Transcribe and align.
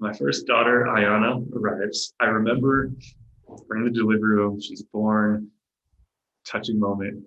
my 0.00 0.12
first 0.14 0.46
daughter, 0.46 0.86
Ayana, 0.88 1.44
arrives. 1.54 2.14
I 2.20 2.24
remember 2.24 2.90
we're 3.46 3.76
in 3.76 3.84
the 3.84 3.90
delivery 3.90 4.36
room. 4.36 4.60
She's 4.60 4.82
born. 4.82 5.48
Touching 6.46 6.80
moment. 6.80 7.22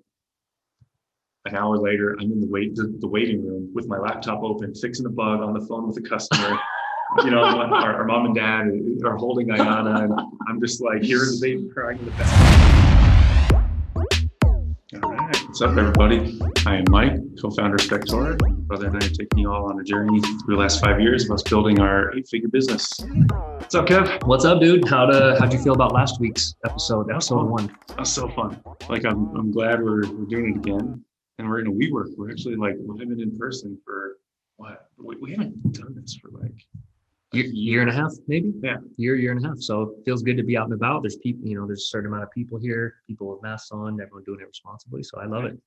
An 1.46 1.56
hour 1.56 1.78
later, 1.78 2.18
I'm 2.20 2.32
in 2.32 2.42
the 2.42 2.48
wait 2.48 2.76
the, 2.76 2.96
the 3.00 3.08
waiting 3.08 3.46
room 3.46 3.70
with 3.74 3.88
my 3.88 3.98
laptop 3.98 4.42
open, 4.42 4.74
fixing 4.74 5.06
a 5.06 5.10
bug 5.10 5.42
on 5.42 5.54
the 5.54 5.62
phone 5.68 5.88
with 5.88 5.98
a 5.98 6.02
customer. 6.02 6.58
you 7.24 7.30
know, 7.30 7.44
our, 7.44 7.96
our, 7.98 8.06
mom 8.06 8.26
and 8.26 8.36
dad 8.36 9.06
are 9.06 9.18
holding 9.18 9.50
Ayana, 9.50 10.06
and 10.06 10.14
I'm 10.48 10.60
just 10.60 10.82
like 10.82 11.04
here's 11.04 11.40
the 11.40 11.48
baby 11.48 11.70
crying 11.70 12.00
in 12.00 12.06
the 12.06 12.12
back. 12.12 12.83
All 15.64 15.70
right, 15.70 15.78
what's 15.78 16.02
up, 16.02 16.10
everybody? 16.10 16.42
I 16.66 16.76
am 16.80 16.86
Mike, 16.90 17.14
co-founder 17.42 17.76
of 17.76 17.82
Spectora. 17.82 18.38
brother 18.68 18.88
and 18.88 19.02
I 19.02 19.06
are 19.06 19.10
taking 19.10 19.38
you 19.38 19.50
all 19.50 19.72
on 19.72 19.80
a 19.80 19.84
journey 19.84 20.20
through 20.20 20.56
the 20.56 20.62
last 20.62 20.84
five 20.84 21.00
years 21.00 21.24
of 21.24 21.32
us 21.32 21.42
building 21.44 21.80
our 21.80 22.14
eight-figure 22.18 22.50
business. 22.50 22.92
What's 23.00 23.74
up, 23.74 23.86
Kev? 23.86 24.28
What's 24.28 24.44
up, 24.44 24.60
dude? 24.60 24.86
How 24.90 25.06
to 25.06 25.14
uh, 25.14 25.40
how'd 25.40 25.54
you 25.54 25.60
feel 25.64 25.72
about 25.72 25.94
last 25.94 26.20
week's 26.20 26.56
episode, 26.66 27.10
episode 27.10 27.46
one? 27.46 27.68
That 27.88 28.00
was 28.00 28.12
so 28.12 28.28
fun. 28.28 28.62
Like 28.90 29.06
I'm 29.06 29.34
I'm 29.38 29.52
glad 29.52 29.82
we're 29.82 30.06
we're 30.12 30.26
doing 30.26 30.50
it 30.50 30.58
again, 30.58 31.02
and 31.38 31.48
we're 31.48 31.62
in 31.62 31.68
a 31.68 31.72
WeWork. 31.72 32.18
We're 32.18 32.30
actually 32.30 32.58
like 32.58 32.76
live 32.86 33.00
in 33.02 33.38
person 33.38 33.80
for 33.86 34.18
what? 34.58 34.90
We, 34.98 35.16
we 35.16 35.32
haven't 35.32 35.72
done 35.72 35.96
this 35.96 36.14
for 36.16 36.30
like 36.32 36.68
year, 37.34 37.46
year 37.46 37.82
and 37.82 37.90
a 37.90 37.94
half, 37.94 38.12
maybe. 38.28 38.54
Yeah, 38.64 38.78
year, 38.98 39.16
year 39.16 39.32
and 39.32 39.44
a 39.44 39.48
half. 39.48 39.58
So 39.60 39.82
it 39.82 40.06
feels 40.06 40.24
good 40.24 40.38
to 40.38 40.44
be 40.44 40.56
out 40.56 40.66
and 40.66 40.74
about. 40.74 41.04
There's 41.04 41.18
people, 41.18 41.48
you 41.48 41.60
know, 41.60 41.66
there's 41.66 41.82
a 41.82 41.88
certain 41.88 42.08
amount 42.08 42.24
of 42.24 42.32
people 42.32 42.60
here, 42.60 42.96
people 43.08 43.28
with 43.32 43.42
masks 43.42 43.72
on, 43.72 44.00
everyone 44.00 44.24
doing 44.24 44.40
it 44.42 44.48
responsibly. 44.48 45.04
So 45.04 45.20
I 45.20 45.26
love 45.26 45.46
it. 45.46 45.58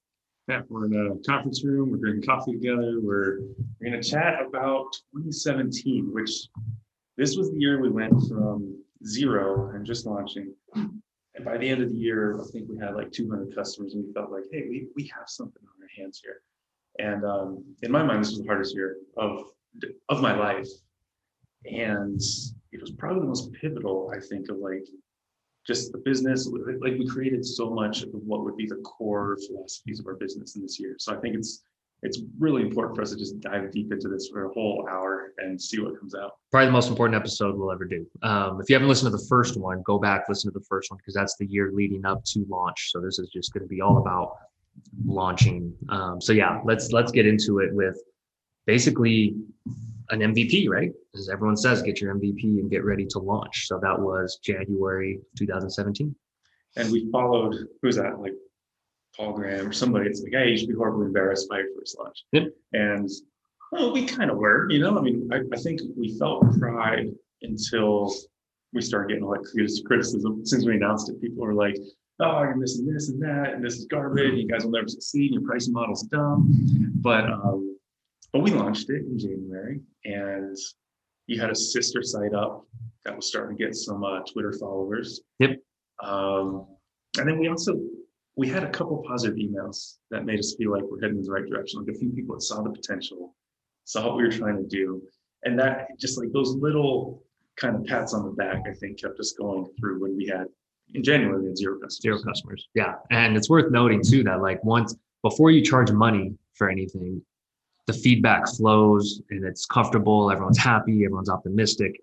Yeah, 0.48 0.62
we're 0.68 0.86
in 0.86 0.94
a 0.94 1.28
conference 1.28 1.64
room. 1.64 1.90
We're 1.90 1.98
drinking 1.98 2.22
coffee 2.22 2.52
together. 2.52 3.00
We're, 3.02 3.40
we're 3.80 3.90
going 3.90 4.00
to 4.00 4.08
chat 4.08 4.40
about 4.46 4.92
2017, 5.12 6.12
which 6.12 6.48
this 7.16 7.36
was 7.36 7.50
the 7.50 7.58
year 7.58 7.80
we 7.80 7.90
went 7.90 8.12
from 8.28 8.80
zero 9.04 9.70
and 9.74 9.84
just 9.84 10.06
launching. 10.06 10.54
And 10.74 11.44
by 11.44 11.58
the 11.58 11.68
end 11.68 11.82
of 11.82 11.90
the 11.90 11.96
year, 11.96 12.40
I 12.40 12.44
think 12.52 12.68
we 12.68 12.78
had 12.78 12.94
like 12.94 13.10
200 13.10 13.54
customers, 13.54 13.94
and 13.94 14.06
we 14.06 14.12
felt 14.12 14.30
like, 14.30 14.44
hey, 14.52 14.66
we, 14.68 14.86
we 14.94 15.10
have 15.16 15.28
something 15.28 15.62
on 15.62 15.82
our 15.82 15.88
hands 16.02 16.22
here. 16.22 16.40
And 16.98 17.24
um, 17.24 17.64
in 17.82 17.90
my 17.90 18.04
mind, 18.04 18.22
this 18.22 18.30
was 18.30 18.40
the 18.40 18.46
hardest 18.46 18.74
year 18.74 18.98
of 19.16 19.46
of 20.08 20.22
my 20.22 20.34
life 20.34 20.68
and 21.70 22.20
it 22.72 22.80
was 22.80 22.90
probably 22.92 23.20
the 23.20 23.26
most 23.26 23.52
pivotal 23.52 24.12
i 24.14 24.20
think 24.20 24.48
of 24.48 24.58
like 24.58 24.86
just 25.66 25.92
the 25.92 25.98
business 25.98 26.48
like 26.80 26.94
we 26.98 27.06
created 27.06 27.44
so 27.44 27.70
much 27.70 28.02
of 28.02 28.10
what 28.12 28.44
would 28.44 28.56
be 28.56 28.66
the 28.66 28.76
core 28.76 29.36
philosophies 29.46 29.98
of 29.98 30.06
our 30.06 30.14
business 30.14 30.56
in 30.56 30.62
this 30.62 30.78
year 30.78 30.94
so 30.98 31.14
i 31.14 31.20
think 31.20 31.34
it's 31.34 31.64
it's 32.02 32.20
really 32.38 32.62
important 32.62 32.94
for 32.94 33.02
us 33.02 33.10
to 33.10 33.16
just 33.16 33.40
dive 33.40 33.70
deep 33.72 33.92
into 33.92 34.08
this 34.08 34.28
for 34.28 34.44
a 34.44 34.52
whole 34.52 34.86
hour 34.90 35.32
and 35.38 35.60
see 35.60 35.80
what 35.80 35.98
comes 35.98 36.14
out. 36.14 36.32
Probably 36.50 36.66
the 36.66 36.72
most 36.72 36.90
important 36.90 37.16
episode 37.16 37.56
we'll 37.56 37.72
ever 37.72 37.84
do. 37.84 38.06
Um, 38.22 38.60
if 38.60 38.68
you 38.68 38.74
haven't 38.74 38.88
listened 38.88 39.10
to 39.12 39.16
the 39.16 39.26
first 39.28 39.56
one, 39.56 39.82
go 39.82 39.98
back 39.98 40.24
listen 40.28 40.52
to 40.52 40.58
the 40.58 40.64
first 40.68 40.90
one 40.90 40.98
because 40.98 41.14
that's 41.14 41.36
the 41.36 41.46
year 41.46 41.70
leading 41.72 42.04
up 42.04 42.22
to 42.24 42.44
launch. 42.48 42.90
So 42.92 43.00
this 43.00 43.18
is 43.18 43.30
just 43.30 43.52
going 43.52 43.62
to 43.62 43.68
be 43.68 43.80
all 43.80 43.98
about 43.98 44.36
launching. 45.04 45.74
Um, 45.88 46.20
so 46.20 46.32
yeah, 46.32 46.60
let's 46.64 46.92
let's 46.92 47.10
get 47.10 47.26
into 47.26 47.60
it 47.60 47.74
with 47.74 47.98
basically 48.66 49.34
an 50.10 50.20
MVP, 50.20 50.68
right? 50.68 50.92
As 51.14 51.28
everyone 51.28 51.56
says, 51.56 51.82
get 51.82 52.00
your 52.00 52.14
MVP 52.14 52.44
and 52.44 52.70
get 52.70 52.84
ready 52.84 53.06
to 53.06 53.18
launch. 53.18 53.66
So 53.66 53.78
that 53.82 53.98
was 53.98 54.38
January 54.42 55.20
2017. 55.36 56.14
And 56.76 56.92
we 56.92 57.10
followed, 57.10 57.56
who's 57.82 57.96
that? 57.96 58.20
Like 58.20 58.34
Paul 59.16 59.32
Graham 59.32 59.68
or 59.68 59.72
somebody. 59.72 60.08
It's 60.10 60.22
like, 60.22 60.32
hey, 60.32 60.50
you 60.50 60.56
should 60.58 60.68
be 60.68 60.74
horribly 60.74 61.06
embarrassed 61.06 61.48
by 61.48 61.58
your 61.58 61.68
first 61.78 61.98
launch. 61.98 62.24
Yep. 62.32 62.48
And 62.72 63.08
well, 63.72 63.92
we 63.92 64.06
kind 64.06 64.30
of 64.30 64.36
were, 64.36 64.70
you 64.70 64.78
know, 64.78 64.96
I 64.98 65.00
mean, 65.00 65.28
I, 65.32 65.40
I 65.52 65.58
think 65.58 65.80
we 65.96 66.16
felt 66.18 66.58
pride 66.58 67.08
until 67.42 68.14
we 68.72 68.82
started 68.82 69.08
getting 69.08 69.24
like 69.24 69.40
criticism. 69.84 70.44
Since 70.44 70.66
we 70.66 70.76
announced 70.76 71.08
it, 71.08 71.20
people 71.20 71.44
were 71.44 71.54
like, 71.54 71.76
oh, 72.20 72.42
you're 72.42 72.56
missing 72.56 72.86
this 72.86 73.08
and 73.08 73.20
that, 73.22 73.54
and 73.54 73.64
this 73.64 73.76
is 73.76 73.86
garbage. 73.86 74.34
You 74.34 74.48
guys 74.48 74.64
will 74.64 74.72
never 74.72 74.88
succeed. 74.88 75.32
Your 75.32 75.42
pricing 75.42 75.72
model's 75.72 76.02
dumb. 76.04 76.52
But 77.00 77.24
um, 77.24 77.75
but 78.36 78.42
we 78.42 78.50
launched 78.50 78.90
it 78.90 79.02
in 79.06 79.18
January, 79.18 79.80
and 80.04 80.54
you 81.26 81.40
had 81.40 81.48
a 81.48 81.54
sister 81.54 82.02
site 82.02 82.34
up 82.34 82.66
that 83.06 83.16
was 83.16 83.28
starting 83.28 83.56
to 83.56 83.64
get 83.64 83.74
some 83.74 84.04
uh, 84.04 84.20
Twitter 84.30 84.52
followers. 84.52 85.22
Yep. 85.38 85.52
Um, 86.02 86.66
and 87.18 87.26
then 87.26 87.38
we 87.38 87.48
also 87.48 87.80
we 88.36 88.46
had 88.46 88.62
a 88.62 88.68
couple 88.68 89.02
positive 89.08 89.38
emails 89.38 89.94
that 90.10 90.26
made 90.26 90.38
us 90.38 90.54
feel 90.58 90.70
like 90.70 90.82
we're 90.82 91.00
heading 91.00 91.16
in 91.16 91.22
the 91.22 91.32
right 91.32 91.48
direction. 91.48 91.80
Like 91.80 91.96
a 91.96 91.98
few 91.98 92.10
people 92.10 92.34
that 92.34 92.42
saw 92.42 92.60
the 92.60 92.68
potential, 92.68 93.34
saw 93.84 94.06
what 94.06 94.16
we 94.18 94.24
were 94.24 94.30
trying 94.30 94.58
to 94.58 94.68
do, 94.68 95.00
and 95.44 95.58
that 95.58 95.98
just 95.98 96.18
like 96.18 96.30
those 96.32 96.54
little 96.56 97.24
kind 97.56 97.74
of 97.74 97.86
pats 97.86 98.12
on 98.12 98.22
the 98.22 98.32
back, 98.32 98.64
I 98.68 98.74
think 98.74 99.00
kept 99.00 99.18
us 99.18 99.32
going 99.32 99.66
through 99.80 100.02
when 100.02 100.14
we 100.14 100.26
had 100.26 100.48
in 100.92 101.02
January 101.02 101.40
we 101.40 101.46
had 101.46 101.56
zero 101.56 101.78
customers. 101.80 102.02
Zero 102.02 102.22
customers. 102.22 102.68
Yeah, 102.74 102.96
and 103.10 103.34
it's 103.34 103.48
worth 103.48 103.72
noting 103.72 104.02
too 104.02 104.22
that 104.24 104.42
like 104.42 104.62
once 104.62 104.94
before 105.22 105.50
you 105.50 105.62
charge 105.62 105.90
money 105.90 106.34
for 106.52 106.68
anything, 106.68 107.22
the 107.86 107.92
feedback 107.92 108.48
flows 108.48 109.22
and 109.30 109.44
it's 109.44 109.64
comfortable, 109.64 110.30
everyone's 110.30 110.58
happy, 110.58 111.04
everyone's 111.04 111.30
optimistic. 111.30 112.00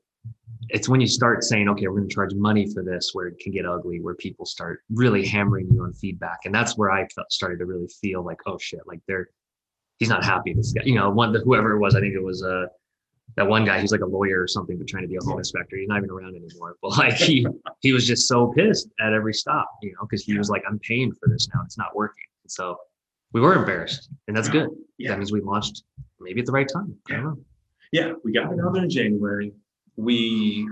It's 0.69 0.87
when 0.87 1.01
you 1.01 1.07
start 1.07 1.43
saying, 1.43 1.67
okay, 1.69 1.87
we're 1.87 1.97
going 1.97 2.07
to 2.07 2.15
charge 2.15 2.33
money 2.33 2.71
for 2.73 2.83
this, 2.83 3.09
where 3.13 3.27
it 3.27 3.37
can 3.39 3.51
get 3.51 3.65
ugly, 3.65 3.99
where 3.99 4.15
people 4.15 4.45
start 4.45 4.81
really 4.89 5.25
hammering 5.25 5.67
you 5.69 5.83
on 5.83 5.93
feedback. 5.93 6.39
And 6.45 6.55
that's 6.55 6.77
where 6.77 6.89
I 6.89 7.05
felt, 7.07 7.31
started 7.31 7.59
to 7.59 7.65
really 7.65 7.87
feel 7.87 8.23
like, 8.23 8.39
oh 8.45 8.57
shit, 8.57 8.79
like 8.87 9.01
they're, 9.07 9.27
he's 9.99 10.07
not 10.07 10.23
happy. 10.23 10.53
This 10.53 10.71
guy, 10.71 10.83
you 10.85 10.95
know, 10.95 11.09
one, 11.09 11.35
whoever 11.43 11.73
it 11.73 11.79
was, 11.79 11.95
I 11.95 11.99
think 11.99 12.15
it 12.15 12.23
was, 12.23 12.43
uh, 12.43 12.67
that 13.35 13.47
one 13.47 13.65
guy, 13.65 13.81
he's 13.81 13.91
like 13.91 14.01
a 14.01 14.05
lawyer 14.05 14.41
or 14.41 14.47
something, 14.47 14.77
but 14.77 14.87
trying 14.87 15.03
to 15.03 15.09
be 15.09 15.17
a 15.17 15.23
home 15.23 15.37
inspector. 15.37 15.75
He's 15.75 15.87
not 15.87 15.97
even 15.97 16.11
around 16.11 16.35
anymore. 16.35 16.75
But 16.81 16.97
like 16.97 17.13
he, 17.13 17.45
he 17.81 17.91
was 17.91 18.07
just 18.07 18.27
so 18.27 18.53
pissed 18.55 18.87
at 19.01 19.11
every 19.11 19.33
stop, 19.33 19.69
you 19.81 19.91
know, 19.91 20.07
because 20.07 20.23
he 20.23 20.37
was 20.37 20.49
like, 20.49 20.63
I'm 20.67 20.79
paying 20.79 21.11
for 21.11 21.27
this 21.27 21.47
now. 21.53 21.61
It's 21.65 21.77
not 21.77 21.95
working. 21.95 22.23
And 22.43 22.51
so 22.51 22.77
we 23.33 23.41
were 23.41 23.55
embarrassed, 23.55 24.09
and 24.27 24.37
that's 24.37 24.49
good. 24.49 24.69
Yeah. 24.97 25.09
That 25.09 25.19
means 25.19 25.31
we 25.31 25.41
launched 25.41 25.83
maybe 26.19 26.39
at 26.39 26.45
the 26.45 26.51
right 26.51 26.69
time. 26.71 26.95
Yeah. 27.09 27.33
Yeah, 27.91 28.13
we 28.23 28.31
got 28.31 28.51
it 28.51 28.59
out 28.59 28.73
there 28.73 28.83
in 28.83 28.89
January. 28.89 29.53
We, 29.97 30.67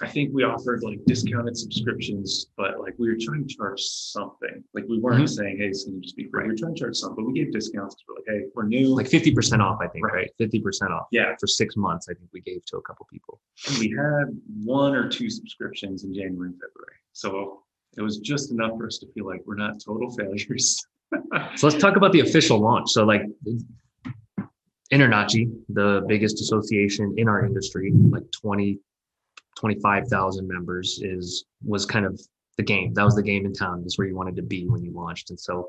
I 0.00 0.08
think 0.08 0.30
we 0.32 0.44
offered 0.44 0.82
like 0.82 1.04
discounted 1.04 1.58
subscriptions, 1.58 2.46
but 2.56 2.80
like 2.80 2.94
we 2.96 3.08
were 3.10 3.18
trying 3.20 3.46
to 3.46 3.54
charge 3.54 3.82
something. 3.82 4.64
Like 4.72 4.84
we 4.88 4.98
weren't 4.98 5.18
mm-hmm. 5.18 5.26
saying, 5.26 5.58
"Hey, 5.58 5.66
it's 5.66 5.84
going 5.84 6.00
to 6.00 6.00
just 6.00 6.16
be 6.16 6.24
free." 6.24 6.40
Right. 6.40 6.46
We 6.46 6.52
were 6.52 6.56
trying 6.56 6.74
to 6.74 6.80
charge 6.80 6.96
something, 6.96 7.22
but 7.22 7.30
we 7.30 7.38
gave 7.38 7.52
discounts. 7.52 7.96
We're 8.08 8.14
like, 8.14 8.24
"Hey, 8.26 8.46
we're 8.54 8.64
new." 8.64 8.88
Like 8.94 9.08
fifty 9.08 9.30
percent 9.30 9.60
off, 9.60 9.78
I 9.82 9.88
think. 9.88 10.06
Right, 10.06 10.30
fifty 10.38 10.58
percent 10.58 10.90
off. 10.90 11.08
Yeah, 11.10 11.34
for 11.38 11.46
six 11.46 11.76
months, 11.76 12.08
I 12.08 12.14
think 12.14 12.30
we 12.32 12.40
gave 12.40 12.64
to 12.66 12.78
a 12.78 12.82
couple 12.82 13.06
people. 13.10 13.40
And 13.68 13.76
we 13.78 13.90
had 13.90 14.40
one 14.64 14.94
or 14.94 15.10
two 15.10 15.28
subscriptions 15.28 16.04
in 16.04 16.14
January 16.14 16.48
and 16.48 16.54
February, 16.54 16.96
so 17.12 17.62
it 17.96 18.02
was 18.02 18.18
just 18.18 18.52
enough 18.52 18.72
for 18.78 18.86
us 18.86 18.98
to 18.98 19.06
feel 19.12 19.26
like 19.26 19.42
we're 19.46 19.56
not 19.56 19.82
total 19.84 20.10
failures 20.10 20.86
so 21.56 21.66
let's 21.66 21.80
talk 21.80 21.96
about 21.96 22.12
the 22.12 22.20
official 22.20 22.58
launch. 22.58 22.90
So 22.90 23.04
like 23.04 23.22
InterNACHI, 24.92 25.50
the 25.68 26.04
biggest 26.08 26.40
association 26.40 27.14
in 27.16 27.28
our 27.28 27.44
industry, 27.44 27.92
like 28.10 28.30
20, 28.32 28.78
25,000 29.56 30.46
members 30.46 31.00
is, 31.02 31.44
was 31.64 31.86
kind 31.86 32.06
of 32.06 32.20
the 32.56 32.62
game. 32.62 32.94
That 32.94 33.04
was 33.04 33.14
the 33.14 33.22
game 33.22 33.46
in 33.46 33.52
town. 33.52 33.82
Is 33.86 33.98
where 33.98 34.06
you 34.06 34.16
wanted 34.16 34.36
to 34.36 34.42
be 34.42 34.66
when 34.66 34.82
you 34.82 34.92
launched. 34.92 35.30
And 35.30 35.38
so 35.38 35.68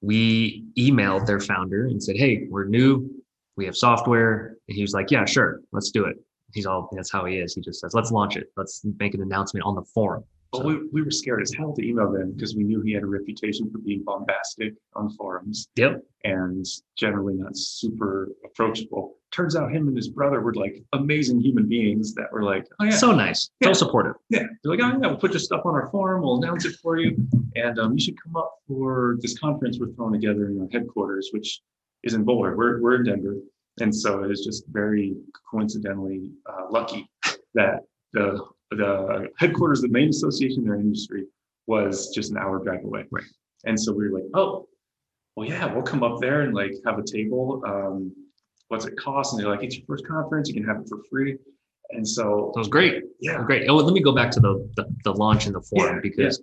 we 0.00 0.64
emailed 0.78 1.26
their 1.26 1.40
founder 1.40 1.86
and 1.86 2.02
said, 2.02 2.16
Hey, 2.16 2.46
we're 2.48 2.64
new. 2.64 3.10
We 3.56 3.66
have 3.66 3.76
software. 3.76 4.56
And 4.68 4.74
he 4.74 4.80
was 4.82 4.94
like, 4.94 5.10
yeah, 5.10 5.26
sure. 5.26 5.60
Let's 5.70 5.90
do 5.90 6.06
it. 6.06 6.16
He's 6.54 6.64
all, 6.64 6.88
that's 6.92 7.12
how 7.12 7.26
he 7.26 7.36
is. 7.36 7.54
He 7.54 7.60
just 7.60 7.80
says, 7.80 7.92
let's 7.94 8.10
launch 8.10 8.36
it. 8.36 8.46
Let's 8.56 8.82
make 8.98 9.12
an 9.14 9.20
announcement 9.20 9.66
on 9.66 9.74
the 9.74 9.82
forum. 9.82 10.24
But 10.52 10.64
we, 10.64 10.88
we 10.92 11.02
were 11.02 11.10
scared 11.10 11.42
as 11.42 11.52
hell 11.52 11.72
to 11.74 11.86
email 11.86 12.10
them 12.10 12.32
because 12.32 12.56
we 12.56 12.64
knew 12.64 12.80
he 12.80 12.92
had 12.92 13.04
a 13.04 13.06
reputation 13.06 13.70
for 13.70 13.78
being 13.78 14.02
bombastic 14.04 14.74
on 14.94 15.10
forums. 15.10 15.68
Yep. 15.76 16.02
And 16.24 16.66
generally 16.98 17.34
not 17.34 17.56
super 17.56 18.30
approachable. 18.44 19.16
Turns 19.30 19.54
out 19.54 19.70
him 19.70 19.86
and 19.86 19.96
his 19.96 20.08
brother 20.08 20.40
were 20.40 20.54
like 20.54 20.82
amazing 20.92 21.40
human 21.40 21.68
beings 21.68 22.14
that 22.14 22.32
were 22.32 22.42
like, 22.42 22.66
oh 22.80 22.84
yeah. 22.84 22.90
So 22.90 23.12
nice. 23.12 23.50
Yeah. 23.60 23.68
So 23.68 23.84
supportive. 23.84 24.14
Yeah. 24.28 24.42
They're 24.62 24.76
like, 24.76 24.80
oh 24.82 24.98
yeah, 25.00 25.06
we'll 25.06 25.18
put 25.18 25.30
your 25.30 25.40
stuff 25.40 25.62
on 25.64 25.74
our 25.74 25.88
forum, 25.90 26.22
we'll 26.22 26.42
announce 26.42 26.64
it 26.64 26.74
for 26.82 26.98
you. 26.98 27.16
And 27.54 27.78
um, 27.78 27.92
you 27.92 28.00
should 28.00 28.20
come 28.20 28.36
up 28.36 28.56
for 28.66 29.18
this 29.20 29.38
conference 29.38 29.78
we're 29.78 29.92
throwing 29.92 30.12
together 30.12 30.48
in 30.48 30.60
our 30.60 30.68
headquarters, 30.72 31.30
which 31.32 31.60
is 32.02 32.14
in 32.14 32.24
Boulder. 32.24 32.56
We're, 32.56 32.80
we're 32.82 32.96
in 32.96 33.04
Denver. 33.04 33.36
And 33.80 33.94
so 33.94 34.24
it 34.24 34.30
is 34.30 34.44
just 34.44 34.64
very 34.68 35.16
coincidentally 35.48 36.32
uh, 36.46 36.66
lucky 36.70 37.08
that 37.54 37.80
the 38.12 38.44
the 38.70 39.28
headquarters 39.38 39.82
of 39.82 39.90
the 39.90 39.98
main 39.98 40.08
association 40.08 40.62
in 40.62 40.64
their 40.64 40.78
industry 40.78 41.24
was 41.66 42.10
just 42.14 42.30
an 42.30 42.38
hour 42.38 42.62
drive 42.62 42.84
away. 42.84 43.04
Right. 43.10 43.24
And 43.64 43.78
so 43.78 43.92
we 43.92 44.08
were 44.08 44.18
like, 44.18 44.28
oh, 44.34 44.68
well, 45.36 45.48
yeah, 45.48 45.72
we'll 45.72 45.82
come 45.82 46.02
up 46.02 46.20
there 46.20 46.42
and 46.42 46.54
like 46.54 46.72
have 46.84 46.98
a 46.98 47.04
table. 47.04 47.62
Um, 47.66 48.12
what's 48.68 48.86
it 48.86 48.96
cost? 48.96 49.32
And 49.32 49.42
they're 49.42 49.50
like, 49.50 49.62
it's 49.62 49.76
your 49.76 49.86
first 49.86 50.06
conference, 50.06 50.48
you 50.48 50.54
can 50.54 50.64
have 50.64 50.78
it 50.78 50.88
for 50.88 50.98
free. 51.10 51.36
And 51.90 52.06
so 52.06 52.52
that 52.54 52.60
was 52.60 52.68
great. 52.68 53.02
Yeah, 53.20 53.42
great. 53.44 53.68
Oh, 53.68 53.74
let 53.74 53.92
me 53.92 54.00
go 54.00 54.12
back 54.12 54.30
to 54.32 54.40
the 54.40 54.70
the, 54.76 54.84
the 55.04 55.12
launch 55.12 55.46
and 55.46 55.54
the 55.54 55.60
forum 55.60 55.96
yeah, 55.96 56.00
because 56.00 56.40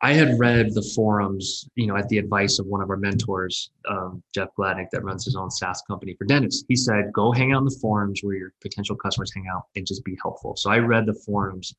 I 0.00 0.12
had 0.12 0.38
read 0.38 0.74
the 0.74 0.82
forums, 0.94 1.68
you 1.74 1.86
know, 1.86 1.96
at 1.96 2.08
the 2.08 2.18
advice 2.18 2.60
of 2.60 2.66
one 2.66 2.80
of 2.80 2.88
our 2.88 2.96
mentors, 2.96 3.70
um, 3.88 4.22
Jeff 4.32 4.48
Gladnick, 4.56 4.90
that 4.92 5.02
runs 5.02 5.24
his 5.24 5.34
own 5.34 5.50
SaaS 5.50 5.82
company 5.88 6.14
for 6.16 6.24
dentists. 6.24 6.64
He 6.68 6.76
said, 6.76 7.12
go 7.12 7.32
hang 7.32 7.52
out 7.52 7.58
in 7.58 7.64
the 7.64 7.78
forums 7.82 8.20
where 8.22 8.36
your 8.36 8.52
potential 8.60 8.94
customers 8.94 9.32
hang 9.34 9.46
out 9.52 9.64
and 9.74 9.84
just 9.84 10.04
be 10.04 10.16
helpful. 10.22 10.54
So 10.56 10.70
I 10.70 10.78
read 10.78 11.06
the 11.06 11.14
forums 11.14 11.74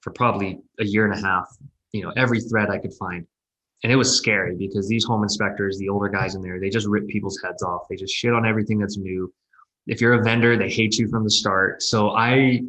for 0.00 0.12
probably 0.12 0.60
a 0.78 0.84
year 0.84 1.10
and 1.10 1.14
a 1.18 1.26
half, 1.26 1.48
you 1.90 2.02
know, 2.02 2.12
every 2.16 2.40
thread 2.40 2.70
I 2.70 2.78
could 2.78 2.94
find. 2.94 3.26
And 3.82 3.92
it 3.92 3.96
was 3.96 4.16
scary 4.16 4.54
because 4.56 4.88
these 4.88 5.04
home 5.04 5.24
inspectors, 5.24 5.76
the 5.78 5.88
older 5.88 6.08
guys 6.08 6.36
in 6.36 6.42
there, 6.42 6.60
they 6.60 6.70
just 6.70 6.86
rip 6.86 7.08
people's 7.08 7.40
heads 7.42 7.62
off. 7.62 7.82
They 7.90 7.96
just 7.96 8.14
shit 8.14 8.32
on 8.32 8.46
everything 8.46 8.78
that's 8.78 8.96
new. 8.96 9.32
If 9.88 10.00
you're 10.00 10.14
a 10.14 10.22
vendor, 10.22 10.56
they 10.56 10.70
hate 10.70 10.98
you 10.98 11.08
from 11.08 11.24
the 11.24 11.30
start. 11.30 11.82
So 11.82 12.10
I 12.10 12.62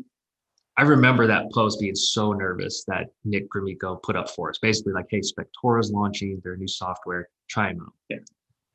I 0.77 0.83
remember 0.83 1.25
that 1.25 1.51
post 1.51 1.79
being 1.79 1.95
so 1.95 2.33
nervous 2.33 2.83
that 2.87 3.07
Nick 3.25 3.49
Gromicko 3.49 4.01
put 4.03 4.15
up 4.15 4.29
for 4.29 4.49
us. 4.49 4.59
Basically, 4.59 4.93
like, 4.93 5.07
hey, 5.09 5.21
Spectora's 5.21 5.91
launching 5.91 6.39
their 6.43 6.55
new 6.55 6.67
software, 6.67 7.29
try 7.49 7.73
them 7.73 7.81
out. 7.81 7.93
Yeah. 8.09 8.17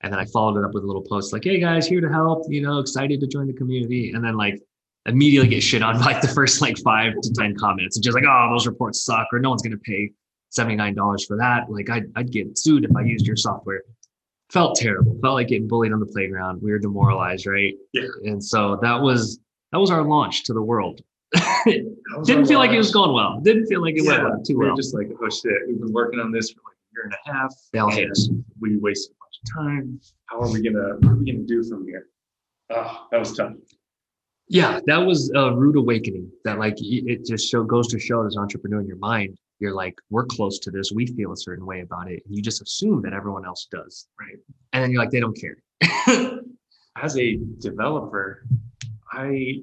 And 0.02 0.12
then 0.12 0.19
I 0.19 0.25
followed 0.26 0.58
it 0.58 0.64
up 0.64 0.75
with 0.75 0.82
a 0.82 0.87
little 0.87 1.02
post 1.02 1.32
like, 1.32 1.44
hey 1.44 1.60
guys, 1.60 1.87
here 1.87 2.00
to 2.00 2.08
help, 2.08 2.44
you 2.49 2.60
know, 2.60 2.78
excited 2.78 3.20
to 3.20 3.26
join 3.28 3.46
the 3.46 3.52
community. 3.52 4.10
And 4.10 4.25
then 4.25 4.37
like 4.37 4.60
immediately 5.06 5.49
get 5.49 5.62
shit 5.62 5.82
on 5.82 6.00
like 6.00 6.20
the 6.20 6.28
first 6.28 6.60
like 6.60 6.76
five 6.78 7.12
to 7.22 7.32
10 7.32 7.56
comments. 7.56 7.96
And 7.96 8.02
just 8.02 8.16
like, 8.16 8.25
oh, 8.26 8.48
those 8.50 8.66
reports 8.66 9.05
suck, 9.05 9.28
or 9.32 9.38
no 9.38 9.50
one's 9.50 9.62
gonna 9.62 9.76
pay 9.76 10.10
$79 10.56 11.26
for 11.26 11.37
that. 11.37 11.70
Like 11.70 11.88
I'd, 11.88 12.06
I'd 12.16 12.32
get 12.32 12.58
sued 12.58 12.84
if 12.84 12.96
I 12.96 13.02
used 13.02 13.26
your 13.26 13.37
software. 13.37 13.82
Felt 14.50 14.76
terrible. 14.76 15.16
Felt 15.22 15.34
like 15.34 15.48
getting 15.48 15.69
bullied 15.69 15.93
on 15.93 16.00
the 16.00 16.06
playground. 16.06 16.60
We 16.60 16.72
were 16.72 16.78
demoralized, 16.78 17.46
right? 17.46 17.75
Yeah. 17.93 18.08
And 18.25 18.43
so 18.43 18.78
that 18.82 19.00
was 19.00 19.38
that 19.70 19.78
was 19.78 19.90
our 19.90 20.02
launch 20.02 20.44
to 20.44 20.52
the 20.52 20.60
world. 20.60 21.00
Didn't 22.25 22.46
feel 22.46 22.58
like 22.58 22.70
it 22.73 22.79
was 22.79 22.90
going 22.93 23.12
well. 23.12 23.40
Didn't 23.40 23.67
feel 23.67 23.81
like 23.81 23.94
it 23.96 24.05
Yeah, 24.05 24.23
went 24.25 24.44
too 24.46 24.58
we 24.58 24.67
well. 24.67 24.76
just 24.76 24.94
like, 24.94 25.08
oh 25.20 25.29
shit, 25.31 25.52
we've 25.67 25.81
been 25.81 25.93
working 25.93 26.20
on 26.20 26.31
this 26.32 26.50
for 26.50 26.61
like 26.64 26.76
a 26.76 26.93
year 26.94 27.05
and 27.05 27.14
a 27.14 27.32
half. 27.32 27.55
They 27.73 27.79
all 27.79 27.90
hate 27.90 28.11
us. 28.11 28.29
We 28.61 28.76
wasted 28.79 29.14
a 29.14 29.19
bunch 29.25 29.38
of 29.44 29.55
time. 29.64 30.00
How 30.26 30.40
are 30.40 30.52
we 30.52 30.62
gonna, 30.62 30.96
what 31.00 31.12
are 31.12 31.17
we 31.17 31.32
gonna 31.32 31.44
do 31.44 31.62
from 31.64 31.87
here? 31.87 32.08
Oh, 32.70 33.06
that 33.11 33.19
was 33.19 33.34
tough. 33.37 33.52
Yeah, 34.49 34.81
that 34.87 34.99
was 34.99 35.31
a 35.34 35.55
rude 35.55 35.76
awakening. 35.76 36.31
That 36.44 36.58
like 36.58 36.75
it 36.79 37.25
just 37.25 37.49
show 37.50 37.64
goes 37.64 37.88
to 37.88 37.99
show 37.99 38.26
as 38.26 38.37
an 38.37 38.43
entrepreneur 38.43 38.81
in 38.81 38.87
your 38.87 38.99
mind, 38.99 39.38
you're 39.61 39.75
like, 39.75 39.94
we're 40.11 40.26
close 40.26 40.58
to 40.61 40.70
this. 40.70 40.93
We 40.93 41.06
feel 41.06 41.32
a 41.32 41.37
certain 41.37 41.64
way 41.64 41.81
about 41.81 42.11
it, 42.11 42.23
and 42.26 42.34
you 42.37 42.43
just 42.43 42.61
assume 42.61 43.00
that 43.02 43.12
everyone 43.14 43.46
else 43.46 43.67
does, 43.70 44.06
Right. 44.20 44.37
and 44.73 44.82
then 44.84 44.90
you're 44.90 45.00
like, 45.00 45.11
they 45.11 45.20
don't 45.20 45.38
care. 45.40 45.56
As 47.02 47.17
a 47.17 47.38
developer, 47.58 48.44
I, 49.12 49.61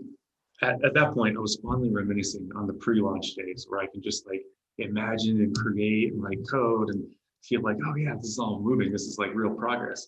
at, 0.61 0.83
at 0.83 0.94
that 0.94 1.13
point, 1.13 1.38
I 1.38 1.39
was 1.39 1.59
fondly 1.63 1.89
reminiscing 1.89 2.50
on 2.56 2.67
the 2.67 2.73
pre-launch 2.73 3.33
days 3.35 3.65
where 3.69 3.81
I 3.81 3.88
can 3.88 4.01
just 4.01 4.27
like 4.27 4.44
imagine 4.77 5.38
and 5.41 5.56
create 5.56 6.13
and 6.13 6.21
write 6.21 6.39
code 6.50 6.89
and 6.89 7.03
feel 7.44 7.61
like, 7.61 7.77
oh 7.85 7.95
yeah, 7.95 8.15
this 8.15 8.31
is 8.31 8.39
all 8.39 8.59
moving. 8.61 8.91
This 8.91 9.03
is 9.03 9.17
like 9.17 9.31
real 9.33 9.53
progress. 9.53 10.07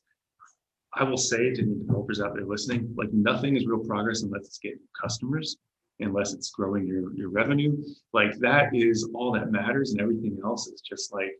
I 0.93 1.03
will 1.03 1.17
say 1.17 1.53
to 1.53 1.61
any 1.61 1.75
developers 1.75 2.19
out 2.19 2.33
there 2.35 2.45
listening, 2.45 2.93
like 2.97 3.11
nothing 3.13 3.55
is 3.55 3.65
real 3.65 3.79
progress 3.79 4.23
unless 4.23 4.45
it's 4.45 4.57
getting 4.57 4.79
customers, 5.01 5.55
unless 5.99 6.33
it's 6.33 6.51
growing 6.51 6.85
your, 6.85 7.13
your 7.15 7.29
revenue. 7.29 7.81
Like 8.11 8.37
that 8.39 8.75
is 8.75 9.09
all 9.13 9.31
that 9.33 9.51
matters 9.51 9.91
and 9.91 10.01
everything 10.01 10.37
else 10.43 10.67
is 10.67 10.81
just 10.81 11.13
like, 11.13 11.31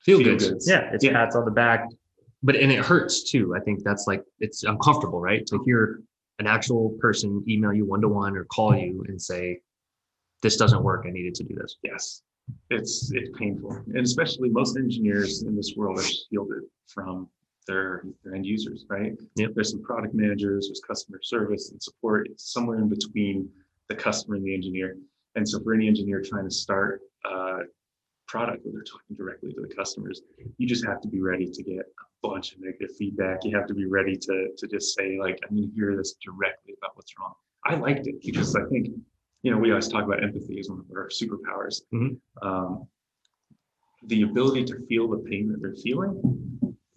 feel 0.00 0.18
Feel 0.18 0.38
good. 0.38 0.62
Yeah, 0.64 0.90
it's 0.92 1.04
Yeah. 1.04 1.12
pats 1.12 1.36
on 1.36 1.44
the 1.44 1.50
back, 1.50 1.86
but 2.42 2.56
and 2.56 2.72
it 2.72 2.78
hurts 2.78 3.30
too. 3.30 3.54
I 3.54 3.60
think 3.60 3.82
that's 3.84 4.06
like 4.06 4.24
it's 4.40 4.64
uncomfortable, 4.64 5.20
right? 5.20 5.44
To 5.46 5.56
oh. 5.56 5.64
hear 5.64 6.02
an 6.38 6.46
actual 6.46 6.90
person 7.00 7.44
email 7.48 7.72
you 7.72 7.84
one 7.84 8.00
to 8.00 8.08
one 8.08 8.36
or 8.36 8.44
call 8.44 8.76
you 8.76 9.04
and 9.08 9.20
say, 9.20 9.60
"This 10.42 10.56
doesn't 10.56 10.82
work. 10.82 11.04
I 11.06 11.10
needed 11.10 11.34
to 11.36 11.44
do 11.44 11.54
this." 11.54 11.76
yes, 11.82 12.22
it's, 12.70 13.10
it's 13.12 13.30
painful. 13.38 13.72
And 13.72 13.98
especially 13.98 14.48
most 14.48 14.76
engineers 14.76 15.42
in 15.42 15.56
this 15.56 15.74
world 15.76 15.98
are 15.98 16.02
shielded 16.02 16.62
from 16.86 17.28
their, 17.66 18.04
their 18.24 18.34
end 18.34 18.46
users, 18.46 18.84
right? 18.88 19.16
Yep. 19.36 19.50
There's 19.54 19.70
some 19.70 19.82
product 19.82 20.14
managers, 20.14 20.68
there's 20.68 20.80
customer 20.80 21.20
service 21.22 21.70
and 21.70 21.82
support, 21.82 22.28
it's 22.28 22.52
somewhere 22.52 22.78
in 22.78 22.88
between 22.88 23.48
the 23.88 23.94
customer 23.94 24.36
and 24.36 24.44
the 24.44 24.54
engineer. 24.54 24.96
And 25.34 25.48
so 25.48 25.60
for 25.60 25.74
any 25.74 25.86
engineer 25.88 26.22
trying 26.22 26.48
to 26.48 26.54
start 26.54 27.02
a 27.24 27.60
product 28.28 28.64
where 28.64 28.72
they're 28.72 28.82
talking 28.82 29.16
directly 29.16 29.52
to 29.52 29.60
the 29.60 29.74
customers, 29.74 30.22
you 30.58 30.66
just 30.68 30.86
have 30.86 31.00
to 31.00 31.08
be 31.08 31.20
ready 31.20 31.46
to 31.50 31.62
get 31.62 31.80
a 31.80 32.28
bunch 32.28 32.52
of 32.52 32.60
negative 32.60 32.94
feedback. 32.96 33.38
You 33.42 33.56
have 33.56 33.66
to 33.66 33.74
be 33.74 33.86
ready 33.86 34.16
to, 34.16 34.48
to 34.56 34.66
just 34.68 34.94
say 34.94 35.18
like, 35.18 35.38
I'm 35.48 35.56
gonna 35.56 35.68
hear 35.74 35.96
this 35.96 36.14
directly 36.24 36.74
about 36.80 36.96
what's 36.96 37.18
wrong. 37.18 37.32
I 37.64 37.74
liked 37.74 38.06
it 38.06 38.16
because 38.24 38.54
I 38.54 38.64
think, 38.66 38.88
you 39.42 39.50
know, 39.50 39.58
we 39.58 39.70
always 39.70 39.88
talk 39.88 40.04
about 40.04 40.22
empathy 40.22 40.60
as 40.60 40.68
one 40.68 40.80
of 40.80 40.86
our 40.94 41.08
superpowers. 41.08 41.82
Mhm. 41.92 42.18
Um, 42.42 42.86
the 44.04 44.22
ability 44.22 44.64
to 44.66 44.86
feel 44.86 45.08
the 45.08 45.18
pain 45.18 45.48
that 45.48 45.60
they're 45.60 45.74
feeling 45.74 46.20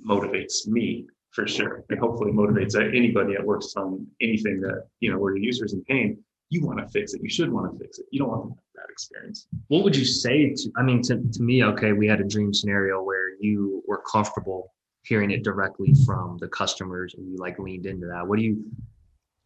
motivates 0.06 0.68
me 0.68 1.08
for 1.32 1.48
sure, 1.48 1.84
and 1.90 2.00
hopefully 2.00 2.32
motivates 2.32 2.76
anybody 2.76 3.34
that 3.34 3.46
works 3.46 3.74
on 3.76 4.06
anything 4.20 4.60
that 4.62 4.88
you 5.00 5.12
know 5.12 5.18
where 5.18 5.36
your 5.36 5.44
user's 5.44 5.74
in 5.74 5.84
pain. 5.86 6.22
You 6.52 6.64
want 6.66 6.80
to 6.80 6.88
fix 6.88 7.14
it. 7.14 7.22
You 7.24 7.30
should 7.30 7.52
want 7.52 7.72
to 7.72 7.80
fix 7.80 7.98
it. 7.98 8.06
You 8.12 8.20
don't 8.20 8.30
want 8.30 8.54
that 8.82 8.92
experience. 8.92 9.48
what 9.68 9.84
would 9.84 9.96
you 9.96 10.06
say 10.06 10.54
to 10.54 10.72
i 10.78 10.82
mean 10.84 11.02
to, 11.02 11.22
to 11.32 11.42
me 11.42 11.64
okay 11.64 11.94
we 11.94 12.08
had 12.08 12.20
a 12.20 12.24
dream 12.24 12.54
scenario 12.54 13.02
where 13.02 13.36
you 13.40 13.84
were 13.88 14.02
comfortable 14.12 14.74
hearing 15.04 15.32
it 15.32 15.44
directly 15.44 15.94
from 16.06 16.38
the 16.40 16.48
customers 16.48 17.14
and 17.16 17.28
you 17.30 17.38
like 17.38 17.58
leaned 17.60 17.86
into 17.86 18.08
that 18.08 18.26
what 18.28 18.38
do 18.38 18.46
you 18.46 18.64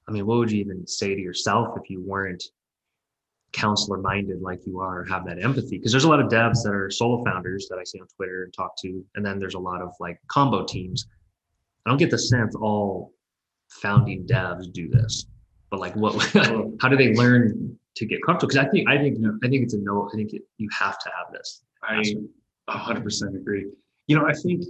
i 0.08 0.12
mean 0.12 0.26
what 0.26 0.38
would 0.38 0.52
you 0.52 0.60
even 0.60 0.86
say 0.88 1.16
to 1.16 1.22
yourself 1.22 1.78
if 1.82 1.90
you 1.90 2.02
weren't 2.02 2.44
counselor 3.52 3.98
minded 3.98 4.42
like 4.42 4.60
you 4.66 4.80
are 4.80 5.04
have 5.06 5.26
that 5.26 5.42
empathy 5.42 5.78
because 5.78 5.92
there's 5.92 6.04
a 6.04 6.10
lot 6.10 6.20
of 6.20 6.28
devs 6.28 6.62
that 6.64 6.74
are 6.74 6.90
solo 6.90 7.24
founders 7.24 7.68
that 7.70 7.78
i 7.78 7.84
see 7.84 8.00
on 8.00 8.08
twitter 8.16 8.44
and 8.44 8.54
talk 8.54 8.76
to 8.78 9.04
and 9.16 9.26
then 9.26 9.40
there's 9.40 9.56
a 9.56 9.60
lot 9.60 9.82
of 9.82 9.94
like 10.00 10.20
combo 10.28 10.66
teams 10.66 11.08
i 11.86 11.90
don't 11.90 12.00
get 12.00 12.12
the 12.12 12.18
sense 12.18 12.56
all 12.56 13.14
founding 13.70 14.26
devs 14.28 14.72
do 14.72 14.90
this 14.90 15.26
but 15.70 15.80
like 15.80 15.96
what 15.96 16.14
how 16.82 16.88
do 16.90 16.98
they 16.98 17.14
learn 17.14 17.78
to 17.96 18.06
get 18.06 18.20
comfortable 18.26 18.50
because 18.50 18.66
i 18.66 18.70
think 18.70 18.90
i 18.90 18.98
think 18.98 19.18
i 19.44 19.48
think 19.48 19.64
it's 19.64 19.74
a 19.74 19.80
no 19.80 20.10
i 20.14 20.16
think 20.16 20.34
it, 20.34 20.42
you 20.58 20.70
have 20.80 20.98
to 21.00 21.10
have 21.18 21.32
this 21.32 21.62
I 21.88 22.02
a 22.68 22.78
hundred 22.78 23.04
percent 23.04 23.36
agree. 23.36 23.68
You 24.08 24.18
know, 24.18 24.26
I 24.28 24.34
think 24.34 24.64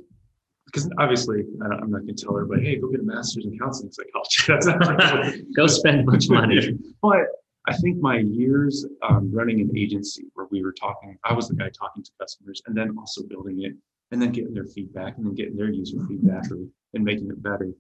because 0.66 0.90
obviously 0.98 1.46
I 1.64 1.68
don't- 1.70 1.84
I'm 1.84 1.92
not 1.92 2.02
going 2.02 2.16
to 2.16 2.26
tell 2.26 2.36
everybody, 2.38 2.66
hey, 2.66 2.76
go 2.78 2.90
get 2.90 3.02
a 3.02 3.04
master's 3.04 3.46
in 3.46 3.58
counseling 3.58 3.92
psychology. 3.92 4.44
That's 4.48 4.66
not 4.66 5.56
go 5.56 5.68
spend 5.68 6.02
a 6.02 6.04
bunch 6.04 6.26
of 6.26 6.32
money 6.32 6.78
But 7.02 7.28
I 7.68 7.76
think 7.78 7.98
my 8.00 8.18
years 8.20 8.86
um, 9.08 9.32
running 9.34 9.62
an 9.62 9.76
agency 9.78 10.26
where 10.34 10.48
we 10.52 10.64
were 10.64 10.74
talking, 10.74 11.18
I 11.24 11.34
was 11.34 11.48
the 11.48 11.56
guy 11.56 11.70
talking 11.70 12.04
to 12.04 12.12
customers 12.20 12.62
and 12.66 12.76
then 12.76 12.96
also 12.98 13.24
building 13.24 13.64
it 13.64 13.74
and 14.12 14.22
then 14.22 14.32
getting 14.32 14.54
their 14.54 14.66
feedback 14.66 15.18
and 15.18 15.26
then 15.26 15.34
getting 15.34 15.56
their 15.56 15.70
user 15.70 15.98
feedback 16.08 16.46
and 16.52 17.04
making 17.04 17.30
it 17.30 17.42
better. 17.42 17.72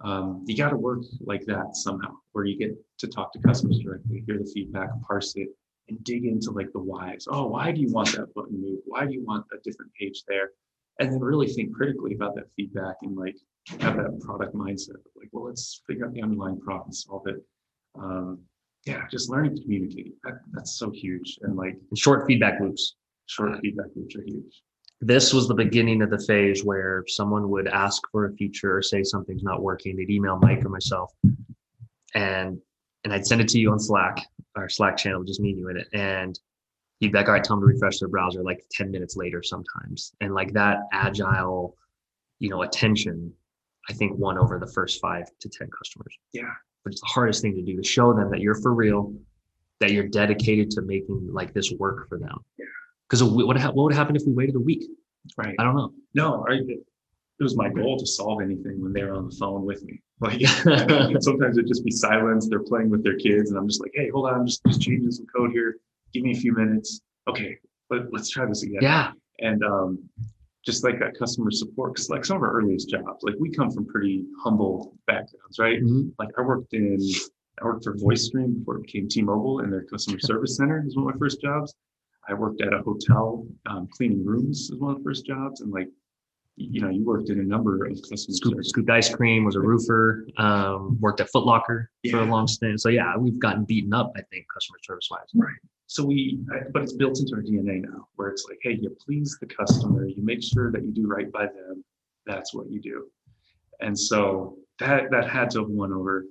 Um, 0.00 0.44
you 0.46 0.56
got 0.56 0.70
to 0.70 0.76
work 0.76 1.02
like 1.20 1.44
that 1.46 1.76
somehow, 1.76 2.14
where 2.32 2.44
you 2.44 2.58
get 2.58 2.76
to 2.98 3.06
talk 3.06 3.32
to 3.32 3.38
customers 3.40 3.78
directly, 3.78 4.24
hear 4.26 4.38
the 4.38 4.50
feedback, 4.52 4.90
parse 5.06 5.34
it, 5.36 5.48
and 5.88 6.02
dig 6.04 6.24
into 6.24 6.50
like 6.50 6.72
the 6.72 6.80
whys. 6.80 7.26
Oh, 7.28 7.46
why 7.46 7.72
do 7.72 7.80
you 7.80 7.90
want 7.92 8.12
that 8.12 8.34
button 8.34 8.60
moved? 8.60 8.82
Why 8.86 9.06
do 9.06 9.12
you 9.12 9.24
want 9.24 9.46
a 9.52 9.56
different 9.62 9.92
page 9.98 10.24
there? 10.28 10.50
And 11.00 11.12
then 11.12 11.20
really 11.20 11.48
think 11.48 11.74
critically 11.74 12.14
about 12.14 12.34
that 12.36 12.50
feedback 12.56 12.96
and 13.02 13.16
like 13.16 13.36
have 13.80 13.96
that 13.96 14.20
product 14.20 14.54
mindset. 14.54 15.00
Like, 15.16 15.28
well, 15.32 15.44
let's 15.46 15.82
figure 15.86 16.06
out 16.06 16.12
the 16.12 16.22
underlying 16.22 16.60
problem, 16.60 16.92
solve 16.92 17.26
it. 17.26 17.42
Um, 17.96 18.40
yeah, 18.86 19.02
just 19.10 19.30
learning 19.30 19.56
to 19.56 19.62
communicate. 19.62 20.14
That, 20.24 20.40
that's 20.52 20.78
so 20.78 20.90
huge. 20.90 21.38
And 21.42 21.56
like 21.56 21.76
and 21.90 21.98
short 21.98 22.26
feedback 22.26 22.60
loops 22.60 22.96
short 23.26 23.58
feedback 23.60 23.86
loops 23.94 24.16
are 24.16 24.22
huge. 24.22 24.62
This 25.00 25.32
was 25.32 25.48
the 25.48 25.54
beginning 25.54 26.02
of 26.02 26.10
the 26.10 26.24
phase 26.26 26.64
where 26.64 27.04
someone 27.06 27.50
would 27.50 27.68
ask 27.68 28.02
for 28.10 28.26
a 28.26 28.32
feature 28.34 28.76
or 28.76 28.82
say 28.82 29.02
something's 29.02 29.42
not 29.42 29.62
working 29.62 29.96
they'd 29.96 30.10
email 30.10 30.38
mike 30.38 30.64
or 30.64 30.68
myself. 30.68 31.12
And 32.14 32.58
and 33.04 33.12
i'd 33.12 33.26
send 33.26 33.40
it 33.40 33.48
to 33.48 33.58
you 33.58 33.70
on 33.70 33.78
slack 33.78 34.26
our 34.56 34.68
slack 34.68 34.96
channel 34.96 35.24
just 35.24 35.40
me 35.40 35.50
and 35.50 35.58
you 35.58 35.68
in 35.68 35.76
it. 35.76 35.88
And 35.92 36.38
you'd 37.00 37.12
be 37.12 37.18
like 37.18 37.28
all 37.28 37.34
right 37.34 37.44
tell 37.44 37.56
them 37.56 37.68
to 37.68 37.72
refresh 37.72 37.98
their 37.98 38.08
browser 38.08 38.42
like 38.42 38.64
10 38.72 38.90
minutes 38.90 39.16
later 39.16 39.42
sometimes. 39.42 40.12
And 40.20 40.34
like 40.34 40.52
that 40.52 40.78
agile 40.92 41.76
you 42.38 42.50
know 42.50 42.62
attention 42.62 43.32
i 43.88 43.92
think 43.92 44.18
won 44.18 44.38
over 44.38 44.58
the 44.58 44.66
first 44.72 45.00
five 45.00 45.24
to 45.40 45.48
10 45.48 45.68
customers. 45.70 46.16
Yeah. 46.32 46.52
but 46.84 46.92
it's 46.92 47.00
the 47.00 47.06
hardest 47.06 47.42
thing 47.42 47.54
to 47.54 47.62
do 47.62 47.76
to 47.76 47.86
show 47.86 48.12
them 48.12 48.30
that 48.30 48.40
you're 48.40 48.60
for 48.60 48.74
real 48.74 49.12
that 49.80 49.92
you're 49.92 50.08
dedicated 50.08 50.70
to 50.70 50.82
making 50.82 51.28
like 51.32 51.52
this 51.52 51.72
work 51.72 52.08
for 52.08 52.18
them. 52.18 52.38
Yeah. 52.58 52.66
Because 53.08 53.22
what, 53.22 53.46
what 53.46 53.74
would 53.84 53.94
happen 53.94 54.16
if 54.16 54.22
we 54.26 54.32
waited 54.32 54.54
a 54.54 54.60
week 54.60 54.84
Right. 55.36 55.54
i 55.58 55.64
don't 55.64 55.76
know 55.76 55.92
No, 56.14 56.44
I, 56.48 56.54
it 56.54 57.42
was 57.42 57.56
my 57.56 57.68
goal 57.68 57.98
to 57.98 58.06
solve 58.06 58.42
anything 58.42 58.80
when 58.82 58.92
they 58.92 59.02
were 59.04 59.14
on 59.14 59.28
the 59.28 59.36
phone 59.36 59.64
with 59.64 59.82
me. 59.84 60.00
Like 60.20 60.40
sometimes 61.20 61.58
it'd 61.58 61.66
just 61.66 61.84
be 61.84 61.90
silence. 61.90 62.48
They're 62.48 62.62
playing 62.62 62.90
with 62.90 63.02
their 63.02 63.16
kids, 63.16 63.50
and 63.50 63.58
I'm 63.58 63.66
just 63.66 63.80
like, 63.80 63.90
"Hey, 63.94 64.08
hold 64.10 64.28
on, 64.28 64.34
I'm 64.34 64.46
just 64.46 64.60
just 64.68 64.80
changing 64.80 65.10
some 65.10 65.26
code 65.34 65.50
here. 65.50 65.76
Give 66.12 66.22
me 66.22 66.30
a 66.30 66.36
few 66.36 66.54
minutes. 66.54 67.00
Okay, 67.28 67.58
let, 67.90 68.12
let's 68.12 68.30
try 68.30 68.46
this 68.46 68.62
again." 68.62 68.78
yeah 68.82 69.10
and 69.40 69.64
um, 69.64 69.98
just 70.64 70.84
like 70.84 71.00
that 71.00 71.18
customer 71.18 71.50
support, 71.50 71.92
because 71.94 72.08
like 72.08 72.24
some 72.24 72.36
of 72.36 72.42
our 72.44 72.52
earliest 72.52 72.88
jobs, 72.88 73.24
like 73.24 73.34
we 73.40 73.50
come 73.50 73.70
from 73.70 73.84
pretty 73.86 74.24
humble 74.44 74.94
backgrounds, 75.08 75.58
right? 75.58 75.82
Mhm. 75.82 76.12
Like 76.20 76.28
I 76.38 76.42
worked 76.42 76.72
in, 76.72 76.98
I 77.60 77.64
worked 77.64 77.82
for 77.84 77.94
VoiceStream 77.96 78.58
before 78.60 78.76
it 78.76 78.82
became 78.82 79.08
T-Mobile, 79.08 79.58
and 79.60 79.72
their 79.72 79.84
customer 79.84 80.18
service 80.30 80.56
center 80.56 80.82
was 80.84 80.94
one 80.94 81.08
of 81.08 81.14
my 81.14 81.18
first 81.18 81.40
jobs. 81.40 81.74
I 82.28 82.34
worked 82.34 82.62
at 82.62 82.72
a 82.72 82.78
hotel, 82.78 83.46
um, 83.66 83.88
cleaning 83.92 84.24
rooms 84.24 84.70
is 84.70 84.78
one 84.78 84.92
of 84.92 84.98
the 84.98 85.04
first 85.04 85.26
jobs. 85.26 85.60
And 85.60 85.72
like, 85.72 85.88
you 86.56 86.80
know, 86.80 86.88
you 86.88 87.04
worked 87.04 87.30
in 87.30 87.40
a 87.40 87.42
number 87.42 87.84
of 87.84 87.92
customer 88.08 88.34
Scoop, 88.34 88.52
service. 88.52 88.68
scooped 88.68 88.90
ice 88.90 89.14
cream, 89.14 89.44
was 89.44 89.56
a 89.56 89.60
roofer, 89.60 90.26
um, 90.38 90.96
worked 91.00 91.20
at 91.20 91.28
Foot 91.30 91.44
Locker 91.44 91.90
for 92.10 92.20
a 92.20 92.24
long 92.24 92.46
stint. 92.46 92.80
So 92.80 92.88
yeah, 92.88 93.16
we've 93.16 93.38
gotten 93.38 93.64
beaten 93.64 93.92
up, 93.92 94.12
I 94.16 94.22
think, 94.30 94.46
customer 94.52 94.78
service 94.82 95.08
wise. 95.10 95.26
Right. 95.34 95.52
So 95.86 96.04
we, 96.04 96.40
but 96.72 96.82
it's 96.82 96.94
built 96.94 97.18
into 97.18 97.34
our 97.34 97.42
DNA 97.42 97.82
now, 97.82 98.08
where 98.14 98.28
it's 98.28 98.46
like, 98.48 98.58
hey, 98.62 98.78
you 98.80 98.96
please 99.04 99.36
the 99.40 99.46
customer, 99.46 100.06
you 100.06 100.24
make 100.24 100.42
sure 100.42 100.72
that 100.72 100.84
you 100.84 100.92
do 100.92 101.06
right 101.06 101.30
by 101.30 101.46
them. 101.46 101.84
That's 102.26 102.54
what 102.54 102.70
you 102.70 102.80
do. 102.80 103.08
And 103.80 103.98
so 103.98 104.56
that 104.78 105.10
that 105.10 105.28
had 105.28 105.50
to 105.50 105.60
have 105.60 105.68
won 105.68 105.92
over 105.92 106.24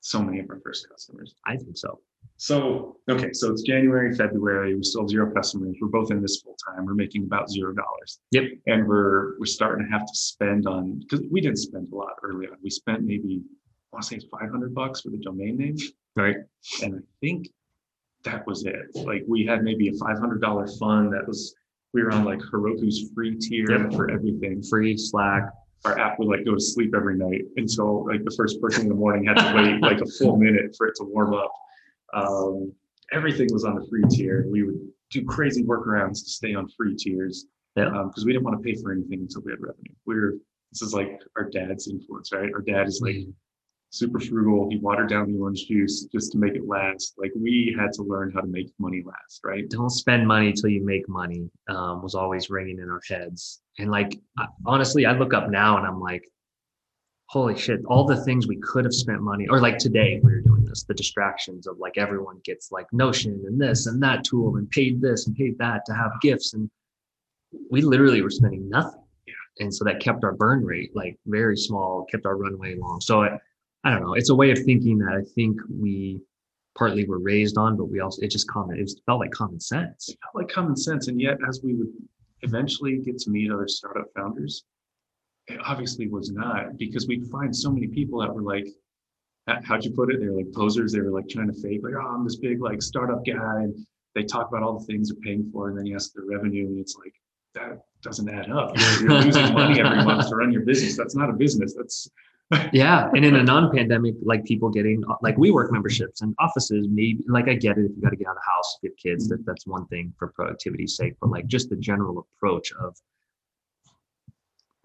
so 0.00 0.22
many 0.22 0.38
of 0.40 0.48
our 0.50 0.60
first 0.60 0.88
customers. 0.88 1.34
I 1.46 1.56
think 1.56 1.76
so. 1.76 2.00
So 2.36 2.96
okay, 3.10 3.34
so 3.34 3.52
it's 3.52 3.62
January, 3.62 4.14
February. 4.14 4.74
We 4.74 4.82
still 4.82 5.02
have 5.02 5.10
zero 5.10 5.30
customers. 5.30 5.76
We're 5.80 5.88
both 5.88 6.10
in 6.10 6.22
this 6.22 6.40
full 6.40 6.56
time. 6.66 6.86
We're 6.86 6.94
making 6.94 7.24
about 7.24 7.50
zero 7.50 7.74
dollars. 7.74 8.20
Yep. 8.30 8.44
And 8.66 8.88
we're 8.88 9.38
we're 9.38 9.44
starting 9.46 9.84
to 9.86 9.92
have 9.92 10.06
to 10.06 10.14
spend 10.14 10.66
on 10.66 11.00
because 11.00 11.20
we 11.30 11.42
didn't 11.42 11.58
spend 11.58 11.92
a 11.92 11.94
lot 11.94 12.14
early 12.22 12.46
on. 12.46 12.56
We 12.62 12.70
spent 12.70 13.02
maybe 13.02 13.42
I 13.92 13.96
want 13.96 14.04
to 14.04 14.08
say 14.08 14.16
it's 14.16 14.24
five 14.30 14.50
hundred 14.50 14.74
bucks 14.74 15.02
for 15.02 15.10
the 15.10 15.18
domain 15.18 15.58
name. 15.58 15.76
Right. 16.16 16.36
And 16.82 16.94
I 16.96 16.98
think 17.20 17.50
that 18.24 18.46
was 18.46 18.64
it. 18.64 18.86
Like 18.94 19.22
we 19.28 19.44
had 19.44 19.62
maybe 19.62 19.88
a 19.88 19.92
five 20.02 20.18
hundred 20.18 20.40
dollar 20.40 20.66
fund 20.78 21.12
that 21.12 21.28
was 21.28 21.54
we 21.92 22.02
were 22.02 22.10
on 22.12 22.24
like 22.24 22.40
Heroku's 22.50 23.10
free 23.14 23.36
tier 23.36 23.70
Yep. 23.70 23.92
for 23.92 24.10
everything. 24.10 24.62
Free 24.62 24.96
Slack. 24.96 25.42
Our 25.84 25.98
app 25.98 26.18
would 26.18 26.28
like 26.28 26.44
go 26.44 26.54
to 26.54 26.60
sleep 26.60 26.94
every 26.94 27.16
night 27.16 27.42
until 27.56 28.06
like 28.06 28.24
the 28.24 28.34
first 28.36 28.60
person 28.62 28.82
in 28.84 28.88
the 28.88 28.94
morning 28.94 29.26
had 29.26 29.36
to 29.36 29.54
wait 29.54 29.80
like 29.82 30.00
a 30.00 30.06
full 30.06 30.36
minute 30.36 30.74
for 30.76 30.86
it 30.88 30.94
to 30.96 31.04
warm 31.04 31.34
up. 31.34 31.52
Um, 32.14 32.72
everything 33.12 33.48
was 33.52 33.64
on 33.64 33.74
the 33.74 33.86
free 33.88 34.04
tier. 34.10 34.46
We 34.48 34.62
would 34.62 34.80
do 35.10 35.24
crazy 35.24 35.64
workarounds 35.64 36.24
to 36.24 36.30
stay 36.30 36.54
on 36.54 36.68
free 36.76 36.96
tiers. 36.96 37.46
Yeah. 37.76 38.04
because 38.06 38.24
we 38.24 38.32
didn't 38.32 38.44
want 38.44 38.60
to 38.60 38.64
pay 38.64 38.74
for 38.80 38.92
anything 38.92 39.20
until 39.20 39.42
we 39.42 39.52
had 39.52 39.60
revenue. 39.60 39.94
We 40.04 40.16
were 40.16 40.34
this 40.72 40.82
is 40.82 40.94
like 40.94 41.20
our 41.36 41.44
dad's 41.44 41.88
influence, 41.88 42.32
right? 42.32 42.50
Our 42.54 42.60
dad 42.60 42.86
is 42.86 43.00
like 43.02 43.26
super 43.90 44.20
frugal. 44.20 44.68
He 44.70 44.78
watered 44.78 45.08
down 45.08 45.32
the 45.32 45.38
orange 45.38 45.66
juice 45.66 46.04
just 46.04 46.32
to 46.32 46.38
make 46.38 46.54
it 46.54 46.66
last. 46.66 47.14
Like 47.18 47.32
we 47.36 47.76
had 47.78 47.92
to 47.94 48.02
learn 48.02 48.30
how 48.32 48.40
to 48.40 48.46
make 48.46 48.72
money 48.78 49.02
last, 49.04 49.40
right? 49.44 49.68
don't 49.68 49.90
spend 49.90 50.26
money 50.26 50.52
till 50.52 50.70
you 50.70 50.84
make 50.84 51.08
money 51.08 51.50
um, 51.68 52.02
was 52.02 52.14
always 52.14 52.50
ringing 52.50 52.78
in 52.78 52.88
our 52.88 53.00
heads. 53.08 53.60
And 53.78 53.90
like, 53.90 54.18
I, 54.38 54.46
honestly, 54.64 55.06
I 55.06 55.12
look 55.12 55.34
up 55.34 55.50
now 55.50 55.76
and 55.76 55.86
I'm 55.86 56.00
like, 56.00 56.24
holy 57.26 57.58
shit, 57.58 57.80
all 57.86 58.04
the 58.04 58.24
things 58.24 58.46
we 58.46 58.56
could 58.56 58.84
have 58.84 58.94
spent 58.94 59.22
money, 59.22 59.48
or 59.48 59.60
like 59.60 59.78
today 59.78 60.20
we 60.22 60.32
were 60.32 60.40
doing 60.40 60.59
this, 60.70 60.84
the 60.84 60.94
distractions 60.94 61.66
of 61.66 61.78
like 61.78 61.98
everyone 61.98 62.40
gets 62.44 62.72
like 62.72 62.86
Notion 62.92 63.42
and 63.46 63.60
this 63.60 63.86
and 63.86 64.02
that 64.02 64.24
tool 64.24 64.56
and 64.56 64.70
paid 64.70 65.00
this 65.00 65.26
and 65.26 65.36
paid 65.36 65.58
that 65.58 65.84
to 65.86 65.94
have 65.94 66.12
gifts. 66.22 66.54
And 66.54 66.70
we 67.70 67.82
literally 67.82 68.22
were 68.22 68.30
spending 68.30 68.68
nothing. 68.68 69.02
And 69.58 69.74
so 69.74 69.84
that 69.84 70.00
kept 70.00 70.24
our 70.24 70.32
burn 70.32 70.64
rate 70.64 70.90
like 70.94 71.18
very 71.26 71.56
small, 71.56 72.06
kept 72.10 72.24
our 72.24 72.36
runway 72.36 72.76
long. 72.76 73.00
So 73.00 73.22
I, 73.22 73.38
I 73.84 73.90
don't 73.90 74.02
know. 74.02 74.14
It's 74.14 74.30
a 74.30 74.34
way 74.34 74.50
of 74.50 74.58
thinking 74.58 74.98
that 74.98 75.12
I 75.12 75.22
think 75.34 75.60
we 75.68 76.20
partly 76.78 77.04
were 77.04 77.18
raised 77.18 77.58
on, 77.58 77.76
but 77.76 77.86
we 77.86 78.00
also, 78.00 78.22
it 78.22 78.30
just 78.30 78.48
common, 78.48 78.78
it 78.78 78.90
felt 79.04 79.20
like 79.20 79.32
common 79.32 79.60
sense. 79.60 80.08
It 80.08 80.18
felt 80.22 80.34
like 80.34 80.54
common 80.54 80.76
sense. 80.76 81.08
And 81.08 81.20
yet, 81.20 81.36
as 81.48 81.60
we 81.62 81.74
would 81.74 81.92
eventually 82.42 82.98
get 82.98 83.18
to 83.18 83.30
meet 83.30 83.50
other 83.50 83.68
startup 83.68 84.06
founders, 84.16 84.64
it 85.48 85.58
obviously 85.64 86.08
was 86.08 86.30
not 86.30 86.78
because 86.78 87.08
we'd 87.08 87.26
find 87.26 87.54
so 87.54 87.70
many 87.70 87.88
people 87.88 88.20
that 88.20 88.32
were 88.32 88.42
like, 88.42 88.68
how'd 89.64 89.84
you 89.84 89.92
put 89.92 90.12
it? 90.12 90.20
They 90.20 90.28
were 90.28 90.36
like 90.36 90.52
posers. 90.52 90.92
They 90.92 91.00
were 91.00 91.10
like 91.10 91.28
trying 91.28 91.52
to 91.52 91.60
fake, 91.60 91.80
like, 91.82 91.94
oh, 91.96 92.06
I'm 92.06 92.24
this 92.24 92.36
big 92.36 92.60
like 92.60 92.82
startup 92.82 93.24
guy. 93.24 93.62
And 93.62 93.74
they 94.14 94.24
talk 94.24 94.48
about 94.48 94.62
all 94.62 94.78
the 94.78 94.84
things 94.86 95.08
they're 95.08 95.20
paying 95.20 95.50
for. 95.52 95.68
And 95.68 95.78
then 95.78 95.86
you 95.86 95.94
ask 95.94 96.12
their 96.12 96.24
revenue, 96.24 96.66
and 96.66 96.78
it's 96.78 96.96
like, 96.96 97.14
that 97.54 97.82
doesn't 98.02 98.28
add 98.28 98.50
up. 98.50 98.76
You're, 98.76 99.02
you're 99.02 99.20
losing 99.22 99.52
money 99.52 99.80
every 99.80 100.04
month 100.04 100.28
to 100.28 100.36
run 100.36 100.52
your 100.52 100.62
business. 100.62 100.96
That's 100.96 101.16
not 101.16 101.30
a 101.30 101.32
business. 101.32 101.74
That's 101.74 102.08
Yeah, 102.72 103.08
and 103.14 103.24
in 103.24 103.36
a 103.36 103.42
non-pandemic, 103.42 104.14
like 104.22 104.44
people 104.44 104.70
getting 104.70 105.02
like 105.22 105.36
WeWork 105.36 105.70
memberships 105.70 106.22
and 106.22 106.34
offices, 106.38 106.88
maybe 106.90 107.22
like 107.28 107.48
I 107.48 107.54
get 107.54 107.78
it 107.78 107.84
if 107.84 107.92
you 107.96 108.02
got 108.02 108.10
to 108.10 108.16
get 108.16 108.26
out 108.26 108.36
of 108.36 108.42
the 108.44 108.50
house, 108.50 108.78
get 108.82 108.96
kids, 108.96 109.28
that 109.28 109.44
that's 109.46 109.66
one 109.66 109.86
thing 109.86 110.12
for 110.18 110.28
productivity's 110.28 110.96
sake, 110.96 111.14
but 111.20 111.30
like 111.30 111.46
just 111.46 111.70
the 111.70 111.76
general 111.76 112.26
approach 112.36 112.72
of 112.72 112.96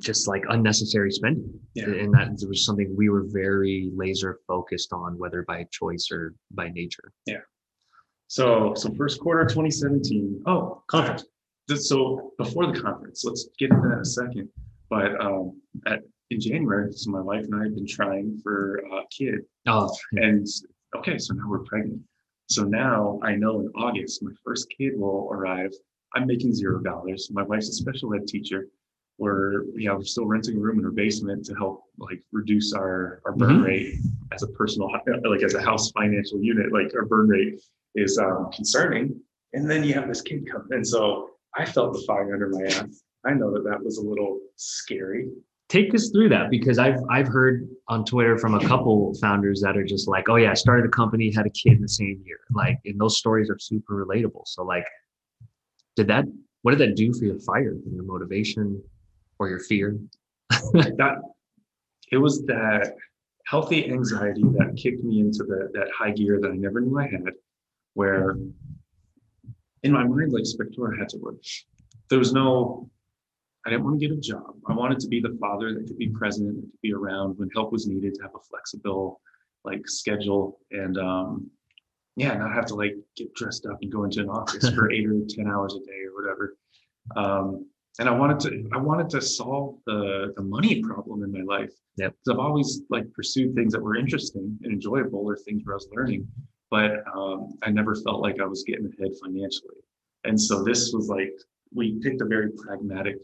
just 0.01 0.27
like 0.27 0.43
unnecessary 0.49 1.11
spending, 1.11 1.59
Yeah. 1.73 1.85
and 1.85 2.13
that 2.13 2.29
was 2.47 2.65
something 2.65 2.93
we 2.97 3.09
were 3.09 3.23
very 3.27 3.91
laser 3.95 4.39
focused 4.47 4.91
on, 4.93 5.17
whether 5.17 5.43
by 5.43 5.65
choice 5.71 6.09
or 6.11 6.33
by 6.51 6.69
nature. 6.69 7.11
Yeah. 7.25 7.41
So, 8.27 8.73
so 8.75 8.93
first 8.95 9.19
quarter 9.21 9.43
2017. 9.45 10.43
Oh, 10.45 10.83
conference. 10.87 11.25
So 11.75 12.31
before 12.37 12.71
the 12.71 12.79
conference, 12.79 13.23
let's 13.23 13.47
get 13.57 13.71
into 13.71 13.87
that 13.87 13.93
in 13.95 13.99
a 14.01 14.05
second. 14.05 14.49
But 14.89 15.19
um, 15.19 15.59
at, 15.87 16.01
in 16.29 16.39
January, 16.39 16.91
so 16.93 17.09
my 17.11 17.21
wife 17.21 17.45
and 17.45 17.55
I 17.55 17.63
have 17.63 17.75
been 17.75 17.87
trying 17.87 18.37
for 18.43 18.77
a 18.77 19.01
kid, 19.15 19.39
Oh, 19.67 19.89
and 20.13 20.45
okay, 20.97 21.17
so 21.17 21.33
now 21.33 21.43
we're 21.47 21.63
pregnant. 21.63 22.01
So 22.49 22.63
now 22.63 23.19
I 23.23 23.35
know 23.35 23.61
in 23.61 23.67
August 23.75 24.21
my 24.21 24.31
first 24.43 24.67
kid 24.77 24.93
will 24.97 25.29
arrive. 25.31 25.71
I'm 26.13 26.27
making 26.27 26.53
zero 26.53 26.79
dollars. 26.81 27.29
My 27.31 27.41
wife's 27.43 27.69
a 27.69 27.73
special 27.73 28.13
ed 28.13 28.27
teacher. 28.27 28.67
We're 29.17 29.63
yeah, 29.77 29.93
we're 29.93 30.03
still 30.03 30.25
renting 30.25 30.57
a 30.57 30.59
room 30.59 30.77
in 30.77 30.83
her 30.83 30.91
basement 30.91 31.45
to 31.45 31.53
help 31.55 31.83
like 31.97 32.21
reduce 32.33 32.73
our 32.73 33.21
our 33.25 33.31
burn 33.33 33.59
Mhm. 33.61 33.65
rate 33.65 33.95
as 34.33 34.43
a 34.43 34.47
personal 34.47 34.89
like 35.29 35.43
as 35.43 35.53
a 35.53 35.61
house 35.61 35.91
financial 35.91 36.41
unit. 36.41 36.71
Like 36.73 36.93
our 36.95 37.05
burn 37.05 37.27
rate 37.29 37.61
is 37.95 38.17
um, 38.17 38.49
concerning. 38.53 39.19
And 39.53 39.69
then 39.71 39.85
you 39.85 39.93
have 39.93 40.09
this 40.09 40.21
kid 40.21 40.45
come, 40.51 40.67
and 40.71 40.85
so 40.85 41.29
I 41.55 41.65
felt 41.65 41.93
the 41.93 42.03
fire 42.05 42.33
under 42.33 42.49
my 42.49 42.63
ass. 42.65 43.03
I 43.25 43.33
know 43.33 43.53
that 43.53 43.63
that 43.63 43.81
was 43.81 43.97
a 43.99 44.01
little 44.01 44.39
scary. 44.57 45.29
take 45.69 45.95
us 45.95 46.09
through 46.11 46.27
that 46.29 46.49
because 46.51 46.77
I've 46.77 46.99
I've 47.09 47.27
heard 47.29 47.69
on 47.87 48.03
Twitter 48.03 48.37
from 48.37 48.53
a 48.55 48.67
couple 48.67 49.13
founders 49.21 49.61
that 49.61 49.77
are 49.77 49.85
just 49.85 50.07
like, 50.09 50.27
oh 50.27 50.35
yeah, 50.35 50.51
I 50.51 50.55
started 50.55 50.85
a 50.85 50.89
company, 50.89 51.31
had 51.31 51.45
a 51.45 51.49
kid 51.51 51.73
in 51.77 51.81
the 51.81 51.87
same 51.87 52.21
year. 52.25 52.39
Like, 52.53 52.77
and 52.85 52.99
those 52.99 53.17
stories 53.17 53.49
are 53.49 53.57
super 53.57 54.05
relatable. 54.05 54.41
So 54.45 54.63
like, 54.63 54.85
did 55.95 56.07
that 56.07 56.25
what 56.63 56.71
did 56.77 56.81
that 56.81 56.95
do 56.97 57.13
for 57.13 57.23
your 57.25 57.39
fire, 57.39 57.73
your 57.93 58.03
motivation, 58.03 58.83
or 59.39 59.49
your 59.49 59.59
fear? 59.59 59.97
that 60.49 61.21
it 62.11 62.17
was 62.17 62.43
that 62.45 62.95
healthy 63.47 63.89
anxiety 63.91 64.43
that 64.43 64.75
kicked 64.75 65.03
me 65.03 65.19
into 65.19 65.43
the, 65.43 65.69
that 65.73 65.87
high 65.95 66.11
gear 66.11 66.39
that 66.41 66.51
I 66.51 66.55
never 66.55 66.81
knew 66.81 66.99
I 66.99 67.07
had, 67.07 67.33
where 67.93 68.37
in 69.83 69.91
my 69.91 70.03
mind, 70.03 70.33
like 70.33 70.43
Spectora 70.43 70.97
had 70.97 71.09
to 71.09 71.17
work. 71.17 71.35
There 72.09 72.19
was 72.19 72.33
no, 72.33 72.89
I 73.65 73.69
didn't 73.69 73.85
want 73.85 73.99
to 73.99 74.07
get 74.07 74.15
a 74.15 74.19
job. 74.19 74.55
I 74.67 74.73
wanted 74.73 74.99
to 74.99 75.07
be 75.07 75.19
the 75.19 75.37
father 75.39 75.73
that 75.73 75.87
could 75.87 75.97
be 75.97 76.09
present, 76.09 76.55
that 76.55 76.61
could 76.61 76.81
be 76.81 76.93
around 76.93 77.37
when 77.37 77.49
help 77.51 77.71
was 77.71 77.87
needed, 77.87 78.15
to 78.15 78.21
have 78.23 78.35
a 78.35 78.39
flexible 78.49 79.21
like 79.63 79.87
schedule 79.87 80.59
and 80.69 80.97
um 80.99 81.49
yeah, 82.15 82.33
not 82.35 82.53
have 82.53 82.65
to 82.67 82.75
like 82.75 82.95
get 83.17 83.33
dressed 83.33 83.65
up 83.65 83.79
and 83.81 83.91
go 83.91 84.05
into 84.05 84.21
an 84.21 84.29
office 84.29 84.69
for 84.69 84.91
eight 84.93 85.05
or 85.05 85.19
ten 85.27 85.47
hours 85.47 85.75
a 85.75 85.79
day 85.79 86.01
or 86.05 86.15
whatever. 86.15 86.57
Um, 87.15 87.67
and 87.99 88.09
I 88.09 88.11
wanted 88.11 88.39
to 88.41 88.69
I 88.73 88.77
wanted 88.77 89.09
to 89.11 89.21
solve 89.21 89.77
the 89.85 90.33
the 90.35 90.43
money 90.43 90.81
problem 90.81 91.23
in 91.23 91.31
my 91.31 91.41
life. 91.41 91.71
Yeah. 91.97 92.07
Because 92.09 92.33
I've 92.33 92.39
always 92.39 92.81
like 92.89 93.11
pursued 93.13 93.55
things 93.55 93.73
that 93.73 93.81
were 93.81 93.95
interesting 93.95 94.57
and 94.63 94.73
enjoyable 94.73 95.19
or 95.19 95.37
things 95.37 95.61
where 95.63 95.75
I 95.75 95.77
was 95.77 95.87
learning, 95.93 96.27
but 96.69 96.91
um, 97.15 97.57
I 97.63 97.69
never 97.69 97.95
felt 97.95 98.21
like 98.21 98.41
I 98.41 98.45
was 98.45 98.63
getting 98.63 98.85
ahead 98.85 99.11
financially. 99.23 99.77
And 100.25 100.39
so 100.39 100.63
this 100.63 100.91
was 100.93 101.07
like 101.07 101.33
we 101.73 101.99
picked 101.99 102.21
a 102.21 102.25
very 102.25 102.51
pragmatic 102.51 103.17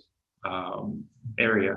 um, 0.46 1.04
area. 1.40 1.76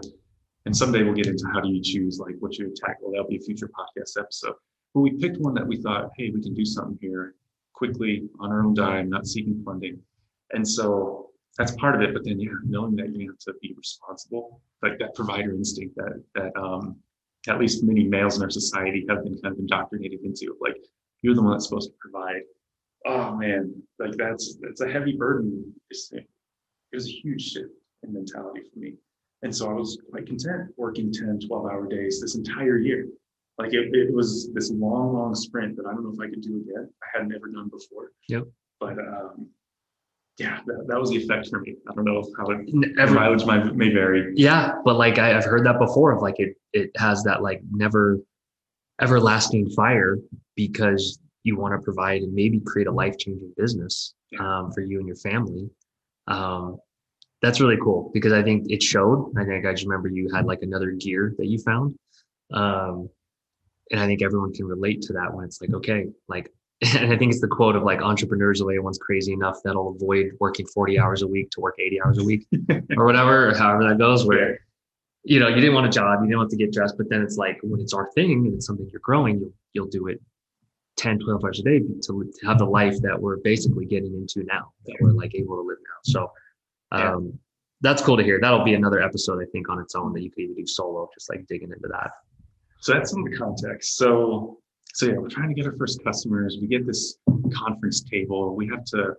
And 0.66 0.74
someday 0.74 1.02
we'll 1.02 1.14
get 1.14 1.26
into 1.26 1.46
how 1.52 1.60
do 1.60 1.68
you 1.68 1.82
choose 1.82 2.18
like 2.18 2.36
what 2.38 2.56
you 2.58 2.66
would 2.66 2.76
tackle. 2.76 3.10
That'll 3.10 3.28
be 3.28 3.36
a 3.36 3.40
future 3.40 3.68
podcast 3.68 4.18
episode. 4.18 4.54
But 4.94 5.00
we 5.00 5.12
picked 5.12 5.38
one 5.38 5.54
that 5.54 5.66
we 5.66 5.76
thought, 5.76 6.10
hey, 6.16 6.30
we 6.30 6.40
can 6.40 6.54
do 6.54 6.64
something 6.64 6.96
here 7.00 7.34
quickly 7.74 8.28
on 8.40 8.50
our 8.50 8.64
own 8.64 8.72
dime, 8.72 9.10
not 9.10 9.26
seeking 9.26 9.60
funding. 9.64 9.98
And 10.52 10.66
so 10.66 11.23
that's 11.58 11.72
part 11.76 11.94
of 11.94 12.00
it. 12.02 12.12
But 12.14 12.24
then, 12.24 12.40
yeah, 12.40 12.50
knowing 12.64 12.96
that 12.96 13.14
you 13.14 13.28
have 13.30 13.38
to 13.40 13.54
be 13.62 13.74
responsible, 13.76 14.60
like 14.82 14.98
that 14.98 15.14
provider 15.14 15.52
instinct 15.54 15.96
that 15.96 16.22
that 16.34 16.56
um, 16.60 16.96
at 17.48 17.58
least 17.58 17.84
many 17.84 18.04
males 18.04 18.36
in 18.36 18.42
our 18.42 18.50
society 18.50 19.04
have 19.08 19.22
been 19.24 19.38
kind 19.42 19.52
of 19.54 19.58
indoctrinated 19.58 20.20
into. 20.24 20.56
Like 20.60 20.76
you're 21.22 21.34
the 21.34 21.42
one 21.42 21.52
that's 21.52 21.68
supposed 21.68 21.90
to 21.90 21.96
provide. 22.00 22.42
Oh 23.06 23.36
man, 23.36 23.74
like 23.98 24.12
that's 24.16 24.56
that's 24.60 24.80
a 24.80 24.90
heavy 24.90 25.16
burden. 25.16 25.72
It's- 25.90 26.10
It 26.12 26.96
was 26.96 27.08
a 27.08 27.10
huge 27.10 27.42
shift 27.42 27.72
in 28.04 28.12
mentality 28.12 28.60
for 28.72 28.78
me. 28.78 28.94
And 29.42 29.54
so 29.54 29.68
I 29.68 29.72
was 29.72 29.98
quite 30.10 30.26
content 30.26 30.70
working 30.76 31.12
10, 31.12 31.40
12 31.48 31.66
hour 31.66 31.86
days 31.88 32.20
this 32.20 32.36
entire 32.36 32.78
year. 32.78 33.08
Like 33.58 33.74
it, 33.74 33.92
it 33.92 34.14
was 34.14 34.52
this 34.54 34.70
long, 34.70 35.12
long 35.12 35.34
sprint 35.34 35.76
that 35.76 35.86
I 35.86 35.92
don't 35.92 36.04
know 36.04 36.12
if 36.12 36.20
I 36.20 36.30
could 36.30 36.40
do 36.40 36.56
again. 36.62 36.88
I 37.02 37.18
had 37.18 37.28
never 37.28 37.48
done 37.48 37.68
before. 37.68 38.12
Yep. 38.28 38.44
But 38.78 38.96
um, 39.00 39.48
yeah, 40.38 40.60
that, 40.66 40.86
that 40.88 41.00
was 41.00 41.10
the 41.10 41.16
effect 41.16 41.48
for 41.48 41.60
me. 41.60 41.76
I 41.88 41.94
don't 41.94 42.04
know 42.04 42.24
how 42.36 42.46
it, 42.46 42.68
Every, 42.98 43.14
mileage 43.14 43.44
might, 43.44 43.74
may 43.76 43.92
vary. 43.92 44.32
yeah, 44.36 44.72
but 44.84 44.96
like 44.96 45.18
I, 45.18 45.36
I've 45.36 45.44
heard 45.44 45.64
that 45.66 45.78
before 45.78 46.12
of 46.12 46.22
like 46.22 46.36
it 46.38 46.56
it 46.72 46.90
has 46.96 47.22
that 47.24 47.42
like 47.42 47.60
never 47.70 48.18
everlasting 49.00 49.70
fire 49.70 50.18
because 50.56 51.18
you 51.44 51.56
want 51.56 51.78
to 51.78 51.84
provide 51.84 52.22
and 52.22 52.32
maybe 52.34 52.60
create 52.60 52.86
a 52.88 52.92
life 52.92 53.16
changing 53.18 53.52
business 53.56 54.14
um, 54.40 54.72
for 54.72 54.80
you 54.80 54.98
and 54.98 55.06
your 55.06 55.16
family. 55.16 55.68
Um, 56.26 56.78
that's 57.42 57.60
really 57.60 57.76
cool 57.82 58.10
because 58.14 58.32
I 58.32 58.42
think 58.42 58.70
it 58.70 58.82
showed. 58.82 59.32
I 59.36 59.44
think 59.44 59.66
I 59.66 59.72
just 59.72 59.84
remember 59.84 60.08
you 60.08 60.30
had 60.34 60.46
like 60.46 60.62
another 60.62 60.92
gear 60.92 61.34
that 61.38 61.46
you 61.46 61.58
found. 61.58 61.94
Um, 62.52 63.10
and 63.90 64.00
I 64.00 64.06
think 64.06 64.22
everyone 64.22 64.52
can 64.54 64.66
relate 64.66 65.02
to 65.02 65.12
that 65.12 65.32
when 65.34 65.44
it's 65.44 65.60
like, 65.60 65.74
okay, 65.74 66.06
like, 66.28 66.50
and 66.98 67.12
I 67.12 67.16
think 67.16 67.32
it's 67.32 67.40
the 67.40 67.48
quote 67.48 67.76
of 67.76 67.82
like 67.82 68.02
entrepreneurs 68.02 68.60
are 68.60 68.66
the 68.72 68.78
ones 68.80 68.98
crazy 68.98 69.32
enough 69.32 69.58
that'll 69.64 69.94
avoid 69.94 70.32
working 70.40 70.66
40 70.66 70.98
hours 71.00 71.22
a 71.22 71.26
week 71.26 71.50
to 71.50 71.60
work 71.60 71.76
80 71.78 72.02
hours 72.02 72.18
a 72.18 72.24
week 72.24 72.46
or 72.96 73.04
whatever, 73.04 73.48
or 73.50 73.54
however 73.54 73.88
that 73.88 73.98
goes, 73.98 74.26
where, 74.26 74.58
you 75.22 75.40
know, 75.40 75.48
you 75.48 75.56
didn't 75.56 75.74
want 75.74 75.86
a 75.86 75.90
job, 75.90 76.20
you 76.20 76.26
didn't 76.26 76.38
want 76.38 76.50
to 76.50 76.56
get 76.56 76.72
dressed, 76.72 76.96
but 76.98 77.08
then 77.08 77.22
it's 77.22 77.36
like 77.36 77.58
when 77.62 77.80
it's 77.80 77.94
our 77.94 78.10
thing 78.12 78.46
and 78.46 78.54
it's 78.54 78.66
something 78.66 78.88
you're 78.90 79.00
growing, 79.00 79.38
you'll, 79.38 79.52
you'll 79.72 79.86
do 79.86 80.08
it 80.08 80.20
10, 80.96 81.20
12 81.20 81.44
hours 81.44 81.60
a 81.60 81.62
day 81.62 81.78
to, 81.78 81.98
to 82.02 82.46
have 82.46 82.58
the 82.58 82.64
life 82.64 83.00
that 83.02 83.20
we're 83.20 83.38
basically 83.38 83.86
getting 83.86 84.14
into 84.14 84.44
now, 84.44 84.72
that 84.86 84.96
we're 85.00 85.12
like 85.12 85.34
able 85.34 85.56
to 85.56 85.62
live 85.62 85.78
now. 85.78 86.00
So, 86.02 86.32
Yeah. 86.92 87.14
um, 87.14 87.38
that's 87.80 88.00
cool 88.02 88.16
to 88.16 88.22
hear. 88.22 88.38
That'll 88.40 88.64
be 88.64 88.74
another 88.74 89.02
episode, 89.02 89.42
I 89.42 89.46
think, 89.52 89.68
on 89.68 89.78
its 89.80 89.94
own 89.94 90.12
that 90.14 90.22
you 90.22 90.30
could 90.30 90.42
even 90.42 90.54
do 90.54 90.66
solo, 90.66 91.08
just 91.12 91.28
like 91.28 91.46
digging 91.48 91.70
into 91.70 91.88
that. 91.88 92.12
So 92.80 92.92
that's 92.94 93.10
some 93.10 93.24
of 93.24 93.30
the 93.30 93.36
context. 93.36 93.96
So, 93.96 94.58
so 94.94 95.06
yeah, 95.06 95.14
we're 95.18 95.28
trying 95.28 95.48
to 95.48 95.54
get 95.54 95.66
our 95.66 95.76
first 95.76 96.02
customers. 96.04 96.58
We 96.60 96.66
get 96.68 96.86
this 96.86 97.16
conference 97.52 98.00
table. 98.02 98.54
We 98.54 98.66
have 98.68 98.84
to 98.86 99.14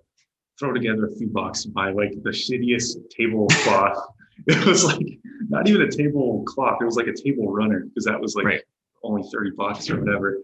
throw 0.58 0.72
together 0.74 1.06
a 1.08 1.12
few 1.16 1.28
bucks 1.28 1.66
and 1.66 1.74
buy 1.74 1.92
like 1.92 2.14
the 2.24 2.30
shittiest 2.30 3.10
tablecloth. 3.10 4.02
it 4.48 4.66
was 4.66 4.86
like 4.86 5.06
not 5.50 5.68
even 5.68 5.82
a 5.82 5.92
tablecloth. 5.92 6.78
It 6.82 6.86
was 6.86 6.96
like 6.96 7.08
a 7.08 7.14
table 7.14 7.52
runner 7.52 7.82
because 7.86 8.06
that 8.06 8.20
was 8.20 8.36
like 8.36 8.46
Right. 8.46 8.62
only 9.04 9.24
30 9.32 9.52
bucks 9.58 9.90
or 9.90 10.00
whatever. 10.00 10.40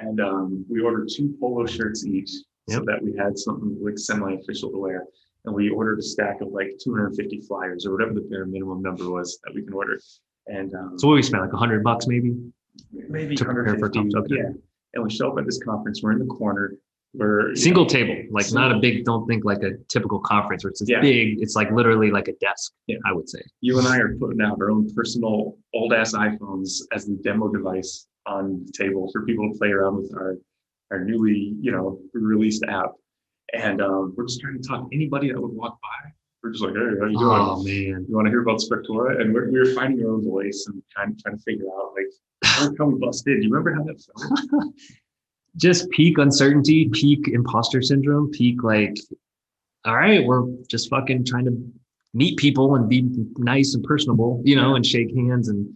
And 0.00 0.20
um, 0.20 0.64
we 0.68 0.80
ordered 0.80 1.08
two 1.14 1.36
polo 1.40 1.66
shirts 1.66 2.06
each 2.06 2.30
so 2.68 2.80
that 2.86 3.00
we 3.02 3.14
had 3.16 3.38
something 3.38 3.76
like 3.80 3.98
semi-official 3.98 4.70
to 4.70 4.78
wear. 4.78 5.04
And 5.44 5.54
we 5.54 5.68
ordered 5.70 5.98
a 6.00 6.02
stack 6.02 6.40
of 6.40 6.48
like 6.48 6.76
250 6.82 7.40
flyers 7.42 7.86
or 7.86 7.92
whatever 7.92 8.14
the 8.14 8.20
bare 8.20 8.46
minimum 8.46 8.82
number 8.82 9.08
was 9.10 9.38
that 9.44 9.54
we 9.54 9.62
can 9.62 9.72
order. 9.72 9.98
And 10.48 10.72
um, 10.74 10.98
So 10.98 11.08
what 11.08 11.14
we 11.14 11.22
spent 11.22 11.42
like 11.42 11.52
a 11.52 11.56
hundred 11.56 11.82
bucks 11.84 12.06
maybe. 12.08 12.36
maybe 12.92 13.34
to 13.36 13.44
prepare 13.44 13.64
for 13.78 13.88
150, 13.88 13.98
conference, 13.98 14.14
okay. 14.16 14.42
yeah. 14.42 14.60
And 14.94 15.04
we 15.04 15.10
show 15.10 15.30
up 15.32 15.38
at 15.38 15.44
this 15.44 15.62
conference. 15.62 16.02
We're 16.02 16.12
in 16.12 16.18
the 16.18 16.26
corner. 16.26 16.74
We're 17.14 17.54
Single 17.54 17.84
know, 17.84 17.88
table, 17.88 18.16
like 18.30 18.52
not 18.52 18.72
a 18.72 18.78
big. 18.78 19.04
Don't 19.04 19.26
think 19.26 19.44
like 19.44 19.62
a 19.62 19.72
typical 19.88 20.20
conference 20.20 20.64
where 20.64 20.70
it's 20.70 20.82
Yeah. 20.86 21.00
big. 21.00 21.40
It's 21.40 21.56
like 21.56 21.70
literally 21.70 22.10
like 22.10 22.28
a 22.28 22.34
desk. 22.34 22.72
Yeah. 22.86 22.96
I 23.06 23.12
would 23.12 23.28
say. 23.28 23.40
You 23.62 23.78
and 23.78 23.88
I 23.88 23.98
are 23.98 24.14
putting 24.16 24.40
out 24.42 24.58
our 24.60 24.70
own 24.70 24.92
personal 24.94 25.56
old 25.74 25.92
ass 25.94 26.12
iPhones 26.14 26.80
as 26.92 27.06
the 27.06 27.18
demo 27.24 27.48
device 27.48 28.06
on 28.26 28.64
the 28.66 28.72
table 28.72 29.08
for 29.12 29.24
people 29.24 29.50
to 29.50 29.58
play 29.58 29.68
around 29.68 29.96
with 29.96 30.12
our 30.14 30.36
our 30.90 31.04
newly 31.04 31.54
you 31.60 31.72
know 31.72 31.98
released 32.12 32.64
app. 32.68 32.92
And 33.54 33.80
um, 33.80 34.12
we're 34.16 34.26
just 34.26 34.40
trying 34.40 34.60
to 34.60 34.68
talk 34.68 34.90
to 34.90 34.94
anybody 34.96 35.30
that 35.32 35.40
would 35.40 35.52
walk 35.52 35.78
by. 35.80 36.10
We're 36.42 36.50
just 36.50 36.64
like, 36.64 36.74
hey, 36.74 36.80
how 37.00 37.06
you 37.06 37.18
doing? 37.18 37.40
Oh 37.40 37.62
man, 37.62 38.04
You 38.08 38.14
want 38.14 38.26
to 38.26 38.30
hear 38.30 38.42
about 38.42 38.58
Spectora? 38.60 39.20
And 39.20 39.32
we're, 39.32 39.50
we 39.50 39.58
were 39.58 39.72
finding 39.74 40.04
our 40.04 40.12
own 40.12 40.24
voice 40.24 40.66
and 40.68 40.82
trying 40.90 41.16
trying 41.22 41.36
to 41.38 41.42
figure 41.44 41.66
out 41.66 41.92
like 41.94 42.06
we 42.78 42.94
busted. 42.98 43.40
Do 43.40 43.46
you 43.46 43.52
remember 43.52 43.74
how 43.74 43.82
that 43.84 44.02
felt? 44.02 44.74
just 45.56 45.88
peak 45.90 46.18
uncertainty, 46.18 46.88
peak 46.92 47.28
imposter 47.28 47.80
syndrome, 47.82 48.30
peak 48.30 48.62
like, 48.62 48.94
all 49.84 49.96
right, 49.96 50.24
we're 50.24 50.44
just 50.68 50.90
fucking 50.90 51.24
trying 51.24 51.44
to 51.46 51.72
meet 52.14 52.38
people 52.38 52.74
and 52.76 52.88
be 52.88 53.08
nice 53.38 53.74
and 53.74 53.84
personable, 53.84 54.42
you 54.44 54.56
know, 54.56 54.74
and 54.74 54.84
shake 54.84 55.14
hands. 55.14 55.48
And 55.48 55.72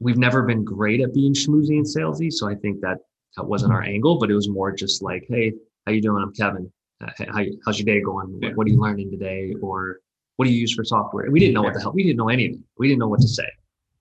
we've 0.00 0.16
never 0.18 0.42
been 0.42 0.64
great 0.64 1.00
at 1.00 1.14
being 1.14 1.34
schmoozy 1.34 1.76
and 1.76 1.86
salesy, 1.86 2.32
so 2.32 2.48
I 2.48 2.54
think 2.54 2.80
that 2.80 2.98
that 3.36 3.44
wasn't 3.44 3.72
our 3.72 3.82
angle, 3.82 4.18
but 4.18 4.30
it 4.30 4.34
was 4.34 4.48
more 4.48 4.72
just 4.72 5.02
like, 5.02 5.24
hey, 5.28 5.52
how 5.86 5.92
you 5.92 6.02
doing? 6.02 6.22
I'm 6.22 6.32
Kevin. 6.34 6.70
Uh, 7.02 7.10
how, 7.32 7.44
how's 7.64 7.78
your 7.78 7.86
day 7.86 8.00
going? 8.02 8.32
What, 8.32 8.42
Yeah. 8.42 8.52
what 8.54 8.66
are 8.66 8.70
you 8.70 8.80
learning 8.80 9.10
today? 9.10 9.54
Or 9.62 10.00
what 10.36 10.46
do 10.46 10.52
you 10.52 10.58
use 10.60 10.74
for 10.74 10.84
software? 10.84 11.24
And 11.24 11.32
we 11.32 11.38
didn't 11.38 11.54
know 11.54 11.62
what 11.62 11.74
the 11.74 11.80
hell. 11.80 11.92
We 11.92 12.02
didn't 12.02 12.16
know 12.16 12.28
anything. 12.28 12.64
We 12.78 12.88
didn't 12.88 12.98
know 13.00 13.08
what 13.08 13.20
to 13.20 13.28
say. 13.28 13.46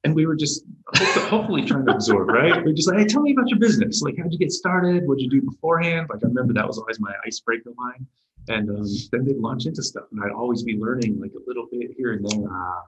And 0.04 0.16
we 0.16 0.26
were 0.26 0.36
just 0.36 0.64
hopefully 0.96 1.66
trying 1.66 1.86
to 1.86 1.94
absorb, 1.94 2.30
right? 2.30 2.64
We're 2.64 2.74
just 2.74 2.88
like, 2.90 3.00
hey, 3.00 3.06
tell 3.06 3.22
me 3.22 3.34
about 3.34 3.50
your 3.50 3.60
business. 3.60 4.02
Like, 4.02 4.16
how'd 4.18 4.32
you 4.32 4.40
get 4.40 4.52
started? 4.52 5.06
What'd 5.06 5.22
you 5.22 5.30
do 5.30 5.42
beforehand? 5.42 6.08
Like, 6.10 6.24
I 6.24 6.28
remember 6.28 6.54
that 6.54 6.66
was 6.66 6.78
always 6.78 7.00
my 7.00 7.14
icebreaker 7.26 7.72
line. 7.78 8.06
And 8.48 8.70
um, 8.70 8.86
then 9.12 9.26
they'd 9.26 9.38
launch 9.38 9.66
into 9.66 9.84
stuff, 9.84 10.06
and 10.12 10.22
I'd 10.24 10.32
always 10.32 10.64
be 10.64 10.78
learning 10.78 11.20
like 11.20 11.34
a 11.34 11.44
little 11.46 11.68
bit 11.72 11.92
here 11.96 12.14
and 12.14 12.26
there. 12.28 12.50
Uh, 12.50 12.82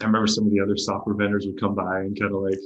I 0.00 0.04
remember 0.04 0.26
some 0.26 0.46
of 0.46 0.52
the 0.52 0.60
other 0.60 0.76
software 0.76 1.14
vendors 1.14 1.46
would 1.46 1.60
come 1.60 1.74
by 1.74 2.00
and 2.00 2.18
kind 2.18 2.32
of 2.34 2.40
like, 2.40 2.58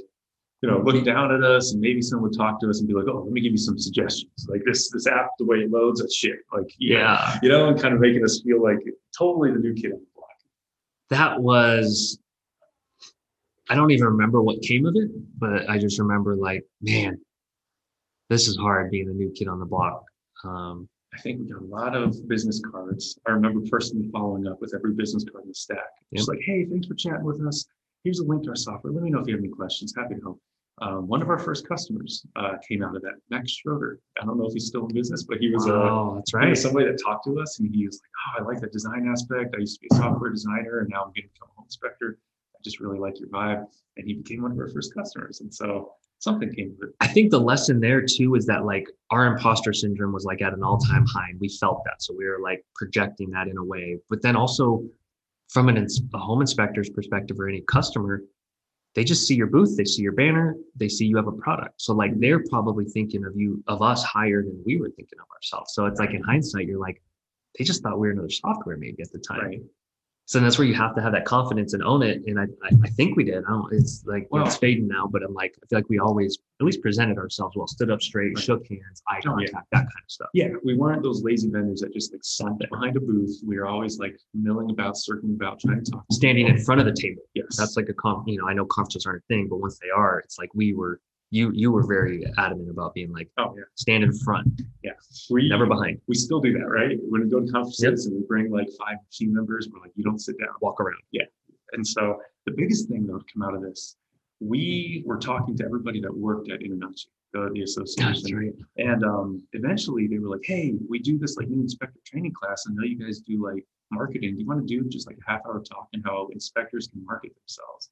you 0.61 0.69
know, 0.69 0.77
look 0.79 1.03
down 1.03 1.33
at 1.33 1.43
us, 1.43 1.73
and 1.73 1.81
maybe 1.81 2.01
someone 2.01 2.29
would 2.29 2.37
talk 2.37 2.61
to 2.61 2.69
us 2.69 2.79
and 2.79 2.87
be 2.87 2.93
like, 2.93 3.07
"Oh, 3.07 3.23
let 3.23 3.31
me 3.31 3.41
give 3.41 3.51
you 3.51 3.57
some 3.57 3.79
suggestions. 3.79 4.47
Like 4.47 4.61
this, 4.63 4.91
this 4.91 5.07
app, 5.07 5.31
the 5.39 5.45
way 5.45 5.57
it 5.57 5.71
loads, 5.71 5.99
that's 5.99 6.15
shit. 6.15 6.39
Like, 6.53 6.71
yeah. 6.77 7.39
you 7.41 7.49
know, 7.49 7.67
and 7.67 7.81
kind 7.81 7.95
of 7.95 7.99
making 7.99 8.23
us 8.23 8.41
feel 8.41 8.61
like 8.61 8.79
totally 9.17 9.51
the 9.51 9.59
new 9.59 9.73
kid 9.73 9.91
on 9.91 9.99
the 9.99 10.05
block. 10.15 10.29
that 11.09 11.41
was 11.41 12.19
I 13.71 13.75
don't 13.75 13.91
even 13.91 14.05
remember 14.05 14.41
what 14.41 14.61
came 14.61 14.85
of 14.85 14.97
it, 14.97 15.09
but 15.39 15.69
I 15.69 15.77
just 15.77 15.97
remember 15.97 16.35
like, 16.35 16.65
man, 16.81 17.17
this 18.29 18.49
is 18.49 18.57
hard 18.57 18.91
being 18.91 19.07
a 19.07 19.13
new 19.13 19.31
kid 19.31 19.47
on 19.47 19.59
the 19.59 19.65
block. 19.65 20.03
Um, 20.43 20.89
I 21.13 21.21
think 21.21 21.39
we 21.39 21.45
got 21.47 21.61
a 21.61 21.65
lot 21.65 21.95
of 21.95 22.27
business 22.27 22.61
cards. 22.69 23.17
I 23.25 23.31
remember 23.31 23.61
personally 23.69 24.09
following 24.11 24.45
up 24.45 24.59
with 24.59 24.73
every 24.75 24.91
business 24.91 25.23
card 25.23 25.45
in 25.45 25.51
the 25.51 25.55
stack. 25.55 25.87
Just 26.13 26.27
like, 26.27 26.39
hey, 26.45 26.65
thanks 26.65 26.87
for 26.87 26.95
chatting 26.95 27.23
with 27.23 27.39
us. 27.47 27.65
Here's 28.03 28.19
a 28.19 28.25
link 28.25 28.43
to 28.43 28.49
our 28.49 28.57
software. 28.57 28.91
Let 28.91 29.03
me 29.03 29.09
know 29.09 29.19
if 29.19 29.27
you 29.27 29.35
have 29.35 29.43
any 29.43 29.53
questions. 29.53 29.93
Happy 29.95 30.15
to 30.15 30.21
help. 30.21 30.41
Um, 30.81 31.07
one 31.07 31.21
of 31.21 31.29
our 31.29 31.39
first 31.39 31.65
customers 31.65 32.25
uh, 32.35 32.57
came 32.67 32.83
out 32.83 32.97
of 32.97 33.01
that, 33.03 33.13
Max 33.29 33.51
Schroeder. 33.51 33.99
I 34.21 34.25
don't 34.25 34.37
know 34.37 34.47
if 34.47 34.53
he's 34.53 34.65
still 34.65 34.85
in 34.85 34.93
business, 34.93 35.23
but 35.23 35.37
he 35.37 35.49
was 35.49 35.65
a 35.67 35.73
oh, 35.73 36.13
that's 36.15 36.33
right. 36.33 36.57
somebody 36.57 36.87
that 36.87 36.99
talked 37.01 37.25
to 37.25 37.39
us, 37.39 37.59
and 37.59 37.73
he 37.73 37.85
was 37.85 38.01
like, 38.01 38.11
"Oh, 38.19 38.43
I 38.43 38.53
like 38.53 38.61
that 38.61 38.73
design 38.73 39.07
aspect. 39.07 39.55
I 39.55 39.59
used 39.59 39.79
to 39.79 39.81
be 39.81 39.87
a 39.91 39.95
software 39.95 40.31
designer, 40.31 40.79
and 40.79 40.89
now 40.89 41.03
I'm 41.03 41.11
getting 41.13 41.29
to 41.29 41.33
become 41.35 41.49
a 41.51 41.55
home 41.59 41.65
inspector. 41.67 42.17
Just 42.63 42.79
really 42.79 42.99
like 42.99 43.19
your 43.19 43.29
vibe." 43.29 43.65
And 43.97 44.07
he 44.07 44.13
became 44.13 44.41
one 44.41 44.51
of 44.51 44.59
our 44.59 44.69
first 44.69 44.93
customers, 44.93 45.41
and 45.41 45.53
so 45.53 45.93
something 46.21 46.53
came 46.53 46.75
of 46.79 46.89
it. 46.89 46.95
I 47.01 47.07
think 47.07 47.31
the 47.31 47.39
lesson 47.39 47.79
there 47.79 48.01
too 48.01 48.35
is 48.35 48.45
that 48.45 48.63
like 48.63 48.87
our 49.09 49.25
imposter 49.25 49.73
syndrome 49.73 50.13
was 50.13 50.23
like 50.23 50.41
at 50.41 50.53
an 50.53 50.63
all-time 50.63 51.05
high 51.07 51.29
and 51.31 51.39
we 51.39 51.49
felt 51.49 51.83
that. 51.85 52.01
So 52.01 52.13
we 52.15 52.25
were 52.25 52.39
like 52.39 52.63
projecting 52.75 53.31
that 53.31 53.47
in 53.47 53.57
a 53.57 53.63
way. 53.63 53.97
But 54.07 54.21
then 54.21 54.35
also 54.35 54.83
from 55.49 55.67
an 55.67 55.77
ins- 55.77 56.01
a 56.13 56.19
home 56.19 56.41
inspector's 56.41 56.89
perspective 56.91 57.39
or 57.39 57.49
any 57.49 57.61
customer, 57.61 58.23
they 58.93 59.03
just 59.03 59.25
see 59.25 59.35
your 59.35 59.47
booth, 59.47 59.75
they 59.77 59.85
see 59.85 60.03
your 60.03 60.11
banner, 60.11 60.55
they 60.75 60.89
see 60.89 61.05
you 61.05 61.17
have 61.17 61.27
a 61.27 61.31
product. 61.31 61.81
So 61.81 61.93
like 61.93 62.17
they're 62.19 62.39
mm-hmm. 62.39 62.49
probably 62.49 62.85
thinking 62.85 63.25
of 63.25 63.35
you 63.35 63.63
of 63.67 63.81
us 63.81 64.03
higher 64.03 64.43
than 64.43 64.61
we 64.63 64.77
were 64.77 64.91
thinking 64.91 65.19
of 65.19 65.25
ourselves. 65.31 65.73
So 65.73 65.87
it's 65.87 65.99
like 65.99 66.11
in 66.11 66.21
hindsight, 66.21 66.67
you're 66.67 66.79
like, 66.79 67.01
they 67.57 67.63
just 67.63 67.81
thought 67.81 67.99
we 67.99 68.07
were 68.07 68.13
another 68.13 68.29
software 68.29 68.77
maybe 68.77 69.01
at 69.01 69.11
the 69.11 69.19
time. 69.19 69.45
Right. 69.45 69.61
So 70.25 70.39
that's 70.39 70.57
where 70.57 70.65
you 70.67 70.73
have 70.75 70.95
to 70.95 71.01
have 71.01 71.11
that 71.11 71.25
confidence 71.25 71.73
and 71.73 71.83
own 71.83 72.03
it. 72.03 72.21
And 72.25 72.39
I, 72.39 72.43
I, 72.63 72.69
I 72.83 72.87
think 72.89 73.17
we 73.17 73.25
did. 73.25 73.43
I 73.43 73.49
don't. 73.49 73.73
It's 73.73 74.03
like 74.05 74.27
Well- 74.31 74.45
it's 74.45 74.55
fading 74.55 74.87
now, 74.87 75.05
but 75.11 75.23
I'm 75.23 75.33
like 75.33 75.53
I 75.61 75.67
feel 75.67 75.79
like 75.79 75.89
we 75.89 75.99
always 75.99 76.37
at 76.61 76.65
least 76.65 76.81
presented 76.81 77.17
ourselves 77.17 77.55
well, 77.57 77.67
stood 77.67 77.89
up 77.91 78.01
straight, 78.01 78.35
Right. 78.35 78.43
shook 78.43 78.65
hands, 78.69 79.01
eye 79.09 79.19
Oh, 79.25 79.37
yeah. 79.39 79.47
contact, 79.47 79.67
that 79.71 79.77
kind 79.79 79.87
of 79.87 80.11
stuff. 80.11 80.29
Yeah, 80.33 80.49
we 80.63 80.75
weren't 80.75 81.01
those 81.03 81.23
lazy 81.23 81.49
vendors 81.49 81.81
that 81.81 81.91
just 81.91 82.13
like 82.13 82.23
sat 82.23 82.57
behind 82.59 82.95
a 82.95 82.99
booth. 83.01 83.41
We 83.45 83.57
were 83.57 83.65
always 83.65 83.97
like 83.99 84.15
milling 84.33 84.69
about, 84.69 84.95
circling 84.95 85.33
about, 85.33 85.59
trying 85.59 85.83
to 85.83 85.91
talk. 85.91 86.05
Standing 86.11 86.47
in 86.47 86.59
front 86.63 86.79
of 86.79 86.85
the 86.85 86.93
table. 86.93 87.23
Yes, 87.33 87.57
That's 87.57 87.75
like 87.75 87.89
a 87.89 87.93
comp. 87.93 88.27
You 88.27 88.37
know, 88.39 88.47
I 88.47 88.53
know 88.53 88.65
conferences 88.65 89.05
aren't 89.05 89.23
a 89.23 89.27
thing, 89.27 89.47
but 89.49 89.57
once 89.57 89.79
they 89.79 89.89
are, 89.89 90.19
it's 90.19 90.37
like 90.37 90.49
we 90.53 90.73
were. 90.73 91.01
You 91.31 91.51
you 91.53 91.71
were 91.71 91.87
very 91.87 92.25
adamant 92.37 92.69
about 92.69 92.93
being 92.93 93.11
like 93.11 93.29
oh 93.37 93.55
yeah, 93.57 93.63
stand 93.75 94.03
in 94.03 94.13
front, 94.19 94.61
yeah. 94.83 94.91
We 95.29 95.47
never 95.47 95.65
behind, 95.65 96.01
We 96.07 96.15
still 96.15 96.39
do 96.39 96.53
that, 96.53 96.65
right? 96.65 96.97
When 97.09 97.23
we 97.23 97.29
go 97.29 97.39
to 97.39 97.51
conferences 97.51 98.07
and 98.07 98.15
we 98.15 98.23
bring 98.27 98.51
like 98.51 98.67
five 98.79 98.97
team 99.11 99.33
members, 99.33 99.69
we're 99.71 99.81
like, 99.81 99.91
you 99.95 100.03
don't 100.03 100.19
sit 100.19 100.37
down. 100.39 100.49
walk 100.61 100.79
around. 100.79 101.01
Yeah. 101.11 101.25
And 101.73 101.85
so 101.85 102.19
the 102.45 102.51
biggest 102.51 102.89
thing 102.89 103.05
though 103.05 103.19
to 103.19 103.25
come 103.31 103.43
out 103.43 103.53
of 103.53 103.61
this, 103.61 103.95
we 104.39 105.03
were 105.05 105.17
talking 105.17 105.55
to 105.57 105.63
everybody 105.63 106.01
that 106.01 106.15
worked 106.15 106.49
at 106.49 106.61
Internachi, 106.61 107.05
the, 107.33 107.51
the 107.53 107.61
association. 107.61 108.37
right. 108.37 108.53
And 108.77 109.03
um, 109.03 109.47
eventually 109.53 110.07
they 110.07 110.17
were 110.17 110.29
like, 110.29 110.43
hey, 110.43 110.73
we 110.89 110.99
do 110.99 111.19
this 111.19 111.37
like 111.37 111.47
new 111.47 111.61
inspector 111.61 111.99
training 112.05 112.33
class. 112.33 112.65
I 112.67 112.73
know 112.73 112.83
you 112.83 112.97
guys 112.97 113.19
do 113.19 113.43
like 113.43 113.63
marketing. 113.91 114.35
Do 114.35 114.41
you 114.41 114.47
want 114.47 114.67
to 114.67 114.81
do 114.81 114.89
just 114.89 115.05
like 115.05 115.17
a 115.17 115.31
half 115.31 115.41
hour 115.45 115.61
talk 115.61 115.87
on 115.93 116.01
how 116.03 116.29
inspectors 116.31 116.87
can 116.87 117.05
market 117.05 117.33
themselves? 117.35 117.91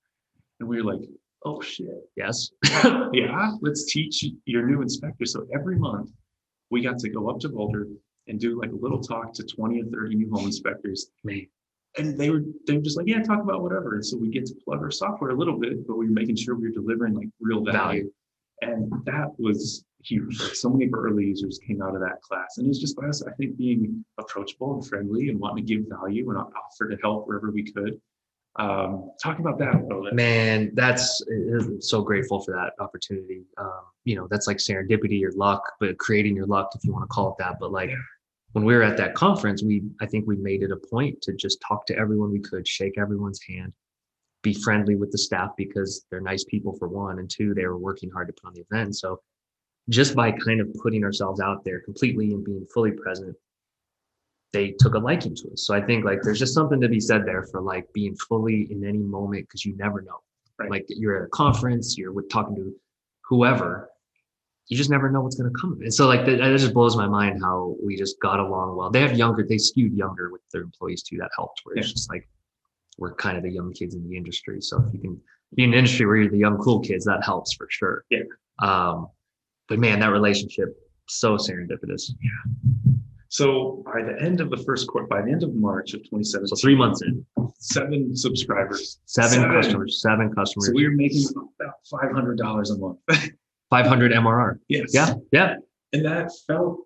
And 0.60 0.68
we 0.68 0.82
were 0.82 0.92
like, 0.92 1.08
oh 1.46 1.62
shit. 1.62 2.10
Yes. 2.16 2.52
yeah, 3.14 3.52
let's 3.62 3.92
teach 3.92 4.26
your 4.46 4.66
new 4.66 4.82
inspector. 4.82 5.26
So 5.26 5.46
every 5.54 5.78
month 5.78 6.12
we 6.70 6.82
got 6.82 7.00
to 7.00 7.10
go 7.10 7.30
up 7.30 7.40
to 7.40 7.50
Boulder 7.50 7.88
and 8.28 8.40
do 8.40 8.60
like 8.60 8.72
a 8.72 8.76
little 8.76 9.02
talk 9.02 9.34
to 9.34 9.44
20 9.44 9.82
or 9.82 9.86
30 9.86 10.16
new 10.16 10.30
home 10.32 10.46
inspectors 10.46 11.10
Man. 11.24 11.48
and 11.98 12.18
they 12.18 12.30
were 12.30 12.44
they 12.68 12.78
were 12.78 12.84
just 12.84 12.98
like, 12.98 13.08
yeah, 13.08 13.22
talk 13.22 13.42
about 13.42 13.62
whatever. 13.62 13.96
And 13.96 14.06
so 14.06 14.18
we 14.18 14.30
get 14.30 14.46
to 14.48 14.56
plug 14.64 14.80
our 14.80 14.92
software 14.92 15.32
a 15.32 15.36
little 15.36 15.60
bit, 15.60 15.88
but 15.88 15.98
we 15.98 16.06
were 16.06 16.14
making 16.14 16.36
sure 16.36 16.56
we 16.56 16.68
were 16.68 16.74
delivering 16.74 17.16
like 17.16 17.30
real 17.40 17.64
value. 17.64 18.12
And 18.62 18.92
that 19.06 19.30
was 19.38 19.86
huge. 20.04 20.40
Like 20.42 20.56
so 20.56 20.70
many 20.70 20.86
of 20.86 20.94
our 20.94 21.08
early 21.08 21.26
users 21.26 21.60
came 21.66 21.82
out 21.82 21.96
of 21.96 22.02
that 22.02 22.22
class. 22.22 22.58
And 22.58 22.66
it 22.66 22.70
was 22.70 22.80
just 22.80 22.96
by 22.96 23.08
us, 23.08 23.24
I 23.24 23.32
think, 23.34 23.58
being 23.58 24.04
approachable 24.18 24.74
and 24.74 24.86
friendly 24.86 25.30
and 25.30 25.40
wanting 25.40 25.66
to 25.66 25.76
give 25.76 25.86
value 25.90 26.30
and 26.30 26.38
offer 26.38 26.90
to 26.90 26.98
help 27.02 27.28
wherever 27.28 27.52
we 27.52 27.64
could. 27.64 28.00
Um, 28.56 29.12
talk 29.22 29.40
about 29.40 29.58
that 29.60 29.76
a 29.76 29.80
little 29.80 30.04
bit. 30.04 30.14
Man, 30.14 30.72
that's 30.74 31.22
uh, 31.22 31.80
so 31.80 32.02
grateful 32.02 32.42
for 32.42 32.54
that 32.56 32.74
opportunity. 32.84 33.44
Um, 33.58 33.82
you 34.04 34.16
know, 34.16 34.28
that's 34.30 34.48
like 34.48 34.58
serendipity 34.58 35.24
or 35.24 35.32
luck, 35.34 35.64
but 35.80 35.98
creating 35.98 36.36
your 36.36 36.48
luck, 36.48 36.72
if 36.76 36.84
you 36.84 36.92
want 36.92 37.04
to 37.04 37.08
call 37.14 37.30
it 37.30 37.36
that. 37.40 37.58
But 37.60 37.72
like 37.72 37.90
Yeah. 37.90 37.96
when 38.54 38.66
we 38.66 38.74
were 38.76 38.82
at 38.84 38.98
that 38.98 39.14
conference, 39.14 39.64
we 39.64 39.84
I 40.02 40.08
think 40.08 40.28
we 40.28 40.36
made 40.36 40.64
it 40.64 40.72
a 40.72 40.78
point 40.78 41.22
to 41.22 41.34
just 41.34 41.62
talk 41.66 41.86
to 41.88 41.98
everyone 41.98 42.32
we 42.32 42.40
could, 42.40 42.68
shake 42.68 42.98
everyone's 42.98 43.42
hand, 43.48 43.72
be 44.42 44.54
friendly 44.54 44.96
with 44.96 45.12
the 45.12 45.18
staff 45.18 45.52
because 45.56 46.06
they're 46.10 46.20
nice 46.20 46.44
people 46.44 46.76
for 46.78 46.88
one, 46.88 47.20
and 47.20 47.30
two, 47.30 47.54
they 47.54 47.66
were 47.66 47.78
working 47.78 48.10
hard 48.10 48.28
to 48.28 48.34
put 48.34 48.48
on 48.48 48.54
the 48.56 48.66
event. 48.72 48.96
So 48.96 49.22
just 49.90 50.16
by 50.16 50.32
kind 50.32 50.60
of 50.60 50.74
putting 50.82 51.04
ourselves 51.04 51.40
out 51.40 51.64
there 51.64 51.80
completely 51.82 52.32
and 52.34 52.44
being 52.44 52.66
fully 52.74 52.92
present, 52.92 53.36
they 54.52 54.72
took 54.80 54.96
a 54.96 55.00
liking 55.00 55.36
to 55.36 55.52
us. 55.52 55.64
So 55.66 55.74
I 55.76 55.82
think 55.82 56.06
like 56.06 56.20
there's 56.24 56.40
just 56.40 56.54
something 56.54 56.82
to 56.82 56.90
be 56.90 57.00
said 57.00 57.26
there 57.26 57.44
for 57.44 57.62
like 57.62 57.92
being 57.94 58.16
fully 58.16 58.68
in 58.72 58.84
any 58.84 58.98
moment 58.98 59.48
because 59.48 59.64
you 59.66 59.76
never 59.78 60.02
know. 60.02 60.22
Right. 60.58 60.72
Like 60.72 60.86
you're 60.90 61.18
at 61.18 61.24
a 61.24 61.30
conference, 61.30 61.98
you're 61.98 62.12
with 62.12 62.30
talking 62.30 62.56
to 62.56 62.74
whoever, 63.24 63.90
you 64.68 64.76
just 64.78 64.90
never 64.90 65.10
know 65.10 65.22
what's 65.22 65.36
going 65.36 65.52
to 65.52 65.60
come. 65.60 65.80
And 65.82 65.94
so 65.94 66.08
like 66.08 66.26
that, 66.26 66.38
that 66.40 66.58
just 66.58 66.74
blows 66.74 66.96
my 66.98 67.08
mind 67.08 67.42
how 67.42 67.76
we 67.84 67.96
just 67.96 68.20
got 68.22 68.40
along 68.40 68.76
well. 68.76 68.90
They 68.90 69.02
have 69.02 69.18
younger, 69.18 69.44
they 69.48 69.58
skewed 69.58 69.94
younger 69.94 70.32
with 70.32 70.42
their 70.52 70.62
employees 70.62 71.04
too. 71.04 71.18
That 71.18 71.32
helped. 71.36 71.62
Where 71.64 71.76
it's 71.76 71.88
Yeah. 71.88 71.94
just 71.94 72.10
like 72.10 72.28
we're 72.98 73.14
kind 73.16 73.38
of 73.38 73.44
the 73.44 73.52
young 73.52 73.72
kids 73.72 73.96
in 73.96 74.08
the 74.10 74.18
industry. 74.18 74.62
So 74.62 74.84
if 74.86 74.94
you 74.94 75.00
can 75.00 75.22
be 75.56 75.64
in 75.64 75.70
an 75.74 75.80
industry 75.80 76.06
where 76.06 76.18
you're 76.18 76.30
the 76.32 76.38
young 76.38 76.58
cool 76.58 76.80
kids, 76.80 77.06
that 77.06 77.24
helps 77.24 77.54
for 77.54 77.68
sure. 77.70 78.04
Yeah. 78.10 78.24
Um, 78.60 79.08
but 79.68 79.80
man, 79.80 80.00
that 80.02 80.12
relationship 80.12 80.76
so 81.08 81.38
serendipitous. 81.38 82.12
So 83.30 83.84
by 83.86 84.02
the 84.02 84.20
end 84.22 84.42
of 84.42 84.50
the 84.50 84.58
first 84.58 84.88
quarter, 84.88 85.08
by 85.08 85.22
the 85.22 85.32
end 85.32 85.44
of 85.44 85.54
March 85.56 85.94
of 85.94 86.02
2017, 86.02 86.48
So 86.48 86.56
three 86.56 86.76
months 86.76 87.02
in, 87.04 87.24
seven 87.60 88.16
subscribers. 88.16 89.00
seven, 89.06 89.40
Seven. 89.42 89.52
customers, 89.52 90.02
seven 90.02 90.34
customers, 90.34 90.68
So 90.68 90.74
we 90.74 90.84
were 90.88 90.96
making 90.96 91.24
about 91.60 91.76
five 91.90 92.12
hundred 92.12 92.38
dollars 92.38 92.72
a 92.72 92.78
month. 92.78 92.98
500 93.70 94.12
MRR. 94.14 94.58
yes. 94.68 94.90
Yeah, 94.96 95.14
yeah, 95.32 95.56
And 95.94 96.04
that 96.04 96.32
felt 96.48 96.80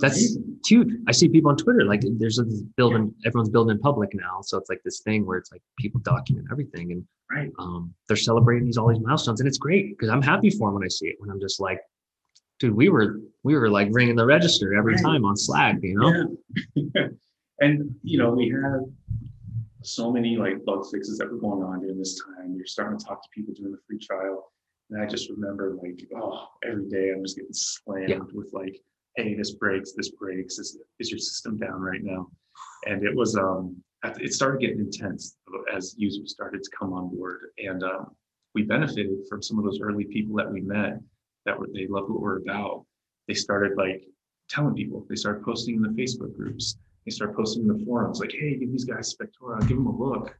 That's- 0.00 0.18
amazing. 0.18 0.56
huge. 0.66 0.88
I 1.06 1.12
see 1.12 1.28
people 1.28 1.50
on 1.50 1.58
Twitter 1.58 1.84
like 1.84 2.00
there's 2.18 2.38
a 2.38 2.44
building, 2.78 3.14
everyone's 3.26 3.50
building 3.50 3.76
in 3.76 3.80
public 3.82 4.08
now, 4.14 4.40
so 4.40 4.56
it's 4.56 4.70
like 4.70 4.80
this 4.82 5.00
thing 5.00 5.26
where 5.26 5.36
it's 5.36 5.52
like 5.52 5.60
people 5.78 6.00
document 6.00 6.46
everything 6.50 6.92
and 6.92 7.04
right. 7.30 7.50
um, 7.58 7.92
they're 8.08 8.16
celebrating 8.16 8.64
these 8.64 8.78
all 8.78 8.88
these 8.88 9.02
milestones, 9.02 9.40
and 9.40 9.46
it's 9.46 9.58
great 9.58 9.90
because 9.90 10.08
I'm 10.08 10.22
happy 10.22 10.48
for 10.48 10.68
them 10.68 10.76
when 10.76 10.82
I 10.84 10.88
see 10.88 11.08
it. 11.08 11.16
When 11.18 11.28
I'm 11.28 11.40
just 11.40 11.60
like, 11.60 11.80
dude, 12.60 12.74
we 12.74 12.88
were 12.88 13.20
we 13.42 13.56
were 13.56 13.70
like 13.70 13.88
ringing 13.90 14.14
the 14.16 14.24
register 14.26 14.74
every 14.74 14.94
Right. 14.94 15.02
time 15.02 15.24
on 15.24 15.36
Slack, 15.36 15.78
you 15.82 15.94
know? 15.98 16.36
Yeah. 16.76 17.08
and 17.60 17.94
you 18.02 18.18
know, 18.18 18.30
we 18.32 18.50
had 18.50 18.84
so 19.82 20.12
many 20.12 20.36
like 20.36 20.62
bug 20.64 20.84
fixes 20.92 21.16
that 21.18 21.30
were 21.32 21.38
going 21.38 21.62
on 21.62 21.80
during 21.80 21.98
this 21.98 22.20
time. 22.22 22.54
You're 22.54 22.66
starting 22.66 22.98
to 22.98 23.04
talk 23.04 23.22
to 23.22 23.28
people 23.34 23.54
during 23.54 23.72
the 23.72 23.78
free 23.88 23.98
trial. 23.98 24.52
And 24.90 25.00
I 25.02 25.06
just 25.06 25.30
remember 25.30 25.76
like, 25.82 26.06
oh, 26.16 26.48
every 26.64 26.88
day 26.88 27.10
I'm 27.14 27.24
just 27.24 27.36
getting 27.36 27.52
slammed 27.52 28.08
Yeah. 28.10 28.18
with 28.34 28.50
like, 28.52 28.78
hey, 29.16 29.34
this 29.34 29.52
breaks, 29.52 29.92
this 29.92 30.10
breaks, 30.10 30.58
is, 30.58 30.78
is 30.98 31.10
your 31.10 31.18
system 31.18 31.56
down 31.56 31.80
right 31.80 32.02
now? 32.02 32.28
And 32.86 33.02
it 33.04 33.14
was 33.14 33.36
um 33.36 33.76
it 34.18 34.32
started 34.32 34.60
getting 34.60 34.80
intense 34.80 35.36
as 35.74 35.94
users 35.96 36.30
started 36.32 36.62
to 36.62 36.70
come 36.78 36.92
on 36.92 37.14
board. 37.14 37.40
And 37.58 37.82
um, 37.82 38.10
we 38.54 38.62
benefited 38.62 39.10
from 39.28 39.42
some 39.42 39.58
of 39.58 39.64
those 39.64 39.80
early 39.80 40.04
people 40.04 40.36
that 40.36 40.50
we 40.50 40.60
met 40.62 40.98
that 41.46 41.58
were 41.58 41.68
they 41.72 41.86
loved 41.86 42.10
what 42.10 42.20
we're 42.20 42.38
about. 42.38 42.84
They 43.28 43.34
started 43.34 43.76
like 43.76 44.04
telling 44.48 44.74
people. 44.74 45.06
They 45.08 45.16
started 45.16 45.44
posting 45.44 45.76
in 45.76 45.82
the 45.82 45.88
Facebook 45.88 46.36
groups. 46.36 46.76
They 47.04 47.10
started 47.10 47.36
posting 47.36 47.62
in 47.62 47.68
the 47.68 47.84
forums, 47.84 48.20
like, 48.20 48.32
"Hey, 48.32 48.56
give 48.56 48.70
these 48.70 48.84
guys 48.84 49.14
Spectora, 49.14 49.60
give 49.60 49.76
them 49.76 49.86
a 49.86 49.96
look." 49.96 50.36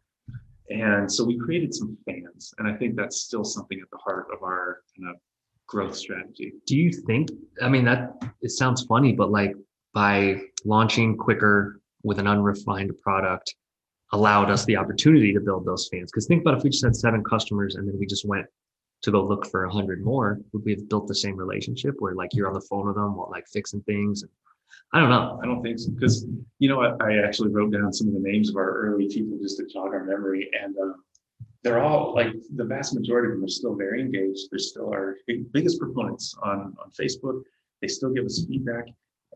And 0.71 1.11
so 1.11 1.25
we 1.25 1.37
created 1.39 1.75
some 1.75 1.97
fans, 2.07 2.55
and 2.59 2.69
I 2.69 2.77
think 2.77 2.97
that's 2.97 3.23
still 3.23 3.45
something 3.45 3.81
at 3.81 3.91
the 3.91 3.99
heart 3.99 4.29
of 4.33 4.43
our 4.43 4.83
kind 4.97 5.11
of 5.11 5.17
growth 5.67 5.97
strategy. 5.97 6.53
Do 6.67 6.77
you 6.77 6.93
think? 6.93 7.31
I 7.63 7.69
mean, 7.69 7.85
that 7.85 8.23
it 8.41 8.51
sounds 8.51 8.85
funny, 8.85 9.13
but 9.13 9.31
like 9.31 9.55
by 9.95 10.41
launching 10.65 11.17
quicker 11.17 11.81
with 12.03 12.19
an 12.19 12.27
unrefined 12.27 12.93
product, 13.03 13.55
allowed 14.13 14.51
us 14.51 14.65
the 14.65 14.77
opportunity 14.77 15.33
to 15.33 15.41
build 15.41 15.65
those 15.65 15.89
fans. 15.91 16.11
Because 16.11 16.27
think 16.27 16.43
about 16.43 16.59
if 16.59 16.65
we 16.65 16.71
just 16.71 16.85
had 16.85 16.97
seven 16.97 17.23
customers 17.23 17.77
and 17.77 17.89
then 17.89 17.99
we 17.99 18.07
just 18.07 18.27
went 18.27 18.47
to 19.03 19.11
go 19.11 19.25
look 19.25 19.47
for 19.51 19.65
a 19.65 19.73
hundred 19.73 20.05
more, 20.05 20.41
would 20.53 20.65
we 20.65 20.73
have 20.73 20.89
built 20.89 21.09
the 21.09 21.15
same 21.15 21.37
relationship 21.37 21.95
where 21.99 22.15
like 22.15 22.35
you're 22.35 22.49
on 22.49 22.55
the 22.55 22.61
phone 22.61 22.87
with 22.87 22.97
them, 22.97 23.17
while 23.17 23.31
like 23.31 23.47
fixing 23.49 23.83
things? 23.83 24.25
I 24.93 25.01
don't 25.01 25.11
know. 25.11 25.39
I 25.43 25.47
don't 25.47 25.63
think 25.63 25.79
so, 25.79 25.91
because 25.91 26.27
you 26.59 26.69
know, 26.69 26.81
I, 26.83 26.95
I 27.01 27.27
actually 27.27 27.51
wrote 27.51 27.73
down 27.73 27.93
some 27.93 28.09
of 28.09 28.15
the 28.15 28.21
names 28.21 28.51
of 28.51 28.57
our 28.57 28.71
early 28.71 29.09
people 29.09 29.39
just 29.41 29.59
to 29.59 29.67
jog 29.67 29.95
our 29.95 30.05
memory, 30.05 30.51
and 30.61 30.77
um, 30.79 30.97
they're 31.63 31.83
all 31.83 32.15
like 32.15 32.33
the 32.57 32.65
vast 32.65 32.95
majority 32.95 33.29
of 33.29 33.35
them 33.35 33.45
are 33.45 33.49
still 33.49 33.77
very 33.77 34.01
engaged. 34.01 34.49
They're 34.51 34.59
still 34.59 34.91
our 34.93 35.17
big, 35.27 35.51
biggest 35.53 35.79
proponents 35.79 36.35
on 36.43 36.75
on 36.83 36.91
Facebook. 36.91 37.43
They 37.81 37.89
still 37.89 38.11
give 38.11 38.25
us 38.25 38.45
feedback, 38.49 38.87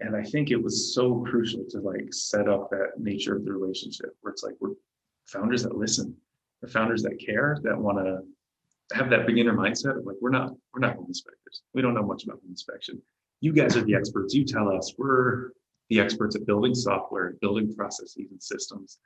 and 0.01 0.17
I 0.17 0.23
think 0.23 0.51
it 0.51 0.63
was 0.63 0.95
so 0.95 1.23
crucial 1.23 1.65
to 1.71 1.81
like 1.81 2.13
set 2.13 2.49
up 2.49 2.71
that 2.71 2.99
nature 2.99 3.37
of 3.37 3.45
the 3.45 3.53
relationship 3.53 4.17
where 4.21 4.33
it's 4.33 4.43
like 4.43 4.55
we're 4.61 4.75
founders 5.27 5.63
that 5.63 5.77
listen, 5.77 6.17
we're 6.61 6.69
founders 6.69 7.03
that 7.03 7.19
care, 7.25 7.59
that 7.63 7.79
want 7.79 7.99
to 7.99 8.23
have 8.95 9.11
that 9.11 9.27
beginner 9.27 9.53
mindset 9.55 9.99
of 9.99 10.05
like 10.07 10.17
we're 10.21 10.31
not 10.31 10.53
we're 10.73 10.81
not 10.81 10.97
home 10.97 11.07
inspectors. 11.09 11.63
We 11.75 11.83
don't 11.83 11.95
know 11.95 12.03
much 12.03 12.25
about 12.25 12.37
home 12.41 12.51
inspection 12.51 13.03
you 13.45 13.53
guys 13.53 13.77
are 13.77 13.83
the 13.83 13.95
experts. 13.95 14.33
You 14.33 14.43
tell 14.45 14.75
us. 14.75 14.95
We're 14.97 15.51
the 15.91 16.01
experts 16.01 16.35
at 16.35 16.47
building 16.47 16.75
software, 16.75 17.35
building 17.43 17.75
processes 17.75 18.29
and 18.31 18.43
systems. 18.43 18.99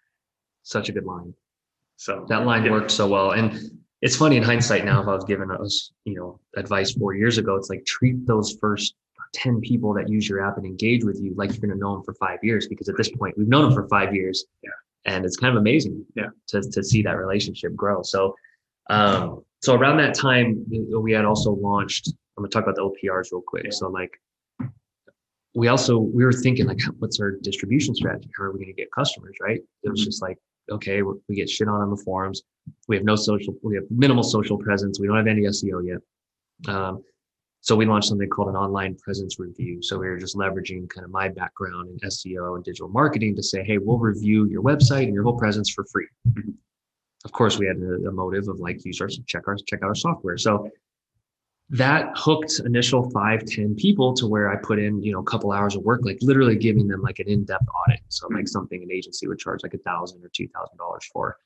Such 0.63 0.89
a 0.89 0.93
good 0.93 1.05
line. 1.05 1.35
So 1.97 2.25
That 2.29 2.47
line 2.47 2.65
yeah, 2.65 2.71
worked 2.71 2.93
so 2.93 3.09
well. 3.09 3.33
And 3.33 3.59
it's 4.01 4.15
funny 4.15 4.37
in 4.37 4.45
hindsight 4.45 4.85
now, 4.85 5.03
if 5.03 5.09
I 5.09 5.15
was 5.17 5.25
given 5.25 5.51
us, 5.51 5.91
you 6.05 6.15
know, 6.15 6.39
advice 6.57 6.93
four 6.93 7.15
years 7.15 7.39
ago, 7.39 7.57
it's 7.57 7.69
like 7.69 7.85
treat 7.85 8.25
those 8.29 8.57
first 8.61 8.95
10 9.35 9.61
people 9.61 9.93
that 9.95 10.09
use 10.09 10.29
your 10.29 10.41
app 10.47 10.57
and 10.57 10.65
engage 10.65 11.03
with 11.03 11.19
you 11.21 11.35
like 11.37 11.51
you're 11.51 11.59
going 11.59 11.71
to 11.71 11.77
know 11.77 11.95
them 11.95 12.05
for 12.05 12.15
five 12.15 12.39
years. 12.45 12.69
Because 12.69 12.89
at 12.89 12.97
this 12.97 13.11
point, 13.11 13.37
we've 13.37 13.49
known 13.49 13.65
them 13.65 13.73
for 13.75 13.89
five 13.89 14.15
years. 14.15 14.45
Yeah. 14.63 14.71
And 15.05 15.25
it's 15.25 15.37
kind 15.37 15.57
of 15.57 15.61
amazing 15.61 16.05
Yeah. 16.15 16.29
to, 16.49 16.63
to 16.63 16.85
see 16.85 17.03
that 17.03 17.17
relationship 17.17 17.75
grow. 17.75 18.03
So, 18.03 18.37
um, 18.89 19.43
so 19.61 19.75
around 19.75 19.97
that 19.99 20.15
time, 20.15 20.65
we 21.01 21.13
had 21.13 21.25
also 21.25 21.53
launched, 21.53 22.09
I'm 22.37 22.43
going 22.43 22.51
to 22.51 22.55
talk 22.55 22.65
about 22.65 22.77
the 22.77 22.83
OPRs 22.83 23.33
real 23.33 23.43
quick. 23.47 23.65
Yeah. 23.65 23.71
So, 23.73 23.89
like, 23.89 24.13
we 25.55 25.69
also 25.69 25.99
we 25.99 26.25
were 26.25 26.33
thinking 26.33 26.67
like 26.67 26.79
what's 26.99 27.19
our 27.21 27.33
distribution 27.43 27.95
strategy 27.95 28.29
how 28.37 28.45
are 28.45 28.53
we 28.53 28.59
going 28.59 28.69
to 28.69 28.81
get 28.81 28.89
customers 28.93 29.35
right 29.41 29.61
it 29.83 29.89
was 29.91 30.01
Mhm. 30.03 30.05
just 30.05 30.23
like 30.23 30.37
okay 30.71 31.01
we 31.03 31.35
get 31.35 31.49
shit 31.49 31.67
on 31.69 31.81
on 31.81 31.91
the 31.91 31.97
forums 31.97 32.43
we 32.87 32.95
have 32.97 33.05
no 33.05 33.17
social 33.17 33.55
we 33.63 33.75
have 33.75 33.85
minimal 33.91 34.23
social 34.23 34.59
presence 34.59 35.01
we 35.01 35.07
don't 35.07 35.17
have 35.17 35.27
any 35.27 35.41
seo 35.47 35.85
yet 35.85 36.73
um, 36.73 37.03
so 37.63 37.75
we 37.75 37.87
launched 37.87 38.09
something 38.09 38.29
called 38.29 38.49
an 38.51 38.57
online 38.57 38.95
presence 38.97 39.39
review 39.41 39.83
so 39.83 39.99
we 39.99 40.07
were 40.07 40.19
just 40.19 40.37
leveraging 40.37 40.89
kind 40.91 41.05
of 41.05 41.11
my 41.11 41.29
background 41.29 41.89
in 41.89 42.09
seo 42.11 42.55
and 42.55 42.63
digital 42.63 42.89
marketing 42.91 43.35
to 43.35 43.43
say 43.43 43.65
hey 43.65 43.79
we'll 43.79 43.99
review 43.99 44.45
your 44.47 44.63
website 44.63 45.05
and 45.05 45.15
your 45.15 45.23
whole 45.25 45.39
presence 45.39 45.71
for 45.71 45.85
free 45.91 46.07
Mhm. 46.29 46.53
Of 47.25 47.33
course 47.33 47.59
we 47.59 47.67
had 47.67 47.77
a, 47.77 48.09
a 48.09 48.13
motive 48.13 48.49
of 48.49 48.61
like 48.61 48.85
use 48.85 49.01
our 49.01 49.09
check 49.27 49.47
our 49.49 49.57
check 49.67 49.83
out 49.83 49.89
our 49.89 49.95
software 49.95 50.39
so 50.39 50.71
that 51.71 52.13
hooked 52.17 52.61
initial 52.65 53.11
five 53.11 53.45
ten 53.45 53.75
people 53.75 54.15
to 54.15 54.27
where 54.27 54.51
I 54.51 54.57
put 54.57 54.79
in, 54.79 55.03
you 55.03 55.13
know, 55.13 55.21
a 55.21 55.25
couple 55.25 55.53
hours 55.53 55.77
of 55.77 55.83
work, 55.83 56.01
like 56.03 56.19
literally 56.23 56.57
giving 56.57 56.89
them 56.89 57.03
like 57.03 57.19
an 57.19 57.29
in-depth 57.29 57.67
audit. 57.87 58.01
So 58.09 58.27
like 58.29 58.49
something 58.49 58.83
an 58.83 58.91
agency 58.91 59.29
would 59.29 59.39
charge 59.39 59.63
like 59.63 59.75
a 59.75 59.79
thousand 59.79 60.25
or 60.25 60.31
two 60.33 60.49
thousand 60.49 60.79
dollars 60.79 61.07
for. 61.13 61.37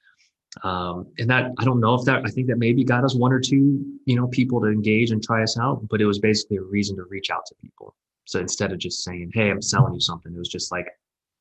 Um, 0.63 1.07
and 1.19 1.29
that 1.31 1.51
I 1.59 1.65
don't 1.65 1.81
know 1.81 1.95
if 1.95 2.05
that 2.05 2.25
I 2.25 2.29
think 2.29 2.47
that 2.49 2.59
maybe 2.59 2.85
got 2.85 3.05
us 3.05 3.15
one 3.15 3.33
or 3.33 3.41
two, 3.41 3.85
you 4.05 4.15
know, 4.15 4.29
people 4.29 4.61
to 4.61 4.67
engage 4.69 5.11
and 5.11 5.23
try 5.23 5.43
us 5.43 5.59
out, 5.59 5.89
but 5.89 6.01
it 6.01 6.07
was 6.07 6.19
basically 6.19 6.59
a 6.59 6.63
reason 6.63 6.97
to 6.97 7.05
reach 7.05 7.31
out 7.31 7.47
to 7.47 7.55
people. 7.57 7.95
So 8.27 8.39
instead 8.39 8.71
of 8.71 8.79
just 8.79 9.03
saying, 9.03 9.33
Hey, 9.35 9.51
I'm 9.51 9.63
selling 9.63 9.95
you 9.95 10.01
something, 10.01 10.33
it 10.33 10.39
was 10.39 10.49
just 10.49 10.71
like, 10.71 10.87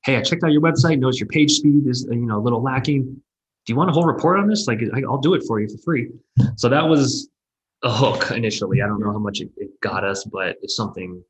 Hey, 0.05 0.15
I 0.15 0.23
checked 0.23 0.43
out 0.43 0.53
your 0.53 0.61
website, 0.61 0.97
noticed 0.97 1.19
your 1.19 1.27
page 1.27 1.51
speed 1.51 1.85
is, 1.85 2.07
you 2.09 2.25
know, 2.25 2.37
a 2.37 2.41
little 2.41 2.63
lacking. 2.63 3.21
Do 3.65 3.73
you 3.73 3.77
want 3.77 3.89
a 3.89 3.93
whole 3.93 4.05
report 4.05 4.39
on 4.39 4.47
this? 4.47 4.67
Like, 4.67 4.81
I'll 5.07 5.19
do 5.19 5.33
it 5.35 5.43
for 5.47 5.59
you 5.59 5.67
for 5.69 5.77
free. 5.83 6.09
So 6.55 6.67
that 6.69 6.87
was 6.87 7.29
a 7.83 7.91
hook 7.91 8.31
initially. 8.31 8.81
I 8.81 8.87
don't 8.87 8.99
know 8.99 9.11
how 9.11 9.19
much 9.19 9.41
it, 9.41 9.49
it 9.57 9.69
got 9.81 10.03
us, 10.03 10.23
but 10.23 10.57
it's 10.61 10.75
something. 10.75 11.23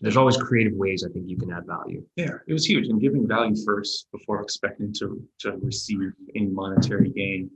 There's 0.00 0.16
always 0.16 0.36
creative 0.36 0.74
ways 0.74 1.04
I 1.08 1.12
think 1.12 1.26
you 1.28 1.38
can 1.38 1.50
add 1.50 1.66
value. 1.66 2.04
Yeah, 2.16 2.34
it 2.46 2.52
was 2.52 2.66
huge 2.66 2.88
and 2.88 3.00
giving 3.00 3.26
value 3.26 3.56
first 3.64 4.08
before 4.12 4.42
expecting 4.42 4.92
to 4.98 5.26
to 5.40 5.52
receive 5.62 6.12
any 6.34 6.46
monetary 6.46 7.08
gain. 7.08 7.50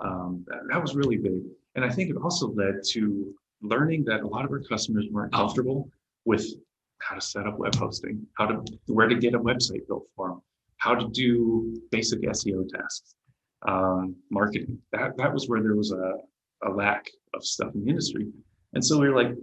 Um, 0.00 0.44
that, 0.48 0.60
that 0.70 0.80
was 0.80 0.94
really 0.94 1.18
big. 1.18 1.42
And 1.74 1.84
I 1.84 1.90
think 1.90 2.10
it 2.10 2.16
also 2.16 2.48
led 2.52 2.82
to 2.92 3.34
learning 3.60 4.04
that 4.04 4.22
a 4.22 4.26
lot 4.26 4.44
of 4.44 4.50
our 4.50 4.60
customers 4.60 5.06
weren't 5.10 5.32
comfortable 5.32 5.88
with 6.24 6.46
how 6.98 7.14
to 7.14 7.20
set 7.20 7.46
up 7.46 7.58
web 7.58 7.74
hosting, 7.74 8.26
how 8.38 8.46
to 8.46 8.64
where 8.86 9.08
to 9.08 9.14
get 9.14 9.34
a 9.34 9.38
website 9.38 9.86
built 9.86 10.06
for 10.16 10.28
them, 10.28 10.42
how 10.78 10.94
to 10.94 11.08
do 11.08 11.76
basic 11.90 12.22
SEO 12.22 12.68
tasks, 12.68 13.14
um, 13.66 14.16
marketing. 14.30 14.78
That 14.92 15.16
that 15.16 15.32
was 15.32 15.48
where 15.48 15.62
there 15.62 15.76
was 15.76 15.92
a, 15.92 16.14
a 16.64 16.70
lack 16.70 17.08
of 17.34 17.44
stuff 17.44 17.74
in 17.74 17.84
the 17.84 17.90
industry. 17.90 18.28
And 18.74 18.84
so 18.84 18.98
we 18.98 19.08
were 19.08 19.22
like, 19.22 19.34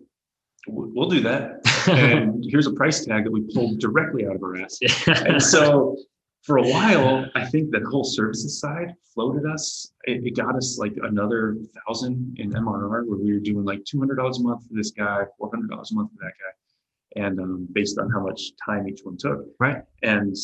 we'll 0.67 1.09
do 1.09 1.21
that. 1.21 1.61
And 1.87 2.43
here's 2.49 2.67
a 2.67 2.73
price 2.73 3.05
tag 3.05 3.23
that 3.25 3.31
we 3.31 3.41
pulled 3.53 3.79
directly 3.79 4.25
out 4.25 4.35
of 4.35 4.43
our 4.43 4.57
ass. 4.57 4.79
And 5.07 5.41
so 5.41 5.97
for 6.43 6.57
a 6.57 6.63
while, 6.63 7.25
I 7.35 7.45
think 7.45 7.71
that 7.71 7.83
whole 7.83 8.03
services 8.03 8.59
side 8.59 8.93
floated 9.13 9.45
us. 9.45 9.91
It, 10.05 10.25
it 10.25 10.35
got 10.35 10.55
us 10.55 10.77
like 10.79 10.93
another 11.03 11.57
thousand 11.87 12.35
in 12.39 12.51
MRR 12.51 13.05
where 13.05 13.17
we 13.17 13.33
were 13.33 13.39
doing 13.39 13.65
like 13.65 13.83
two 13.85 13.99
hundred 13.99 14.15
dollars 14.15 14.39
a 14.39 14.43
month 14.43 14.67
for 14.67 14.73
this 14.73 14.91
guy, 14.91 15.23
four 15.37 15.49
hundred 15.53 15.69
dollars 15.69 15.91
a 15.91 15.95
month 15.95 16.11
for 16.11 16.17
that 16.25 16.33
guy, 16.33 17.25
and 17.25 17.39
um, 17.39 17.67
based 17.73 17.99
on 17.99 18.09
how 18.09 18.21
much 18.21 18.51
time 18.65 18.87
each 18.87 19.01
one 19.03 19.17
took. 19.17 19.45
Right. 19.59 19.83
And 20.03 20.35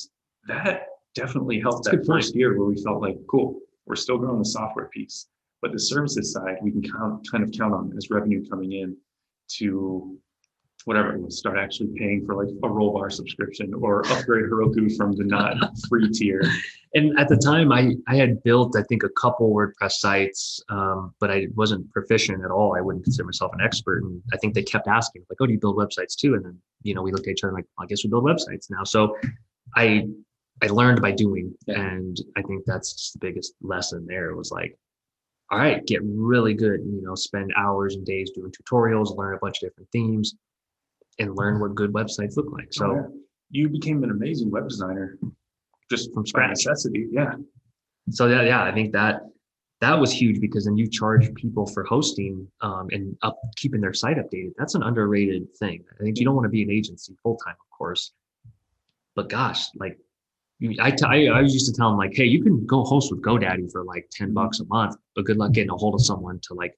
that 0.48 0.88
definitely 1.16 1.60
helped 1.60 1.86
That's 1.86 1.92
that 1.92 1.98
good 1.98 2.08
point. 2.08 2.24
first 2.24 2.36
year 2.36 2.58
where 2.58 2.68
we 2.68 2.82
felt 2.84 3.02
like, 3.02 3.18
cool, 3.30 3.60
we're 3.86 3.96
still 3.96 4.18
growing 4.18 4.40
the 4.40 4.46
software 4.46 4.88
piece, 4.88 5.28
but 5.62 5.72
the 5.72 5.80
services 5.80 6.32
side 6.34 6.58
we 6.62 6.72
can 6.72 6.82
count 6.82 7.26
kind 7.30 7.44
of 7.44 7.52
count 7.52 7.74
on 7.74 7.94
as 7.98 8.10
revenue 8.10 8.48
coming 8.48 8.74
in 8.74 8.98
to 9.58 10.18
whatever 10.86 11.16
it 11.16 11.22
was, 11.22 11.38
start 11.38 11.58
actually 11.58 11.90
paying 11.98 12.26
for 12.26 12.36
like 12.36 12.54
a 12.64 12.68
Rollbar 12.68 13.12
subscription 13.12 13.74
or 13.74 14.06
upgrade 14.12 14.46
Heroku 14.46 14.96
from 14.96 15.16
the 15.16 15.24
not 15.24 15.58
free 15.90 16.10
tier. 16.10 16.42
and 16.94 17.18
at 17.20 17.28
the 17.28 17.36
time 17.38 17.72
I, 17.72 17.96
I 18.08 18.16
had 18.16 18.42
built 18.44 18.78
i 18.78 18.84
think 18.84 19.04
a 19.04 19.10
couple 19.10 19.54
wordpress 19.54 19.94
sites 19.94 20.62
um, 20.70 21.14
but 21.20 21.32
i 21.32 21.48
wasn't 21.56 21.92
proficient 21.92 22.44
at 22.44 22.52
all. 22.52 22.76
I 22.76 22.82
wouldn't 22.82 23.04
consider 23.04 23.26
myself 23.26 23.52
an 23.54 23.62
expert. 23.62 24.04
And 24.04 24.22
i 24.34 24.38
think 24.38 24.54
they 24.54 24.64
kept 24.64 24.88
asking 24.88 25.24
like 25.30 25.38
oh 25.42 25.48
do 25.48 25.54
you 25.54 25.60
build 25.60 25.78
websites 25.78 26.16
too? 26.16 26.36
And 26.36 26.46
then 26.46 26.58
you 26.84 26.94
know 26.94 27.02
we 27.02 27.12
looked 27.12 27.28
at 27.28 27.32
each 27.32 27.44
other 27.44 27.54
like 27.54 27.66
i 27.80 27.86
guess 27.86 28.04
we 28.04 28.10
build 28.10 28.24
websites 28.24 28.68
now. 28.70 28.84
So 28.84 29.18
i 29.76 30.08
i 30.64 30.68
learned 30.68 31.02
by 31.02 31.12
doing 31.12 31.54
Yeah. 31.68 31.82
and 31.82 32.18
i 32.38 32.42
think 32.42 32.64
that's 32.66 32.94
just 32.94 33.14
the 33.14 33.20
biggest 33.20 33.54
lesson 33.62 34.06
there 34.08 34.30
It 34.30 34.36
was 34.38 34.52
like 34.52 34.78
all 35.52 35.60
right 35.60 35.86
get 35.86 36.02
really 36.04 36.54
good 36.54 36.80
you 36.82 37.02
know 37.04 37.16
spend 37.16 37.54
hours 37.58 37.96
and 37.96 38.06
days 38.06 38.32
doing 38.32 38.52
tutorials 38.52 39.16
learn 39.16 39.36
a 39.36 39.40
bunch 39.40 39.62
of 39.62 39.70
different 39.70 39.90
themes 39.92 40.36
and 41.20 41.36
learn 41.36 41.60
what 41.60 41.76
good 41.76 41.92
websites 41.94 42.36
look 42.38 42.52
like 42.52 42.70
so 42.74 42.86
Oh, 42.92 42.96
yeah. 42.96 43.08
you 43.52 43.70
became 43.70 44.04
an 44.04 44.12
amazing 44.12 44.50
web 44.52 44.68
designer 44.68 45.18
just 45.92 46.12
From 46.14 46.26
scratch. 46.26 46.50
necessity. 46.50 47.08
Yeah. 47.12 47.34
so 48.10 48.28
yeah 48.28 48.42
yeah 48.42 48.64
i 48.64 48.72
think 48.72 48.92
that 48.94 49.22
that 49.82 50.00
was 50.00 50.12
huge 50.12 50.40
because 50.40 50.66
then 50.66 50.78
you 50.78 50.88
charge 50.88 51.32
people 51.36 51.68
for 51.68 51.84
hosting 51.84 52.48
um, 52.62 52.88
and 52.92 53.16
up 53.22 53.38
keeping 53.58 53.82
their 53.82 53.94
site 53.94 54.18
updated 54.18 54.52
that's 54.58 54.74
an 54.74 54.82
underrated 54.84 55.54
thing 55.58 55.84
i 56.00 56.04
think 56.04 56.18
you 56.18 56.26
don't 56.26 56.34
want 56.36 56.46
to 56.46 56.50
be 56.50 56.64
an 56.64 56.72
agency 56.72 57.14
full-time 57.22 57.54
of 57.54 57.78
course 57.78 58.14
but 59.16 59.30
gosh 59.30 59.68
like 59.76 60.00
I, 60.80 60.92
t- 60.92 61.06
I 61.06 61.26
I 61.28 61.42
used 61.42 61.68
to 61.68 61.74
tell 61.74 61.90
them 61.90 61.98
like 61.98 62.14
hey 62.16 62.26
you 62.26 62.42
can 62.42 62.66
go 62.66 62.84
host 62.84 63.12
with 63.12 63.22
godaddy 63.22 63.70
for 63.72 63.84
like 63.84 64.08
10 64.12 64.34
bucks 64.34 64.60
a 64.62 64.66
month 64.66 64.96
but 65.16 65.26
good 65.26 65.38
luck 65.38 65.52
getting 65.52 65.70
a 65.72 65.76
hold 65.76 65.96
of 65.96 66.02
someone 66.06 66.40
to 66.48 66.54
like 66.54 66.74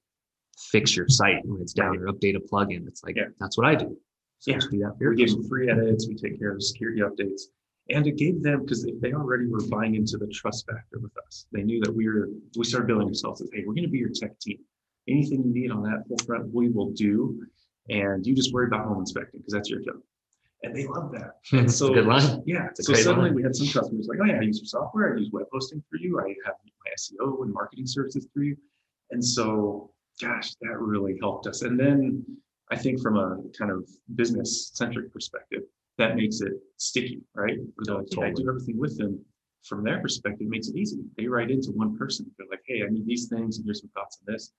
fix 0.72 0.96
your 0.96 1.08
site 1.08 1.46
when 1.46 1.62
it's 1.62 1.74
down 1.74 1.98
or 2.00 2.08
update 2.12 2.36
a 2.36 2.40
plugin 2.40 2.88
it's 2.88 3.04
like 3.04 3.16
Yeah. 3.16 3.26
that's 3.40 3.56
what 3.58 3.68
i 3.68 3.76
do 3.76 3.96
so 4.40 4.52
Yeah. 4.52 4.58
do 4.72 4.80
that 4.80 4.94
We 5.00 5.16
customer. 5.24 5.42
them 5.42 5.50
free 5.50 5.70
edits, 5.70 6.08
we 6.08 6.16
take 6.16 6.40
care 6.40 6.52
of 6.54 6.62
security 6.64 7.02
updates. 7.02 7.42
And 7.90 8.06
it 8.06 8.18
gave 8.18 8.44
them, 8.44 8.62
because 8.64 8.86
they 9.02 9.14
already 9.14 9.48
were 9.48 9.66
buying 9.70 9.96
into 9.96 10.18
the 10.18 10.28
trust 10.28 10.66
factor 10.70 11.00
with 11.00 11.14
us. 11.26 11.46
They 11.54 11.64
knew 11.64 11.80
that 11.86 11.92
we 11.96 12.06
were, 12.10 12.28
we 12.58 12.66
started 12.66 12.86
building 12.88 13.08
ourselves 13.08 13.42
as, 13.42 13.50
hey, 13.54 13.64
we're 13.66 13.74
gonna 13.74 13.88
be 13.88 13.98
your 13.98 14.10
tech 14.14 14.38
team. 14.42 14.58
Anything 15.08 15.42
you 15.46 15.54
need 15.54 15.72
on 15.72 15.82
that 15.84 16.04
front, 16.26 16.54
we 16.54 16.68
will 16.70 16.92
do. 16.92 17.42
And 17.90 18.28
you 18.28 18.36
just 18.36 18.54
worry 18.54 18.68
about 18.68 18.86
home 18.86 19.00
inspecting, 19.00 19.40
because 19.40 19.54
that's 19.54 19.70
your 19.70 19.80
job. 19.80 19.96
And 20.64 20.76
they 20.76 20.88
love 20.88 21.12
that. 21.12 21.38
And 21.52 21.66
It's 21.66 21.76
a 21.76 21.78
so, 21.78 21.94
good 21.94 22.06
line 22.08 22.44
yeah, 22.46 22.68
so 22.74 22.94
suddenly 22.94 23.30
line. 23.30 23.36
we 23.36 23.44
had 23.44 23.56
some 23.56 23.68
customers 23.68 24.08
like, 24.08 24.20
oh 24.22 24.26
yeah, 24.26 24.40
I 24.40 24.42
use 24.42 24.60
your 24.60 24.66
software, 24.66 25.16
I 25.16 25.20
use 25.20 25.30
web 25.32 25.46
hosting 25.54 25.84
for 25.90 25.98
you, 25.98 26.20
I 26.20 26.34
have 26.46 26.56
my 26.66 26.92
SEO 26.98 27.44
and 27.44 27.54
marketing 27.54 27.86
services 27.86 28.28
through 28.34 28.46
you. 28.46 28.58
And 29.12 29.24
so, 29.24 29.92
gosh, 30.22 30.56
that 30.62 30.78
really 30.80 31.18
helped 31.22 31.48
us. 31.48 31.62
And 31.62 31.80
then 31.80 32.24
I 32.72 32.76
think 32.76 33.02
from 33.02 33.18
a 33.18 33.38
kind 33.58 33.72
of 33.72 33.88
business 34.16 34.72
centric 34.74 35.14
perspective, 35.14 35.62
that 35.98 36.16
makes 36.16 36.42
it 36.42 36.54
sticky, 36.78 37.22
right? 37.36 37.58
They're 37.86 37.96
like, 37.96 38.08
"Yeah, 38.12 38.26
I 38.26 38.32
do 38.32 38.48
everything 38.50 38.78
with 38.78 38.98
them. 38.98 39.20
From 39.64 39.84
their 39.84 40.00
perspective, 40.00 40.48
it 40.48 40.50
makes 40.50 40.68
it 40.68 40.76
easy. 40.76 41.00
They 41.18 41.28
write 41.28 41.50
into 41.52 41.72
one 41.72 41.98
person. 41.98 42.30
They're 42.38 42.48
like, 42.50 42.62
hey, 42.66 42.84
I 42.84 42.90
need 42.90 43.06
these 43.06 43.28
things, 43.28 43.58
and 43.58 43.66
here's 43.66 43.82
some 43.82 43.90
thoughts 43.96 44.20
on 44.22 44.32
this. 44.32 44.54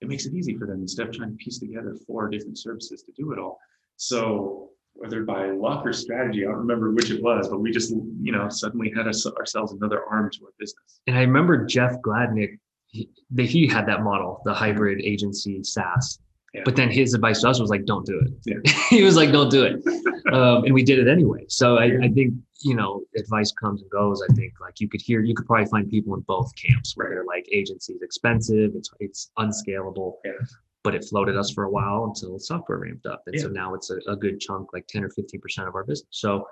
It 0.00 0.08
makes 0.08 0.26
it 0.26 0.34
easy 0.34 0.56
for 0.56 0.66
them 0.66 0.80
instead 0.80 1.08
of 1.08 1.14
trying 1.14 1.30
to 1.30 1.36
piece 1.36 1.58
together 1.58 1.96
four 2.06 2.28
different 2.28 2.58
services 2.58 3.02
to 3.04 3.12
do 3.12 3.32
it 3.32 3.38
all. 3.38 3.58
So 3.96 4.70
whether 4.94 5.24
by 5.24 5.50
luck 5.50 5.84
or 5.84 5.92
strategy, 5.92 6.44
I 6.44 6.48
don't 6.48 6.60
remember 6.60 6.90
which 6.92 7.10
it 7.10 7.22
was, 7.22 7.48
but 7.48 7.58
we 7.58 7.70
just, 7.72 7.90
you 7.90 8.32
know, 8.32 8.48
suddenly 8.48 8.92
had 8.96 9.08
us, 9.08 9.26
ourselves 9.26 9.72
another 9.72 10.04
arm 10.04 10.30
to 10.30 10.44
our 10.44 10.52
business. 10.58 11.00
And 11.06 11.18
I 11.18 11.22
remember 11.22 11.64
Jeff 11.66 12.00
Gladnick, 12.00 12.58
he, 12.86 13.10
that 13.32 13.46
he 13.46 13.66
had 13.66 13.86
that 13.86 14.02
model, 14.02 14.40
the 14.44 14.54
hybrid 14.54 15.00
agency 15.02 15.62
SaaS. 15.62 16.20
Yeah. 16.54 16.62
But 16.64 16.76
then 16.76 16.90
his 16.90 17.14
advice 17.14 17.40
to 17.40 17.48
us 17.48 17.58
was 17.58 17.68
like, 17.68 17.84
don't 17.84 18.06
do 18.06 18.20
it. 18.20 18.32
Yeah. 18.46 18.72
he 18.88 19.02
was 19.02 19.16
like, 19.16 19.32
don't 19.32 19.50
do 19.50 19.64
it. 19.64 19.82
um, 20.32 20.64
and 20.64 20.72
we 20.72 20.84
did 20.84 21.00
it 21.00 21.08
anyway. 21.08 21.44
So 21.48 21.78
I, 21.78 21.86
I 22.00 22.08
think, 22.08 22.34
you 22.60 22.76
know, 22.76 23.02
advice 23.16 23.52
comes 23.52 23.82
and 23.82 23.90
goes. 23.90 24.22
I 24.22 24.32
think 24.34 24.52
like 24.60 24.80
you 24.80 24.88
could 24.88 25.02
hear, 25.02 25.20
you 25.20 25.34
could 25.34 25.46
probably 25.46 25.66
find 25.66 25.90
people 25.90 26.14
in 26.14 26.20
both 26.20 26.52
camps 26.54 26.96
where 26.96 27.10
they're 27.10 27.24
like 27.24 27.48
agency 27.52 27.94
is 27.94 28.02
expensive, 28.02 28.70
it's, 28.76 28.90
it's 29.00 29.32
unscalable. 29.36 30.20
Yeah. 30.84 30.90
But 30.90 30.94
it 30.94 31.04
floated 31.08 31.36
us 31.36 31.50
for 31.50 31.64
a 31.64 31.70
while 31.70 32.04
until 32.04 32.38
software 32.38 32.78
ramped 32.78 33.06
up. 33.06 33.22
And 33.26 33.40
so 33.40 33.48
now 33.48 33.74
it's 33.74 33.90
a, 33.90 33.96
a 34.08 34.16
good 34.16 34.40
chunk, 34.40 34.68
like 34.72 34.86
10 34.88 35.04
or 35.04 35.08
15% 35.08 35.66
of 35.68 35.74
our 35.74 35.84
business. 35.84 36.06
So 36.10 36.46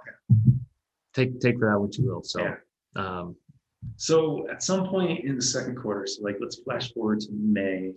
take, 1.14 1.38
take 1.40 1.58
for 1.58 1.70
that 1.70 1.78
what 1.78 1.96
you 1.98 2.06
will. 2.06 2.22
So, 2.22 2.40
Yeah. 2.40 2.54
um, 2.96 3.36
So 3.96 4.48
at 4.50 4.62
some 4.62 4.86
point 4.88 5.24
in 5.24 5.36
the 5.36 5.42
second 5.42 5.76
quarter, 5.76 6.06
so 6.06 6.22
like 6.22 6.36
let's 6.40 6.56
flash 6.64 6.92
forward 6.94 7.20
to 7.20 7.28
May, 7.32 7.92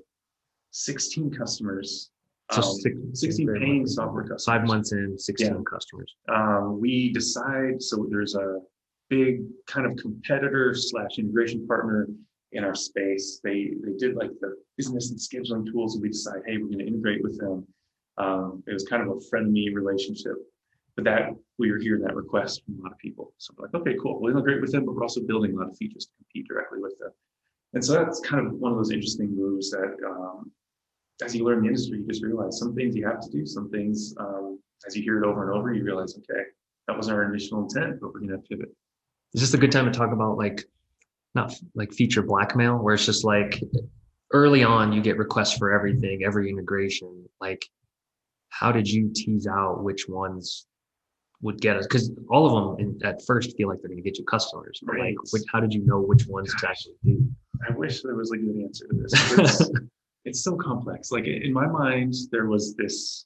16 0.72 1.32
customers. 1.32 2.12
So 2.52 2.62
um, 2.62 2.74
six- 2.76 2.98
16 3.14 3.46
very 3.48 3.60
paying 3.60 3.88
software 3.88 4.24
customers. 4.24 4.46
five 4.46 4.68
months 4.68 4.92
in, 4.92 5.18
16 5.18 5.48
Yeah. 5.48 5.62
customers. 5.70 6.16
um, 6.30 6.80
we 6.80 7.12
decide, 7.14 7.82
so 7.82 8.08
there's 8.10 8.36
a 8.36 8.60
big 9.10 9.42
kind 9.68 9.86
of 9.88 9.96
competitor 9.98 10.74
slash 10.76 11.18
integration 11.20 11.66
partner 11.68 12.08
in 12.56 12.64
our 12.64 12.76
space. 12.76 13.40
They, 13.44 13.74
they 13.84 13.94
did 13.98 14.16
like 14.16 14.32
the 14.42 14.56
business 14.78 15.12
and 15.12 15.20
scheduling 15.20 15.70
tools 15.72 15.96
and 15.96 16.02
we 16.02 16.10
decide, 16.10 16.42
hey, 16.46 16.58
we're 16.58 16.70
gonna 16.70 16.86
integrate 16.86 17.22
with 17.22 17.40
them. 17.40 17.68
Um, 18.18 18.64
it 18.66 18.74
was 18.74 18.86
kind 18.86 19.04
of 19.04 19.10
a 19.16 19.22
friendly 19.30 19.74
relationship, 19.74 20.36
but 20.96 21.04
that, 21.06 21.30
we 21.58 21.72
were 21.72 21.80
hearing 21.80 22.02
that 22.02 22.16
request 22.16 22.64
from 22.66 22.80
a 22.80 22.84
lot 22.84 22.92
of 22.92 22.98
people. 22.98 23.34
So 23.38 23.54
we're 23.56 23.68
like, 23.68 23.76
okay, 23.76 23.96
cool, 24.02 24.20
we'll 24.20 24.32
integrate 24.32 24.62
with 24.62 24.72
them, 24.72 24.86
but 24.86 24.96
we're 24.96 25.04
also 25.04 25.22
building 25.22 25.54
a 25.54 25.58
lot 25.58 25.70
of 25.70 25.78
features 25.78 26.06
to 26.06 26.12
compete 26.18 26.48
directly 26.48 26.80
with 26.82 26.98
them. 27.00 27.12
And 27.74 27.84
so 27.84 27.94
that's 27.94 28.20
kind 28.22 28.46
of 28.46 28.54
one 28.54 28.72
of 28.72 28.78
those 28.78 28.92
interesting 28.92 29.36
moves 29.36 29.72
that, 29.72 29.96
um, 30.08 30.52
as 31.24 31.36
you 31.36 31.46
learn 31.46 31.62
the 31.62 31.68
industry, 31.68 32.00
you 32.00 32.08
just 32.08 32.24
realize 32.24 32.60
some 32.60 32.76
things 32.76 32.96
you 32.96 33.06
have 33.06 33.22
to 33.22 33.30
do, 33.30 33.46
some 33.46 33.70
things, 33.70 34.14
um, 34.20 34.60
as 34.88 34.96
you 34.96 35.04
hear 35.04 35.22
it 35.22 35.28
over 35.28 35.50
and 35.50 35.58
over, 35.58 35.74
you 35.74 35.84
realize, 35.84 36.18
okay, 36.18 36.44
that 36.88 36.96
wasn't 36.96 37.16
our 37.16 37.24
initial 37.24 37.64
intent, 37.64 38.00
but 38.02 38.14
we're 38.14 38.20
gonna 38.20 38.38
pivot. 38.38 38.70
Is 39.34 39.42
this 39.42 39.54
a 39.54 39.58
good 39.58 39.72
time 39.72 39.86
to 39.86 39.98
talk 39.98 40.12
about 40.12 40.38
like, 40.38 40.64
not 41.36 41.54
like 41.76 41.94
feature 41.94 42.22
blackmail, 42.22 42.78
where 42.78 42.96
it's 42.96 43.06
just 43.06 43.24
like 43.24 43.62
early 44.32 44.64
on 44.64 44.92
you 44.92 45.02
get 45.02 45.18
requests 45.18 45.58
for 45.58 45.72
everything, 45.72 46.24
every 46.26 46.50
integration. 46.50 47.26
Like, 47.40 47.66
how 48.50 48.72
did 48.72 48.90
you 48.90 49.12
tease 49.14 49.48
out 49.48 49.84
which 49.84 50.08
ones 50.08 50.68
would 51.42 51.60
get 51.62 51.78
us? 51.78 51.86
Because 51.86 52.12
all 52.30 52.46
of 52.46 52.78
them 52.78 52.86
in, 52.88 53.06
at 53.06 53.26
first 53.26 53.56
feel 53.58 53.68
like 53.68 53.80
they're 53.82 53.90
going 53.90 54.02
to 54.02 54.10
get 54.10 54.18
you 54.18 54.26
customers. 54.26 54.80
But 54.82 54.98
like, 54.98 55.16
which, 55.32 55.44
how 55.52 55.60
did 55.60 55.74
you 55.74 55.86
know 55.86 56.00
which 56.00 56.26
ones 56.28 56.54
to 56.56 56.70
actually 56.70 56.96
do? 57.04 57.28
I 57.68 57.74
wish 57.74 58.02
there 58.02 58.16
was 58.16 58.32
a 58.32 58.38
good 58.38 58.56
answer 58.64 58.88
to 58.88 58.96
this. 58.96 59.14
It's, 59.40 59.72
it's 60.26 60.44
so 60.44 60.56
complex. 60.56 61.12
Like 61.12 61.28
in 61.28 61.54
my 61.54 61.68
mind, 61.68 62.14
there 62.32 62.48
was 62.48 62.76
this 62.76 63.26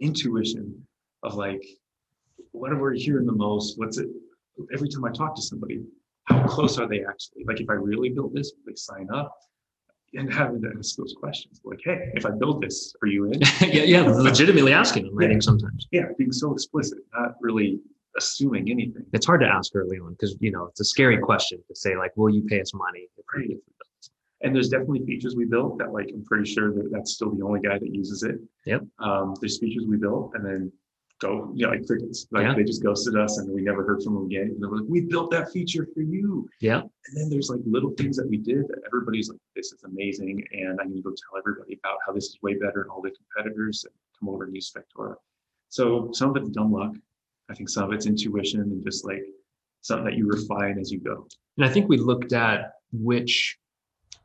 intuition 0.00 0.86
of 1.22 1.34
like, 1.34 1.62
what 2.52 2.72
are 2.72 2.90
we 2.90 2.98
hearing 2.98 3.26
the 3.26 3.32
most? 3.32 3.78
What's 3.78 3.98
it? 3.98 4.08
Every 4.74 4.88
time 4.88 5.04
I 5.04 5.10
talk 5.10 5.34
to 5.36 5.42
somebody, 5.42 5.82
how 6.24 6.46
close 6.46 6.78
are 6.78 6.88
they 6.88 7.04
actually? 7.04 7.44
Like 7.46 7.60
if 7.60 7.68
I 7.70 7.74
really 7.74 8.10
build 8.10 8.34
this, 8.34 8.52
will 8.56 8.72
they 8.72 8.76
sign 8.76 9.08
up? 9.12 9.36
And 10.14 10.30
having 10.32 10.60
to 10.60 10.68
ask 10.78 10.96
those 10.96 11.14
questions, 11.18 11.62
like, 11.64 11.80
hey, 11.82 12.10
if 12.14 12.26
I 12.26 12.30
build 12.32 12.62
this, 12.62 12.94
are 13.02 13.08
you 13.08 13.24
in? 13.32 13.40
yeah, 13.62 13.82
yeah, 13.84 14.02
legitimately 14.02 14.72
asking 14.74 15.06
them. 15.06 15.18
I 15.18 15.22
Yeah. 15.22 15.28
think 15.30 15.42
sometimes 15.42 15.88
yeah, 15.90 16.04
being 16.18 16.32
so 16.32 16.52
explicit, 16.52 16.98
not 17.14 17.36
really 17.40 17.80
assuming 18.18 18.70
anything. 18.70 19.06
it's 19.14 19.24
hard 19.24 19.40
to 19.40 19.46
ask 19.46 19.74
early 19.74 19.98
on 19.98 20.10
because 20.12 20.36
you 20.38 20.50
know 20.52 20.66
it's 20.66 20.80
a 20.80 20.84
scary 20.84 21.16
question 21.16 21.58
to 21.66 21.74
say 21.74 21.96
like, 21.96 22.14
will 22.16 22.28
you 22.28 22.42
pay 22.42 22.60
us 22.60 22.74
money? 22.74 23.08
Right. 23.34 23.48
we 23.48 23.54
build 23.54 23.62
this? 23.96 24.10
And 24.42 24.54
there's 24.54 24.68
definitely 24.68 25.02
features 25.06 25.34
we 25.34 25.46
built 25.46 25.78
that 25.78 25.92
like 25.94 26.10
I'm 26.12 26.24
pretty 26.26 26.44
sure 26.52 26.74
that 26.74 26.90
that's 26.92 27.14
still 27.14 27.30
the 27.34 27.42
only 27.42 27.60
guy 27.60 27.78
that 27.78 27.94
uses 27.94 28.22
it. 28.22 28.36
Yep. 28.66 28.82
Um, 28.98 29.34
there's 29.40 29.58
features 29.58 29.84
we 29.88 29.96
built 29.96 30.32
and 30.34 30.44
then 30.44 30.70
go, 31.22 31.50
you 31.54 31.64
know, 31.64 31.70
like 31.72 31.86
crickets. 31.86 32.26
Like 32.30 32.44
Yeah. 32.44 32.54
they 32.54 32.64
just 32.64 32.82
ghosted 32.82 33.16
us 33.16 33.38
and 33.38 33.50
we 33.50 33.62
never 33.62 33.84
heard 33.84 34.02
from 34.02 34.14
them 34.14 34.26
again. 34.26 34.48
And 34.54 34.62
they 34.62 34.66
were 34.66 34.78
like, 34.78 34.88
we 34.88 35.00
built 35.02 35.30
that 35.30 35.50
feature 35.52 35.86
for 35.94 36.02
you. 36.02 36.48
Yeah. 36.60 36.80
And 36.80 37.16
then 37.16 37.30
there's 37.30 37.48
like 37.48 37.60
little 37.64 37.90
things 37.92 38.16
that 38.16 38.28
we 38.28 38.36
did 38.36 38.68
that 38.68 38.82
everybody's 38.86 39.28
like, 39.30 39.38
this 39.56 39.72
is 39.72 39.82
amazing. 39.84 40.44
And 40.52 40.80
I 40.80 40.84
need 40.84 40.96
to 40.96 41.02
go 41.02 41.10
tell 41.10 41.38
everybody 41.38 41.78
about 41.82 41.98
how 42.06 42.12
this 42.12 42.24
is 42.26 42.38
way 42.42 42.54
better 42.54 42.82
than 42.82 42.90
all 42.90 43.00
the 43.00 43.12
competitors 43.12 43.84
and 43.84 43.94
come 44.18 44.28
over 44.28 44.44
and 44.44 44.54
use 44.54 44.70
Spectora. 44.72 45.14
So 45.68 46.10
some 46.12 46.30
of 46.30 46.36
it's 46.36 46.50
dumb 46.50 46.72
luck. 46.72 46.92
I 47.48 47.54
think 47.54 47.68
some 47.68 47.84
of 47.84 47.92
it's 47.92 48.06
intuition 48.06 48.60
and 48.60 48.84
just 48.84 49.04
like 49.04 49.22
something 49.80 50.04
that 50.04 50.14
you 50.14 50.26
refine 50.28 50.78
as 50.78 50.90
you 50.92 51.00
go. 51.00 51.26
And 51.56 51.66
I 51.66 51.68
think 51.68 51.88
we 51.88 51.96
looked 51.96 52.32
at 52.32 52.74
which, 52.92 53.58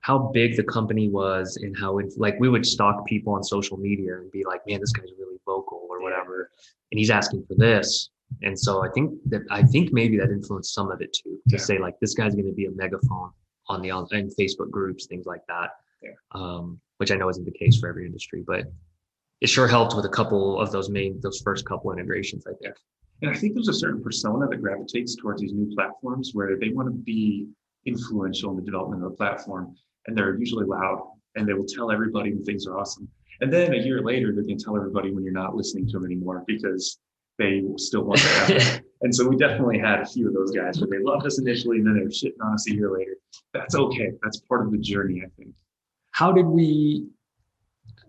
how 0.01 0.29
big 0.33 0.55
the 0.55 0.63
company 0.63 1.09
was 1.09 1.57
and 1.57 1.77
how 1.77 1.97
it, 1.97 2.13
like 2.17 2.39
we 2.39 2.49
would 2.49 2.65
stalk 2.65 3.05
people 3.05 3.33
on 3.33 3.43
social 3.43 3.77
media 3.77 4.17
and 4.17 4.31
be 4.31 4.43
like, 4.45 4.61
man, 4.67 4.79
this 4.79 4.91
guy's 4.91 5.11
really 5.19 5.37
vocal 5.45 5.85
or 5.89 6.01
whatever. 6.01 6.51
And 6.91 6.99
he's 6.99 7.09
asking 7.09 7.45
for 7.47 7.55
this. 7.55 8.09
And 8.43 8.57
so 8.57 8.83
I 8.83 8.89
think 8.89 9.13
that 9.27 9.41
I 9.49 9.63
think 9.63 9.93
maybe 9.93 10.17
that 10.17 10.29
influenced 10.29 10.73
some 10.73 10.91
of 10.91 11.01
it 11.01 11.13
too. 11.13 11.39
To 11.49 11.55
Yeah. 11.55 11.61
say 11.61 11.77
like 11.79 11.99
this 11.99 12.13
guy's 12.13 12.35
going 12.35 12.45
to 12.47 12.53
be 12.53 12.65
a 12.65 12.71
megaphone 12.71 13.31
on 13.67 13.81
the 13.81 13.91
on 13.91 14.07
Facebook 14.07 14.69
groups, 14.69 15.05
things 15.05 15.25
like 15.25 15.41
that. 15.47 15.71
Yeah. 16.03 16.11
Um, 16.31 16.79
which 16.97 17.11
I 17.11 17.15
know 17.15 17.29
isn't 17.29 17.45
the 17.45 17.51
case 17.51 17.79
for 17.79 17.87
every 17.89 18.05
industry, 18.05 18.43
but 18.45 18.71
it 19.41 19.47
sure 19.47 19.67
helped 19.67 19.95
with 19.95 20.05
a 20.05 20.09
couple 20.09 20.59
of 20.59 20.71
those 20.71 20.89
main 20.89 21.19
those 21.21 21.41
first 21.41 21.65
couple 21.65 21.91
integrations. 21.91 22.45
I 22.47 22.53
think. 22.61 22.75
And 23.21 23.31
I 23.31 23.33
think 23.33 23.55
there's 23.55 23.67
a 23.67 23.73
certain 23.73 24.03
persona 24.03 24.47
that 24.47 24.61
gravitates 24.61 25.15
towards 25.15 25.41
these 25.41 25.53
new 25.53 25.73
platforms 25.75 26.31
where 26.33 26.55
they 26.57 26.69
want 26.69 26.87
to 26.87 26.93
be 26.93 27.47
influential 27.85 28.51
in 28.51 28.57
the 28.57 28.61
development 28.61 29.03
of 29.03 29.11
the 29.11 29.17
platform. 29.17 29.75
And 30.07 30.17
they're 30.17 30.37
usually 30.37 30.65
loud 30.65 31.11
and 31.35 31.47
they 31.47 31.53
will 31.53 31.65
tell 31.65 31.91
everybody 31.91 32.33
when 32.33 32.43
things 32.43 32.65
are 32.65 32.77
awesome. 32.77 33.07
And 33.41 33.53
then 33.53 33.73
a 33.73 33.77
year 33.77 34.01
later, 34.01 34.33
they're 34.33 34.43
going 34.43 34.57
to 34.57 34.63
tell 34.63 34.75
everybody 34.75 35.11
when 35.11 35.23
you're 35.23 35.33
not 35.33 35.55
listening 35.55 35.85
to 35.87 35.93
them 35.93 36.05
anymore 36.05 36.43
because 36.47 36.97
they 37.37 37.63
still 37.77 38.03
want 38.03 38.19
to 38.21 38.27
happen. 38.27 38.83
and 39.01 39.13
so 39.13 39.27
we 39.27 39.35
definitely 39.37 39.77
had 39.77 39.99
a 39.99 40.05
few 40.05 40.27
of 40.27 40.33
those 40.33 40.51
guys 40.51 40.79
where 40.79 40.89
they 40.89 41.03
loved 41.03 41.25
us 41.27 41.39
initially 41.39 41.77
and 41.77 41.85
then 41.85 41.95
they're 41.95 42.07
shitting 42.07 42.43
on 42.43 42.53
us 42.53 42.67
a 42.69 42.73
year 42.73 42.91
later. 42.91 43.17
That's 43.53 43.75
okay. 43.75 44.11
That's 44.23 44.39
part 44.39 44.65
of 44.65 44.71
the 44.71 44.77
journey, 44.79 45.21
I 45.23 45.29
think. 45.37 45.53
how 46.11 46.31
did 46.31 46.45
we 46.45 47.07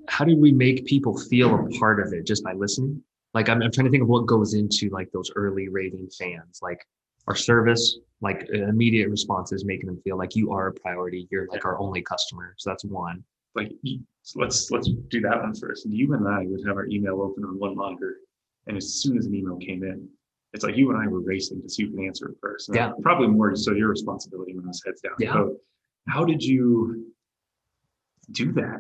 how 0.09 0.25
did 0.25 0.39
we 0.41 0.53
make 0.53 0.87
people 0.87 1.19
feel 1.19 1.55
a 1.55 1.79
part 1.79 2.01
of 2.01 2.13
it 2.15 2.25
just 2.27 2.43
by 2.43 2.55
listening 2.55 3.03
like 3.35 3.49
I'm, 3.51 3.63
I'm 3.63 3.71
trying 3.71 3.85
to 3.85 3.91
think 3.91 4.03
of 4.03 4.09
what 4.09 4.25
goes 4.27 4.55
into 4.55 4.89
like 4.89 5.11
those 5.13 5.31
early 5.37 5.69
raving 5.69 6.09
fans 6.19 6.61
like 6.63 6.87
our 7.29 7.37
service 7.37 7.99
like 8.21 8.49
uh, 8.53 8.65
immediate 8.65 9.09
responses 9.11 9.65
making 9.65 9.87
them 9.87 10.01
feel 10.03 10.17
like 10.19 10.35
you 10.35 10.51
are 10.51 10.69
a 10.69 10.73
priority 10.73 11.29
you're 11.31 11.47
like 11.49 11.65
our 11.65 11.79
only 11.79 12.03
customer 12.03 12.55
so 12.57 12.71
that's 12.71 12.85
one 12.85 13.23
like 13.55 13.71
e- 13.85 14.01
let's 14.35 14.71
let's 14.71 14.89
do 15.09 15.21
that 15.23 15.41
one 15.43 15.55
first. 15.55 15.87
You 15.89 16.13
and 16.15 16.29
I 16.29 16.45
would 16.47 16.65
have 16.67 16.77
our 16.77 16.87
email 16.87 17.21
open 17.23 17.45
on 17.45 17.59
one 17.59 17.75
monitor, 17.75 18.17
and 18.67 18.77
as 18.77 18.95
soon 19.03 19.17
as 19.19 19.25
an 19.27 19.35
email 19.35 19.57
came 19.57 19.83
in, 19.83 20.07
it's 20.53 20.63
like 20.65 20.77
you 20.77 20.91
and 20.91 20.99
I 21.03 21.07
were 21.09 21.21
racing 21.23 21.63
to 21.63 21.69
see 21.69 21.85
who 21.85 21.97
can 21.97 22.07
answer 22.07 22.29
it 22.29 22.37
first. 22.43 22.69
And 22.69 22.77
Yeah. 22.77 22.93
probably 23.03 23.27
more 23.29 23.57
so 23.57 23.73
your 23.73 23.89
responsibility 23.89 24.55
when 24.55 24.65
I 24.65 24.69
was 24.69 24.83
heads 24.85 25.01
down. 25.01 25.15
Yeah. 25.19 25.33
So 25.33 25.57
how 26.09 26.25
did 26.25 26.43
you 26.43 27.07
do 28.33 28.53
that? 28.53 28.79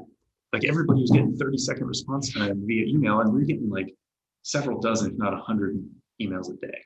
Like 0.52 0.64
everybody 0.64 1.00
was 1.00 1.11
getting 1.11 1.34
30 1.34 1.58
second 1.58 1.87
response 1.87 2.32
time 2.32 2.62
via 2.66 2.84
email, 2.84 3.20
and 3.20 3.32
we're 3.32 3.40
getting 3.52 3.70
like 3.70 3.92
several 4.42 4.80
dozen, 4.80 5.12
if 5.12 5.18
not 5.18 5.32
a 5.32 5.38
hundred 5.38 5.82
emails 6.20 6.52
a 6.52 6.56
day. 6.64 6.78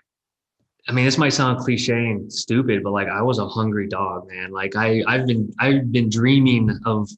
I 0.89 0.93
mean 0.93 1.05
this 1.05 1.19
might 1.19 1.33
sound 1.33 1.59
cliche 1.59 1.93
and 1.93 2.33
stupid 2.33 2.83
but 2.83 2.93
like 2.93 3.09
i 3.09 3.23
was 3.23 3.39
a 3.39 3.47
hungry 3.47 3.89
dog 3.89 4.29
man 4.29 4.51
like 4.51 4.77
i 4.77 5.03
i've 5.07 5.27
been 5.27 5.53
i've 5.61 5.91
been 5.93 6.09
dreaming 6.09 6.71
of 6.85 7.09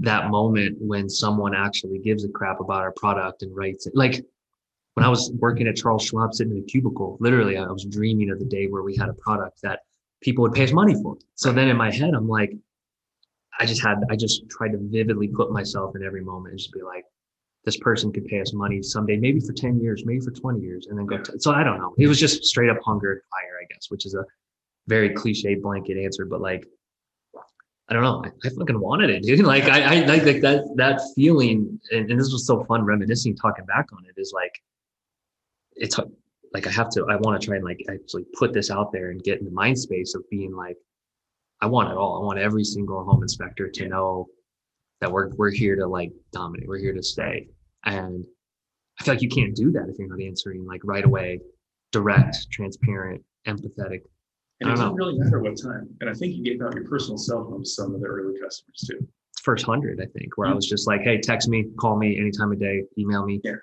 that 0.00 0.30
moment 0.30 0.76
when 0.80 1.08
someone 1.08 1.54
actually 1.54 1.98
gives 1.98 2.24
a 2.24 2.28
crap 2.28 2.60
about 2.60 2.82
our 2.82 2.92
product 2.92 3.42
and 3.42 3.54
writes 3.54 3.86
it 3.86 3.94
like 3.94 4.24
when 4.94 5.06
I 5.06 5.08
was 5.08 5.30
working 5.38 5.66
at 5.66 5.76
Charles 5.76 6.04
Schwab 6.04 6.34
sitting 6.34 6.56
in 6.56 6.62
a 6.62 6.66
cubicle, 6.66 7.16
literally 7.20 7.56
I 7.56 7.66
was 7.66 7.84
dreaming 7.84 8.30
of 8.30 8.38
the 8.38 8.44
day 8.44 8.66
where 8.66 8.82
we 8.82 8.96
had 8.96 9.08
a 9.08 9.14
product 9.14 9.62
that 9.62 9.80
people 10.20 10.42
would 10.42 10.52
pay 10.52 10.64
us 10.64 10.72
money 10.72 10.94
for. 10.94 11.16
So 11.36 11.52
then 11.52 11.68
in 11.68 11.76
my 11.76 11.90
head, 11.90 12.12
I'm 12.14 12.28
like, 12.28 12.52
I 13.58 13.66
just 13.66 13.82
had, 13.82 13.98
I 14.10 14.16
just 14.16 14.48
tried 14.48 14.72
to 14.72 14.78
vividly 14.78 15.28
put 15.28 15.52
myself 15.52 15.94
in 15.96 16.04
every 16.04 16.22
moment 16.22 16.52
and 16.52 16.58
just 16.58 16.72
be 16.72 16.82
like, 16.82 17.04
this 17.64 17.76
person 17.76 18.12
could 18.12 18.24
pay 18.24 18.40
us 18.40 18.52
money 18.52 18.82
someday, 18.82 19.16
maybe 19.16 19.40
for 19.40 19.52
10 19.52 19.80
years, 19.80 20.04
maybe 20.06 20.20
for 20.20 20.30
20 20.30 20.60
years, 20.60 20.86
and 20.86 20.98
then 20.98 21.06
go. 21.06 21.18
To, 21.18 21.38
so 21.38 21.52
I 21.52 21.62
don't 21.62 21.78
know. 21.78 21.94
It 21.98 22.06
was 22.06 22.18
just 22.18 22.44
straight 22.44 22.70
up 22.70 22.78
hunger 22.84 23.12
and 23.12 23.20
fire, 23.30 23.58
I 23.62 23.66
guess, 23.72 23.90
which 23.90 24.06
is 24.06 24.14
a 24.14 24.24
very 24.86 25.10
cliche 25.10 25.54
blanket 25.56 26.02
answer, 26.02 26.24
but 26.24 26.40
like, 26.40 26.66
I 27.88 27.92
don't 27.92 28.02
know. 28.02 28.24
I, 28.24 28.28
I 28.46 28.50
fucking 28.50 28.80
wanted 28.80 29.10
it, 29.10 29.22
dude. 29.24 29.40
Like 29.40 29.64
I, 29.64 29.82
I 29.82 30.06
like, 30.06 30.24
like 30.24 30.40
that, 30.40 30.64
that 30.76 31.00
feeling. 31.14 31.80
And, 31.90 32.10
and 32.10 32.18
this 32.18 32.32
was 32.32 32.46
so 32.46 32.64
fun 32.64 32.84
reminiscing, 32.84 33.36
talking 33.36 33.66
back 33.66 33.92
on 33.92 34.04
it 34.06 34.18
is 34.18 34.32
like, 34.34 34.52
it's 35.76 35.98
like 36.52 36.66
I 36.66 36.70
have 36.70 36.90
to 36.90 37.06
I 37.08 37.16
want 37.16 37.40
to 37.40 37.46
try 37.46 37.56
and 37.56 37.64
like 37.64 37.84
actually 37.88 38.24
put 38.38 38.52
this 38.52 38.70
out 38.70 38.92
there 38.92 39.10
and 39.10 39.22
get 39.22 39.38
in 39.38 39.44
the 39.44 39.50
mind 39.50 39.78
space 39.78 40.14
of 40.14 40.28
being 40.30 40.54
like 40.54 40.76
I 41.60 41.66
want 41.66 41.90
it 41.90 41.96
all. 41.96 42.20
I 42.20 42.24
want 42.24 42.38
every 42.38 42.64
single 42.64 43.04
home 43.04 43.22
inspector 43.22 43.68
to 43.68 43.88
know 43.88 44.28
that 45.00 45.10
we're 45.10 45.28
we're 45.36 45.50
here 45.50 45.76
to 45.76 45.86
like 45.86 46.12
dominate. 46.32 46.68
We're 46.68 46.78
here 46.78 46.94
to 46.94 47.02
stay. 47.02 47.48
And 47.84 48.24
I 49.00 49.04
feel 49.04 49.14
like 49.14 49.22
you 49.22 49.28
can't 49.28 49.54
do 49.54 49.70
that 49.72 49.88
if 49.88 49.98
you're 49.98 50.08
not 50.08 50.20
answering 50.20 50.66
like 50.66 50.82
right 50.84 51.04
away, 51.04 51.40
direct, 51.92 52.36
transparent, 52.52 53.22
empathetic. 53.46 54.02
And 54.60 54.68
it 54.68 54.74
doesn't 54.74 54.88
know. 54.88 54.94
really 54.94 55.18
matter 55.18 55.40
what 55.40 55.56
time. 55.60 55.88
And 56.02 56.10
I 56.10 56.12
think 56.12 56.34
you 56.36 56.44
gave 56.44 56.60
out 56.60 56.74
your 56.74 56.84
personal 56.84 57.16
cell 57.16 57.44
phone 57.48 57.60
to 57.62 57.68
some 57.68 57.94
of 57.94 58.00
the 58.02 58.06
early 58.06 58.38
customers 58.38 58.84
too. 58.86 59.08
First 59.42 59.64
hundred, 59.64 60.00
I 60.02 60.06
think, 60.18 60.36
where 60.36 60.48
I 60.48 60.50
mm-hmm. 60.50 60.56
was 60.56 60.68
just 60.68 60.86
like, 60.86 61.00
hey, 61.00 61.18
text 61.18 61.48
me, 61.48 61.64
call 61.78 61.96
me 61.96 62.18
any 62.20 62.30
time 62.30 62.52
of 62.52 62.60
day, 62.60 62.82
email 62.98 63.24
me. 63.24 63.40
Yeah. 63.42 63.54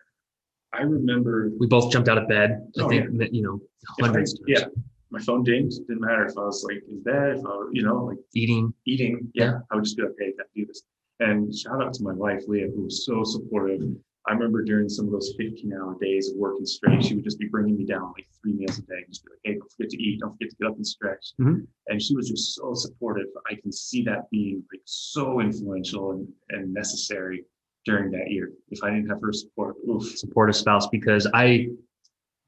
I 0.73 0.81
remember 0.81 1.51
We 1.59 1.67
both 1.67 1.91
jumped 1.91 2.09
out 2.09 2.17
of 2.17 2.27
bed. 2.27 2.67
I 2.79 2.81
Oh, 2.81 2.89
think 2.89 3.15
that, 3.19 3.31
you 3.33 3.43
know, 3.43 3.59
I- 4.01 4.07
hundreds. 4.07 4.33
times. 4.33 4.43
yeah, 4.47 4.65
my 5.11 5.19
phone 5.19 5.43
dinged. 5.43 5.85
Didn't 5.87 6.01
matter 6.01 6.25
if 6.25 6.35
I 6.35 6.41
was 6.41 6.63
like 6.67 6.81
in 6.89 7.03
bed, 7.03 7.37
if 7.37 7.45
I 7.45 7.49
was, 7.49 7.69
you 7.73 7.83
know, 7.83 8.05
like 8.05 8.17
Eating. 8.33 8.73
eating. 8.87 9.29
Yeah, 9.35 9.45
Yeah. 9.45 9.59
I 9.71 9.75
would 9.75 9.83
just 9.83 9.97
be 9.97 10.03
like, 10.03 10.13
hey, 10.19 10.33
I 10.39 10.43
do 10.55 10.65
this. 10.65 10.81
And 11.19 11.53
shout 11.53 11.81
out 11.81 11.93
to 11.95 12.03
my 12.03 12.13
wife, 12.13 12.43
Leah, 12.47 12.69
who 12.75 12.83
was 12.83 13.05
so 13.05 13.23
supportive. 13.23 13.81
I 14.27 14.33
remember 14.33 14.61
during 14.63 14.89
some 14.89 15.05
of 15.05 15.11
those 15.13 15.33
15 15.37 15.73
hour 15.73 15.97
days 16.01 16.29
of 16.29 16.35
working 16.37 16.65
straight, 16.65 17.03
she 17.03 17.15
would 17.15 17.23
just 17.23 17.39
be 17.39 17.47
bringing 17.47 17.77
me 17.77 17.85
down 17.85 18.11
like 18.15 18.27
three 18.41 18.53
meals 18.53 18.77
a 18.77 18.81
day 18.81 18.97
and 18.97 19.07
just 19.07 19.23
be 19.23 19.31
like, 19.31 19.39
hey, 19.45 19.53
don't 19.53 19.71
forget 19.71 19.89
to 19.91 20.03
eat, 20.03 20.19
don't 20.19 20.33
forget 20.33 20.49
to 20.49 20.55
get 20.57 20.67
up 20.67 20.75
and 20.75 20.85
stretch. 20.85 21.33
Mhm. 21.39 21.65
And 21.87 22.01
she 22.01 22.13
was 22.13 22.29
just 22.29 22.53
so 22.55 22.73
supportive. 22.73 23.27
I 23.49 23.55
can 23.55 23.71
see 23.71 24.03
that 24.03 24.29
being 24.29 24.63
like 24.71 24.81
so 24.83 25.39
influential 25.39 26.11
and, 26.11 26.27
and 26.49 26.73
necessary 26.73 27.45
during 27.85 28.11
that 28.11 28.29
year. 28.29 28.51
If 28.69 28.83
I 28.83 28.89
didn't 28.89 29.07
have 29.07 29.21
her 29.21 29.31
support, 29.31 29.77
oof. 29.87 30.03
support 30.17 30.49
a 30.49 30.53
spouse 30.53 30.87
because 30.87 31.25
I, 31.33 31.69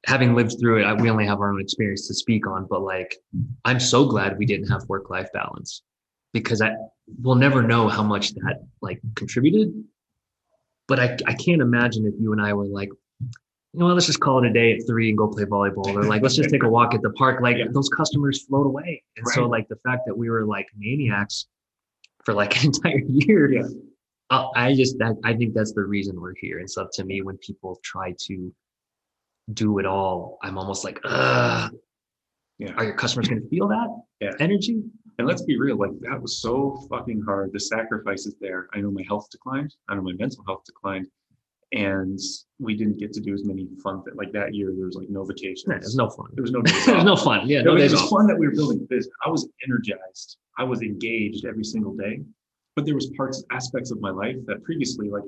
having 0.05 0.35
lived 0.35 0.59
through 0.59 0.81
it, 0.81 0.83
I, 0.83 0.93
we 0.93 1.09
only 1.09 1.25
have 1.25 1.39
our 1.39 1.53
own 1.53 1.61
experience 1.61 2.07
to 2.09 2.13
speak 2.13 2.45
on, 2.45 2.67
but 2.69 2.81
like, 2.81 3.15
I'm 3.63 3.79
so 3.79 4.05
glad 4.05 4.37
we 4.37 4.45
didn't 4.45 4.67
have 4.67 4.83
work 4.89 5.09
life 5.09 5.29
balance 5.33 5.83
because 6.33 6.61
I 6.61 6.75
will 7.21 7.35
never 7.35 7.63
know 7.63 7.87
how 7.87 8.03
much 8.03 8.33
that 8.35 8.63
like 8.81 8.99
contributed. 9.15 9.73
But 10.87 10.99
I, 10.99 11.17
I 11.27 11.33
can't 11.33 11.61
imagine 11.61 12.05
if 12.05 12.13
you 12.19 12.31
and 12.31 12.41
I 12.41 12.53
were 12.53 12.65
like, 12.65 12.89
you 13.19 13.79
know 13.79 13.85
what, 13.85 13.93
let's 13.93 14.07
just 14.07 14.19
call 14.19 14.43
it 14.43 14.49
a 14.49 14.53
day 14.53 14.73
at 14.73 14.87
three 14.87 15.09
and 15.09 15.17
go 15.17 15.27
play 15.27 15.43
volleyball 15.45 15.93
or 15.95 16.03
like, 16.03 16.23
let's 16.23 16.35
just 16.35 16.49
take 16.49 16.63
a 16.63 16.69
walk 16.69 16.95
at 16.95 17.01
the 17.03 17.11
park. 17.11 17.41
Like 17.41 17.57
Yeah. 17.57 17.65
those 17.71 17.89
customers 17.89 18.43
float 18.45 18.65
away. 18.65 19.03
And 19.17 19.27
so 19.27 19.45
like 19.45 19.67
the 19.67 19.75
fact 19.77 20.03
that 20.07 20.17
we 20.17 20.29
were 20.29 20.45
like 20.45 20.67
maniacs 20.77 21.47
for 22.25 22.33
like 22.33 22.57
an 22.59 22.65
entire 22.67 23.01
year, 23.07 23.51
Yeah. 23.51 23.67
uh, 24.31 24.47
I 24.55 24.73
just 24.73 24.97
that 24.97 25.15
I 25.23 25.35
think 25.35 25.53
that's 25.53 25.73
the 25.73 25.83
reason 25.83 26.19
we're 26.19 26.33
here. 26.39 26.57
And 26.59 26.69
so 26.69 26.87
to 26.93 27.03
me, 27.03 27.21
when 27.21 27.37
people 27.37 27.79
try 27.83 28.15
to 28.25 28.53
do 29.53 29.77
it 29.79 29.85
all, 29.85 30.39
I'm 30.41 30.57
almost 30.57 30.83
like, 30.83 30.99
Ugh, 31.03 31.71
Yeah. 32.57 32.73
are 32.73 32.83
your 32.85 32.95
customers 32.95 33.27
going 33.27 33.41
to 33.43 33.47
feel 33.49 33.67
that 33.67 33.87
Yeah. 34.19 34.33
energy? 34.39 34.81
And 35.19 35.27
let's 35.27 35.41
be 35.41 35.59
real, 35.59 35.77
like 35.77 35.91
that 35.99 36.19
was 36.21 36.41
so 36.41 36.87
fucking 36.89 37.21
hard. 37.25 37.51
The 37.51 37.59
sacrifices 37.59 38.35
there. 38.39 38.69
I 38.73 38.79
know 38.79 38.89
my 38.89 39.03
health 39.05 39.27
declined. 39.29 39.75
I 39.89 39.95
know 39.95 40.01
my 40.01 40.13
mental 40.13 40.43
health 40.47 40.63
declined. 40.65 41.07
And 41.73 42.17
we 42.57 42.73
didn't 42.75 42.97
get 42.97 43.11
to 43.13 43.19
do 43.21 43.33
as 43.33 43.43
many 43.45 43.67
fun 43.83 44.01
things. 44.03 44.15
Like 44.17 44.31
that 44.31 44.55
year, 44.55 44.71
there 44.75 44.85
was 44.85 44.95
like 44.95 45.09
no 45.09 45.23
vacations. 45.25 45.65
Yeah, 45.67 45.75
There's 45.79 45.95
no 45.97 46.09
fun. 46.09 46.27
There 46.33 46.41
was 46.41 46.51
no 46.51 46.61
days 46.61 46.73
There's 46.85 46.97
off. 46.99 47.05
no 47.05 47.15
fun. 47.17 47.47
Yeah, 47.47 47.61
No, 47.61 47.75
no 47.75 47.81
it 47.81 47.91
was 47.91 48.01
off. 48.01 48.09
fun 48.09 48.27
that 48.27 48.37
we 48.39 48.47
were 48.47 48.53
building 48.55 48.87
this. 48.89 49.07
I 49.25 49.29
was 49.29 49.47
energized. 49.67 50.37
I 50.57 50.63
was 50.63 50.81
engaged 50.81 51.45
every 51.45 51.65
single 51.65 51.93
day. 51.95 52.21
But 52.77 52.85
there 52.85 52.95
was 52.95 53.11
parts, 53.17 53.43
aspects 53.51 53.91
of 53.91 53.99
my 53.99 54.09
life 54.09 54.37
that 54.45 54.63
previously, 54.63 55.09
like 55.09 55.23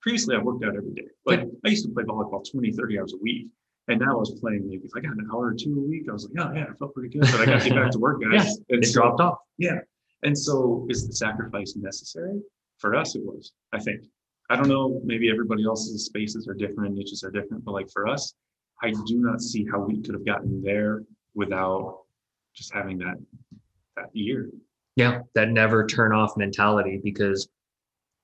previously 0.00 0.36
I 0.36 0.38
worked 0.38 0.64
out 0.64 0.76
every 0.76 0.92
day. 0.92 1.08
Like 1.26 1.40
I 1.66 1.68
used 1.68 1.84
to 1.84 1.92
play 1.92 2.04
volleyball 2.04 2.48
20, 2.48 2.72
30 2.72 2.98
hours 3.00 3.12
a 3.12 3.18
week. 3.20 3.48
And 3.88 4.00
now 4.00 4.12
I 4.12 4.14
was 4.14 4.38
playing 4.40 4.68
like 4.70 4.80
if 4.84 4.90
I 4.96 5.00
got 5.00 5.12
an 5.12 5.28
hour 5.32 5.46
or 5.48 5.54
two 5.54 5.74
a 5.76 5.88
week, 5.88 6.04
I 6.08 6.12
was 6.12 6.28
like, 6.32 6.46
oh 6.46 6.52
yeah, 6.54 6.66
I 6.70 6.74
felt 6.74 6.94
pretty 6.94 7.08
good. 7.18 7.22
But 7.32 7.40
I 7.40 7.44
got 7.46 7.62
to 7.62 7.68
get 7.68 7.74
back 7.76 7.90
to 7.92 7.98
work, 7.98 8.22
guys. 8.22 8.44
Yeah, 8.68 8.74
and 8.76 8.84
It 8.84 8.86
so- 8.86 9.00
dropped 9.00 9.20
off. 9.20 9.38
yeah. 9.58 9.78
And 10.24 10.38
so 10.38 10.86
is 10.88 11.06
the 11.08 11.12
sacrifice 11.14 11.74
necessary? 11.76 12.40
For 12.78 12.94
us, 12.94 13.16
it 13.16 13.22
was, 13.24 13.52
I 13.72 13.80
think. 13.80 14.02
I 14.50 14.56
don't 14.56 14.68
know, 14.68 15.00
maybe 15.04 15.30
everybody 15.30 15.64
else's 15.64 16.04
spaces 16.04 16.46
are 16.46 16.54
different, 16.54 16.94
niches 16.94 17.24
are 17.24 17.30
different, 17.30 17.64
but 17.64 17.72
like 17.72 17.90
for 17.90 18.06
us, 18.06 18.34
I 18.82 18.90
do 18.90 19.18
not 19.18 19.40
see 19.40 19.66
how 19.70 19.80
we 19.80 20.00
could 20.00 20.14
have 20.14 20.24
gotten 20.26 20.62
there 20.62 21.02
without 21.34 22.02
just 22.54 22.72
having 22.72 22.98
that 22.98 23.14
that 23.96 24.14
year. 24.14 24.48
Yeah, 24.96 25.20
that 25.34 25.48
never 25.50 25.86
turn 25.86 26.12
off 26.12 26.36
mentality 26.36 27.00
because 27.02 27.48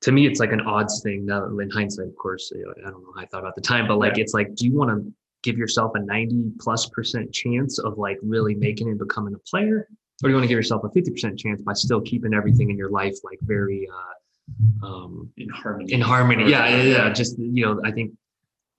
to 0.03 0.13
me 0.13 0.27
it's 0.27 0.39
like 0.39 0.53
an 0.53 0.61
odds 0.61 1.01
thing. 1.03 1.27
Now 1.27 1.47
in 1.59 1.71
hindsight, 1.71 2.07
of 2.09 2.17
course, 2.17 2.53
I 2.55 2.91
don't 2.91 3.03
know 3.03 3.13
how 3.15 3.23
I 3.23 3.27
thought 3.27 3.41
about 3.41 3.55
the 3.57 3.61
time, 3.63 3.87
but 3.89 3.99
like 3.99 4.17
Yeah. 4.17 4.23
it's 4.23 4.35
like, 4.35 4.55
do 4.55 4.67
you 4.67 4.77
want 4.77 4.91
to 4.91 5.13
give 5.43 5.57
yourself 5.57 5.93
a 5.95 6.01
90 6.01 6.53
plus 6.61 6.87
percent 6.89 7.33
chance 7.33 7.79
of 7.79 7.99
like 7.99 8.19
really 8.23 8.55
making 8.55 8.89
and 8.89 8.99
becoming 8.99 9.35
a 9.35 9.39
player? 9.51 9.89
Or 10.23 10.29
do 10.29 10.29
you 10.31 10.35
want 10.35 10.45
to 10.45 10.49
give 10.49 10.57
yourself 10.57 10.83
a 10.85 10.89
50% 10.89 11.39
chance 11.39 11.63
by 11.63 11.73
still 11.75 12.01
keeping 12.01 12.35
everything 12.35 12.71
in 12.71 12.77
your 12.77 12.91
life 12.91 13.15
like 13.23 13.39
very 13.43 13.89
uh 13.93 14.87
um 14.87 15.31
In 15.37 15.49
harmony. 15.49 15.93
in 15.93 16.01
harmony? 16.01 16.51
Yeah, 16.51 16.69
yeah, 16.69 16.83
yeah. 16.83 17.11
Just 17.13 17.39
you 17.39 17.65
know, 17.65 17.81
I 17.85 17.93
think 17.93 18.13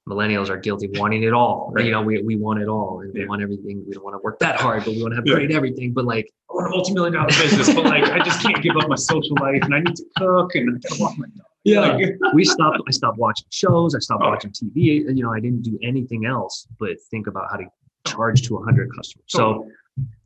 millennials 0.08 0.50
are 0.50 0.58
guilty 0.58 0.88
of 0.88 0.92
wanting 1.00 1.24
it 1.24 1.34
all. 1.34 1.72
Right. 1.74 1.86
You 1.86 1.92
know, 1.92 2.02
we, 2.02 2.22
we 2.24 2.36
want 2.36 2.60
it 2.60 2.68
all 2.68 3.02
and 3.02 3.14
we 3.14 3.26
want 3.28 3.42
everything. 3.44 3.84
We 3.88 3.94
don't 3.94 4.04
want 4.04 4.16
to 4.16 4.20
work 4.24 4.40
that 4.40 4.60
hard, 4.60 4.84
but 4.84 4.96
we 4.96 5.02
want 5.04 5.12
to 5.14 5.18
have 5.18 5.28
Yeah. 5.28 5.36
great 5.36 5.52
everything. 5.52 5.94
But 5.94 6.06
like 6.06 6.28
I 6.50 6.54
want 6.56 6.68
a 6.68 6.70
multi-million 6.72 7.14
dollar 7.14 7.28
business, 7.28 7.74
but 7.74 7.86
like 7.86 8.04
I 8.06 8.20
just 8.24 8.42
can't 8.42 8.62
give 8.64 8.76
up 8.76 8.90
my 8.90 8.96
social 8.96 9.36
life 9.40 9.62
and 9.62 9.74
I 9.76 9.80
need 9.82 9.96
to 9.96 10.06
cook 10.18 10.56
and 10.56 10.76
I 10.84 10.90
gotta 10.90 11.02
walk 11.02 11.18
my 11.18 11.28
dog. 11.28 11.46
Yeah. 11.70 11.82
Like, 11.82 12.16
we 12.34 12.44
stopped 12.46 12.80
i 12.88 12.92
stopped 12.92 13.18
watching 13.18 13.48
shows 13.52 13.96
i 13.96 14.00
stopped 14.00 14.24
Oh. 14.24 14.30
watching 14.30 14.52
tv 14.52 14.76
you 15.16 15.24
know 15.24 15.32
i 15.34 15.40
didn't 15.40 15.62
do 15.62 15.78
anything 15.84 16.26
else 16.26 16.68
but 16.80 17.00
think 17.12 17.28
about 17.28 17.50
how 17.52 17.58
to 17.58 17.66
charge 18.08 18.42
to 18.44 18.56
100 18.56 18.90
customers 18.96 19.26
so 19.28 19.44
oh. 19.46 19.72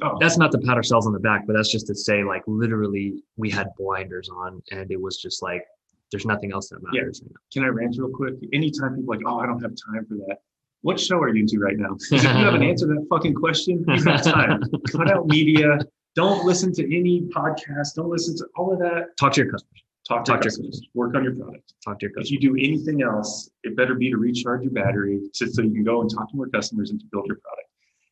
oh, 0.04 0.18
that's 0.20 0.38
not 0.38 0.52
to 0.52 0.58
pat 0.60 0.76
ourselves 0.78 1.06
on 1.08 1.14
the 1.14 1.20
back 1.20 1.46
but 1.48 1.54
that's 1.54 1.72
just 1.72 1.88
to 1.88 1.96
say 1.96 2.24
like 2.24 2.44
literally 2.48 3.24
we 3.38 3.50
had 3.50 3.68
blinders 3.78 4.30
on 4.30 4.62
and 4.72 4.92
it 4.92 5.02
was 5.02 5.18
just 5.18 5.42
like 5.42 5.64
there's 6.12 6.26
nothing 6.26 6.52
else 6.52 6.70
that 6.70 6.80
matters 6.84 7.22
right 7.24 7.32
can 7.52 7.64
I 7.64 7.68
rant 7.68 7.96
real 7.98 8.10
quick? 8.10 8.36
Anytime 8.52 8.96
people 8.96 9.14
are 9.14 9.18
like, 9.18 9.26
oh, 9.28 9.40
I 9.40 9.46
don't 9.46 9.62
have 9.62 9.74
time 9.92 10.06
for 10.06 10.16
that. 10.28 10.38
What 10.82 11.00
show 11.00 11.18
are 11.20 11.30
you 11.34 11.42
into 11.42 11.60
right 11.60 11.78
now? 11.78 11.96
if 12.12 12.24
you 12.24 12.30
haven't 12.30 12.64
answered 12.64 12.90
that 12.90 13.06
fucking 13.10 13.36
question, 13.36 13.86
you 13.88 14.04
have 14.04 14.24
time. 14.24 14.62
Cut 14.92 15.10
out 15.12 15.28
media. 15.28 15.80
Don't 16.16 16.46
listen 16.46 16.74
to 16.74 16.84
any 16.84 17.22
podcast. 17.22 17.96
Don't 17.96 18.10
listen 18.10 18.36
to 18.38 18.46
all 18.56 18.74
of 18.74 18.80
that. 18.80 19.16
talk 19.20 19.34
to 19.34 19.42
your 19.44 19.52
customers 19.52 19.84
Talk 20.08 20.26
to 20.26 20.32
Talk 20.32 20.42
to 20.42 20.46
your 20.46 20.52
customers. 20.52 20.82
Work 20.94 21.16
on 21.16 21.24
your 21.24 21.36
product. 21.36 21.74
talk 21.84 22.00
to 22.00 22.06
your 22.06 22.12
customers. 22.12 22.28
If 22.28 22.32
you 22.32 22.40
do 22.40 22.56
anything 22.58 23.04
else, 23.04 23.50
it 23.64 23.78
better 23.78 23.96
be 23.96 24.10
to 24.10 24.18
recharge 24.18 24.64
your 24.64 24.72
battery 24.72 25.22
to, 25.34 25.48
so 25.48 25.62
you 25.62 25.72
can 25.72 25.84
go 25.84 26.02
and 26.02 26.10
talk 26.10 26.30
to 26.30 26.36
more 26.36 26.50
customers 26.50 26.92
and 26.92 27.00
to 27.00 27.06
build 27.12 27.26
your 27.28 27.38
product. 27.38 27.68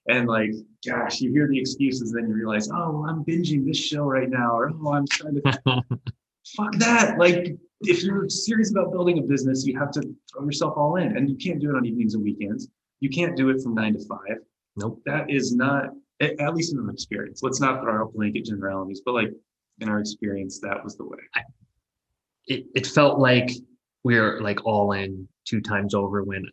And 0.08 0.28
like, 0.28 0.52
gosh, 0.88 1.22
you 1.22 1.32
hear 1.32 1.48
the 1.48 1.60
excuses, 1.60 2.12
then 2.12 2.28
you 2.28 2.34
realize, 2.34 2.70
oh, 2.70 3.06
I'm 3.08 3.24
binging 3.24 3.66
this 3.66 3.78
show 3.78 4.04
right 4.04 4.30
now, 4.30 4.58
or 4.58 4.72
oh, 4.74 4.94
I'm 4.94 5.06
trying 5.08 5.36
to 5.36 5.42
fuck 6.56 6.74
that. 6.78 7.18
Like, 7.20 7.56
if 7.82 8.04
you're 8.04 8.30
serious 8.30 8.72
about 8.72 8.92
building 8.92 9.20
a 9.20 9.22
business, 9.22 9.66
you 9.66 9.78
have 9.78 9.92
to 9.92 10.02
throw 10.32 10.46
yourself 10.46 10.74
all 10.78 10.96
in, 10.96 11.18
and 11.18 11.30
you 11.30 11.36
can't 11.36 11.60
do 11.60 11.70
it 11.70 11.76
on 11.76 11.86
evenings 11.86 12.14
and 12.14 12.24
weekends. 12.24 12.68
You 13.00 13.10
can't 13.10 13.36
do 13.36 13.50
it 13.50 13.62
from 13.62 13.76
nine 13.76 13.94
to 13.94 14.06
five. 14.06 14.38
nope 14.78 15.02
That 15.06 15.30
is 15.30 15.54
not, 15.54 15.90
at, 16.20 16.56
least 16.56 16.74
in 16.74 16.80
our 16.80 16.90
experience. 16.90 17.42
Let's 17.44 17.60
not 17.60 17.82
throw 17.82 18.02
out 18.02 18.14
blanket 18.14 18.46
generalities, 18.46 19.02
but 19.06 19.14
like 19.14 19.32
in 19.80 19.90
our 19.90 20.00
experience, 20.00 20.60
that 20.60 20.84
was 20.84 20.96
the 20.96 21.04
way. 21.04 21.18
It, 22.48 22.66
it 22.76 22.88
felt 22.88 23.20
like 23.20 23.50
we 24.04 24.20
were 24.20 24.42
like 24.42 24.66
all 24.66 24.92
in 24.94 25.28
two 25.46 25.62
times 25.62 25.94
over 25.94 26.24
when 26.24 26.46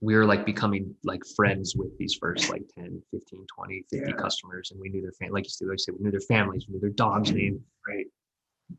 we 0.00 0.14
were 0.14 0.24
like 0.24 0.46
becoming 0.46 0.94
like 1.04 1.22
friends 1.36 1.74
with 1.76 1.96
these 1.98 2.14
first 2.14 2.48
like 2.48 2.62
10 2.74 3.02
15 3.12 3.46
20 3.54 3.84
50 3.90 4.06
Yeah. 4.10 4.16
customers 4.16 4.70
and 4.70 4.80
we 4.80 4.88
knew 4.88 5.02
their 5.02 5.12
fam- 5.12 5.32
like 5.32 5.44
you 5.44 5.50
said, 5.50 5.68
like 5.68 5.74
you 5.74 5.78
said 5.78 5.94
we 5.98 6.04
knew 6.04 6.10
their 6.10 6.20
families 6.20 6.66
we 6.66 6.74
knew 6.74 6.80
their 6.80 6.90
dog's 6.90 7.28
mm-hmm. 7.28 7.38
name 7.38 7.64
Right. 7.86 8.06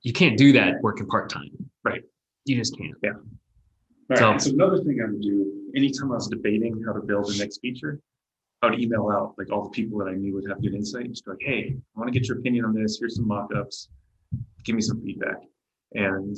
you 0.01 0.13
can't 0.13 0.37
do 0.37 0.51
that 0.53 0.81
working 0.81 1.07
part-time 1.07 1.51
Right. 1.83 2.03
you 2.45 2.55
just 2.57 2.77
can't 2.77 2.93
All 3.03 4.17
So- 4.17 4.31
right. 4.31 4.41
So 4.41 4.51
another 4.51 4.83
thing 4.83 4.99
I 5.01 5.09
would 5.09 5.21
do, 5.21 5.71
anytime 5.75 6.11
I 6.11 6.15
was 6.15 6.27
debating 6.27 6.83
how 6.85 6.93
to 6.93 7.01
build 7.01 7.27
the 7.31 7.37
next 7.37 7.59
feature, 7.59 7.99
I 8.61 8.69
would 8.69 8.79
email 8.79 9.09
out 9.09 9.35
like 9.37 9.51
all 9.51 9.63
the 9.63 9.69
people 9.69 9.97
that 9.99 10.07
I 10.09 10.13
knew 10.15 10.33
would 10.35 10.47
have 10.49 10.61
good 10.61 10.73
insight. 10.75 11.09
Just 11.09 11.27
like, 11.27 11.37
hey, 11.41 11.75
I 11.95 11.99
want 11.99 12.11
to 12.11 12.19
get 12.19 12.27
your 12.27 12.37
opinion 12.39 12.65
on 12.65 12.73
this. 12.73 12.97
Here's 12.99 13.15
some 13.15 13.27
mock-ups. 13.27 13.89
Give 14.65 14.75
me 14.75 14.81
some 14.81 15.01
feedback. 15.01 15.37
And 15.93 16.37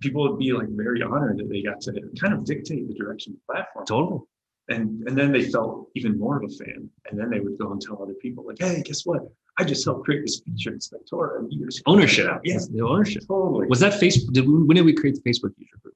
people 0.00 0.28
would 0.28 0.38
be 0.38 0.52
like 0.52 0.68
very 0.70 1.02
honored 1.02 1.38
that 1.38 1.48
they 1.48 1.62
got 1.62 1.80
to 1.82 1.92
kind 2.20 2.34
of 2.34 2.44
dictate 2.44 2.86
the 2.88 2.94
direction 2.94 3.32
of 3.32 3.38
the 3.46 3.52
platform. 3.52 3.86
totally 3.86 4.20
And 4.68 5.06
and 5.08 5.16
then 5.16 5.32
they 5.32 5.44
felt 5.50 5.88
even 5.94 6.18
more 6.18 6.36
of 6.42 6.44
a 6.50 6.54
fan. 6.64 6.88
And 7.10 7.18
then 7.18 7.30
they 7.30 7.40
would 7.40 7.58
go 7.58 7.72
and 7.72 7.80
tell 7.80 8.02
other 8.02 8.14
people, 8.14 8.44
like, 8.46 8.56
hey, 8.60 8.82
guess 8.84 9.04
what? 9.04 9.22
I 9.58 9.64
just 9.64 9.84
helped 9.84 10.04
create 10.04 10.22
this 10.22 10.40
feature 10.44 10.72
in 10.72 10.78
Spectora. 10.80 11.38
And 11.38 11.52
you 11.52 11.60
should 11.70 11.74
check 11.76 11.82
it 11.86 11.90
ownership 11.90 12.26
out." 12.28 12.40
Yeah, 12.44 12.58
the 12.70 12.82
ownership 12.84 13.22
totally. 13.28 13.66
was 13.68 13.80
that 13.80 13.94
facebook 14.00 14.32
did 14.32 14.46
we, 14.48 14.54
when 14.64 14.74
did 14.76 14.84
we 14.84 14.92
create 14.92 15.14
the 15.14 15.22
facebook 15.30 15.52
user 15.58 15.76
group 15.82 15.94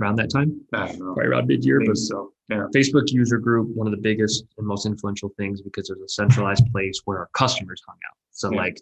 around 0.00 0.16
that 0.16 0.30
time 0.30 0.60
I 0.72 0.86
don't 0.86 0.98
know. 1.00 1.14
right 1.14 1.26
around 1.26 1.46
mid-year 1.48 1.82
but 1.86 1.96
so. 1.96 2.32
Yeah. 2.48 2.66
Facebook 2.74 3.10
user 3.12 3.38
group, 3.38 3.68
one 3.74 3.86
of 3.86 3.92
the 3.92 4.00
biggest 4.10 4.44
and 4.58 4.66
most 4.66 4.84
influential 4.84 5.30
things 5.38 5.62
because 5.62 5.88
there's 5.88 6.00
a 6.02 6.08
centralized 6.08 6.66
place 6.72 7.00
where 7.06 7.18
our 7.20 7.30
customers 7.34 7.80
hung 7.86 7.96
out. 8.08 8.16
So 8.32 8.50
Yeah. 8.52 8.58
like 8.58 8.76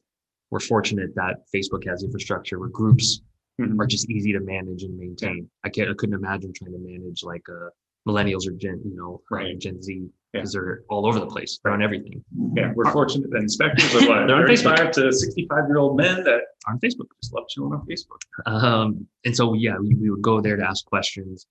we're 0.50 0.60
fortunate 0.60 1.14
that 1.14 1.36
Facebook 1.54 1.86
has 1.86 2.02
infrastructure 2.02 2.58
where 2.58 2.68
groups 2.68 3.22
Mhm. 3.60 3.78
are 3.78 3.86
just 3.86 4.08
easy 4.10 4.32
to 4.32 4.40
manage 4.40 4.82
and 4.84 4.98
maintain. 4.98 5.48
I 5.64 5.68
can't 5.68 5.90
I 5.90 5.94
couldn't 5.94 6.14
imagine 6.14 6.52
trying 6.54 6.72
to 6.72 6.78
manage 6.78 7.22
like 7.22 7.46
uh 7.48 7.68
millennials 8.08 8.48
or 8.48 8.52
Gen, 8.52 8.80
you 8.84 8.96
know, 8.96 9.20
Right. 9.30 9.58
Gen 9.58 9.82
Z 9.82 9.92
Yeah. 9.92 10.08
because 10.40 10.52
they're 10.54 10.82
all 10.88 11.06
over 11.06 11.18
the 11.20 11.26
place. 11.26 11.60
They're 11.62 11.72
on 11.72 11.82
everything. 11.82 12.24
Yeah, 12.56 12.72
we're 12.74 12.90
fortunate 12.90 13.30
that 13.30 13.42
inspectors 13.42 13.94
are 13.94 14.08
what, 14.08 14.26
They're 14.26 14.36
on 14.36 14.46
35 14.46 14.90
to 14.92 15.12
65 15.12 15.68
year 15.68 15.76
old 15.78 15.96
men 15.98 16.24
that 16.24 16.40
On 16.68 16.78
Facebook. 16.80 17.08
just 17.22 17.34
love 17.34 17.46
chilling 17.48 17.74
on 17.74 17.86
Facebook. 17.86 18.22
Um, 18.46 19.06
and 19.26 19.36
so 19.36 19.52
yeah, 19.52 19.76
we, 19.78 19.94
we 19.94 20.08
would 20.10 20.22
go 20.22 20.40
there 20.40 20.56
to 20.56 20.64
ask 20.64 20.86
questions 20.86 21.46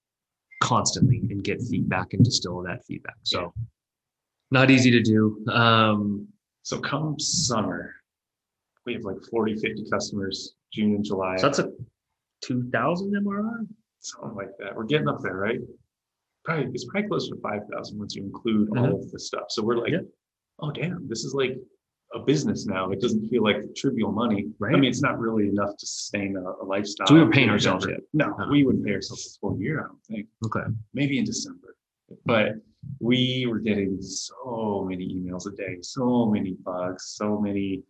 constantly 0.61 1.19
and 1.29 1.43
get 1.43 1.61
feedback 1.61 2.13
and 2.13 2.23
distill 2.25 2.61
that 2.63 2.83
feedback. 2.85 3.15
So 3.23 3.53
not 4.51 4.71
easy 4.71 4.89
to 4.91 5.01
do. 5.01 5.45
Um, 5.49 6.27
So 6.63 6.79
come 6.79 7.17
summer, 7.19 7.93
we 8.85 8.93
have 8.93 9.03
like 9.03 9.17
40, 9.29 9.55
50 9.55 9.85
customers, 9.91 10.55
June 10.73 10.95
and 10.95 11.03
July, 11.03 11.35
so 11.37 11.47
that's 11.47 11.59
a 11.59 11.69
2000 12.43 13.11
MRR. 13.25 13.67
something 13.99 14.35
like 14.35 14.49
that. 14.59 14.75
We're 14.75 14.85
getting 14.85 15.07
up 15.07 15.19
there, 15.21 15.35
right? 15.35 15.59
Probably, 16.45 16.65
it's 16.73 16.85
probably 16.85 17.09
closer 17.09 17.35
to 17.35 17.41
5,000 17.41 17.99
once 17.99 18.15
you 18.15 18.23
include 18.23 18.69
all 18.77 18.95
of 18.95 19.11
the 19.11 19.19
stuff. 19.19 19.45
So 19.49 19.61
we're 19.61 19.77
like, 19.77 19.91
Yeah. 19.91 19.99
oh, 20.59 20.71
damn, 20.71 21.07
this 21.07 21.23
is 21.25 21.33
like 21.33 21.57
a 22.15 22.19
business 22.19 22.65
now. 22.65 22.89
It 22.91 23.01
doesn't 23.01 23.27
feel 23.29 23.43
like 23.43 23.57
trivial 23.75 24.11
money. 24.11 24.47
Right. 24.57 24.73
I 24.73 24.79
mean, 24.79 24.89
it's 24.89 25.01
not 25.01 25.19
really 25.19 25.47
enough 25.49 25.75
to 25.77 25.85
sustain 25.85 26.37
a, 26.37 26.63
a 26.63 26.65
lifestyle. 26.65 27.07
So 27.07 27.13
we 27.15 27.19
were 27.19 27.29
paying 27.29 27.47
in 27.47 27.53
ourselves 27.53 27.85
yet? 27.87 27.99
No, 28.13 28.27
Uh-huh. 28.31 28.47
we 28.49 28.63
wouldn't 28.63 28.85
pay 28.85 28.93
ourselves 28.93 29.23
this 29.25 29.37
whole 29.41 29.59
year, 29.59 29.81
I 29.81 29.87
don't 29.87 30.03
think. 30.05 30.27
Okay. 30.45 30.65
maybe 30.93 31.19
in 31.19 31.25
December. 31.25 31.75
But 32.25 32.53
we 32.99 33.45
were 33.49 33.59
getting 33.59 33.97
so 34.01 34.85
many 34.89 35.05
emails 35.15 35.47
a 35.47 35.55
day, 35.55 35.77
so 35.81 36.25
many 36.25 36.55
bugs, 36.63 37.13
so 37.15 37.39
many 37.39 37.83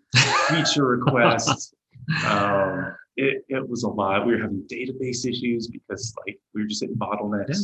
feature 0.48 0.86
requests. 0.88 1.74
Um, 2.28 2.96
it, 3.18 3.44
it 3.50 3.70
was 3.70 3.84
a 3.84 3.88
lot. 3.88 4.26
We 4.26 4.34
were 4.34 4.42
having 4.42 4.64
database 4.72 5.28
issues 5.28 5.68
because 5.68 6.12
like 6.26 6.40
we 6.56 6.62
were 6.64 6.68
just 6.68 6.82
hitting 6.82 6.96
bottlenecks. 6.96 7.50
Yeah. 7.50 7.58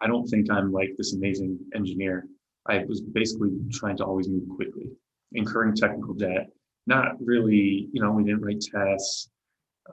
I 0.00 0.08
don't 0.08 0.26
think 0.26 0.50
I'm 0.50 0.72
like 0.72 0.90
this 0.98 1.14
amazing 1.14 1.56
engineer. 1.76 2.26
I 2.66 2.82
was 2.88 3.00
basically 3.00 3.50
trying 3.70 3.96
to 3.98 4.04
always 4.04 4.28
move 4.28 4.48
quickly, 4.56 4.86
incurring 5.34 5.76
technical 5.76 6.14
debt. 6.14 6.48
Not 6.88 7.12
really, 7.24 7.88
you 7.92 8.02
know, 8.02 8.10
we 8.10 8.24
didn't 8.24 8.40
write 8.42 8.60
tests. 8.60 9.30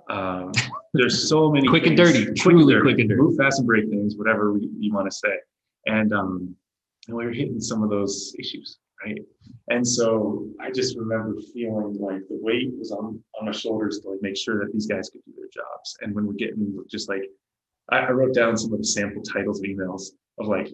Um, 0.09 0.53
there's 0.95 1.29
so 1.29 1.51
many 1.51 1.67
Quick 1.67 1.85
and 1.85 1.95
things- 1.95 2.13
dirty, 2.13 2.33
truly 2.33 2.79
quick 2.81 2.97
and 2.97 3.09
dirty. 3.09 3.21
Move 3.21 3.37
fast 3.37 3.59
and 3.59 3.67
break 3.67 3.87
things, 3.89 4.15
whatever 4.17 4.53
we, 4.53 4.69
you 4.79 4.91
want 4.91 5.05
to 5.11 5.15
say. 5.15 5.35
And 5.85 6.13
um, 6.13 6.55
and 7.07 7.17
we 7.17 7.25
were 7.25 7.31
hitting 7.31 7.59
some 7.59 7.83
of 7.83 7.89
those 7.89 8.33
issues, 8.37 8.77
right? 9.03 9.17
And 9.69 9.87
so 9.87 10.47
I 10.61 10.71
just 10.71 10.97
remember 10.97 11.35
feeling 11.53 11.97
like 11.99 12.27
the 12.29 12.39
weight 12.41 12.71
was 12.77 12.91
on 12.91 13.21
on 13.39 13.45
my 13.45 13.51
shoulders 13.51 13.99
to 13.99 14.09
like 14.09 14.21
make 14.21 14.37
sure 14.37 14.59
that 14.59 14.71
these 14.73 14.87
guys 14.87 15.09
could 15.09 15.21
do 15.25 15.33
their 15.35 15.49
jobs. 15.53 15.97
And 16.01 16.13
when 16.13 16.27
we're 16.27 16.33
getting 16.33 16.77
just 16.89 17.09
like, 17.09 17.23
I, 17.89 17.99
I 17.99 18.11
wrote 18.11 18.33
down 18.33 18.57
some 18.57 18.73
of 18.73 18.79
the 18.79 18.85
sample 18.85 19.23
titles 19.23 19.59
of 19.59 19.65
emails 19.65 20.11
of 20.39 20.47
like 20.47 20.71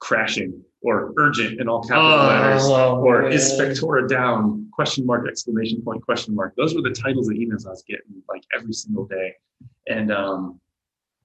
crashing 0.00 0.62
or 0.82 1.12
urgent 1.18 1.60
in 1.60 1.68
all 1.68 1.82
capital 1.82 2.26
letters 2.26 2.68
or 2.68 3.28
is 3.28 3.52
Spectora 3.52 4.08
down? 4.08 4.68
Question 4.72 5.04
mark, 5.04 5.26
exclamation 5.28 5.82
point, 5.82 6.02
question 6.04 6.34
mark. 6.34 6.54
Those 6.56 6.74
were 6.74 6.82
the 6.82 6.90
titles 6.90 7.28
of 7.28 7.34
emails 7.34 7.66
I 7.66 7.70
was 7.70 7.82
getting 7.88 8.22
like 8.28 8.42
every 8.56 8.72
single 8.72 9.06
day. 9.06 9.34
And 9.88 10.12
um, 10.12 10.60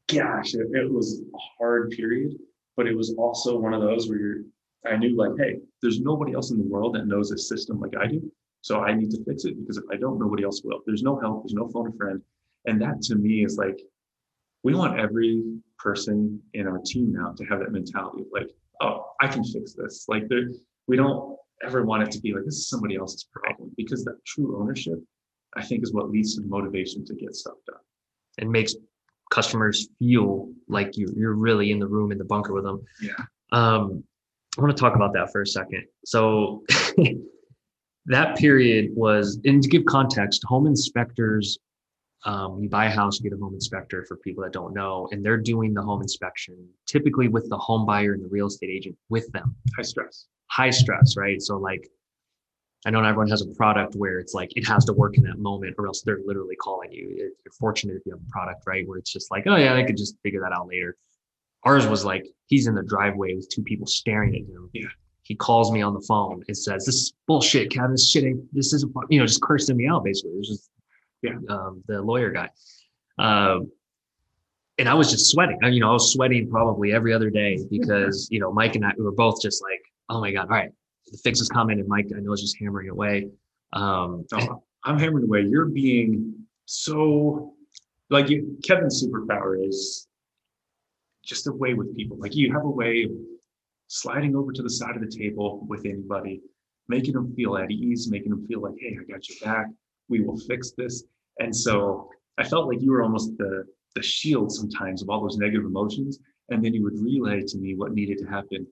gosh, 0.08 0.56
it, 0.56 0.68
it 0.72 0.92
was 0.92 1.22
a 1.22 1.38
hard 1.58 1.92
period, 1.92 2.34
but 2.76 2.88
it 2.88 2.96
was 2.96 3.14
also 3.18 3.58
one 3.58 3.74
of 3.74 3.82
those 3.82 4.10
where 4.10 4.42
I 4.86 4.98
knew 4.98 5.16
like, 5.16 5.32
hey, 5.38 5.60
there's 5.82 6.02
nobody 6.02 6.34
else 6.34 6.52
in 6.52 6.58
the 6.58 6.64
world 6.64 6.96
that 6.96 7.08
knows 7.08 7.30
this 7.30 7.48
system 7.48 7.80
like 7.80 7.94
I 8.00 8.08
do. 8.08 8.32
So 8.62 8.82
I 8.82 8.94
need 8.94 9.12
to 9.12 9.24
fix 9.26 9.46
it 9.46 9.60
because 9.60 9.78
if 9.78 9.84
I 9.92 9.98
don't, 9.98 10.20
nobody 10.20 10.44
else 10.44 10.62
will. 10.64 10.80
There's 10.86 11.04
no 11.04 11.20
help, 11.20 11.44
there's 11.44 11.54
no 11.54 11.68
phone 11.68 11.90
a 11.90 11.98
friend. 11.98 12.22
And 12.66 12.82
that 12.82 13.02
to 13.04 13.16
me 13.16 13.44
is 13.44 13.58
like, 13.58 13.80
we 14.64 14.74
want 14.74 15.00
every 15.00 15.44
person 15.78 16.42
in 16.54 16.68
our 16.68 16.80
team 16.80 17.12
now 17.12 17.34
to 17.38 17.44
have 17.46 17.60
that 17.60 17.72
mentality 17.72 18.22
of 18.22 18.28
like, 18.32 18.50
oh, 18.82 19.12
I 19.22 19.28
can 19.28 19.44
fix 19.44 19.74
this. 19.74 20.06
Like 20.08 20.28
there, 20.30 20.50
we 20.88 20.96
don't 20.96 21.38
ever 21.64 21.84
want 21.84 22.04
it 22.04 22.12
to 22.12 22.20
be 22.20 22.34
like 22.34 22.46
this 22.46 22.56
is 22.56 22.70
somebody 22.70 22.96
else's 22.96 23.28
problem 23.32 23.72
because 23.78 24.04
that 24.06 24.24
true 24.26 24.60
ownership, 24.60 25.00
I 25.56 25.64
think, 25.64 25.84
is 25.84 25.94
what 25.94 26.10
leads 26.10 26.36
to 26.36 26.42
the 26.42 26.48
motivation 26.48 27.06
to 27.06 27.16
get 27.16 27.36
stuff 27.36 27.56
done. 27.68 27.78
And 28.40 28.50
makes 28.50 28.76
customers 29.34 29.90
feel 29.98 30.48
like 30.68 30.96
you 30.96 31.12
you're 31.18 31.34
really 31.34 31.72
in 31.72 31.80
the 31.80 31.88
room 31.88 32.12
in 32.12 32.18
the 32.18 32.24
bunker 32.24 32.54
with 32.54 32.64
them. 32.64 32.82
Yeah. 33.02 33.14
Um, 33.52 34.04
I 34.58 34.62
want 34.62 34.76
to 34.76 34.80
talk 34.80 34.96
about 34.96 35.14
that 35.14 35.32
for 35.32 35.42
a 35.42 35.48
second. 35.48 35.84
So 36.06 36.64
that 38.06 38.38
period 38.38 38.92
was, 38.94 39.40
and 39.46 39.64
to 39.64 39.70
give 39.70 39.86
context, 39.86 40.44
home 40.46 40.68
inspectors, 40.68 41.58
um, 42.26 42.60
you 42.62 42.70
buy 42.70 42.86
a 42.86 42.90
house, 42.90 43.20
you 43.20 43.30
get 43.30 43.36
a 43.36 43.42
home 43.42 43.56
inspector 43.56 44.06
for 44.08 44.18
people 44.18 44.44
that 44.44 44.54
don't 44.54 44.74
know, 44.74 45.10
and 45.12 45.26
they're 45.26 45.38
doing 45.38 45.74
the 45.74 45.82
home 45.82 46.02
inspection 46.02 46.56
typically 46.86 47.28
with 47.28 47.50
the 47.50 47.58
home 47.58 47.86
buyer 47.86 48.14
and 48.14 48.24
the 48.24 48.30
real 48.30 48.48
estate 48.48 48.70
agent 48.70 48.96
with 49.10 49.30
them. 49.32 49.56
High 49.76 49.82
stress. 49.82 50.28
High 50.52 50.70
stress, 50.70 51.18
right? 51.18 51.42
So 51.42 51.58
like, 51.58 51.90
I 52.86 52.90
know 52.90 53.02
not 53.02 53.10
everyone 53.10 53.30
has 53.30 53.42
a 53.42 53.48
product 53.56 53.96
where 53.96 54.20
it's 54.20 54.34
like 54.34 54.52
it 54.58 54.68
has 54.68 54.84
to 54.86 54.94
work 54.94 55.18
in 55.18 55.24
that 55.24 55.40
moment, 55.40 55.76
or 55.78 55.88
else 55.88 56.02
they're 56.02 56.20
literally 56.26 56.56
calling 56.58 56.92
you. 56.92 57.16
You're 57.18 57.52
fortunate 57.58 57.96
if 57.96 58.06
you 58.06 58.12
have 58.12 58.22
a 58.22 58.30
product, 58.32 58.64
right, 58.68 58.86
where 58.88 58.98
it's 58.98 59.12
just 59.12 59.32
like, 59.32 59.46
oh 59.48 59.56
yeah, 59.56 59.74
I 59.76 59.84
could 59.84 59.98
just 59.98 60.18
figure 60.24 60.42
that 60.42 60.52
out 60.52 60.68
later. 60.68 60.98
Ours 61.64 61.88
was 61.88 62.04
like 62.04 62.26
he's 62.48 62.68
in 62.68 62.76
the 62.76 62.84
driveway 62.84 63.36
with 63.36 63.48
two 63.50 63.64
people 63.64 63.88
staring 63.88 64.36
at 64.36 64.42
him. 64.42 64.70
Yeah. 64.74 64.88
He 65.22 65.34
calls 65.36 65.72
me 65.72 65.82
on 65.82 65.94
the 65.94 66.02
phone 66.02 66.44
and 66.50 66.58
says, 66.58 66.86
"This 66.86 66.96
is 66.96 67.14
bullshit, 67.28 67.72
Kevin. 67.72 67.92
This 67.92 68.10
shit 68.10 68.26
ain't. 68.26 68.54
This 68.54 68.74
isn't. 68.74 68.92
You 69.10 69.20
know, 69.20 69.26
just 69.26 69.42
cursing 69.42 69.78
me 69.78 69.88
out 69.88 70.04
basically. 70.04 70.32
It 70.32 70.38
was 70.40 70.48
just 70.50 70.70
Yeah. 71.22 71.36
um, 71.48 71.82
the 71.88 72.02
lawyer 72.02 72.32
guy. 72.32 72.50
Um, 73.18 73.72
and 74.78 74.90
I 74.90 74.94
was 74.96 75.10
just 75.10 75.30
sweating. 75.32 75.58
I- 75.64 75.70
You 75.70 75.80
know, 75.80 75.92
I 75.92 75.94
was 75.94 76.12
sweating 76.12 76.50
probably 76.50 76.92
every 76.92 77.14
other 77.14 77.30
day 77.30 77.58
because 77.72 78.28
you 78.30 78.42
know 78.42 78.52
Mike 78.52 78.76
and 78.76 78.86
I 78.86 78.92
we 78.98 79.06
were 79.06 79.14
both 79.14 79.42
just 79.42 79.62
like, 79.64 79.82
oh 80.10 80.20
my 80.20 80.34
god, 80.34 80.44
all 80.50 80.58
right, 80.58 80.72
fix 81.18 81.40
is 81.40 81.50
coming, 81.50 81.80
and 81.80 81.88
Mike 81.88 82.08
I 82.16 82.20
know 82.20 82.34
is 82.34 82.42
just 82.42 82.58
hammering 82.60 82.90
away. 82.90 83.30
Um, 83.74 84.26
I'm 84.84 85.00
hammering 85.00 85.26
away. 85.26 85.42
You're 85.42 85.66
being 85.66 86.34
so 86.66 87.54
like 88.10 88.30
you, 88.30 88.58
Kevin's 88.64 89.04
superpower 89.04 89.68
is 89.68 90.08
just 91.24 91.48
a 91.48 91.52
way 91.52 91.74
with 91.74 91.96
people. 91.96 92.18
Like 92.18 92.36
you 92.36 92.52
have 92.54 92.66
a 92.66 92.70
way 92.70 93.04
of 93.04 93.12
sliding 93.88 94.36
over 94.36 94.52
to 94.52 94.62
the 94.62 94.70
side 94.70 94.96
of 94.96 95.02
the 95.02 95.08
table 95.08 95.66
with 95.68 95.86
anybody, 95.86 96.42
making 96.88 97.14
them 97.14 97.34
feel 97.36 97.58
at 97.58 97.72
ease, 97.72 98.10
making 98.10 98.30
them 98.30 98.46
feel 98.48 98.62
like, 98.62 98.76
hey, 98.80 98.98
I 99.00 99.12
got 99.12 99.28
your 99.30 99.38
back. 99.44 99.68
We 100.10 100.22
will 100.22 100.38
fix 100.38 100.72
this. 100.78 101.04
And 101.40 101.56
so 101.56 102.10
I 102.38 102.44
felt 102.44 102.68
like 102.68 102.82
you 102.82 102.92
were 102.92 103.04
almost 103.04 103.38
the 103.38 103.66
the 103.96 104.02
shield 104.02 104.52
sometimes 104.52 105.04
of 105.04 105.10
all 105.10 105.22
those 105.22 105.38
negative 105.38 105.66
emotions. 105.66 106.20
And 106.50 106.64
then 106.64 106.74
you 106.74 106.84
would 106.84 107.00
relay 107.00 107.42
to 107.42 107.58
me 107.58 107.76
what 107.76 107.94
needed 107.94 108.18
to 108.20 108.26
happen 108.26 108.68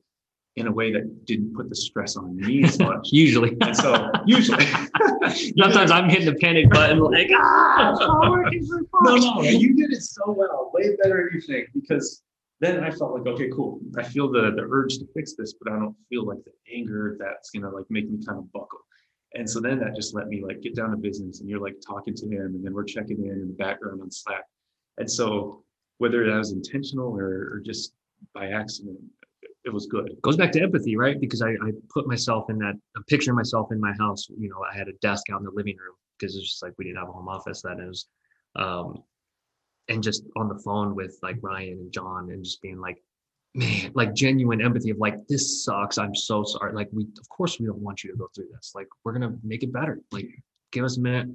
in 0.57 0.67
a 0.67 0.71
way 0.71 0.91
that 0.91 1.25
didn't 1.25 1.53
put 1.55 1.69
the 1.69 1.75
stress 1.75 2.17
on 2.17 2.35
me 2.35 2.63
as 2.63 2.77
much. 2.89 3.09
usually, 3.11 3.55
And 3.61 3.75
so 3.75 4.11
usually 4.25 4.65
sometimes 5.57 5.91
I'm 5.91 6.09
hitting 6.09 6.25
the 6.25 6.35
panic 6.41 6.69
button 6.69 6.99
like, 6.99 7.29
ah, 7.33 7.91
it's 7.91 7.99
not 7.99 8.29
working 8.31 8.65
for 8.65 8.81
No, 9.03 9.15
no, 9.15 9.41
you 9.43 9.75
did 9.75 9.91
it 9.91 10.01
so 10.01 10.23
well, 10.31 10.71
way 10.73 10.95
better 11.01 11.29
than 11.31 11.41
you 11.41 11.41
think, 11.41 11.69
because 11.73 12.21
then 12.59 12.83
I 12.83 12.91
felt 12.91 13.13
like, 13.13 13.25
okay, 13.27 13.49
cool. 13.53 13.79
I 13.97 14.03
feel 14.03 14.31
the 14.31 14.51
the 14.55 14.67
urge 14.69 14.97
to 14.99 15.07
fix 15.15 15.33
this, 15.35 15.53
but 15.53 15.71
I 15.73 15.79
don't 15.79 15.95
feel 16.09 16.25
like 16.25 16.39
the 16.45 16.51
anger 16.75 17.17
that's 17.19 17.49
gonna 17.49 17.69
like 17.69 17.85
make 17.89 18.09
me 18.09 18.23
kind 18.23 18.37
of 18.37 18.51
buckle. 18.51 18.79
And 19.33 19.49
so 19.49 19.61
then 19.61 19.79
that 19.79 19.95
just 19.95 20.13
let 20.13 20.27
me 20.27 20.43
like 20.43 20.61
get 20.61 20.75
down 20.75 20.91
to 20.91 20.97
business 20.97 21.39
and 21.39 21.49
you're 21.49 21.61
like 21.61 21.77
talking 21.85 22.13
to 22.15 22.25
him 22.25 22.53
and 22.55 22.65
then 22.65 22.73
we're 22.73 22.83
checking 22.83 23.25
in 23.25 23.31
in 23.31 23.47
the 23.47 23.53
background 23.53 24.01
on 24.01 24.11
Slack. 24.11 24.43
And 24.97 25.09
so 25.09 25.63
whether 25.99 26.25
that 26.29 26.37
was 26.37 26.51
intentional 26.51 27.15
or, 27.17 27.53
or 27.53 27.61
just 27.65 27.93
by 28.35 28.49
accident, 28.49 28.99
it 29.63 29.73
was 29.73 29.85
good. 29.85 30.09
It 30.09 30.21
goes 30.21 30.37
back 30.37 30.51
to 30.53 30.61
empathy, 30.61 30.95
right? 30.95 31.19
Because 31.19 31.41
I, 31.41 31.51
I 31.51 31.71
put 31.89 32.07
myself 32.07 32.49
in 32.49 32.57
that, 32.59 32.75
I'm 32.95 33.03
picturing 33.03 33.35
myself 33.35 33.71
in 33.71 33.79
my 33.79 33.93
house. 33.99 34.27
You 34.29 34.49
know, 34.49 34.63
I 34.69 34.75
had 34.75 34.87
a 34.87 34.93
desk 35.01 35.25
out 35.31 35.39
in 35.39 35.45
the 35.45 35.51
living 35.51 35.77
room 35.77 35.95
because 36.17 36.35
it's 36.35 36.45
just 36.45 36.63
like 36.63 36.73
we 36.77 36.85
didn't 36.85 36.97
have 36.97 37.09
a 37.09 37.11
home 37.11 37.27
office. 37.27 37.61
That 37.61 37.79
is, 37.79 38.07
um, 38.55 39.03
and 39.87 40.01
just 40.01 40.23
on 40.35 40.47
the 40.47 40.59
phone 40.59 40.95
with 40.95 41.17
like 41.21 41.37
Ryan 41.41 41.73
and 41.73 41.91
John 41.91 42.29
and 42.31 42.43
just 42.43 42.61
being 42.61 42.79
like, 42.79 43.01
man, 43.53 43.91
like 43.93 44.13
genuine 44.13 44.61
empathy 44.61 44.89
of 44.89 44.97
like, 44.97 45.27
this 45.27 45.63
sucks. 45.63 45.97
I'm 45.97 46.15
so 46.15 46.43
sorry. 46.43 46.73
Like, 46.73 46.89
we, 46.91 47.03
of 47.19 47.29
course, 47.29 47.59
we 47.59 47.65
don't 47.65 47.79
want 47.79 48.03
you 48.03 48.11
to 48.11 48.17
go 48.17 48.29
through 48.33 48.47
this. 48.53 48.71
Like, 48.73 48.87
we're 49.03 49.13
going 49.13 49.29
to 49.29 49.37
make 49.43 49.63
it 49.63 49.73
better. 49.73 49.99
Like, 50.11 50.29
give 50.71 50.85
us 50.85 50.97
a 50.97 51.01
minute, 51.01 51.29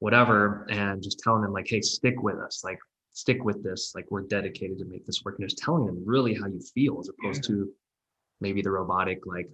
whatever. 0.00 0.66
And 0.70 1.02
just 1.02 1.20
telling 1.20 1.42
them, 1.42 1.52
like, 1.52 1.66
hey, 1.68 1.80
stick 1.80 2.22
with 2.22 2.36
us. 2.36 2.62
Like, 2.62 2.78
stick 3.12 3.44
with 3.44 3.62
this. 3.62 3.92
Like, 3.94 4.06
we're 4.10 4.22
dedicated 4.22 4.78
to 4.78 4.84
make 4.84 5.04
this 5.06 5.22
work. 5.24 5.36
And 5.38 5.48
just 5.48 5.58
telling 5.62 5.86
them 5.86 6.02
really 6.04 6.34
how 6.34 6.46
you 6.46 6.60
feel 6.74 6.98
as 7.00 7.08
opposed 7.10 7.44
to, 7.44 7.68
maybe 8.42 8.62
the 8.62 8.70
robotic 8.70 9.26
like 9.26 9.46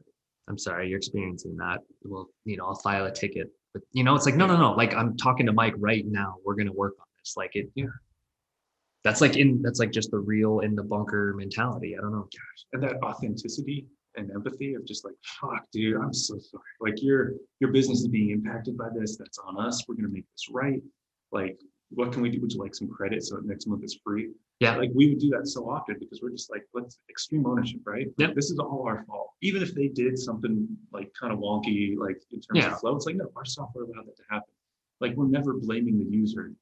i'm 0.49 0.57
sorry 0.57 0.89
you're 0.89 0.97
experiencing 0.99 1.57
that. 1.57 1.81
Well 2.05 2.29
you 2.45 2.57
know 2.57 2.67
i'll 2.67 2.77
file 2.77 3.07
a 3.07 3.11
ticket. 3.11 3.51
But 3.75 3.83
you 3.93 4.05
know 4.05 4.15
it's 4.15 4.27
like 4.27 4.37
no 4.37 4.47
no 4.47 4.57
no. 4.57 4.73
Like 4.73 4.95
i'm 4.95 5.17
talking 5.17 5.45
to 5.47 5.53
mike 5.53 5.75
right 5.79 6.05
now. 6.07 6.37
We're 6.45 6.55
going 6.55 6.69
to 6.69 6.73
work 6.73 6.95
on 7.01 7.07
this. 7.19 7.35
Like 7.37 7.57
it 7.57 7.69
Yeah. 7.75 7.87
that's 9.03 9.21
like 9.21 9.37
in 9.37 9.61
that's 9.61 9.81
like 9.81 9.91
just 9.91 10.13
the 10.13 10.19
real 10.21 10.61
in 10.61 10.77
the 10.77 10.85
bunker 10.85 11.35
mentality. 11.37 11.97
I 11.97 12.01
don't 12.01 12.13
know. 12.13 12.29
Gosh. 12.33 12.67
and 12.75 12.83
that 12.85 13.03
authenticity 13.03 13.87
and 14.17 14.31
empathy 14.31 14.75
of 14.75 14.87
just 14.87 15.05
like 15.05 15.15
fuck 15.41 15.65
dude 15.73 15.97
i'm 16.01 16.15
so 16.15 16.39
sorry. 16.39 16.63
Like 16.81 17.03
your 17.03 17.33
your 17.59 17.73
business 17.73 17.99
is 18.03 18.09
being 18.09 18.31
impacted 18.31 18.79
by 18.79 18.89
this. 18.95 19.17
That's 19.17 19.39
on 19.39 19.59
us. 19.59 19.85
We're 19.89 19.97
going 19.97 20.07
to 20.07 20.13
make 20.15 20.31
this 20.33 20.47
right. 20.51 20.81
Like 21.33 21.59
what 21.91 22.13
can 22.13 22.21
we 22.23 22.31
do 22.31 22.41
would 22.41 22.53
you 22.53 22.59
like 22.61 22.75
some 22.75 22.89
credit 22.89 23.23
so 23.23 23.37
that 23.37 23.47
next 23.47 23.67
month 23.67 23.85
is 23.85 23.99
free 24.05 24.31
Yeah. 24.61 24.77
like 24.77 24.91
we 24.95 25.09
would 25.09 25.19
do 25.21 25.31
that 25.31 25.47
so 25.47 25.69
often 25.71 25.97
because 26.01 26.21
we're 26.23 26.31
just 26.31 26.51
like 26.51 26.65
let's 26.75 26.99
extreme 27.09 27.47
ownership 27.47 27.81
right 27.87 28.09
Yep. 28.19 28.35
this 28.35 28.51
is 28.51 28.59
all 28.59 28.83
our 28.87 29.05
fault 29.07 29.31
even 29.43 29.63
if 29.63 29.75
they 29.75 29.89
did 29.89 30.19
something 30.19 30.67
like 30.93 31.13
kind 31.19 31.33
of 31.33 31.39
wonky 31.39 31.97
like 31.97 32.21
in 32.33 32.41
terms 32.41 32.59
Yeah. 32.65 32.73
of 32.73 32.81
flow 32.81 32.97
it's 32.97 33.07
like 33.07 33.17
no 33.17 33.31
our 33.37 33.45
software 33.45 33.85
allowed 33.85 34.07
that 34.07 34.17
to 34.17 34.23
happen 34.29 34.53
like 35.01 35.15
we're 35.15 35.29
never 35.29 35.55
blaming 35.55 35.99
the 35.99 36.05
user 36.07 36.53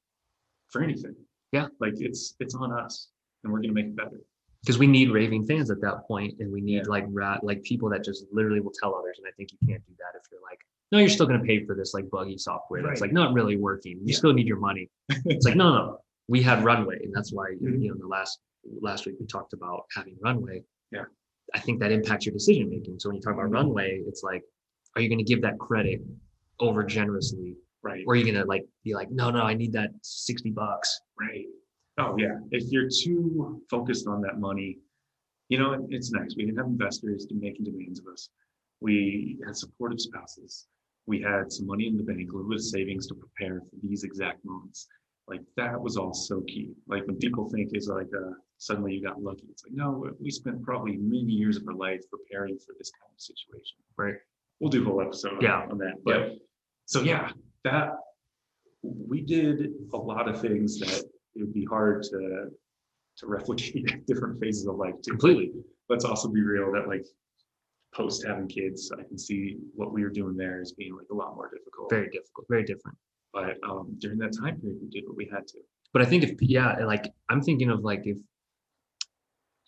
for 0.69 0.83
anything 0.83 1.15
Yeah. 1.51 1.67
like 1.79 1.93
it's 1.97 2.35
it's 2.39 2.53
on 2.55 2.71
us 2.71 3.09
and 3.43 3.51
we're 3.51 3.59
going 3.59 3.69
to 3.69 3.75
make 3.81 3.87
it 3.87 3.95
better 3.95 4.19
because 4.61 4.77
we 4.79 4.87
need 4.87 5.11
raving 5.11 5.45
fans 5.45 5.69
at 5.71 5.79
that 5.81 6.07
point 6.07 6.35
and 6.39 6.51
we 6.51 6.61
need 6.61 6.77
Yeah. 6.77 6.83
like 6.87 7.05
rat 7.09 7.43
like 7.43 7.63
people 7.63 7.89
that 7.89 8.03
just 8.03 8.25
literally 8.31 8.59
will 8.59 8.73
tell 8.79 8.93
others 8.95 9.17
and 9.17 9.27
i 9.27 9.31
think 9.37 9.49
you 9.53 9.57
can't 9.67 9.83
do 9.87 9.93
that 9.97 10.17
if 10.19 10.23
you're 10.31 10.41
like 10.41 10.59
no 10.95 10.99
you're 11.01 11.09
still 11.09 11.25
going 11.27 11.39
to 11.39 11.45
pay 11.45 11.63
for 11.65 11.75
this 11.75 11.93
like 11.93 12.09
buggy 12.09 12.37
software 12.37 12.81
Right. 12.83 12.99
like 13.01 13.11
not 13.11 13.33
really 13.33 13.57
working 13.57 13.97
you 13.99 14.03
Yeah. 14.13 14.15
still 14.17 14.33
need 14.33 14.47
your 14.47 14.59
money 14.59 14.89
it's 15.25 15.45
like 15.45 15.55
no 15.55 15.67
no 15.75 15.97
we 16.27 16.41
had 16.41 16.63
runway 16.63 16.97
and 17.03 17.13
that's 17.13 17.31
why 17.31 17.47
Mhm. 17.61 17.81
you 17.83 17.89
know 17.89 17.95
the 17.99 18.07
last 18.07 18.39
last 18.81 19.05
week 19.05 19.15
we 19.19 19.25
talked 19.27 19.53
about 19.53 19.85
having 19.95 20.15
runway 20.21 20.63
Yeah. 20.91 21.05
i 21.53 21.59
think 21.59 21.79
that 21.81 21.91
impacts 21.91 22.25
your 22.25 22.33
decision 22.33 22.69
making 22.69 22.99
so 22.99 23.09
when 23.09 23.15
you 23.17 23.21
talk 23.21 23.33
about 23.33 23.49
Mhm. 23.49 23.53
runway 23.59 24.01
it's 24.07 24.23
like 24.23 24.43
are 24.95 25.01
you 25.01 25.09
going 25.09 25.23
to 25.25 25.29
give 25.31 25.41
that 25.41 25.57
credit 25.59 26.01
over 26.59 26.83
generously 26.83 27.57
right 27.83 28.03
or 28.07 28.13
are 28.13 28.15
you 28.15 28.23
going 28.23 28.41
to 28.41 28.45
like 28.45 28.65
be 28.85 28.93
like 28.95 29.11
no 29.11 29.29
no 29.29 29.41
i 29.41 29.53
need 29.53 29.73
that 29.73 29.91
60 30.01 30.51
bucks 30.51 30.89
Right. 31.19 31.45
Oh 31.97 32.15
yeah. 32.17 32.39
If 32.51 32.63
you're 32.73 32.89
too 32.89 33.61
focused 33.69 34.05
on 34.05 34.19
that 34.25 34.37
money, 34.37 34.79
you 35.47 35.57
know, 35.59 35.87
it's 35.89 36.11
nice. 36.11 36.35
We 36.35 36.43
didn't 36.43 36.57
have 36.57 36.65
investors 36.67 37.25
making 37.31 37.63
demands 37.63 37.99
of 38.01 38.07
us. 38.07 38.27
We 38.81 39.39
had 39.45 39.55
supportive 39.55 40.01
spouses. 40.01 40.67
We 41.07 41.21
had 41.21 41.51
some 41.51 41.67
money 41.67 41.87
in 41.87 41.97
the 41.97 42.03
bank, 42.03 42.31
a 42.31 42.35
little 42.35 42.49
bit 42.49 42.55
of 42.57 42.63
savings 42.63 43.05
to 43.07 43.15
prepare 43.15 43.59
for 43.61 43.75
these 43.83 44.03
exact 44.03 44.43
moments. 44.43 44.87
Like 45.27 45.41
that 45.57 45.79
was 45.79 45.97
all 45.97 46.13
so 46.13 46.41
key. 46.41 46.71
Like 46.87 47.05
when 47.07 47.17
people 47.17 47.49
think 47.49 47.71
is 47.73 47.87
like 47.87 48.07
uh, 48.15 48.31
suddenly 48.57 48.93
you 48.93 49.03
got 49.03 49.21
lucky. 49.21 49.45
It's 49.51 49.63
like 49.63 49.73
no, 49.73 50.09
we 50.19 50.29
spent 50.31 50.61
probably 50.63 50.97
many 50.97 51.31
years 51.31 51.57
of 51.57 51.67
our 51.67 51.73
life 51.73 52.01
preparing 52.11 52.57
for 52.57 52.73
this 52.77 52.91
kind 52.99 53.11
of 53.13 53.19
situation. 53.19 53.77
Right. 53.97 54.15
We'll 54.59 54.69
do 54.69 54.81
a 54.83 54.85
whole 54.85 55.01
episode 55.01 55.33
on- 55.33 55.41
Yeah. 55.41 55.67
on 55.69 55.77
that. 55.79 55.95
But 56.03 56.37
so 56.85 57.01
yeah, 57.01 57.31
that 57.63 57.93
we 58.83 59.21
did 59.21 59.71
a 59.93 59.97
lot 59.97 60.27
of 60.29 60.39
things 60.39 60.79
that 60.79 61.03
it 61.35 61.39
would 61.39 61.53
be 61.53 61.65
hard 61.65 62.03
to 62.03 62.49
to 63.17 63.27
replicate 63.27 64.05
different 64.07 64.39
phases 64.39 64.67
of 64.67 64.75
life 64.75 64.93
too. 65.03 65.11
Completely. 65.11 65.51
Let's 65.89 66.05
also 66.05 66.29
be 66.29 66.41
real 66.41 66.71
that 66.73 66.87
like 66.87 67.05
post 67.95 68.25
having 68.25 68.47
kids, 68.47 68.91
I 68.91 69.03
can 69.03 69.17
see 69.17 69.57
what 69.73 69.93
we 69.93 70.03
were 70.03 70.09
doing 70.09 70.35
there 70.35 70.59
as 70.61 70.71
being 70.73 70.95
like 70.95 71.07
a 71.11 71.15
lot 71.15 71.35
more 71.35 71.49
difficult. 71.55 71.89
very 71.89 72.09
difficult 72.09 72.45
very 72.49 72.63
different 72.63 72.97
But 73.33 73.57
um, 73.69 73.95
during 73.99 74.17
that 74.19 74.33
time 74.41 74.59
period, 74.59 74.79
we 74.81 74.89
did 74.89 75.03
what 75.07 75.15
we 75.21 75.27
had 75.35 75.47
to. 75.53 75.59
but 75.93 76.01
i 76.01 76.05
think 76.05 76.23
if 76.27 76.31
yeah 76.41 76.69
like 76.93 77.05
i'm 77.29 77.41
thinking 77.41 77.69
of 77.69 77.79
like 77.91 78.03
if 78.13 78.17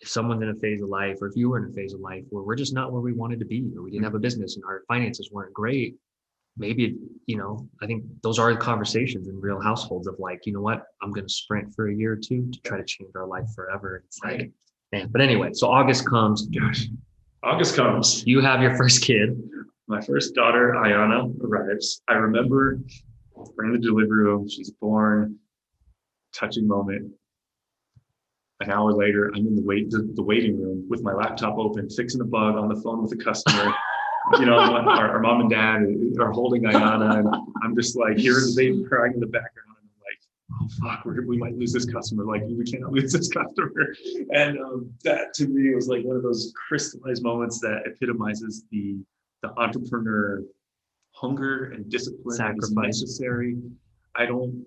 if 0.04 0.08
someone's 0.16 0.44
in 0.44 0.50
a 0.50 0.56
phase 0.56 0.82
of 0.82 0.90
life 0.90 1.18
or 1.22 1.28
if 1.28 1.36
you 1.36 1.50
were 1.50 1.58
in 1.64 1.72
a 1.72 1.74
phase 1.74 1.94
of 1.94 2.00
life 2.12 2.24
where 2.30 2.44
we're 2.44 2.56
just 2.64 2.74
not 2.80 2.92
where 2.92 3.02
we 3.10 3.14
wanted 3.14 3.40
to 3.40 3.46
be 3.46 3.60
or 3.76 3.82
we 3.84 3.90
didn't 3.92 4.04
have 4.10 4.14
a 4.22 4.24
business 4.28 4.56
and 4.56 4.64
our 4.70 4.78
finances 4.88 5.30
weren't 5.32 5.54
great 5.54 5.96
maybe 6.66 6.96
you 7.32 7.38
know 7.38 7.52
i 7.82 7.86
think 7.90 8.04
those 8.26 8.38
are 8.40 8.50
the 8.54 8.60
conversations 8.60 9.28
in 9.28 9.36
real 9.50 9.62
households 9.70 10.06
of 10.12 10.16
like 10.28 10.40
you 10.48 10.54
know 10.54 10.62
what 10.70 10.80
i'm 11.02 11.12
going 11.16 11.26
to 11.28 11.34
sprint 11.34 11.68
for 11.76 11.84
a 11.90 11.96
year 12.02 12.12
or 12.14 12.22
two 12.30 12.42
to 12.54 12.60
try 12.62 12.78
to 12.78 12.86
change 12.86 13.12
our 13.16 13.28
life 13.36 13.48
forever 13.56 14.04
it's 14.06 14.20
like 14.24 14.40
Right. 14.40 14.52
man 14.94 15.08
but 15.14 15.22
anyway 15.22 15.50
so 15.54 15.66
august 15.80 16.02
comes 16.16 16.38
Gosh, 16.48 16.84
August 17.44 17.76
comes. 17.76 18.24
you 18.26 18.42
have 18.42 18.62
your 18.62 18.76
first 18.76 19.04
kid 19.04 19.42
My 19.88 20.02
first 20.02 20.36
daughter, 20.36 20.74
Ayana, 20.76 21.34
arrives. 21.42 22.02
I 22.08 22.14
remember 22.14 22.80
we're 23.36 23.66
in 23.66 23.72
the 23.72 23.78
delivery 23.78 24.24
room. 24.24 24.50
She's 24.50 24.72
born. 24.72 25.38
Touching 26.34 26.68
moment. 26.68 27.12
An 28.60 28.72
hour 28.72 28.92
later, 28.92 29.32
I'm 29.36 29.48
in 29.48 29.56
the 29.56 29.62
wait 29.62 29.90
the, 29.92 30.10
the 30.16 30.24
waiting 30.24 30.60
room 30.60 30.86
with 30.90 31.04
my 31.04 31.14
laptop 31.14 31.58
open, 31.58 31.90
fixing 31.90 32.22
a 32.22 32.26
bug 32.26 32.56
on 32.56 32.68
the 32.68 32.76
phone 32.82 33.02
with 33.04 33.12
a 33.14 33.24
customer. 33.24 33.74
you 34.40 34.46
know, 34.46 34.58
our, 34.58 35.12
our 35.12 35.20
mom 35.20 35.42
and 35.42 35.50
dad 35.50 35.86
are 36.20 36.32
holding 36.32 36.64
Ayana, 36.64 37.20
and 37.20 37.28
I'm 37.64 37.76
just 37.76 37.96
like 37.96 38.18
hearing 38.18 38.46
the 38.46 38.54
baby 38.58 38.84
crying 38.84 39.14
in 39.14 39.20
the 39.20 39.28
background, 39.28 39.54
and 39.70 39.70
I'm 39.70 39.76
like, 39.76 39.77
oh 40.62 40.68
fuck, 40.82 41.04
we're, 41.06 41.26
we 41.26 41.38
might 41.38 41.58
lose 41.58 41.74
this 41.74 41.86
customer. 41.86 42.24
Like 42.26 42.44
we 42.48 42.64
cannot 42.66 42.92
lose 42.98 43.14
this 43.14 43.30
customer. 43.30 43.94
And 44.32 44.60
um, 44.60 44.92
that 45.04 45.34
to 45.36 45.48
me 45.48 45.74
was 45.76 45.88
like 45.88 46.04
one 46.04 46.16
of 46.18 46.24
those 46.24 46.54
crystallized 46.68 47.24
moments 47.24 47.60
that 47.62 47.84
epitomizes 47.86 48.66
the 48.72 48.98
the 49.44 49.52
entrepreneur 49.60 50.42
hunger 51.12 51.72
and 51.74 51.90
discipline 51.90 52.36
Sacrifice. 52.38 53.02
necessary. 53.02 53.58
I 54.16 54.26
don't 54.26 54.66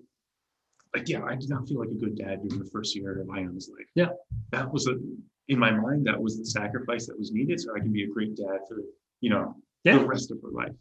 like 0.95 1.07
yeah, 1.07 1.23
I 1.23 1.35
did 1.35 1.49
not 1.49 1.67
feel 1.67 1.79
like 1.79 1.89
a 1.89 1.93
good 1.93 2.17
dad 2.17 2.41
during 2.41 2.61
the 2.63 2.69
first 2.69 2.95
year 2.95 3.21
of 3.21 3.27
Ayana's 3.27 3.69
life. 3.69 3.87
Yeah. 3.95 4.09
That 4.51 4.71
was 4.71 4.87
a 4.87 4.95
in 5.47 5.59
my 5.59 5.71
mind, 5.71 6.05
that 6.07 6.21
was 6.21 6.37
the 6.37 6.45
sacrifice 6.45 7.07
that 7.07 7.17
was 7.17 7.31
needed 7.31 7.59
so 7.59 7.75
I 7.75 7.79
can 7.79 7.91
be 7.91 8.03
a 8.03 8.07
great 8.07 8.35
dad 8.37 8.59
for, 8.67 8.77
you 9.19 9.29
know, 9.29 9.55
Yeah. 9.83 9.97
the 9.99 10.05
rest 10.05 10.31
of 10.31 10.37
her 10.41 10.49
life. 10.51 10.71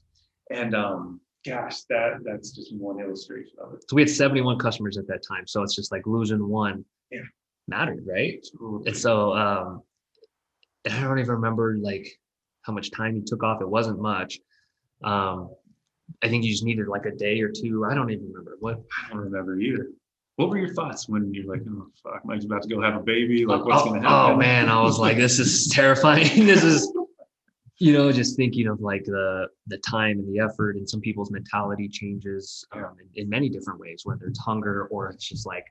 And 0.50 0.74
um 0.74 1.20
gosh, 1.46 1.82
that 1.90 2.18
that's 2.24 2.50
just 2.52 2.74
one 2.74 3.00
illustration 3.00 3.52
of 3.62 3.74
it. 3.74 3.84
so 3.88 3.96
we 3.96 4.02
had 4.02 4.10
71 4.10 4.58
customers 4.58 4.98
at 4.98 5.06
that 5.08 5.22
time 5.26 5.46
so 5.46 5.62
it's 5.62 5.74
just 5.74 5.90
like 5.92 6.06
losing 6.06 6.46
one 6.48 6.84
Yeah. 7.10 7.20
mattered 7.68 8.04
right 8.06 8.44
Totally. 8.58 8.88
And 8.88 8.96
so 8.96 9.34
um 9.34 9.82
and 10.84 10.94
I 10.94 11.02
don't 11.02 11.18
even 11.18 11.30
remember 11.32 11.76
like 11.80 12.06
how 12.62 12.72
much 12.72 12.90
time 12.90 13.16
you 13.16 13.22
took 13.26 13.42
off. 13.42 13.60
It 13.62 13.68
wasn't 13.68 14.00
much. 14.00 14.38
Um 15.04 15.50
I 16.22 16.28
think 16.28 16.44
you 16.44 16.50
just 16.50 16.64
needed 16.64 16.88
like 16.88 17.06
a 17.06 17.12
day 17.12 17.40
or 17.40 17.50
two. 17.50 17.84
I 17.88 17.94
don't 17.94 18.10
even 18.10 18.26
remember 18.28 18.56
what 18.60 18.82
I 19.06 19.10
don't 19.10 19.20
remember 19.20 19.58
either. 19.60 19.88
what 20.36 20.50
were 20.50 20.58
your 20.58 20.74
thoughts 20.74 21.08
when 21.08 21.32
you're 21.32 21.46
like, 21.46 21.62
oh 21.70 21.86
fuck, 22.02 22.24
Mike's 22.24 22.44
about 22.44 22.62
to 22.62 22.68
go 22.68 22.80
have 22.82 22.96
a 22.96 23.00
baby? 23.00 23.46
Like, 23.46 23.60
Oh, 23.60 23.64
what's 23.64 23.82
oh, 23.82 23.86
gonna 23.86 24.02
happen? 24.02 24.34
Oh 24.34 24.36
man, 24.36 24.68
I 24.68 24.82
was 24.82 24.98
like, 24.98 25.16
this 25.16 25.38
is 25.38 25.68
terrifying. 25.72 26.46
this 26.46 26.62
is, 26.64 26.92
you 27.80 27.94
know, 27.94 28.12
just 28.12 28.36
thinking 28.36 28.68
of 28.68 28.80
like 28.80 29.04
the 29.04 29.48
the 29.66 29.78
time 29.78 30.18
and 30.18 30.28
the 30.32 30.38
effort, 30.38 30.76
and 30.76 30.88
some 30.88 31.00
people's 31.00 31.30
mentality 31.30 31.88
changes 31.88 32.64
um, 32.72 32.94
in, 33.00 33.24
in 33.24 33.28
many 33.28 33.48
different 33.48 33.80
ways, 33.80 34.02
whether 34.04 34.26
it's 34.26 34.38
hunger 34.38 34.86
or 34.88 35.08
it's 35.08 35.26
just 35.26 35.46
like 35.46 35.64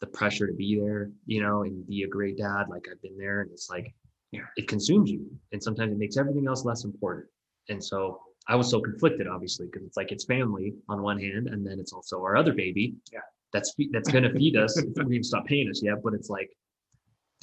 the 0.00 0.06
pressure 0.08 0.46
to 0.48 0.52
be 0.52 0.78
there, 0.78 1.10
you 1.26 1.40
know, 1.40 1.62
and 1.62 1.86
be 1.86 2.02
a 2.02 2.08
great 2.08 2.36
dad. 2.36 2.64
Like 2.68 2.86
I've 2.90 3.00
been 3.00 3.16
there, 3.16 3.40
and 3.42 3.50
it's 3.52 3.70
like, 3.70 3.94
Yeah. 4.32 4.40
it 4.56 4.66
consumes 4.68 5.10
you, 5.10 5.30
and 5.52 5.62
sometimes 5.62 5.92
it 5.92 5.98
makes 5.98 6.16
everything 6.16 6.46
else 6.48 6.64
less 6.64 6.84
important. 6.84 7.26
And 7.68 7.82
so 7.82 8.20
I 8.48 8.56
was 8.56 8.68
so 8.68 8.80
conflicted, 8.80 9.28
obviously, 9.28 9.66
because 9.66 9.86
it's 9.86 9.96
like 9.96 10.10
it's 10.10 10.24
family 10.24 10.74
on 10.88 11.02
one 11.02 11.20
hand, 11.20 11.46
and 11.46 11.64
then 11.64 11.78
it's 11.78 11.92
also 11.92 12.20
our 12.20 12.36
other 12.36 12.52
baby. 12.52 12.96
Yeah. 13.12 13.20
That's 13.52 13.72
that's 13.92 14.10
gonna 14.10 14.32
feed 14.32 14.56
us. 14.56 14.76
Not 14.96 15.06
even 15.06 15.22
stopped 15.22 15.46
paying 15.46 15.70
us 15.70 15.80
yet, 15.84 16.02
but 16.02 16.14
it's 16.14 16.28
like 16.28 16.50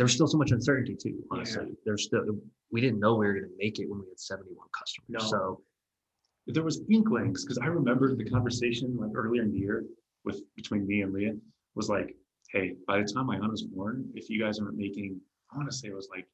there's 0.01 0.15
still 0.15 0.25
so 0.27 0.35
much 0.39 0.49
uncertainty 0.49 0.95
too. 0.95 1.23
Honestly, 1.29 1.73
there's 1.85 2.05
still 2.05 2.23
we 2.71 2.81
didn't 2.81 2.99
know 2.99 3.13
we 3.13 3.27
were 3.27 3.33
gonna 3.35 3.53
make 3.59 3.77
it 3.77 3.87
when 3.87 3.99
we 3.99 4.07
had 4.09 4.19
71 4.19 4.67
customers. 4.75 5.07
No. 5.09 5.19
So 5.29 5.61
there 6.47 6.63
was 6.63 6.81
inklings 6.89 7.45
because 7.45 7.59
I 7.59 7.67
remember 7.67 8.15
the 8.15 8.27
conversation 8.27 8.97
like 8.99 9.11
earlier 9.13 9.43
in 9.43 9.51
the 9.51 9.59
year 9.59 9.85
with 10.25 10.41
between 10.55 10.87
me 10.87 11.03
and 11.03 11.13
Leah 11.13 11.35
was 11.75 11.87
like, 11.87 12.15
hey, 12.51 12.73
by 12.87 12.97
the 12.97 13.03
time 13.13 13.27
Ayana 13.27 13.51
was 13.51 13.61
born, 13.61 14.09
if 14.15 14.27
you 14.27 14.41
guys 14.43 14.57
aren't 14.59 14.75
making, 14.75 15.21
I 15.53 15.57
want 15.57 15.69
to 15.69 15.75
say 15.75 15.89
it 15.89 15.93
was 15.95 16.09
like 16.09 16.25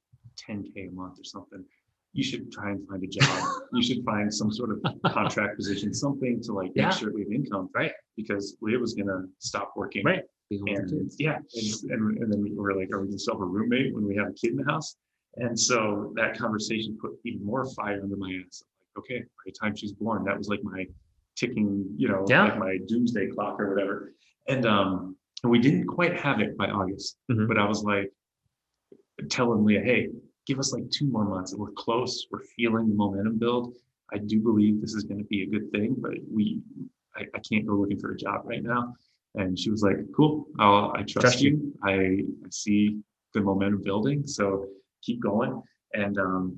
10k 0.48 0.88
a 0.88 0.92
month 0.94 1.20
or 1.20 1.26
something, 1.26 1.66
you 2.14 2.24
should 2.24 2.50
try 2.50 2.72
and 2.72 2.88
find 2.88 3.04
a 3.04 3.08
job. 3.08 3.50
you 3.74 3.84
should 3.84 4.02
find 4.06 4.34
some 4.34 4.50
sort 4.50 4.70
of 4.72 4.80
contract 5.12 5.58
position, 5.58 5.94
something 5.94 6.42
to 6.44 6.54
like 6.54 6.72
Yeah. 6.74 6.86
make 6.88 6.98
sure 6.98 7.12
we 7.14 7.24
have 7.24 7.32
income, 7.34 7.70
Right. 7.76 7.92
Because 8.16 8.56
Leah 8.62 8.80
was 8.80 8.94
gonna 8.94 9.26
stop 9.40 9.74
working, 9.76 10.06
Right. 10.06 10.24
Be 10.50 10.58
home 10.58 10.66
with 10.66 10.76
the 10.90 10.96
and 10.96 11.02
kids. 11.04 11.16
yeah, 11.20 11.38
and, 11.38 11.92
and, 11.92 12.18
and 12.24 12.32
then 12.34 12.42
we 12.42 12.54
were 12.56 12.76
like, 12.76 12.92
are 12.94 13.02
we 13.02 13.08
gonna 13.08 13.20
still 13.20 13.36
have 13.36 13.42
a 13.42 13.46
roommate 13.46 13.94
when 13.94 14.06
we 14.08 14.16
have 14.16 14.28
a 14.28 14.34
kid 14.34 14.52
in 14.52 14.58
the 14.58 14.66
house? 14.72 14.96
And 15.36 15.58
so 15.60 16.14
that 16.16 16.38
conversation 16.38 16.98
put 17.00 17.12
even 17.26 17.46
more 17.46 17.66
fire 17.74 18.00
under 18.02 18.16
my 18.16 18.42
ass. 18.46 18.64
Like, 18.96 19.04
okay, 19.04 19.20
by 19.20 19.26
the 19.46 19.52
time 19.52 19.76
she's 19.76 19.92
born, 19.94 20.24
that 20.26 20.38
was 20.38 20.48
like 20.48 20.64
my 20.64 20.86
ticking, 21.36 21.86
you 21.98 22.08
know, 22.08 22.26
Yeah. 22.28 22.46
like 22.46 22.58
my 22.58 22.78
doomsday 22.88 23.28
clock 23.28 23.60
or 23.60 23.70
whatever. 23.74 24.14
And 24.48 24.66
um, 24.66 25.16
and 25.44 25.52
we 25.52 25.60
didn't 25.60 25.86
quite 25.86 26.18
have 26.20 26.40
it 26.40 26.58
by 26.58 26.68
August, 26.68 27.18
Mhm. 27.30 27.48
but 27.48 27.58
I 27.60 27.66
was 27.68 27.84
like 27.84 28.12
telling 29.30 29.64
Leah, 29.64 29.82
hey, 29.82 30.10
give 30.48 30.58
us 30.60 30.74
like 30.74 30.90
two 30.90 31.06
more 31.08 31.26
months. 31.26 31.54
We're 31.56 31.72
close. 31.72 32.26
We're 32.32 32.44
feeling 32.56 32.88
the 32.90 32.96
momentum 32.96 33.38
build. 33.38 33.76
I 34.12 34.18
do 34.20 34.40
believe 34.40 34.80
this 34.82 34.94
is 34.96 35.04
going 35.04 35.20
to 35.20 35.26
be 35.26 35.44
a 35.44 35.48
good 35.48 35.70
thing, 35.72 35.96
but 36.00 36.14
we, 36.32 36.62
I, 37.16 37.24
I 37.36 37.40
can't 37.40 37.66
go 37.68 37.74
looking 37.76 38.00
for 38.00 38.12
a 38.14 38.18
job 38.18 38.44
right 38.46 38.64
now. 38.64 38.96
And 39.38 39.58
she 39.58 39.70
was 39.70 39.84
like, 39.84 39.98
cool, 40.16 40.48
I'll, 40.60 40.92
I 40.96 41.04
trust, 41.04 41.22
Trust 41.22 41.42
you. 41.42 41.74
I, 41.84 41.94
I 41.94 42.50
see 42.50 43.00
the 43.34 43.42
momentum 43.42 43.82
building. 43.84 44.26
So 44.26 44.66
keep 45.04 45.22
going. 45.22 45.62
And, 45.94 46.18
um, 46.18 46.58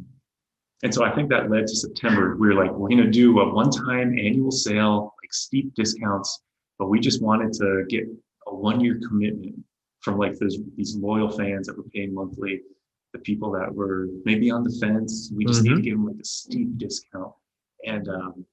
and 0.84 0.94
so 0.94 1.04
I 1.04 1.14
think 1.14 1.30
that 1.30 1.52
led 1.52 1.68
to 1.68 1.76
September. 1.76 2.38
We 2.38 2.48
were 2.48 2.54
like, 2.54 2.72
we're 2.72 2.88
going 2.88 3.04
to 3.04 3.12
do 3.12 3.40
a 3.42 3.54
one-time 3.54 4.18
annual 4.18 4.52
sale, 4.52 5.14
like 5.22 5.34
steep 5.34 5.74
discounts, 5.76 6.42
but 6.78 6.88
we 6.88 7.02
just 7.02 7.22
wanted 7.22 7.52
to 7.54 7.84
get 7.90 8.06
a 8.48 8.56
one-year 8.56 9.02
commitment 9.08 9.56
from 10.00 10.18
like 10.18 10.40
those, 10.40 10.58
these 10.78 10.96
loyal 10.96 11.30
fans 11.30 11.68
that 11.68 11.76
were 11.78 11.84
paying 11.94 12.14
monthly, 12.14 12.62
the 13.12 13.20
people 13.20 13.52
that 13.52 13.74
were 13.74 14.08
maybe 14.24 14.50
on 14.50 14.64
the 14.64 14.72
fence. 14.80 15.30
We 15.36 15.44
just 15.44 15.64
need 15.64 15.76
to 15.76 15.82
give 15.82 15.96
them 15.96 16.08
like 16.08 16.22
a 16.22 16.26
steep 16.26 16.78
discount. 16.78 17.34
And, 17.86 18.08
um, 18.08 18.46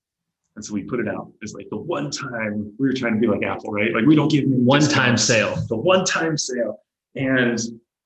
and 0.56 0.64
so 0.64 0.72
we 0.72 0.82
put 0.82 1.00
it 1.00 1.08
out 1.08 1.30
as 1.42 1.54
like 1.54 1.68
the 1.70 1.76
one 1.76 2.10
time 2.10 2.72
we 2.78 2.88
were 2.88 2.94
trying 2.94 3.14
to 3.14 3.20
be 3.20 3.26
like 3.26 3.42
Apple, 3.42 3.72
right? 3.72 3.92
Like 3.94 4.06
we 4.06 4.16
don't 4.16 4.30
give 4.30 4.46
many 4.48 4.62
One-time 4.62 5.16
sale. 5.18 5.54
The 5.68 5.76
one-time 5.76 6.36
sale. 6.38 6.80
And 7.14 7.58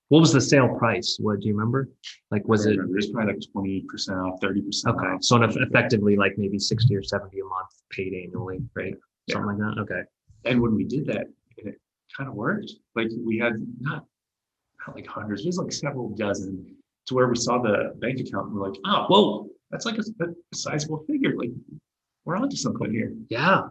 What 0.08 0.18
was 0.18 0.32
the 0.32 0.40
sale 0.40 0.68
price? 0.76 1.16
What 1.20 1.40
do 1.40 1.46
you 1.46 1.54
remember? 1.54 1.88
Like 2.32 2.46
was 2.48 2.66
it 2.66 2.74
don't 2.74 2.90
remember, 2.90 3.12
probably 3.12 3.34
like 3.34 3.42
twenty 3.52 3.84
percent 3.88 4.18
off, 4.18 4.40
thirty 4.40 4.60
percent 4.62 4.96
okay? 4.96 5.06
off. 5.06 5.22
So 5.22 5.40
effectively 5.42 6.16
like 6.16 6.34
maybe 6.36 6.58
60 6.58 6.94
or 6.96 7.02
70 7.02 7.38
a 7.38 7.44
month 7.44 7.68
paid 7.90 8.12
annually, 8.12 8.58
right? 8.74 8.94
Yeah. 9.26 9.34
Something 9.34 9.58
like 9.58 9.76
that. 9.76 9.80
Okay. 9.82 10.02
And 10.44 10.60
when 10.60 10.74
we 10.74 10.84
did 10.84 11.06
that, 11.06 11.26
it 11.56 11.78
kind 12.16 12.28
of 12.28 12.34
worked. 12.34 12.72
Like 12.96 13.08
we 13.24 13.38
had 13.38 13.52
not, 13.80 14.04
not 14.84 14.96
like 14.96 15.06
hundreds, 15.06 15.44
just 15.44 15.58
like 15.60 15.70
several 15.70 16.08
dozen 16.16 16.74
to 17.06 17.14
where 17.14 17.28
we 17.28 17.36
saw 17.36 17.62
the 17.62 17.94
bank 17.98 18.18
account 18.18 18.48
and 18.48 18.56
we're 18.56 18.68
like, 18.68 18.80
oh, 18.86 19.04
whoa, 19.08 19.48
that's 19.70 19.86
like 19.86 19.98
a, 19.98 20.24
a 20.24 20.56
sizable 20.56 21.04
figure. 21.06 21.36
Like 21.36 21.50
we're 22.24 22.36
onto 22.36 22.56
something 22.56 22.90
here. 22.92 23.14
Yeah. 23.28 23.62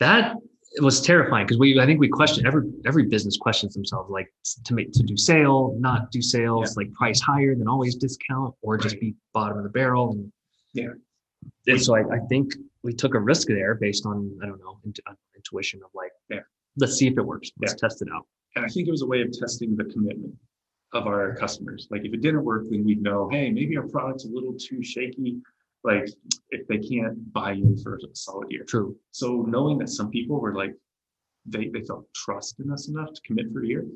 That 0.00 0.36
was 0.80 1.00
terrifying 1.00 1.46
because 1.46 1.58
we 1.58 1.78
I 1.78 1.86
think 1.86 2.00
we 2.00 2.08
questioned 2.08 2.46
every 2.46 2.64
every 2.84 3.04
business 3.06 3.36
questions 3.36 3.74
themselves 3.74 4.10
like 4.10 4.32
to 4.64 4.74
make 4.74 4.92
to 4.92 5.02
do 5.02 5.16
sale, 5.16 5.76
not 5.78 6.10
do 6.10 6.20
sales, 6.20 6.76
like 6.76 6.92
price 6.92 7.20
higher 7.20 7.54
than 7.54 7.68
always 7.68 7.94
discount 7.94 8.54
or 8.62 8.76
just 8.76 8.98
be 8.98 9.14
bottom 9.32 9.56
of 9.58 9.64
the 9.64 9.70
barrel. 9.70 10.12
And 10.12 10.32
Yeah. 10.72 10.88
And 11.66 11.80
so 11.82 11.94
I, 11.94 12.00
I 12.00 12.18
think 12.28 12.54
we 12.82 12.92
took 12.92 13.14
a 13.14 13.20
risk 13.20 13.48
there 13.48 13.74
based 13.76 14.04
on 14.06 14.36
I 14.42 14.46
don't 14.46 14.58
know 14.58 14.78
int- 14.84 15.00
uh, 15.06 15.14
intuition 15.36 15.80
of 15.84 15.90
like 15.94 16.10
Yeah. 16.28 16.40
let's 16.76 16.94
see 16.94 17.06
if 17.06 17.16
it 17.16 17.22
works. 17.22 17.50
Let's 17.60 17.74
test 17.74 18.02
it 18.02 18.08
out. 18.12 18.26
And 18.56 18.64
I 18.64 18.68
think 18.68 18.88
it 18.88 18.90
was 18.90 19.02
a 19.02 19.06
way 19.06 19.20
of 19.22 19.30
testing 19.32 19.76
the 19.76 19.84
commitment 19.84 20.34
of 20.92 21.06
our 21.06 21.34
customers. 21.36 21.88
Like 21.90 22.04
if 22.04 22.12
it 22.14 22.20
didn't 22.20 22.44
work, 22.44 22.64
then 22.70 22.84
we'd 22.84 23.02
know, 23.02 23.28
hey, 23.28 23.50
maybe 23.50 23.76
our 23.76 23.86
product's 23.88 24.24
a 24.24 24.28
little 24.28 24.54
too 24.54 24.82
shaky. 24.82 25.38
Like 25.84 26.08
if 26.50 26.66
they 26.66 26.78
can't 26.78 27.32
buy 27.32 27.52
in 27.52 27.76
for 27.82 27.96
a 27.96 27.98
solid 28.14 28.50
year. 28.50 28.64
True. 28.64 28.96
So 29.10 29.42
knowing 29.46 29.78
that 29.78 29.88
some 29.90 30.10
people 30.10 30.40
were 30.40 30.54
like, 30.54 30.74
they, 31.46 31.68
they 31.68 31.82
felt 31.82 32.06
trust 32.14 32.58
in 32.60 32.70
us 32.72 32.88
enough 32.88 33.12
to 33.12 33.20
commit 33.26 33.52
for 33.52 33.62
a 33.62 33.66
year, 33.66 33.86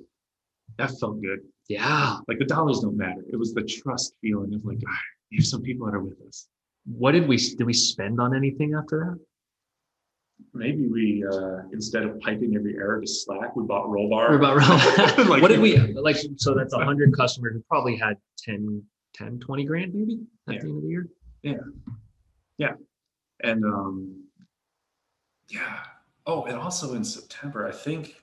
that 0.76 0.90
felt 1.00 1.22
good. 1.22 1.40
Yeah. 1.68 2.18
Like 2.28 2.38
the 2.38 2.44
dollars 2.44 2.80
don't 2.80 2.96
matter. 2.96 3.22
It 3.32 3.36
was 3.36 3.54
the 3.54 3.62
trust 3.62 4.14
feeling 4.20 4.52
of 4.54 4.64
like, 4.66 4.80
ah, 4.86 4.98
we 5.30 5.38
have 5.38 5.46
some 5.46 5.62
people 5.62 5.86
that 5.86 5.94
are 5.94 6.02
with 6.02 6.20
us. 6.28 6.46
What 6.84 7.12
did 7.12 7.26
we 7.26 7.36
did 7.38 7.64
we 7.64 7.72
spend 7.72 8.20
on 8.20 8.36
anything 8.36 8.74
after 8.74 8.98
that? 9.16 9.18
Maybe 10.54 10.86
we, 10.86 11.24
uh, 11.30 11.62
instead 11.72 12.04
of 12.04 12.20
piping 12.20 12.54
every 12.54 12.76
error 12.76 13.00
to 13.00 13.06
Slack, 13.06 13.56
we 13.56 13.64
bought 13.64 13.86
Rollbar. 13.86 14.30
Or 14.30 14.36
about 14.36 14.56
Like- 15.28 15.42
what 15.42 15.48
did 15.48 15.60
we 15.60 15.76
like 15.78 16.16
so 16.36 16.54
that's 16.54 16.74
100 16.74 17.14
customers 17.16 17.54
who 17.54 17.62
probably 17.68 17.96
had 17.96 18.16
10 18.38 18.82
10 19.14 19.40
20 19.40 19.64
grand 19.64 19.94
maybe 19.94 20.20
at 20.48 20.54
Yeah. 20.54 20.60
the 20.60 20.68
end 20.68 20.76
of 20.76 20.82
the 20.82 20.88
year 20.88 21.06
And 23.42 23.64
um, 23.64 24.24
yeah. 25.48 25.78
Oh, 26.26 26.44
and 26.44 26.56
also 26.56 26.94
in 26.94 27.04
September, 27.04 27.66
I 27.66 27.72
think 27.72 28.22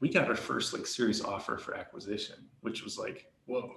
we 0.00 0.08
got 0.10 0.28
our 0.28 0.36
first 0.36 0.72
like 0.72 0.86
serious 0.86 1.22
offer 1.22 1.56
for 1.56 1.74
acquisition, 1.74 2.36
which 2.60 2.82
was 2.84 2.98
like, 2.98 3.30
whoa. 3.46 3.72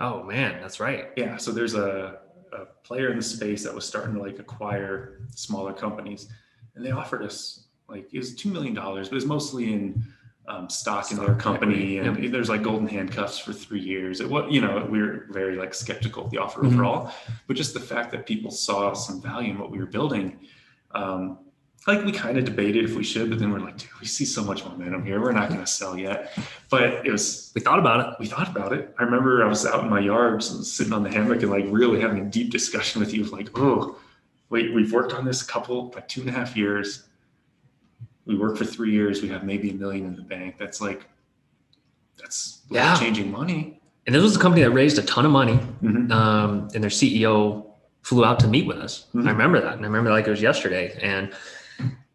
oh 0.00 0.22
man 0.22 0.60
that's 0.60 0.80
right 0.80 1.10
Yeah. 1.16 1.36
So 1.36 1.52
there's 1.52 1.74
a, 1.74 2.20
a 2.52 2.64
player 2.82 3.10
in 3.10 3.16
the 3.16 3.22
space 3.22 3.62
that 3.64 3.74
was 3.74 3.84
starting 3.84 4.14
to 4.14 4.20
like 4.20 4.38
acquire 4.38 5.20
smaller 5.34 5.72
companies, 5.72 6.28
and 6.74 6.84
they 6.84 6.90
offered 6.90 7.22
us 7.22 7.66
like 7.88 8.12
it 8.12 8.18
was 8.18 8.34
two 8.34 8.50
million 8.50 8.74
dollars, 8.74 9.08
but 9.08 9.14
it 9.14 9.22
was 9.22 9.26
mostly 9.26 9.72
in 9.72 10.02
um, 10.50 10.68
stock 10.68 11.10
in 11.12 11.16
their 11.18 11.34
company, 11.36 12.00
equity, 12.00 12.26
and 12.26 12.34
there's 12.34 12.48
like 12.48 12.62
golden 12.62 12.88
handcuffs 12.88 13.38
for 13.38 13.52
three 13.52 13.80
years. 13.80 14.20
It 14.20 14.28
was, 14.28 14.52
you 14.52 14.60
know, 14.60 14.86
we 14.90 15.00
were 15.00 15.26
very 15.30 15.56
like 15.56 15.72
skeptical 15.74 16.24
of 16.24 16.30
the 16.30 16.38
offer 16.38 16.62
Mhm. 16.62 16.66
overall, 16.74 17.12
but 17.46 17.56
just 17.56 17.72
the 17.72 17.80
fact 17.80 18.10
that 18.12 18.26
people 18.26 18.50
saw 18.50 18.92
some 18.92 19.22
value 19.22 19.52
in 19.52 19.58
what 19.58 19.70
we 19.70 19.78
were 19.78 19.86
building. 19.86 20.40
Um, 20.92 21.38
like 21.86 22.04
we 22.04 22.12
kind 22.12 22.36
of 22.36 22.44
debated 22.44 22.84
if 22.84 22.94
we 22.96 23.04
should, 23.04 23.30
but 23.30 23.38
then 23.38 23.50
we're 23.52 23.60
like, 23.60 23.78
dude, 23.78 23.88
we 24.00 24.06
see 24.06 24.24
so 24.26 24.44
much 24.44 24.64
momentum 24.64 25.04
here. 25.06 25.18
We're 25.20 25.32
not 25.32 25.48
going 25.48 25.60
to 25.60 25.66
sell 25.66 25.96
yet. 25.96 26.36
But 26.68 27.06
it 27.06 27.10
was 27.12 27.52
we 27.54 27.60
thought 27.60 27.78
about 27.78 28.00
it 28.00 28.16
we 28.20 28.26
thought 28.26 28.48
about 28.48 28.72
it. 28.72 28.94
I 28.98 29.02
remember 29.04 29.42
I 29.44 29.48
was 29.48 29.64
out 29.64 29.84
in 29.84 29.88
my 29.88 30.00
yard, 30.00 30.42
sitting 30.42 30.92
on 30.92 31.02
the 31.04 31.10
hammock, 31.10 31.42
and 31.42 31.50
like 31.50 31.64
really 31.68 32.00
having 32.00 32.18
a 32.26 32.28
deep 32.28 32.50
discussion 32.50 33.00
with 33.00 33.14
you 33.14 33.22
of 33.22 33.30
like, 33.32 33.48
oh, 33.56 33.96
wait, 34.50 34.74
we've 34.74 34.92
worked 34.92 35.14
on 35.14 35.24
this 35.24 35.42
a 35.42 35.46
couple, 35.46 35.90
like 35.94 36.06
two 36.08 36.20
and 36.20 36.28
a 36.28 36.32
half 36.32 36.56
years. 36.56 37.04
We 38.30 38.36
work 38.38 38.56
for 38.56 38.64
three 38.64 38.92
years. 38.92 39.22
We 39.22 39.28
have 39.30 39.42
maybe 39.42 39.70
a 39.70 39.74
million 39.74 40.06
in 40.06 40.14
the 40.14 40.22
bank. 40.22 40.54
That's 40.56 40.80
like, 40.80 41.04
that's 42.16 42.60
Yeah. 42.70 42.96
changing 42.96 43.30
money. 43.30 43.76
and 44.06 44.14
this 44.14 44.22
was 44.22 44.34
a 44.34 44.38
company 44.40 44.62
that 44.62 44.70
raised 44.70 44.98
a 44.98 45.02
ton 45.02 45.26
of 45.26 45.30
money 45.30 45.58
Mhm. 45.84 46.10
um, 46.10 46.68
and 46.74 46.82
their 46.82 46.90
ceo 46.90 47.66
flew 48.02 48.24
out 48.24 48.40
to 48.40 48.48
meet 48.48 48.66
with 48.66 48.78
us 48.78 49.04
Mhm. 49.14 49.26
i 49.28 49.30
remember 49.30 49.60
that 49.60 49.74
and 49.74 49.82
i 49.84 49.86
remember 49.86 50.10
like 50.10 50.26
it 50.26 50.30
was 50.30 50.40
yesterday 50.40 50.98
and 51.02 51.30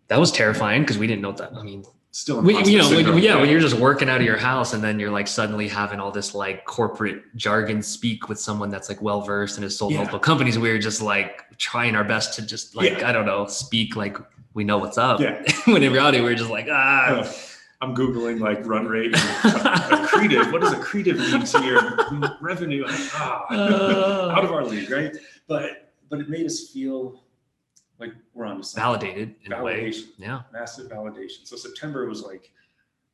that 0.08 0.20
was 0.20 0.32
terrifying 0.32 0.82
because 0.82 0.98
we 0.98 1.06
didn't 1.06 1.22
know 1.22 1.32
that 1.34 1.52
i 1.56 1.62
mean 1.64 1.84
Still, 2.12 2.42
we, 2.42 2.58
you 2.64 2.78
know, 2.80 2.90
when, 2.90 3.18
yeah, 3.22 3.36
when 3.40 3.50
you're 3.50 3.60
just 3.60 3.76
working 3.78 4.10
out 4.10 4.20
of 4.22 4.26
your 4.26 4.38
house 4.38 4.74
and 4.74 4.82
then 4.84 5.00
you're 5.02 5.12
like 5.12 5.28
suddenly 5.28 5.68
having 5.68 6.00
all 6.00 6.12
this 6.12 6.34
like 6.34 6.64
corporate 6.66 7.24
jargon 7.36 7.82
speak 7.84 8.30
with 8.30 8.40
someone 8.40 8.70
that's 8.70 8.88
like 8.90 9.02
well 9.02 9.20
versed 9.22 9.58
and 9.58 9.64
has 9.64 9.78
sold 9.78 9.92
Yeah. 9.92 9.98
multiple 9.98 10.20
companies. 10.20 10.58
We 10.58 10.70
were 10.72 10.78
just 10.80 11.02
like 11.02 11.44
trying 11.58 11.94
our 11.94 12.06
best 12.06 12.34
to 12.36 12.42
just 12.42 12.74
like 12.74 13.00
Yeah. 13.00 13.10
I 13.10 13.12
don't 13.12 13.26
know 13.26 13.46
speak 13.48 13.98
like 13.98 14.18
we 14.56 14.64
know 14.64 14.80
what's 14.80 14.98
up. 14.98 15.20
Yeah. 15.20 15.44
when 15.66 15.84
in 15.84 15.94
reality 15.94 16.20
we 16.22 16.32
are 16.32 16.36
just 16.36 16.50
like 16.50 16.68
ah. 16.72 17.20
Uh, 17.20 17.32
I'm 17.82 17.94
googling 17.94 18.40
like 18.40 18.66
run 18.66 18.88
rate, 18.88 19.12
accretive. 19.12 20.52
What 20.52 20.62
does 20.62 20.74
accretive 20.74 21.18
mean 21.20 21.46
to 21.46 21.64
your 21.64 22.38
revenue? 22.42 22.86
Ah, 22.88 23.46
Uh. 23.52 24.32
out 24.36 24.44
of 24.46 24.52
our 24.52 24.66
league, 24.66 24.90
right? 24.90 25.16
But 25.48 25.92
but 26.10 26.20
it 26.22 26.30
made 26.30 26.46
us 26.46 26.70
feel 26.70 27.22
like 28.00 28.14
we're 28.34 28.46
on 28.46 28.64
something. 28.64 28.82
validated 29.10 29.36
in 29.44 29.52
a 29.54 29.62
way. 29.64 29.90
Validation. 29.90 30.06
Yeah. 30.18 30.42
massive 30.54 30.88
validation. 30.90 31.46
So 31.46 31.56
September 31.58 32.08
was 32.08 32.24
like, 32.24 32.52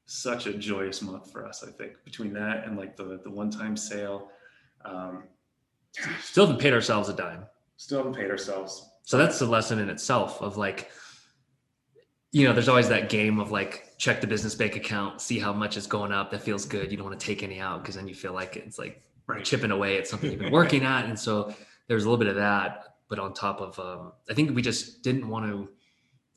such 0.05 0.45
a 0.45 0.53
joyous 0.53 1.01
month 1.01 1.31
for 1.31 1.45
us. 1.45 1.63
I 1.67 1.71
think 1.71 1.93
between 2.05 2.31
that 2.33 2.65
and 2.65 2.77
like 2.77 2.95
the 2.95 3.19
the 3.23 3.29
one 3.31 3.49
time 3.49 3.75
sale, 3.75 4.29
um, 4.85 5.23
Still 6.21 6.45
haven't 6.45 6.61
paid 6.61 6.73
ourselves 6.73 7.09
a 7.09 7.13
dime. 7.13 7.45
still 7.77 7.97
haven't 7.97 8.15
paid 8.15 8.29
ourselves. 8.29 8.89
So 9.03 9.17
that's 9.17 9.39
the 9.39 9.45
lesson 9.47 9.79
in 9.79 9.89
itself 9.89 10.41
of 10.41 10.55
like, 10.55 10.89
you 12.31 12.47
know, 12.47 12.53
there's 12.53 12.69
always 12.69 12.87
that 12.89 13.09
game 13.09 13.39
of 13.39 13.51
like 13.51 13.93
check 13.97 14.21
the 14.21 14.27
business 14.27 14.55
bank 14.55 14.75
account, 14.75 15.19
see 15.21 15.37
how 15.39 15.51
much 15.53 15.77
is 15.77 15.85
going 15.87 16.11
up. 16.11 16.31
That 16.31 16.41
feels 16.41 16.65
good. 16.65 16.91
You 16.91 16.97
don't 16.97 17.05
want 17.07 17.19
to 17.19 17.25
take 17.25 17.43
any 17.43 17.59
out 17.59 17.81
because 17.81 17.95
then 17.95 18.07
you 18.07 18.15
feel 18.15 18.33
like 18.33 18.55
it's 18.55 18.79
like 18.79 19.01
Right. 19.27 19.45
chipping 19.45 19.71
away 19.71 19.97
at 19.97 20.07
something 20.07 20.29
you've 20.31 20.39
been 20.41 20.51
working 20.61 20.83
at. 20.83 21.05
And 21.05 21.17
so 21.17 21.53
there's 21.87 22.03
a 22.03 22.09
little 22.09 22.17
bit 22.17 22.27
of 22.27 22.35
that. 22.35 22.95
But 23.07 23.19
on 23.19 23.33
top 23.33 23.61
of, 23.61 23.77
um, 23.79 24.13
I 24.29 24.33
think 24.33 24.55
we 24.55 24.61
just 24.61 25.03
didn't 25.03 25.27
want 25.27 25.45
to 25.45 25.69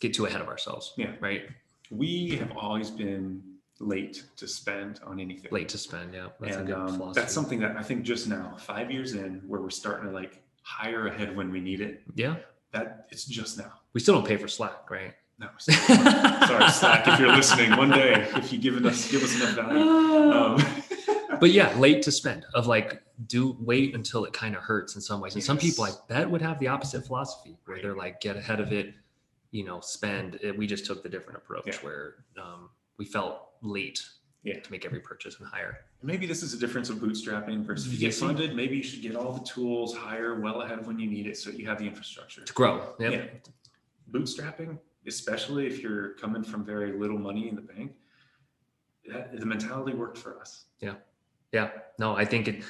get 0.00 0.14
too 0.14 0.26
ahead 0.26 0.40
of 0.40 0.48
ourselves. 0.48 0.92
Yeah. 0.96 1.12
Right. 1.20 1.48
We 1.90 2.36
have 2.36 2.52
always 2.56 2.90
been 2.90 3.42
late 3.80 4.24
to 4.36 4.46
spend 4.46 5.00
on 5.06 5.18
anything. 5.18 5.50
Late 5.50 5.68
to 5.70 5.78
spend. 5.78 6.12
Yeah. 6.14 6.28
That's 6.40 6.56
a 6.56 6.58
and 6.58 6.66
good 6.68 6.76
um, 6.76 7.12
that's 7.14 7.32
something 7.32 7.58
that 7.60 7.76
I 7.76 7.82
think 7.82 8.02
just 8.04 8.28
now, 8.28 8.54
five 8.58 8.90
years 8.90 9.14
in, 9.14 9.42
where 9.46 9.60
we're 9.60 9.70
starting 9.70 10.08
to 10.08 10.14
like 10.14 10.42
hire 10.62 11.06
ahead 11.06 11.34
when 11.36 11.50
we 11.50 11.60
need 11.60 11.80
it. 11.80 12.02
yeah. 12.14 12.36
That 12.72 13.06
it's 13.10 13.24
just 13.24 13.56
now. 13.58 13.72
We 13.92 14.00
still 14.00 14.14
don't 14.16 14.26
pay 14.26 14.36
for 14.36 14.48
Slack, 14.48 14.90
right? 14.90 15.14
No, 15.38 15.48
sorry, 15.58 16.70
Slack. 16.70 17.08
If 17.08 17.18
you're 17.18 17.34
listening, 17.34 17.76
one 17.76 17.90
day, 17.90 18.26
if 18.36 18.52
you 18.52 18.58
give 18.58 18.82
us 18.84 19.10
give 19.10 19.22
us 19.22 19.34
enough 19.40 19.54
value. 19.56 19.80
Um, 20.32 20.64
but 21.40 21.50
yeah, 21.50 21.76
late 21.78 22.02
to 22.02 22.12
spend 22.12 22.44
of 22.54 22.66
like 22.68 23.02
do 23.26 23.56
wait 23.60 23.94
until 23.94 24.24
it 24.24 24.32
kind 24.32 24.54
of 24.54 24.62
hurts 24.62 24.94
in 24.94 25.00
some 25.00 25.20
ways. 25.20 25.34
And 25.34 25.42
some 25.42 25.58
people 25.58 25.84
I 25.84 25.90
bet 26.08 26.30
would 26.30 26.40
have 26.42 26.58
the 26.60 26.68
opposite 26.68 27.04
philosophy 27.06 27.56
where 27.64 27.74
Right. 27.76 27.82
they're 27.82 27.96
like 27.96 28.20
get 28.20 28.36
ahead 28.36 28.60
of 28.60 28.72
it, 28.72 28.94
you 29.50 29.64
know, 29.64 29.80
spend. 29.80 30.36
It, 30.40 30.56
we 30.56 30.66
just 30.68 30.86
took 30.86 31.02
the 31.02 31.08
different 31.08 31.36
approach 31.38 31.66
Yeah. 31.66 31.76
where 31.82 32.14
um, 32.40 32.70
we 32.96 33.04
felt 33.04 33.48
late 33.60 34.00
Yeah. 34.44 34.60
to 34.60 34.70
make 34.70 34.84
every 34.86 35.00
purchase 35.00 35.38
and 35.40 35.48
hire. 35.48 35.78
maybe 36.02 36.26
this 36.26 36.42
is 36.44 36.54
a 36.54 36.58
difference 36.58 36.90
of 36.90 36.98
bootstrapping 36.98 37.64
versus 37.64 37.86
if 37.86 37.92
you 37.94 37.98
get 37.98 38.14
funded. 38.14 38.54
Maybe 38.54 38.76
you 38.76 38.82
should 38.84 39.02
get 39.02 39.16
all 39.16 39.32
the 39.32 39.44
tools, 39.44 39.96
hire 39.96 40.38
well 40.40 40.60
ahead 40.62 40.78
of 40.78 40.86
when 40.86 40.98
you 41.00 41.10
need 41.10 41.26
it, 41.26 41.36
so 41.36 41.50
you 41.50 41.66
have 41.66 41.78
the 41.78 41.86
infrastructure. 41.88 42.42
To 42.44 42.52
grow. 42.52 42.94
Yep. 43.00 43.12
Yeah. 43.12 43.24
Bootstrapping, 44.12 44.78
especially 45.06 45.66
if 45.66 45.80
you're 45.82 46.10
coming 46.14 46.42
from 46.42 46.64
very 46.64 46.92
little 46.92 47.18
money 47.18 47.48
in 47.48 47.54
the 47.54 47.62
bank, 47.62 47.92
that, 49.10 49.38
the 49.38 49.46
mentality 49.46 49.96
worked 49.96 50.18
for 50.18 50.40
us. 50.40 50.66
Yeah. 50.80 50.94
Yeah. 51.52 51.70
No, 51.98 52.16
I 52.16 52.24
think 52.24 52.48
it 52.48 52.62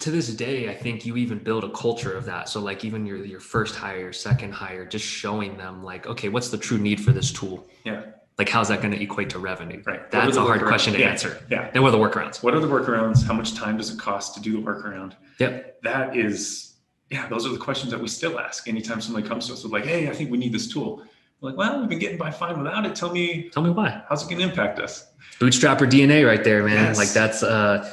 to 0.00 0.10
this 0.10 0.28
day, 0.34 0.68
I 0.68 0.74
think 0.74 1.06
you 1.06 1.16
even 1.16 1.38
build 1.38 1.64
a 1.64 1.70
culture 1.70 2.12
of 2.12 2.26
that. 2.26 2.48
So 2.48 2.60
like 2.60 2.84
even 2.84 3.06
your 3.06 3.24
your 3.24 3.40
first 3.40 3.74
hire, 3.74 4.12
second 4.12 4.52
hire, 4.52 4.84
just 4.84 5.04
showing 5.04 5.56
them 5.56 5.82
like, 5.82 6.06
okay, 6.06 6.28
what's 6.28 6.50
the 6.50 6.58
true 6.58 6.78
need 6.78 7.00
for 7.00 7.12
this 7.12 7.32
tool? 7.32 7.66
Yeah. 7.84 8.02
Like 8.38 8.48
how's 8.48 8.68
that 8.68 8.80
going 8.82 8.92
to 8.92 9.02
equate 9.02 9.30
to 9.30 9.38
revenue? 9.38 9.82
Right. 9.84 10.10
That's 10.10 10.36
a 10.36 10.42
hard 10.42 10.62
question 10.62 10.92
to 10.94 11.00
Yeah. 11.00 11.10
answer. 11.10 11.42
Yeah. 11.50 11.70
And 11.74 11.82
what 11.82 11.88
are 11.88 11.98
the 11.98 11.98
workarounds? 11.98 12.42
What 12.42 12.54
are 12.54 12.60
the 12.60 12.68
workarounds? 12.68 13.24
How 13.26 13.34
much 13.34 13.54
time 13.54 13.76
does 13.78 13.90
it 13.92 13.98
cost 13.98 14.34
to 14.34 14.40
do 14.40 14.52
the 14.52 14.58
workaround? 14.62 15.14
Yep. 15.38 15.82
That 15.82 16.16
is, 16.16 16.69
yeah, 17.10 17.28
those 17.28 17.44
are 17.46 17.50
the 17.50 17.58
questions 17.58 17.90
that 17.92 18.00
we 18.00 18.08
still 18.08 18.38
ask 18.38 18.68
anytime 18.68 19.00
somebody 19.00 19.26
comes 19.26 19.46
to 19.48 19.52
us 19.52 19.62
with 19.64 19.72
like, 19.72 19.84
hey, 19.84 20.08
I 20.08 20.12
think 20.12 20.30
we 20.30 20.38
need 20.38 20.52
this 20.52 20.68
tool. 20.68 21.02
We're 21.40 21.50
like, 21.50 21.58
well, 21.58 21.80
we've 21.80 21.88
been 21.88 21.98
getting 21.98 22.18
by 22.18 22.30
fine 22.30 22.56
without 22.58 22.86
it. 22.86 22.94
Tell 22.94 23.10
me, 23.12 23.48
Tell 23.50 23.62
me 23.62 23.70
why. 23.70 24.02
how's 24.08 24.22
it 24.24 24.28
going 24.30 24.38
to 24.42 24.48
impact 24.48 24.78
us? 24.78 25.06
Bootstrapper 25.40 25.88
DNA 25.90 26.26
right 26.26 26.44
there, 26.44 26.62
man. 26.64 26.76
Yes. 26.86 26.98
Like 26.98 27.08
that's 27.10 27.42
uh 27.42 27.92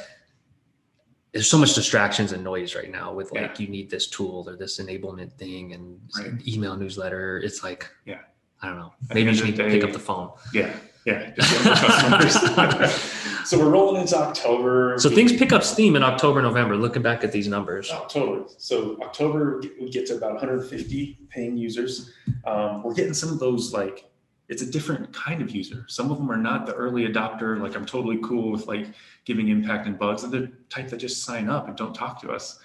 there's 1.32 1.48
so 1.50 1.58
much 1.58 1.74
distractions 1.74 2.32
and 2.32 2.42
noise 2.42 2.74
right 2.74 2.90
now 2.90 3.12
with 3.12 3.30
like 3.32 3.58
Yeah. 3.58 3.64
you 3.66 3.68
need 3.68 3.90
this 3.90 4.06
tool 4.08 4.44
or 4.48 4.56
this 4.56 4.78
enablement 4.80 5.32
thing 5.34 5.72
and 5.72 6.00
Right. 6.16 6.46
email 6.46 6.76
newsletter. 6.76 7.38
It's 7.38 7.62
like 7.62 7.88
Yeah. 8.06 8.20
I 8.62 8.68
don't 8.68 8.76
know. 8.78 8.92
Maybe 9.10 9.22
you 9.22 9.32
just 9.32 9.44
need 9.44 9.56
to 9.56 9.64
pick 9.68 9.84
up 9.84 9.92
the 9.92 9.98
phone. 9.98 10.30
Yeah. 10.52 10.74
Yeah. 11.08 11.30
Just 11.36 11.64
get 11.64 11.76
customers. 11.78 12.92
so 13.48 13.58
we're 13.58 13.70
rolling 13.70 14.00
into 14.02 14.16
October. 14.16 14.94
So 14.98 15.08
We- 15.08 15.14
things 15.14 15.32
pick 15.36 15.52
up 15.52 15.62
steam 15.62 15.96
in 15.96 16.02
October, 16.02 16.42
November. 16.42 16.76
Looking 16.76 17.02
back 17.02 17.24
at 17.24 17.32
these 17.32 17.48
numbers. 17.48 17.90
Oh, 17.92 18.06
totally. 18.08 18.44
So 18.58 18.98
October, 19.02 19.62
we 19.80 19.90
get 19.90 20.06
to 20.08 20.16
about 20.16 20.32
150 20.32 21.18
paying 21.30 21.56
users. 21.56 22.12
Um, 22.44 22.82
we're 22.82 22.94
getting 22.94 23.14
some 23.14 23.30
of 23.30 23.38
those 23.38 23.72
like 23.72 24.04
it's 24.48 24.62
a 24.62 24.70
different 24.70 25.12
kind 25.12 25.42
of 25.42 25.50
user. 25.50 25.84
Some 25.88 26.10
of 26.10 26.16
them 26.18 26.30
are 26.30 26.36
not 26.38 26.64
the 26.66 26.74
early 26.74 27.06
adopter. 27.06 27.60
Like 27.60 27.74
I'm 27.76 27.84
totally 27.84 28.18
cool 28.22 28.50
with 28.50 28.66
like 28.66 28.86
giving 29.26 29.48
impact 29.48 29.86
and 29.86 29.98
bugs. 29.98 30.24
And 30.24 30.32
the 30.32 30.50
type 30.70 30.88
that 30.88 30.96
just 30.98 31.22
sign 31.24 31.48
up 31.50 31.68
and 31.68 31.76
don't 31.76 31.94
talk 31.94 32.20
to 32.22 32.30
us. 32.30 32.58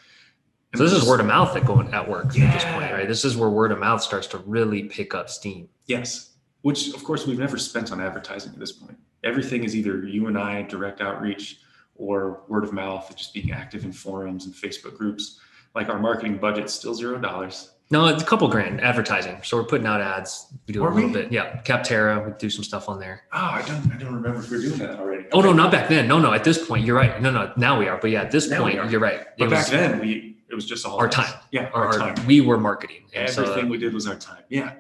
And 0.72 0.80
So 0.80 0.86
this 0.86 0.94
is 0.94 1.08
word 1.08 1.20
of 1.20 1.26
mouth 1.26 1.54
that 1.54 1.66
going 1.66 1.94
at 1.94 2.10
work 2.10 2.28
at 2.28 2.54
this 2.54 2.64
point, 2.64 2.92
right? 2.92 3.08
This 3.08 3.26
is 3.26 3.36
where 3.38 3.50
word 3.50 3.72
of 3.72 3.80
mouth 3.80 4.02
starts 4.02 4.28
to 4.28 4.38
really 4.40 4.84
pick 4.86 5.14
up 5.14 5.30
steam. 5.30 5.68
Yes. 5.86 6.32
Which 6.64 6.94
of 6.94 7.04
course 7.04 7.28
we've 7.28 7.38
never 7.40 7.58
spent 7.58 7.92
on 7.92 8.02
advertising 8.02 8.54
at 8.54 8.60
this 8.60 8.72
point. 8.72 8.98
Everything 9.24 9.64
is 9.64 9.76
either 9.76 10.06
you 10.08 10.28
and 10.28 10.38
I 10.38 10.64
direct 10.64 11.00
outreach 11.02 11.60
or 11.96 12.42
word 12.48 12.64
of 12.64 12.74
mouth, 12.74 13.14
just 13.16 13.34
being 13.34 13.52
active 13.52 13.86
in 13.86 13.94
forums 13.94 14.46
and 14.46 14.54
Facebook 14.56 14.98
groups. 14.98 15.40
Like 15.76 15.90
our 15.90 16.00
marketing 16.00 16.38
budget's 16.38 16.74
still 16.74 16.94
zero 16.94 17.20
dollars. 17.20 17.70
No, 17.92 18.08
it's 18.08 18.24
a 18.24 18.26
couple 18.26 18.48
grand 18.48 18.80
advertising. 18.82 19.40
So 19.44 19.58
we're 19.58 19.66
putting 19.66 19.86
out 19.86 20.02
ads. 20.02 20.48
We 20.68 20.74
do 20.74 20.84
Are 20.84 20.90
a 20.90 20.94
little 20.96 21.10
we? 21.10 21.14
bit. 21.14 21.32
Yeah. 21.32 21.62
Capterra, 21.64 22.26
we 22.26 22.32
do 22.40 22.50
some 22.50 22.64
stuff 22.64 22.88
on 22.90 23.00
there. 23.00 23.24
Oh, 23.34 23.38
I 23.38 23.62
don't 23.68 23.94
I 23.94 23.98
don't 23.98 24.16
remember 24.16 24.40
if 24.40 24.50
we 24.50 24.58
are 24.58 24.62
doing 24.62 24.80
that 24.80 25.00
already. 25.00 25.26
Oh 25.34 25.42
no, 25.42 25.52
not 25.54 25.72
back 25.72 25.90
then. 25.90 26.08
No, 26.08 26.18
no. 26.18 26.34
At 26.34 26.44
this 26.44 26.66
point, 26.66 26.86
you're 26.86 26.96
right. 26.96 27.22
No, 27.22 27.30
no. 27.30 27.52
Now 27.58 27.78
we 27.78 27.88
are. 27.90 27.98
But 27.98 28.12
yeah, 28.12 28.22
at 28.22 28.32
this 28.32 28.50
Now 28.50 28.62
point, 28.62 28.76
you're 28.90 29.00
right. 29.02 29.26
But 29.38 29.46
It 29.46 29.50
back 29.50 29.60
was 29.60 29.70
then, 29.70 30.00
we 30.00 30.38
it 30.50 30.56
was 30.56 30.66
just 30.66 30.86
all 30.86 30.98
our 30.98 31.10
time. 31.10 31.34
Yeah, 31.52 31.70
our, 31.74 31.88
our, 31.88 31.98
time. 32.14 32.26
we 32.26 32.40
were 32.40 32.58
marketing. 32.58 33.04
And 33.14 33.30
so, 33.30 33.44
uh, 33.44 33.50
Everything 33.50 33.70
we 33.70 33.78
did 33.80 33.94
was 33.94 34.08
our 34.08 34.16
time. 34.16 34.44
Yeah. 34.50 34.74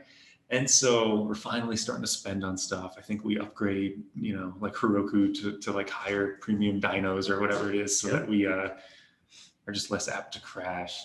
And 0.53 0.69
so 0.69 1.21
we're 1.21 1.33
finally 1.33 1.75
starting 1.75 2.03
to 2.03 2.07
spend 2.07 2.45
on 2.45 2.57
stuff. 2.57 2.93
I 2.95 3.01
think 3.01 3.25
we 3.25 3.39
upgrade, 3.39 4.03
you 4.13 4.37
know, 4.37 4.53
like 4.59 4.75
Heroku 4.75 5.33
to, 5.41 5.57
to 5.57 5.71
like 5.71 5.89
higher 5.89 6.37
premium 6.41 6.79
dynos 6.79 7.27
or 7.27 7.41
whatever 7.41 7.73
it 7.73 7.79
is 7.79 7.99
so 7.99 8.09
Yep. 8.09 8.19
that 8.19 8.29
we 8.29 8.45
uh, 8.45 8.69
are 9.65 9.73
just 9.73 9.89
less 9.89 10.07
apt 10.07 10.35
to 10.35 10.41
crash. 10.41 11.03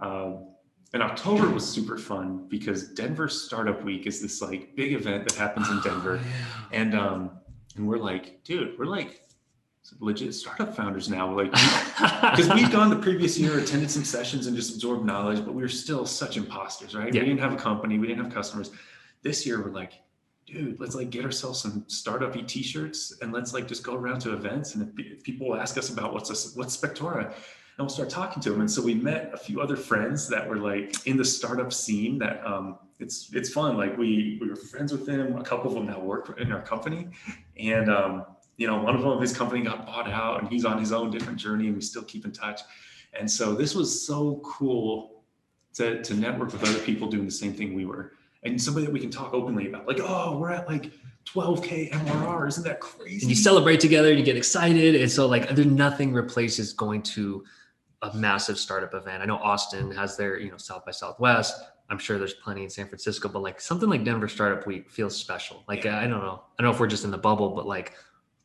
Um, 0.00 0.48
and 0.92 1.00
October 1.00 1.48
was 1.48 1.64
super 1.64 1.96
fun 1.96 2.48
because 2.48 2.88
Denver 2.88 3.28
Startup 3.28 3.80
Week 3.84 4.08
is 4.08 4.20
this 4.20 4.42
like 4.42 4.74
big 4.74 4.92
event 4.94 5.28
that 5.28 5.38
happens 5.38 5.70
in 5.70 5.80
Denver. 5.84 6.20
And 6.72 6.96
um, 6.96 7.30
and 7.76 7.86
we're 7.86 7.98
like, 7.98 8.42
dude, 8.42 8.76
we're 8.80 8.86
like 8.86 9.27
legit 10.00 10.34
startup 10.34 10.74
founders 10.74 11.08
now. 11.08 11.34
Like, 11.34 11.50
because 11.52 12.48
we'd 12.54 12.70
gone 12.70 12.90
the 12.90 12.96
previous 12.96 13.38
year, 13.38 13.58
attended 13.58 13.90
some 13.90 14.04
sessions 14.04 14.46
and 14.46 14.56
just 14.56 14.74
absorbed 14.74 15.04
knowledge, 15.04 15.44
but 15.44 15.54
we 15.54 15.62
were 15.62 15.68
still 15.68 16.06
such 16.06 16.36
imposters, 16.36 16.94
right? 16.94 17.12
Yeah. 17.12 17.22
We 17.22 17.28
didn't 17.28 17.40
have 17.40 17.52
a 17.52 17.56
company, 17.56 17.98
we 17.98 18.06
didn't 18.06 18.24
have 18.24 18.32
customers. 18.32 18.70
This 19.22 19.44
year, 19.46 19.62
we're 19.62 19.70
like, 19.70 19.94
dude, 20.46 20.80
let's 20.80 20.94
like 20.94 21.10
get 21.10 21.24
ourselves 21.24 21.60
some 21.60 21.84
startup 21.88 22.34
t-shirts 22.46 23.18
and 23.20 23.32
let's 23.32 23.52
like 23.52 23.68
just 23.68 23.82
go 23.82 23.94
around 23.94 24.20
to 24.20 24.32
events. 24.32 24.74
And 24.74 24.92
if, 24.98 25.22
people 25.22 25.54
ask 25.54 25.76
us 25.76 25.90
about 25.90 26.14
what's 26.14 26.30
a, 26.30 26.58
what's 26.58 26.76
Spectora, 26.76 27.26
and 27.26 27.86
we'll 27.86 27.88
start 27.88 28.10
talking 28.10 28.42
to 28.42 28.50
them. 28.50 28.60
And 28.60 28.70
so 28.70 28.82
we 28.82 28.94
met 28.94 29.30
a 29.32 29.36
few 29.36 29.60
other 29.60 29.76
friends 29.76 30.28
that 30.28 30.48
were 30.48 30.56
like 30.56 31.06
in 31.06 31.16
the 31.16 31.24
startup 31.24 31.72
scene 31.72 32.18
that 32.18 32.44
um, 32.44 32.78
it's 32.98 33.30
it's 33.32 33.50
fun. 33.50 33.76
Like 33.76 33.96
we 33.96 34.38
we 34.40 34.48
were 34.48 34.56
friends 34.56 34.90
with 34.90 35.06
them. 35.06 35.36
A 35.36 35.44
couple 35.44 35.68
of 35.68 35.74
them 35.74 35.86
now 35.86 36.00
work 36.00 36.38
in 36.40 36.50
our 36.50 36.62
company, 36.62 37.08
and 37.56 37.88
um, 37.88 38.26
you 38.58 38.66
know, 38.66 38.76
one 38.82 38.94
of 38.94 39.00
them, 39.00 39.10
of 39.10 39.20
his 39.20 39.34
company 39.34 39.62
got 39.62 39.86
bought 39.86 40.10
out 40.10 40.42
and 40.42 40.50
he's 40.50 40.64
on 40.64 40.78
his 40.78 40.92
own 40.92 41.10
different 41.10 41.38
journey 41.38 41.68
and 41.68 41.76
we 41.76 41.80
still 41.80 42.02
keep 42.02 42.24
in 42.24 42.32
touch. 42.32 42.60
And 43.18 43.30
so 43.30 43.54
this 43.54 43.74
was 43.74 44.06
so 44.06 44.42
cool 44.44 45.22
to, 45.74 46.02
to 46.02 46.14
network 46.14 46.52
with 46.52 46.62
other 46.64 46.80
people 46.80 47.08
doing 47.08 47.24
the 47.24 47.30
same 47.30 47.54
thing 47.54 47.74
we 47.74 47.86
were. 47.86 48.12
And 48.42 48.60
somebody 48.60 48.84
that 48.86 48.92
we 48.92 49.00
can 49.00 49.10
talk 49.10 49.32
openly 49.32 49.68
about, 49.68 49.86
like, 49.86 50.00
oh, 50.00 50.38
we're 50.38 50.50
at 50.50 50.68
like 50.68 50.92
12K 51.24 51.90
MRR. 51.92 52.48
Isn't 52.48 52.64
that 52.64 52.80
crazy? 52.80 53.22
and 53.22 53.30
you 53.30 53.36
celebrate 53.36 53.78
together 53.78 54.10
and 54.10 54.18
you 54.18 54.24
get 54.24 54.36
excited. 54.36 54.96
And 54.96 55.10
so 55.10 55.26
like 55.26 55.48
there's 55.50 55.66
nothing 55.66 56.12
replaces 56.12 56.72
going 56.72 57.02
to 57.02 57.44
a 58.02 58.14
massive 58.14 58.58
startup 58.58 58.94
event. 58.94 59.22
I 59.22 59.26
know 59.26 59.36
Austin 59.36 59.90
has 59.92 60.16
their, 60.16 60.38
you 60.38 60.50
know, 60.50 60.56
South 60.56 60.84
by 60.84 60.92
Southwest. 60.92 61.62
I'm 61.90 61.98
sure 61.98 62.18
there's 62.18 62.34
plenty 62.34 62.64
in 62.64 62.70
San 62.70 62.86
Francisco, 62.86 63.28
but 63.28 63.42
like 63.42 63.60
something 63.60 63.88
like 63.88 64.04
Denver 64.04 64.28
Startup 64.28 64.66
Week 64.66 64.90
feels 64.90 65.16
special. 65.16 65.64
Like 65.68 65.86
I 65.86 66.06
don't 66.06 66.20
know. 66.20 66.42
I 66.58 66.62
don't 66.62 66.70
know 66.70 66.74
if 66.74 66.80
we're 66.80 66.86
just 66.86 67.04
in 67.04 67.10
the 67.10 67.18
bubble, 67.18 67.50
but 67.50 67.66
like 67.66 67.94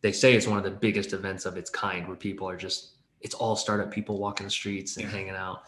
they 0.04 0.12
say 0.12 0.36
it's 0.36 0.46
one 0.46 0.60
of 0.60 0.64
the 0.64 0.70
biggest 0.72 1.14
events 1.14 1.46
of 1.46 1.58
its 1.58 1.70
kind 1.72 2.08
where 2.08 2.16
people 2.18 2.48
are 2.48 2.58
just 2.58 2.92
it's 3.22 3.34
all 3.34 3.56
startup 3.56 3.90
people 3.90 4.20
walking 4.20 4.46
the 4.46 4.52
streets 4.52 4.98
and 4.98 5.06
Yeah. 5.06 5.12
hanging 5.12 5.36
out. 5.36 5.64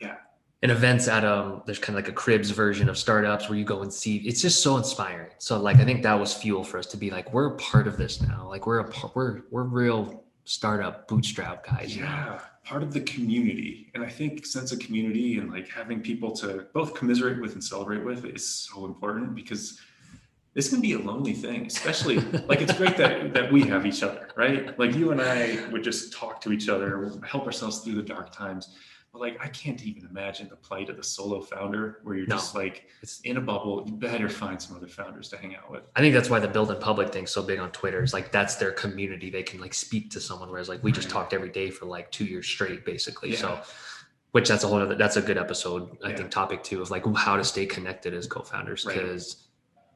Yeah. 0.00 0.16
And 0.62 0.70
events 0.72 1.06
at 1.08 1.24
um 1.24 1.62
there's 1.64 1.78
kind 1.78 1.96
of 1.98 2.04
like 2.04 2.10
a 2.12 2.14
cribs 2.14 2.50
version 2.50 2.88
of 2.90 2.98
startups 2.98 3.48
where 3.48 3.56
you 3.58 3.64
go 3.64 3.82
and 3.82 3.92
see 3.92 4.16
it's 4.28 4.42
just 4.42 4.62
so 4.62 4.76
inspiring. 4.76 5.30
So 5.38 5.58
like 5.60 5.78
I 5.78 5.84
think 5.84 6.02
that 6.02 6.14
was 6.18 6.34
fuel 6.34 6.64
for 6.64 6.76
us 6.78 6.86
to 6.86 6.96
be 6.98 7.10
like 7.10 7.32
we're 7.32 7.46
a 7.54 7.56
part 7.56 7.86
of 7.86 7.96
this 7.96 8.20
now. 8.20 8.46
Like 8.48 8.66
we're 8.66 8.80
a 8.80 8.88
part 8.90 9.14
we're 9.16 9.42
we're 9.50 9.62
real 9.62 10.24
startup 10.44 11.06
bootstrap 11.08 11.64
guys. 11.66 11.94
yeah, 11.96 12.40
part 12.64 12.82
of 12.82 12.92
the 12.92 13.02
community. 13.02 13.90
And 13.94 14.02
I 14.02 14.08
think 14.08 14.44
sense 14.46 14.72
of 14.72 14.78
community 14.80 15.38
and 15.38 15.52
like 15.52 15.68
having 15.68 16.00
people 16.00 16.32
to 16.36 16.66
both 16.72 16.94
commiserate 16.94 17.40
with 17.40 17.52
and 17.52 17.62
celebrate 17.62 18.02
with 18.02 18.24
is 18.24 18.48
so 18.48 18.86
important 18.86 19.34
because 19.34 19.78
this 20.58 20.68
can 20.70 20.80
be 20.80 20.94
a 20.94 20.98
lonely 20.98 21.32
thing, 21.34 21.66
especially 21.66 22.16
like 22.48 22.60
it's 22.60 22.76
great 22.76 22.96
that 22.96 23.32
that 23.32 23.52
we 23.52 23.62
have 23.62 23.86
each 23.86 24.02
other, 24.02 24.28
right? 24.34 24.76
Like 24.76 24.92
you 24.92 25.12
and 25.12 25.20
I 25.20 25.64
would 25.70 25.84
just 25.84 26.12
talk 26.12 26.40
to 26.40 26.50
each 26.52 26.68
other, 26.68 27.12
help 27.24 27.46
ourselves 27.46 27.78
through 27.78 27.94
the 27.94 28.02
dark 28.02 28.32
times. 28.32 28.74
But 29.12 29.20
like, 29.20 29.36
I 29.40 29.46
can't 29.50 29.80
even 29.84 30.04
imagine 30.10 30.48
the 30.48 30.56
plight 30.56 30.90
of 30.90 30.96
the 30.96 31.04
solo 31.04 31.40
founder 31.40 32.00
where 32.02 32.16
you're 32.16 32.26
No. 32.26 32.34
just 32.34 32.56
like 32.56 32.88
It's, 33.02 33.20
in 33.20 33.36
a 33.36 33.40
bubble. 33.40 33.84
You 33.86 33.92
better 33.94 34.28
find 34.28 34.60
some 34.60 34.76
other 34.76 34.88
founders 34.88 35.28
to 35.28 35.36
hang 35.38 35.54
out 35.54 35.70
with. 35.70 35.84
I 35.94 36.00
think 36.00 36.12
that's 36.12 36.28
why 36.28 36.40
the 36.40 36.48
build 36.48 36.72
in 36.72 36.76
public 36.78 37.12
thing's 37.12 37.30
so 37.30 37.40
big 37.42 37.60
on 37.60 37.70
Twitter. 37.70 38.02
Is 38.02 38.12
like 38.12 38.32
that's 38.32 38.56
their 38.56 38.72
community. 38.72 39.30
They 39.30 39.44
can 39.44 39.60
like 39.60 39.74
speak 39.74 40.10
to 40.10 40.20
someone, 40.20 40.50
whereas 40.50 40.68
like 40.68 40.82
we 40.82 40.90
just 40.90 41.08
talked 41.08 41.32
every 41.34 41.50
day 41.50 41.70
for 41.70 41.86
like 41.86 42.10
two 42.10 42.24
years 42.24 42.48
straight, 42.48 42.84
basically. 42.84 43.36
So, 43.36 43.60
which 44.32 44.48
that's 44.48 44.64
a 44.64 44.66
whole 44.66 44.80
other. 44.80 44.96
That's 44.96 45.16
a 45.16 45.22
good 45.22 45.38
episode. 45.38 45.96
I 46.04 46.10
Yeah. 46.10 46.16
think 46.16 46.30
topic 46.32 46.64
too 46.64 46.82
of 46.82 46.90
like 46.90 47.04
how 47.14 47.36
to 47.36 47.44
stay 47.44 47.64
connected 47.64 48.12
as 48.12 48.26
co-founders 48.26 48.84
Right. 48.84 48.96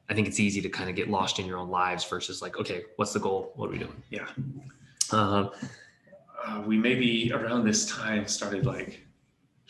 I 0.09 0.13
think 0.13 0.27
it's 0.27 0.39
easy 0.39 0.61
to 0.61 0.69
kind 0.69 0.89
of 0.89 0.95
get 0.95 1.09
lost 1.09 1.39
in 1.39 1.45
your 1.45 1.57
own 1.57 1.69
lives 1.69 2.03
versus 2.03 2.41
like, 2.41 2.57
okay, 2.57 2.83
what's 2.97 3.13
the 3.13 3.19
goal? 3.19 3.53
What 3.55 3.69
are 3.69 3.71
we 3.71 3.79
doing? 3.79 4.03
Yeah. 4.09 4.27
Um, 5.11 5.51
uh, 6.45 6.61
we 6.65 6.77
maybe 6.77 7.31
around 7.33 7.65
this 7.65 7.85
time 7.85 8.27
started 8.27 8.65
like 8.65 9.01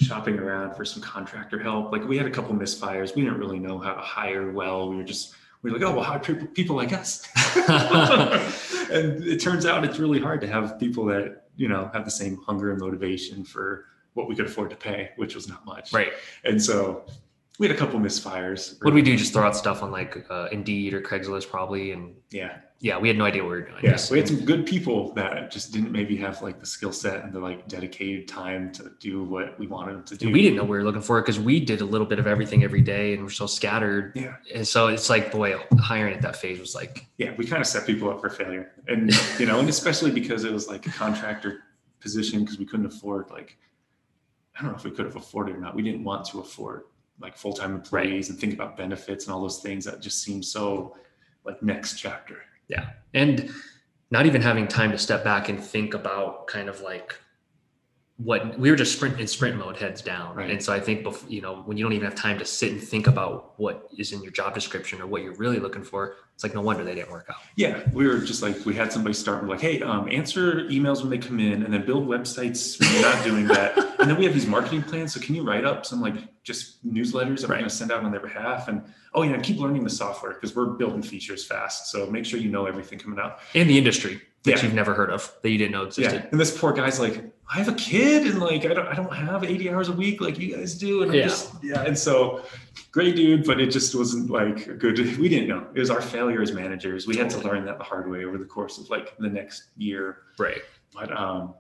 shopping 0.02 0.40
around 0.40 0.76
for 0.76 0.86
some 0.86 1.02
contractor 1.02 1.60
help. 1.60 1.92
Like 1.92 2.08
we 2.08 2.18
had 2.18 2.26
a 2.26 2.32
couple 2.32 2.56
misfires. 2.56 3.16
We 3.16 3.22
didn't 3.22 3.40
really 3.40 3.60
know 3.60 3.78
how 3.78 3.94
to 3.94 4.02
hire 4.02 4.52
well. 4.52 4.90
We 4.90 4.96
were 4.96 5.04
just 5.04 5.36
we 5.62 5.72
were 5.72 5.78
like, 5.78 5.88
oh, 5.88 5.96
well, 5.96 6.04
hire 6.04 6.20
people, 6.20 6.48
people 6.48 6.76
like 6.76 6.92
us. 6.92 7.26
and 8.92 9.24
it 9.24 9.40
turns 9.40 9.66
out 9.66 9.86
it's 9.86 9.98
really 9.98 10.20
hard 10.20 10.42
to 10.42 10.48
have 10.48 10.80
people 10.80 11.06
that 11.06 11.46
you 11.56 11.68
know 11.68 11.90
have 11.94 12.06
the 12.06 12.12
same 12.12 12.38
hunger 12.38 12.72
and 12.72 12.82
motivation 12.82 13.44
for 13.44 13.86
what 14.14 14.28
we 14.28 14.36
could 14.36 14.46
afford 14.46 14.70
to 14.70 14.76
pay, 14.76 15.12
which 15.16 15.36
was 15.36 15.48
not 15.48 15.66
much. 15.66 15.94
right. 15.94 16.14
And 16.44 16.62
so 16.62 17.06
we 17.60 17.68
had 17.68 17.76
a 17.76 17.80
couple 17.80 18.00
misfires. 18.00 18.82
What 18.84 18.92
do 18.92 18.96
we 18.96 19.02
do? 19.04 19.16
Just 19.16 19.32
throw 19.34 19.44
out 19.44 19.56
stuff 19.56 19.84
on 19.84 19.92
like 19.92 20.26
uh, 20.30 20.48
Indeed 20.52 20.94
or 20.94 21.02
Craigslist, 21.02 21.50
probably. 21.50 21.92
And 21.92 22.16
Yeah. 22.32 22.58
yeah, 22.80 22.98
we 22.98 23.08
had 23.08 23.16
no 23.18 23.26
idea 23.26 23.44
what 23.44 23.52
we 23.52 23.58
were 23.58 23.62
doing. 23.62 23.78
Yeah, 23.84 23.92
Just- 23.92 24.10
we 24.12 24.18
had 24.18 24.28
some 24.28 24.44
good 24.44 24.66
people 24.66 25.14
that 25.14 25.52
just 25.52 25.72
didn't 25.72 25.92
maybe 25.92 26.16
have 26.18 26.42
like 26.42 26.60
the 26.60 26.66
skill 26.66 26.92
set 26.92 27.24
and 27.24 27.32
the 27.32 27.40
like 27.40 27.68
dedicated 27.68 28.28
time 28.28 28.72
to 28.74 28.92
do 29.00 29.24
what 29.24 29.60
we 29.60 29.68
wanted 29.68 29.94
them 29.98 30.04
to 30.06 30.18
do. 30.18 30.32
we 30.32 30.42
didn't 30.42 30.58
know 30.58 30.64
we 30.64 30.78
were 30.78 30.84
looking 30.84 31.02
for 31.02 31.20
it 31.20 31.22
because 31.24 31.40
we 31.40 31.60
did 31.60 31.82
a 31.82 31.86
little 31.86 32.08
bit 32.08 32.18
of 32.18 32.26
everything 32.26 32.64
every 32.64 32.82
day 32.82 33.14
and 33.14 33.22
we're 33.22 33.30
so 33.30 33.46
scattered. 33.46 34.14
Yeah, 34.16 34.36
And 34.54 34.68
so 34.68 34.88
it's 34.88 35.10
like, 35.12 35.32
boy, 35.32 35.56
hiring 35.80 36.16
at 36.16 36.24
that 36.24 36.36
phase 36.36 36.60
was 36.60 36.74
like, 36.74 37.06
yeah, 37.20 37.36
we 37.38 37.46
kind 37.46 37.62
of 37.62 37.68
set 37.68 37.86
people 37.86 38.10
up 38.10 38.20
for 38.20 38.30
failure, 38.32 38.72
and 38.88 39.12
you 39.40 39.46
know, 39.46 39.60
and 39.60 39.70
especially 39.70 40.10
because 40.10 40.44
it 40.44 40.52
was 40.52 40.68
like 40.68 40.88
a 40.88 40.92
contractor 40.92 41.60
position 42.00 42.40
because 42.42 42.58
we 42.58 42.66
couldn't 42.66 42.88
afford 42.88 43.30
like, 43.30 43.58
I 44.58 44.64
don't 44.64 44.72
know 44.72 44.78
if 44.78 44.84
we 44.84 44.92
could 44.92 45.06
have 45.06 45.16
afforded 45.16 45.56
or 45.56 45.60
not. 45.60 45.76
We 45.76 45.84
didn't 45.84 46.04
want 46.04 46.26
to 46.30 46.40
afford 46.40 46.84
like 47.20 47.38
full 47.38 47.54
time 47.54 47.74
employees 47.76 48.30
and 48.30 48.40
think 48.40 48.54
about 48.54 48.76
benefits 48.78 49.26
and 49.26 49.34
all 49.34 49.42
those 49.42 49.60
things 49.60 49.86
that 49.86 50.02
just 50.02 50.22
seem 50.24 50.42
so 50.44 50.96
like 51.46 51.62
next 51.64 51.98
chapter. 52.00 52.38
Yeah. 52.68 52.90
And 53.14 53.50
not 54.12 54.26
even 54.26 54.42
having 54.42 54.68
time 54.68 54.92
to 54.92 54.98
step 54.98 55.24
back 55.24 55.50
and 55.50 55.60
think 55.62 55.94
about 55.94 56.48
kind 56.48 56.70
of 56.70 56.82
like 56.82 57.16
what 58.18 58.58
we 58.60 58.70
were 58.70 58.76
just 58.78 58.94
sprint 58.94 59.20
in 59.20 59.26
sprint 59.26 59.58
mode 59.58 59.76
heads 59.76 60.00
down 60.00 60.36
Right. 60.36 60.52
and 60.52 60.62
so 60.62 60.72
i 60.72 60.80
think 60.80 61.04
bef- 61.04 61.28
you 61.28 61.42
know 61.42 61.64
when 61.64 61.78
you 61.78 61.84
don't 61.84 61.94
even 61.94 62.06
have 62.06 62.14
time 62.14 62.38
to 62.38 62.46
sit 62.46 62.72
and 62.72 62.80
think 62.82 63.08
about 63.08 63.60
what 63.60 63.90
is 63.98 64.12
in 64.14 64.22
your 64.22 64.32
job 64.32 64.54
description 64.54 65.02
or 65.02 65.08
what 65.08 65.24
you're 65.24 65.34
really 65.34 65.58
looking 65.58 65.84
for 65.84 66.18
it's 66.36 66.44
like 66.44 66.54
no 66.54 66.62
wonder 66.62 66.84
they 66.84 66.94
didn't 66.94 67.10
work 67.12 67.26
out 67.32 67.38
Yeah, 67.56 67.82
we 67.92 68.06
were 68.08 68.20
just 68.20 68.44
like 68.44 68.64
we 68.68 68.76
had 68.76 68.94
somebody 68.94 69.16
start 69.16 69.48
like, 69.48 69.62
hey, 69.62 69.82
um, 69.82 70.08
answer 70.12 70.66
emails 70.66 71.02
when 71.02 71.10
they 71.10 71.18
come 71.18 71.40
in, 71.40 71.64
and 71.64 71.74
then 71.74 71.86
build 71.88 72.08
websites 72.08 72.80
when 72.80 72.92
you're 72.94 73.02
not 73.02 73.24
doing 73.26 73.48
that. 73.48 73.78
And 74.00 74.10
then 74.10 74.18
we 74.18 74.26
have 74.26 74.34
these 74.34 74.48
marketing 74.48 74.84
plans. 74.84 75.14
So 75.14 75.20
can 75.22 75.34
you 75.34 75.44
write 75.44 75.64
up 75.66 75.86
some 75.86 76.02
like 76.02 76.16
just 76.44 76.86
newsletters 76.86 77.42
that 77.42 77.50
we're 77.50 77.56
going 77.56 77.64
to 77.64 77.70
send 77.70 77.92
out 77.92 78.04
on 78.04 78.12
their 78.12 78.20
behalf? 78.20 78.68
And 78.68 78.84
oh 79.14 79.24
yeah, 79.24 79.40
keep 79.40 79.58
learning 79.58 79.84
the 79.84 79.90
software 79.90 80.34
because 80.34 80.56
we're 80.56 80.66
building 80.68 81.02
features 81.02 81.46
fast. 81.46 81.92
So 81.92 82.06
make 82.10 82.26
sure 82.26 82.40
you 82.40 82.50
know 82.50 82.66
everything 82.66 83.00
coming 83.00 83.20
out. 83.20 83.40
in 83.54 83.68
the 83.68 83.78
industry 83.78 84.22
that 84.44 84.58
Yeah. 84.58 84.64
you've 84.64 84.74
never 84.74 84.94
heard 84.94 85.10
of 85.10 85.34
that 85.42 85.50
you 85.50 85.58
didn't 85.58 85.72
know 85.72 85.84
existed 85.84 86.22
Yeah. 86.24 86.28
And 86.32 86.40
this 86.40 86.56
poor 86.58 86.74
guy's 86.74 87.00
like, 87.00 87.24
I 87.50 87.58
have 87.58 87.70
a 87.70 87.74
kid, 87.76 88.26
and 88.28 88.40
like 88.40 88.66
I 88.66 88.74
don't 88.74 88.88
I 88.88 88.94
don't 88.96 89.14
have 89.14 89.44
80 89.44 89.70
hours 89.70 89.88
a 89.90 89.94
week 89.94 90.20
like 90.22 90.38
you 90.40 90.56
guys 90.56 90.76
do. 90.76 91.04
And 91.04 91.12
I'm 91.12 91.18
Yeah. 91.18 91.24
just 91.26 91.54
yeah. 91.64 91.82
And 91.84 91.98
so 91.98 92.44
great 92.92 93.16
dude, 93.16 93.46
but 93.46 93.60
it 93.62 93.68
just 93.68 93.96
wasn't 93.96 94.30
like 94.30 94.78
good. 94.80 94.98
We 95.18 95.30
didn't 95.30 95.48
know. 95.48 95.66
It 95.74 95.80
was 95.80 95.90
our 95.90 96.02
failure 96.02 96.42
as 96.42 96.52
managers. 96.52 97.08
We 97.08 97.16
had 97.16 97.30
to 97.32 97.40
learn 97.40 97.66
that 97.66 97.78
the 97.78 97.84
hard 97.84 98.10
way 98.10 98.26
over 98.26 98.38
the 98.38 98.46
course 98.46 98.78
of 98.80 98.90
like 98.90 99.16
the 99.18 99.30
next 99.30 99.70
year. 99.78 100.18
right 100.40 100.62
But 100.94 101.16
um, 101.18 101.54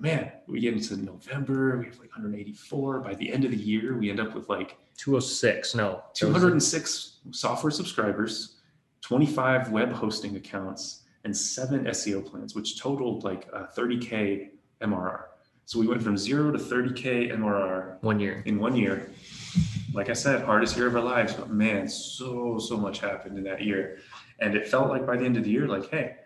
man, 0.00 0.32
we 0.46 0.60
get 0.60 0.74
into 0.74 0.96
November, 0.96 1.78
we 1.78 1.86
have 1.86 1.98
like 1.98 2.10
184. 2.10 3.00
By 3.00 3.14
the 3.14 3.30
end 3.32 3.44
of 3.44 3.50
the 3.50 3.56
year, 3.56 3.96
we 3.98 4.10
end 4.10 4.18
up 4.20 4.34
with 4.34 4.48
like 4.48 4.76
206 4.96 5.74
no 5.74 5.90
that 5.90 5.96
was- 6.02 6.16
206 6.20 7.18
software 7.30 7.70
subscribers, 7.70 8.56
25 9.02 9.70
web 9.70 9.92
hosting 9.92 10.36
accounts, 10.36 11.02
and 11.24 11.36
seven 11.36 11.84
SEO 11.84 12.24
plans, 12.24 12.54
which 12.54 12.80
totaled 12.80 13.24
like 13.24 13.48
uh, 13.52 13.66
30k 13.76 14.48
MRR. 14.80 15.24
So 15.66 15.78
we 15.78 15.86
went 15.86 16.02
from 16.02 16.16
zero 16.16 16.50
to 16.50 16.58
30k 16.58 17.30
MRR 17.32 17.98
one 18.00 18.18
year 18.18 18.42
in 18.46 18.58
one 18.58 18.74
year. 18.74 19.12
Like 19.92 20.08
I 20.08 20.14
said, 20.14 20.42
hardest 20.42 20.76
year 20.76 20.86
of 20.86 20.96
our 20.96 21.02
lives, 21.02 21.34
but 21.34 21.50
man, 21.50 21.88
so 21.88 22.58
so 22.58 22.76
much 22.76 23.00
happened 23.00 23.36
in 23.36 23.44
that 23.44 23.62
year, 23.62 23.98
and 24.40 24.54
it 24.54 24.66
felt 24.66 24.88
like 24.88 25.06
by 25.06 25.16
the 25.16 25.24
end 25.24 25.36
of 25.36 25.44
the 25.44 25.50
year, 25.50 25.68
like 25.68 25.90
hey, 25.90 26.16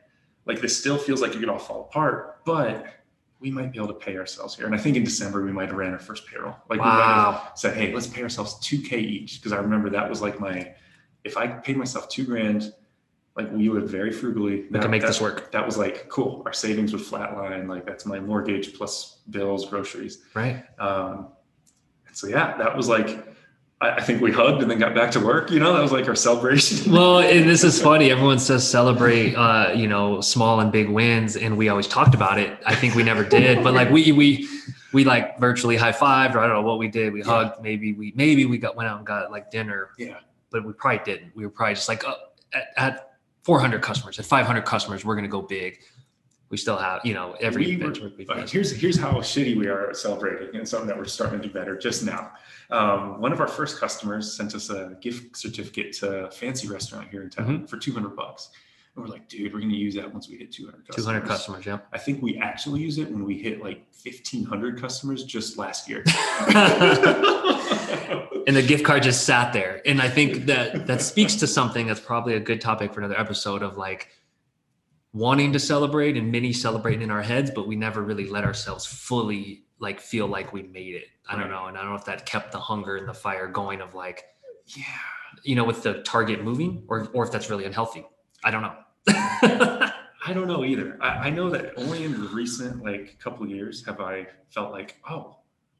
like 0.47 0.61
this 0.61 0.79
still 0.79 0.97
feels 0.97 1.21
like 1.21 1.35
it 1.35 1.41
could 1.41 1.49
all 1.49 1.59
fall 1.59 1.89
apart, 1.91 2.45
but 2.47 2.87
we 3.45 3.51
might 3.51 3.71
be 3.71 3.79
able 3.79 3.89
to 3.89 3.95
pay 3.95 4.17
ourselves 4.17 4.57
here. 4.57 4.65
And 4.65 4.75
I 4.75 4.79
think 4.79 4.97
in 4.97 5.05
December 5.05 5.45
we 5.45 5.53
might 5.53 5.69
have 5.69 5.77
ran 5.77 5.93
our 5.93 5.99
first 5.99 6.27
payroll. 6.27 6.57
Like 6.71 6.81
we 6.81 6.87
might 6.87 7.03
have 7.03 7.53
said, 7.55 7.77
hey, 7.77 7.93
let's 7.93 8.07
pay 8.07 8.23
ourselves 8.23 8.55
2K 8.67 8.95
each. 8.95 9.39
Because 9.39 9.53
I 9.53 9.59
remember 9.59 9.91
that 9.91 10.09
was 10.09 10.23
like 10.23 10.41
my, 10.41 10.73
if 11.25 11.37
I 11.37 11.47
paid 11.49 11.77
myself 11.77 12.09
two 12.09 12.25
grand, 12.25 12.73
like 13.37 13.53
we 13.53 13.69
lived 13.69 13.91
very 13.91 14.13
frugally. 14.13 14.65
we 14.71 14.79
can 14.79 14.91
make 14.91 15.03
that, 15.03 15.09
this 15.09 15.21
work 15.21 15.53
That 15.53 15.67
was 15.67 15.77
like, 15.77 16.09
cool. 16.09 16.43
Our 16.47 16.55
savings 16.55 16.95
would 16.95 17.03
flatline. 17.03 17.69
Like 17.69 17.85
that's 17.85 18.07
my 18.07 18.19
mortgage 18.19 18.75
plus 18.75 19.19
bills, 19.29 19.69
groceries. 19.69 20.23
right 20.33 20.65
Um, 20.81 21.29
and 22.07 22.17
so, 22.17 22.27
yeah, 22.27 22.57
that 22.57 22.75
was 22.75 22.89
like, 22.89 23.27
I, 23.85 24.01
think 24.01 24.21
we 24.21 24.33
hugged 24.33 24.63
and 24.63 24.71
then 24.71 24.79
got 24.79 24.95
back 24.95 25.11
to 25.13 25.21
work. 25.21 25.51
You 25.51 25.61
know, 25.61 25.73
that 25.73 25.83
was 25.83 25.93
like 25.93 26.09
our 26.09 26.15
celebration. 26.15 26.93
well 26.93 27.21
and 27.21 27.49
this 27.49 27.65
is 27.65 27.81
funny 27.81 28.11
everyone 28.11 28.39
says 28.39 28.69
celebrate 28.69 29.35
uh 29.35 29.73
you 29.75 29.87
know 29.89 30.21
small 30.21 30.61
and 30.61 30.71
big 30.73 30.89
wins 30.89 31.37
and 31.37 31.57
we 31.57 31.69
always 31.69 31.87
talked 31.89 32.15
about 32.15 32.39
it 32.39 32.59
i 32.67 32.75
think 32.75 32.95
we 32.95 33.03
never 33.03 33.25
did 33.25 33.63
but 33.65 33.75
like 33.75 33.91
we 33.91 34.13
we 34.13 34.49
we 34.93 35.05
like 35.05 35.39
virtually 35.39 35.77
high-fived 35.77 36.35
or 36.35 36.39
i 36.41 36.47
don't 36.47 36.55
know 36.57 36.63
what 36.63 36.79
we 36.79 36.89
did 36.89 37.13
we 37.13 37.21
Yeah. 37.21 37.27
hugged 37.27 37.63
maybe 37.63 37.93
we 37.93 38.13
maybe 38.15 38.47
we 38.47 38.59
got 38.59 38.77
went 38.77 38.89
out 38.89 38.99
and 38.99 39.07
got 39.07 39.31
like 39.31 39.51
dinner 39.51 39.91
yeah. 39.99 40.19
but 40.51 40.65
we 40.65 40.73
probably 40.73 41.01
didn't 41.05 41.35
we 41.35 41.45
were 41.45 41.51
probably 41.51 41.75
just 41.75 41.89
like 41.89 42.07
uh, 42.07 42.15
at, 42.53 42.67
at 42.77 43.11
400 43.43 43.83
customers 43.83 44.19
at 44.19 44.25
500 44.27 44.65
customers 44.65 45.05
we're 45.05 45.15
going 45.15 45.25
to 45.25 45.31
go 45.31 45.43
big 45.43 45.81
we 46.51 46.57
still 46.57 46.77
have 46.77 47.01
you 47.05 47.15
know 47.15 47.35
every 47.41 47.65
We 47.67 47.77
benchmark 47.79 48.17
we 48.17 48.25
faced. 48.25 48.53
here's 48.53 48.71
here's 48.73 48.99
how 48.99 49.15
shitty 49.15 49.57
we 49.57 49.67
are 49.67 49.89
at 49.91 49.97
celebrating 49.97 50.55
and 50.57 50.69
something 50.69 50.87
that 50.89 50.97
we're 50.97 51.05
starting 51.05 51.41
to 51.41 51.49
do 51.49 51.53
better 51.53 51.77
just 51.77 52.05
now. 52.05 52.33
Um, 52.71 53.21
one 53.21 53.33
of 53.33 53.41
our 53.41 53.49
first 53.49 53.79
customers 53.81 54.37
sent 54.37 54.55
us 54.55 54.71
a 54.71 54.97
gift 55.01 55.37
certificate 55.37 55.93
to 55.95 56.27
a 56.27 56.31
fancy 56.31 56.69
restaurant 56.69 57.09
here 57.11 57.23
in 57.23 57.31
town 57.31 57.47
Mm-hmm. 57.47 57.65
for 57.67 57.77
200 57.79 58.15
bucks. 58.17 58.51
And 58.97 59.05
we're 59.05 59.11
like, 59.11 59.29
dude, 59.29 59.53
we're 59.53 59.59
going 59.59 59.73
to 59.73 59.77
use 59.77 59.95
that 59.97 60.13
once 60.13 60.29
we 60.29 60.37
hit 60.37 60.53
200 60.53 60.87
customers. 60.87 61.05
200 61.05 61.27
customers 61.27 61.67
yeah 61.67 61.79
I 61.93 61.99
think 61.99 62.23
we 62.23 62.39
actually 62.39 62.81
use 62.81 62.99
it 62.99 63.11
when 63.11 63.25
we 63.25 63.37
hit 63.37 63.61
like 63.61 63.85
1500 64.05 64.81
customers 64.81 65.25
just 65.25 65.59
last 65.59 65.89
year. 65.89 66.05
and 68.47 68.55
the 68.57 68.63
gift 68.63 68.85
card 68.85 69.03
just 69.03 69.25
sat 69.25 69.53
there 69.53 69.81
and 69.87 70.01
i 70.03 70.09
think 70.09 70.47
that 70.47 70.87
that 70.87 71.01
speaks 71.13 71.35
to 71.37 71.47
something 71.47 71.87
that's 71.87 72.01
probably 72.01 72.35
a 72.35 72.41
good 72.41 72.61
topic 72.61 72.93
for 72.93 73.01
another 73.01 73.19
episode 73.19 73.63
of 73.63 73.77
like 73.77 74.09
wanting 75.15 75.53
to 75.53 75.59
celebrate 75.59 76.17
and 76.17 76.31
many 76.31 76.53
celebrating 76.53 77.03
in 77.03 77.11
our 77.11 77.23
heads 77.23 77.51
but 77.51 77.67
we 77.67 77.77
never 77.77 78.03
really 78.03 78.29
let 78.29 78.45
ourselves 78.45 78.85
fully 78.85 79.65
like 79.79 80.01
feel 80.01 80.27
like 80.27 80.53
we 80.53 80.63
made 80.63 80.95
it 80.95 81.05
i 81.29 81.39
don't 81.39 81.51
know 81.51 81.67
and 81.67 81.79
i 81.79 81.81
don't 81.81 81.91
know 81.91 81.97
if 81.97 82.05
that 82.05 82.27
kept 82.27 82.53
the 82.53 82.59
hunger 82.59 82.97
and 82.97 83.09
the 83.09 83.15
fire 83.15 83.47
going 83.47 83.81
of 83.81 83.95
like 83.95 84.25
yeah. 84.77 84.85
you 85.43 85.55
know 85.55 85.65
with 85.65 85.83
the 85.83 86.03
target 86.03 86.43
moving 86.43 86.85
or 86.89 87.09
or 87.15 87.25
if 87.25 87.31
that's 87.33 87.49
really 87.49 87.65
unhealthy 87.65 88.05
i 88.45 88.51
don't 88.51 88.63
know 88.63 88.75
I 90.27 90.33
don't 90.33 90.49
know 90.49 90.65
either. 90.65 90.97
I, 91.03 91.09
I 91.09 91.31
know 91.31 91.51
that 91.51 91.75
only 91.77 92.05
in 92.05 92.13
the 92.13 92.29
recent 92.29 92.83
like 92.83 93.19
couple 93.19 93.45
of 93.45 93.51
years 93.51 93.85
have 93.85 94.01
I 94.01 94.27
felt 94.49 94.73
like, 94.73 94.97
oh, 95.09 95.37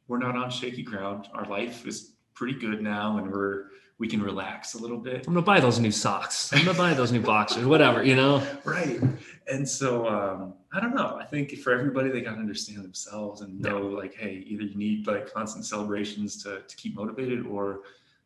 we're 0.07 0.19
not 0.19 0.37
on 0.37 0.51
shaky 0.51 0.83
ground. 0.83 1.29
Our 1.33 1.47
life 1.47 1.87
is 1.87 2.13
pretty 2.35 2.59
good 2.59 2.83
now, 2.83 3.17
and 3.17 3.33
we're 3.33 3.69
we 3.99 4.09
can 4.09 4.21
relax 4.23 4.75
a 4.75 4.79
little 4.79 4.99
bit. 4.99 5.27
i'm 5.27 5.35
gonna 5.35 5.43
buy 5.43 5.61
those 5.61 5.79
new 5.79 5.91
socks 5.91 6.53
i'm 6.53 6.65
gonna 6.65 6.77
buy 6.77 6.93
those 6.95 7.13
new 7.13 7.21
boxers 7.21 7.65
whatever 7.65 8.03
you 8.03 8.17
know 8.17 8.43
Right. 8.65 9.01
And 9.47 9.69
so 9.69 10.09
um, 10.09 10.55
I 10.73 10.81
don't 10.81 10.95
know. 10.95 11.19
I 11.21 11.25
think 11.27 11.53
for 11.59 11.73
everybody, 11.73 12.09
they 12.11 12.23
got 12.23 12.35
to 12.35 12.41
understand 12.41 12.83
themselves 12.83 13.43
and 13.43 13.61
know 13.61 13.81
like, 13.83 14.15
hey, 14.15 14.43
either 14.47 14.63
you 14.63 14.75
need 14.77 15.07
like 15.07 15.31
constant 15.33 15.67
celebrations 15.67 16.43
to 16.45 16.63
to 16.67 16.77
keep 16.77 16.97
motivated, 16.97 17.47
or 17.47 17.81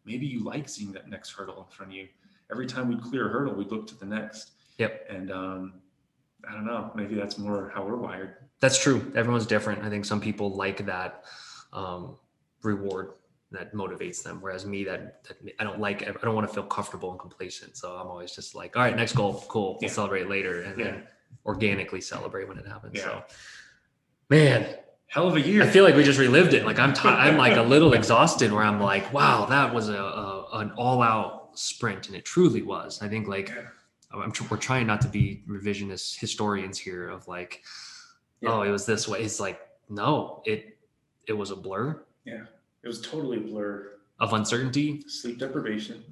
maybe 0.04 0.26
you 0.26 0.44
like 0.44 0.68
seeing 0.68 0.92
that 0.92 1.08
next 1.10 1.30
hurdle 1.30 1.58
in 1.68 1.76
front 1.76 1.90
of 1.92 1.96
you. 1.98 2.06
Every 2.52 2.66
time 2.66 2.88
we'd 2.88 3.02
clear 3.02 3.28
a 3.28 3.32
hurdle, 3.32 3.54
we'd 3.54 3.70
look 3.72 3.88
to 3.88 3.96
the 3.98 4.06
next. 4.06 4.52
Yep. 4.78 5.06
And 5.10 5.32
um, 5.32 5.74
I 6.48 6.52
don't 6.52 6.64
know. 6.64 6.92
Maybe 6.94 7.16
that's 7.16 7.36
more 7.36 7.72
how 7.74 7.84
we're 7.84 7.96
wired. 7.96 8.36
That's 8.60 8.80
true. 8.80 9.10
Everyone's 9.16 9.46
different. 9.46 9.82
I 9.82 9.90
think 9.90 10.04
some 10.04 10.20
people 10.20 10.50
like 10.54 10.86
that 10.86 11.24
um, 11.72 12.16
reward 12.62 13.14
that 13.50 13.72
motivates 13.74 14.22
them, 14.22 14.38
whereas 14.42 14.66
me, 14.66 14.84
that, 14.84 15.24
that 15.24 15.36
I 15.58 15.64
don't 15.64 15.80
like. 15.80 16.02
I 16.06 16.12
don't 16.22 16.34
want 16.34 16.46
to 16.48 16.52
feel 16.54 16.64
comfortable 16.64 17.10
and 17.10 17.18
complacent. 17.18 17.76
So 17.76 17.92
I'm 17.96 18.06
always 18.06 18.34
just 18.34 18.54
like, 18.54 18.76
all 18.76 18.82
right, 18.82 18.94
next 18.94 19.14
goal, 19.14 19.44
cool. 19.48 19.72
We'll 19.80 19.88
Yeah. 19.88 19.94
celebrate 19.94 20.28
later, 20.28 20.62
and 20.62 20.78
Yeah. 20.78 20.84
then 20.84 21.06
organically 21.46 22.00
celebrate 22.00 22.46
when 22.48 22.58
it 22.58 22.66
happens. 22.66 22.96
Yeah. 22.96 23.04
So, 23.04 23.24
man, 24.28 24.76
hell 25.06 25.28
of 25.28 25.36
a 25.36 25.40
year. 25.40 25.62
I 25.62 25.66
feel 25.66 25.84
like 25.84 25.94
we 25.96 26.02
just 26.04 26.18
relived 26.18 26.52
it. 26.54 26.64
Like 26.66 26.78
I'm, 26.78 26.92
ti 26.92 27.08
I'm 27.08 27.36
like 27.38 27.56
a 27.56 27.62
little 27.62 27.94
exhausted. 27.94 28.52
Where 28.52 28.62
I'm 28.64 28.80
like, 28.80 29.12
wow, 29.12 29.46
that 29.46 29.72
was 29.74 29.88
a, 29.88 29.94
a 29.96 30.58
an 30.58 30.72
all 30.72 31.00
out 31.02 31.58
sprint, 31.58 32.08
and 32.08 32.16
it 32.16 32.24
truly 32.24 32.62
was. 32.62 33.00
I 33.02 33.08
think 33.08 33.28
like 33.28 33.50
I'm, 34.12 34.32
tr- 34.32 34.44
we're 34.50 34.56
trying 34.58 34.86
not 34.86 35.00
to 35.02 35.08
be 35.08 35.42
revisionist 35.48 36.18
historians 36.18 36.78
here 36.78 37.08
of 37.08 37.26
like, 37.28 37.62
Yeah. 38.40 38.50
oh, 38.52 38.62
it 38.62 38.70
was 38.70 38.84
this 38.86 39.08
way. 39.08 39.20
It's 39.22 39.40
like 39.40 39.60
no, 39.88 40.42
it 40.44 40.76
it 41.26 41.32
was 41.32 41.50
a 41.50 41.56
blur 41.56 42.02
yeah, 42.24 42.44
it 42.82 42.88
was 42.88 43.00
totally 43.00 43.38
a 43.38 43.40
blur. 43.40 43.92
of 44.20 44.32
uncertainty. 44.32 45.02
Sleep 45.06 45.38
deprivation. 45.38 46.02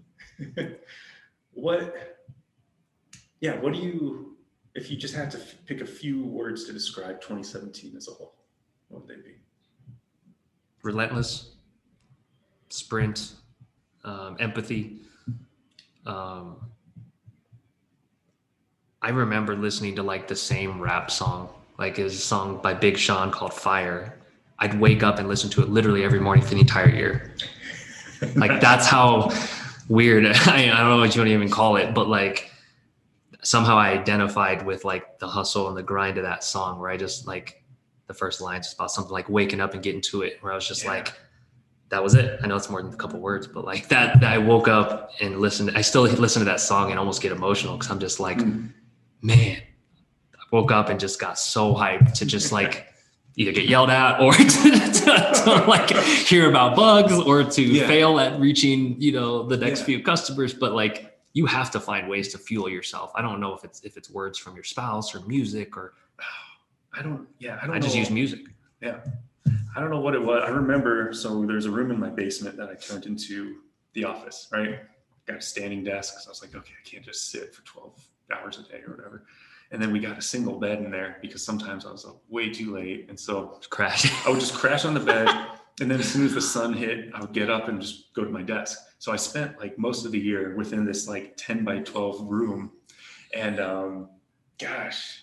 what? 1.53 2.19
Yeah, 3.41 3.57
what 3.61 3.73
do 3.73 3.79
you? 3.81 4.37
If 4.75 4.91
you 4.91 4.97
just 4.97 5.14
had 5.14 5.31
to 5.33 5.39
f- 5.39 5.55
pick 5.67 5.81
a 5.81 5.87
few 5.87 6.25
words 6.25 6.64
to 6.64 6.73
describe 6.73 7.21
2017 7.21 7.97
as 7.97 8.09
a 8.09 8.11
whole, 8.12 8.35
what 8.89 9.07
would 9.07 9.17
they 9.17 9.21
be? 9.23 9.37
relentless 10.83 11.51
sprint 12.69 13.33
um, 14.05 14.37
empathy 14.39 15.01
um, 16.07 16.57
i 19.03 19.09
remember 19.09 19.57
listening 19.57 19.97
to 19.97 20.03
like 20.05 20.29
the 20.29 20.37
same 20.37 20.81
rap 20.81 21.11
song 21.11 21.49
like 21.77 21.99
is 21.99 22.14
a 22.14 22.19
song 22.19 22.61
by 22.62 22.73
big 22.73 22.97
sean 22.97 23.33
called 23.33 23.53
fire 23.53 24.17
i'd 24.61 24.79
wake 24.81 25.03
up 25.03 25.19
and 25.19 25.29
listen 25.29 25.51
to 25.51 25.63
it 25.63 25.69
literally 25.69 26.05
every 26.05 26.21
morning 26.21 26.45
for 26.45 26.55
the 26.55 26.61
entire 26.61 26.89
year 26.89 27.35
like 28.37 28.61
that's 28.61 28.87
how 28.87 29.31
weird 29.89 30.25
I, 30.47 30.71
I 30.73 30.79
don't 30.79 30.89
know 30.91 30.99
what 30.99 31.15
you 31.15 31.21
want 31.21 31.29
to 31.29 31.35
even 31.35 31.51
call 31.51 31.77
it 31.77 31.95
but 31.95 32.09
like 32.09 32.51
somehow 33.43 33.77
i 33.77 33.91
identified 33.91 34.65
with 34.67 34.85
like 34.85 35.19
the 35.19 35.29
hustle 35.29 35.69
and 35.69 35.77
the 35.77 35.83
grind 35.83 36.17
of 36.19 36.25
that 36.25 36.43
song 36.43 36.79
where 36.81 36.91
i 36.91 36.97
just 36.97 37.27
like 37.27 37.63
the 38.07 38.15
first 38.15 38.41
lines 38.41 38.73
about 38.75 38.91
something 38.91 39.13
like 39.13 39.29
waking 39.29 39.61
up 39.61 39.75
and 39.75 39.83
getting 39.83 40.01
to 40.01 40.23
it 40.23 40.39
where 40.41 40.53
i 40.53 40.55
was 40.55 40.67
just 40.67 40.85
Yeah. 40.85 40.91
like 40.91 41.13
that 41.91 42.03
was 42.03 42.15
it 42.15 42.41
i 42.43 42.47
know 42.47 42.57
it's 42.57 42.69
more 42.71 42.83
than 42.83 42.93
a 42.93 42.97
couple 42.97 43.21
words 43.21 43.47
but 43.47 43.65
like 43.65 43.89
that, 43.89 44.21
that 44.21 44.33
i 44.33 44.39
woke 44.39 44.67
up 44.69 45.11
and 45.21 45.39
listened 45.41 45.71
i 45.77 45.83
still 45.83 46.03
listen 46.03 46.41
to 46.41 46.47
that 46.47 46.61
song 46.61 46.91
and 46.91 46.99
almost 46.99 47.23
get 47.23 47.31
emotional 47.33 47.75
because 47.77 47.91
i'm 47.91 48.01
just 48.01 48.19
like 48.21 48.39
Mm. 48.39 48.73
man 49.23 49.59
i 50.35 50.43
woke 50.51 50.73
up 50.73 50.89
and 50.89 50.99
just 50.99 51.21
got 51.21 51.39
so 51.39 51.75
hyped 51.75 52.15
to 52.15 52.27
just 52.27 52.51
like 52.59 52.87
either 53.37 53.53
get 53.53 53.66
yelled 53.66 53.91
at 53.91 54.20
or 54.20 54.32
to, 54.34 54.45
to, 54.47 55.32
to, 55.45 55.64
like 55.68 55.91
hear 55.91 56.49
about 56.49 56.74
bugs 56.74 57.12
or 57.12 57.45
to 57.45 57.62
Yeah. 57.62 57.87
fail 57.87 58.18
at 58.18 58.41
reaching 58.41 59.01
you 59.01 59.12
know 59.12 59.43
the 59.47 59.57
next 59.57 59.80
Yeah. 59.80 59.87
few 59.87 60.03
customers 60.03 60.53
but 60.55 60.72
like 60.72 61.18
you 61.34 61.45
have 61.47 61.70
to 61.72 61.80
find 61.80 62.09
ways 62.09 62.28
to 62.32 62.39
fuel 62.39 62.68
yourself 62.68 63.12
i 63.14 63.20
don't 63.20 63.39
know 63.41 63.53
if 63.55 63.62
it's 63.62 63.80
if 63.82 63.97
it's 63.99 64.11
words 64.11 64.39
from 64.39 64.55
your 64.55 64.64
spouse 64.64 65.14
or 65.14 65.20
music 65.26 65.76
or 65.76 65.95
I 66.99 67.03
don't. 67.03 67.28
Yeah, 67.39 67.59
I 67.62 67.66
don't. 67.66 67.76
i 67.76 67.78
just 67.78 67.95
know. 67.95 68.01
use 68.01 68.11
music 68.11 68.41
Yeah. 68.80 69.01
I 69.76 69.80
don't 69.80 69.91
know 69.91 70.01
what 70.01 70.14
it 70.14 70.22
was. 70.22 70.43
I 70.47 70.49
remember. 70.49 71.12
So 71.12 71.45
there's 71.45 71.66
a 71.66 71.70
room 71.70 71.91
in 71.91 72.01
my 72.01 72.09
basement 72.09 72.57
that 72.57 72.70
I 72.70 72.74
turned 72.74 73.05
into 73.05 73.57
the 73.93 74.05
office. 74.05 74.49
Right. 74.51 74.78
Got 75.26 75.37
a 75.37 75.41
standing 75.43 75.84
desk. 75.84 76.18
So 76.20 76.28
I 76.28 76.30
was 76.30 76.41
like, 76.43 76.55
okay, 76.57 76.72
I 76.72 76.89
can't 76.89 77.05
just 77.05 77.30
sit 77.30 77.55
for 77.55 77.61
12 77.66 78.09
hours 78.32 78.59
a 78.59 78.62
day 78.62 78.80
or 78.87 78.95
whatever. 78.97 79.24
And 79.73 79.83
then 79.83 79.93
we 79.93 79.99
got 79.99 80.19
a 80.19 80.23
single 80.23 80.59
bed 80.59 80.79
in 80.79 80.91
there 80.91 81.19
because 81.21 81.45
sometimes 81.45 81.85
I 81.87 81.91
was 81.91 82.05
up 82.05 82.23
way 82.29 82.51
too 82.51 82.75
late, 82.75 83.07
and 83.09 83.19
so 83.19 83.59
crash 83.71 84.11
I 84.27 84.31
would 84.31 84.41
just 84.41 84.55
crash 84.61 84.85
on 84.85 84.95
the 84.95 85.01
bed. 85.01 85.29
And 85.81 85.91
then 85.91 86.01
as 86.01 86.11
soon 86.11 86.25
as 86.25 86.33
the 86.33 86.41
sun 86.41 86.73
hit, 86.73 87.11
I 87.14 87.21
would 87.21 87.33
get 87.33 87.51
up 87.51 87.69
and 87.69 87.81
just 87.81 88.14
go 88.14 88.25
to 88.25 88.31
my 88.31 88.43
desk. 88.43 88.79
So 88.99 89.12
I 89.12 89.17
spent 89.17 89.59
like 89.59 89.79
most 89.79 90.07
of 90.07 90.12
the 90.12 90.19
year 90.19 90.57
within 90.57 90.85
this 90.87 91.07
like 91.07 91.37
10 91.37 91.64
by 91.64 91.81
12 91.81 92.29
room. 92.29 92.73
And 93.35 93.61
um, 93.61 94.09
gosh, 94.59 95.23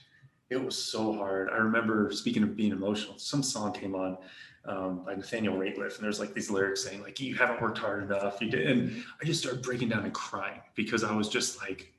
it 0.50 0.64
was 0.64 0.78
so 0.78 1.14
hard. 1.14 1.50
I 1.50 1.58
remember 1.58 2.12
speaking 2.12 2.44
of 2.44 2.56
being 2.56 2.72
emotional, 2.72 3.18
some 3.18 3.42
song 3.42 3.74
came 3.74 3.96
on 3.96 4.18
um, 4.66 5.04
by 5.06 5.16
Nathaniel 5.16 5.56
Rateliff, 5.56 5.96
and 5.96 6.04
there's 6.04 6.20
like 6.20 6.34
these 6.34 6.50
lyrics 6.50 6.84
saying, 6.84 7.02
like, 7.02 7.20
you 7.20 7.36
haven't 7.36 7.62
worked 7.62 7.78
hard 7.78 8.04
enough. 8.04 8.42
You 8.42 8.50
did. 8.50 8.68
And 8.68 9.04
I 9.22 9.26
just 9.26 9.42
started 9.42 9.62
breaking 9.62 9.90
down 9.90 10.04
and 10.06 10.14
crying 10.14 10.62
because 10.76 11.04
I 11.04 11.14
was 11.16 11.28
just 11.28 11.60
like, 11.62 11.93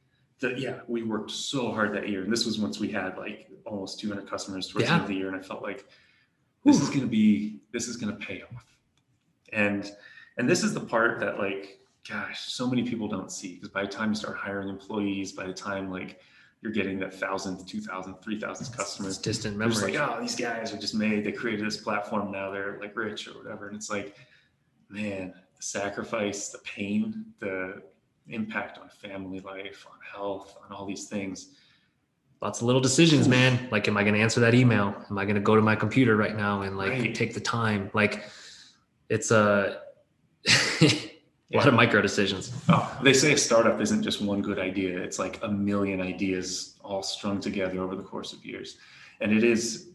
the, 0.44 0.60
yeah, 0.60 0.80
we 0.86 1.02
worked 1.02 1.30
so 1.30 1.72
hard 1.72 1.94
that 1.94 2.08
year. 2.08 2.22
And 2.22 2.32
this 2.32 2.44
was 2.44 2.58
once 2.58 2.78
we 2.78 2.88
had 2.88 3.16
like 3.16 3.48
almost 3.64 3.98
200 4.00 4.28
customers 4.28 4.68
towards 4.68 4.86
the 4.86 4.92
end 4.92 5.02
of 5.02 5.08
the 5.08 5.14
year. 5.14 5.28
And 5.28 5.36
I 5.36 5.40
felt 5.40 5.62
like 5.62 5.86
this 6.64 6.80
is 6.80 6.88
going 6.88 7.00
to 7.00 7.06
be, 7.06 7.60
this 7.72 7.88
is 7.88 7.96
going 7.96 8.16
to 8.16 8.26
pay 8.26 8.42
off. 8.42 8.76
And, 9.52 9.90
and 10.36 10.48
this 10.48 10.62
is 10.62 10.74
the 10.74 10.80
part 10.80 11.20
that 11.20 11.38
like, 11.38 11.78
gosh, 12.08 12.52
so 12.52 12.68
many 12.68 12.82
people 12.82 13.08
don't 13.08 13.32
see 13.32 13.54
because 13.54 13.70
by 13.70 13.82
the 13.82 13.88
time 13.88 14.10
you 14.10 14.14
start 14.14 14.36
hiring 14.36 14.68
employees, 14.68 15.32
by 15.32 15.46
the 15.46 15.54
time 15.54 15.90
like 15.90 16.20
you're 16.60 16.72
getting 16.72 16.98
that 16.98 17.14
thousand, 17.14 17.66
two 17.66 17.80
thousand, 17.80 18.14
three 18.22 18.38
thousand 18.38 18.66
it's 18.66 18.76
customers, 18.76 19.16
distant 19.16 19.58
they're 19.58 19.68
just 19.68 19.80
memory 19.80 19.98
like, 19.98 20.10
oh, 20.10 20.20
these 20.20 20.36
guys 20.36 20.74
are 20.74 20.78
just 20.78 20.94
made. 20.94 21.24
They 21.24 21.32
created 21.32 21.64
this 21.64 21.78
platform. 21.78 22.30
Now 22.30 22.50
they're 22.50 22.78
like 22.80 22.96
rich 22.96 23.28
or 23.28 23.32
whatever. 23.32 23.68
And 23.68 23.76
it's 23.76 23.90
like, 23.90 24.16
man, 24.90 25.32
the 25.56 25.62
sacrifice, 25.62 26.48
the 26.48 26.58
pain, 26.58 27.26
the 27.38 27.82
impact 28.28 28.78
on 28.78 28.88
family 28.88 29.40
life, 29.40 29.86
on 29.90 29.98
health, 30.14 30.56
on 30.64 30.74
all 30.74 30.86
these 30.86 31.06
things. 31.08 31.48
lots 32.40 32.60
of 32.60 32.66
little 32.66 32.80
decisions 32.80 33.26
man 33.28 33.52
like 33.70 33.86
am 33.88 33.96
i 33.96 34.02
going 34.02 34.14
to 34.14 34.20
answer 34.20 34.40
that 34.40 34.54
email 34.54 34.94
am 35.10 35.16
i 35.18 35.24
going 35.24 35.34
to 35.34 35.40
go 35.50 35.54
to 35.56 35.62
my 35.62 35.76
computer 35.76 36.14
right 36.16 36.36
now 36.36 36.62
and 36.62 36.76
like 36.76 36.90
Right. 36.90 37.14
take 37.14 37.32
the 37.32 37.40
time 37.40 37.90
like 37.94 38.24
it's 39.08 39.30
uh, 39.30 39.76
a 40.48 40.86
a 41.52 41.56
lot 41.58 41.68
of 41.68 41.74
micro 41.74 42.00
decisions 42.02 42.52
Oh, 42.68 42.84
they 43.02 43.12
say 43.12 43.32
a 43.32 43.38
startup 43.38 43.80
isn't 43.80 44.02
just 44.02 44.20
one 44.22 44.40
good 44.42 44.58
idea. 44.58 44.98
It's 45.06 45.18
like 45.18 45.38
a 45.42 45.48
million 45.48 46.00
ideas 46.00 46.76
all 46.82 47.02
strung 47.02 47.38
together 47.40 47.78
over 47.84 47.94
the 47.96 48.02
course 48.02 48.32
of 48.32 48.44
years. 48.44 48.68
And 49.20 49.30
it 49.32 49.44
is 49.44 49.88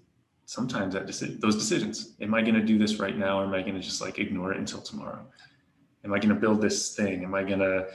sometimes 0.46 0.94
that 0.94 1.06
deci- 1.08 1.40
those 1.42 1.56
decisions. 1.56 1.96
Am 2.22 2.34
I 2.34 2.42
going 2.42 2.56
to 2.56 2.66
do 2.74 2.78
this 2.78 2.94
right 3.00 3.18
now? 3.18 3.40
Or 3.40 3.44
am 3.46 3.54
I 3.54 3.62
going 3.62 3.74
to 3.76 3.82
just 3.82 4.00
like 4.02 4.18
ignore 4.20 4.52
it 4.54 4.58
until 4.58 4.82
tomorrow? 4.82 5.24
Am 6.06 6.14
I 6.14 6.18
going 6.20 6.34
to 6.36 6.40
build 6.46 6.62
this 6.62 6.96
thing? 6.96 7.24
Am 7.24 7.34
I 7.36 7.44
going 7.44 7.60
to 7.60 7.88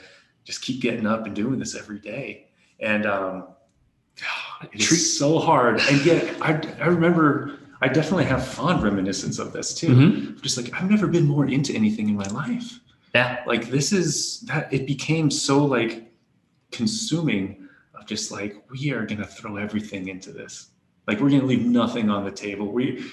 just 0.45 0.62
keep 0.62 0.80
getting 0.80 1.07
up 1.07 1.26
and 1.26 1.34
doing 1.34 1.59
this 1.59 1.74
every 1.74 1.99
day? 1.99 2.47
And 2.80 3.07
um, 3.07 3.49
it's 4.72 4.86
Treat- 4.86 4.99
so 4.99 5.38
hard. 5.38 5.80
And 5.80 6.05
yet 6.05 6.36
I, 6.40 6.53
I 6.80 6.86
remember 6.86 7.59
I 7.80 7.88
definitely 7.88 8.24
have 8.24 8.47
fond 8.47 8.82
reminiscence 8.82 9.38
of 9.38 9.53
this 9.53 9.74
too. 9.74 9.88
Mhm. 9.88 10.40
Just 10.42 10.57
like 10.57 10.72
I've 10.74 10.90
never 10.90 11.07
been 11.07 11.24
more 11.26 11.47
into 11.47 11.74
anything 11.74 12.09
in 12.09 12.16
my 12.16 12.26
life 12.28 12.80
yeah 13.14 13.45
like 13.47 13.68
this 13.70 13.92
is 13.92 14.40
that 14.40 14.72
it 14.72 14.88
became 14.88 15.30
so 15.30 15.64
like 15.64 16.11
consuming 16.72 17.68
of 17.95 18.05
just 18.07 18.32
like 18.32 18.57
we 18.70 18.90
are 18.90 19.07
going 19.07 19.18
to 19.20 19.26
throw 19.26 19.57
everything 19.57 20.09
into 20.09 20.32
this 20.32 20.70
like 21.07 21.20
we're 21.20 21.28
going 21.28 21.40
to 21.40 21.47
leave 21.47 21.64
nothing 21.64 22.11
on 22.11 22.24
the 22.24 22.30
table 22.30 22.72
we 22.72 23.05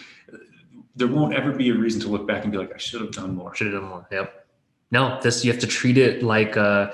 there 0.96 1.08
won't 1.08 1.34
ever 1.36 1.52
be 1.52 1.70
a 1.70 1.74
reason 1.76 2.02
to 2.02 2.08
look 2.08 2.26
back 2.28 2.42
and 2.44 2.52
be 2.52 2.58
like 2.58 2.74
i 2.74 2.78
should 2.78 3.00
have 3.00 3.12
done 3.12 3.36
more 3.36 3.54
should 3.54 3.68
have 3.72 3.80
done 3.80 3.90
more 3.90 4.08
yep 4.12 4.48
no 4.90 5.20
this 5.22 5.46
you 5.46 5.52
have 5.52 5.62
to 5.62 5.68
treat 5.68 5.98
it 6.00 6.24
like 6.24 6.58
uh 6.58 6.92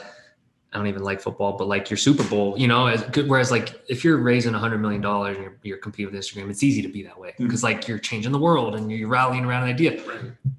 I 0.73 0.77
don't 0.77 0.87
even 0.87 1.03
like 1.03 1.21
football, 1.21 1.57
but 1.57 1.67
like 1.67 1.89
your 1.89 1.97
Super 1.97 2.23
Bowl, 2.23 2.55
you 2.57 2.67
know, 2.67 2.87
as 2.87 3.01
good. 3.03 3.29
Whereas 3.29 3.51
like 3.51 3.81
if 3.87 4.03
you're 4.03 4.17
raising 4.17 4.53
a 4.53 4.59
hundred 4.59 4.79
million 4.79 5.01
dollars 5.01 5.37
and 5.37 5.43
you're, 5.43 5.57
you're 5.63 5.77
competing 5.77 6.11
with 6.11 6.21
Instagram, 6.21 6.49
it's 6.49 6.61
easy 6.61 6.81
to 6.81 6.89
be 6.89 7.03
that 7.03 7.17
way 7.17 7.33
because 7.37 7.63
like 7.63 7.87
you're 7.87 7.99
changing 7.99 8.31
the 8.31 8.39
world 8.39 8.75
and 8.75 8.91
you're 8.91 9.07
rallying 9.07 9.45
around 9.45 9.63
an 9.63 9.69
idea. 9.69 10.01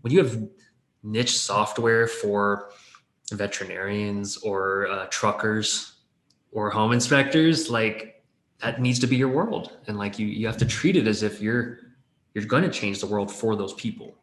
when 0.00 0.12
you 0.12 0.18
have 0.18 0.42
niche 1.02 1.38
software 1.38 2.06
for 2.06 2.70
veterinarians 3.32 4.38
or 4.38 4.88
uh, 4.88 5.06
truckers 5.11 5.98
or 6.52 6.70
home 6.70 6.92
inspectors 6.92 7.68
like 7.70 8.22
that 8.61 8.80
needs 8.80 8.98
to 8.98 9.06
be 9.06 9.16
your 9.16 9.28
world 9.28 9.76
and 9.86 9.98
like 9.98 10.18
you 10.18 10.26
you 10.26 10.46
have 10.46 10.56
to 10.56 10.64
treat 10.64 10.96
it 10.96 11.06
as 11.06 11.22
if 11.22 11.40
you're 11.40 11.78
you're 12.34 12.44
going 12.44 12.62
to 12.62 12.70
change 12.70 13.00
the 13.00 13.06
world 13.06 13.30
for 13.30 13.54
those 13.54 13.74
people 13.74 14.16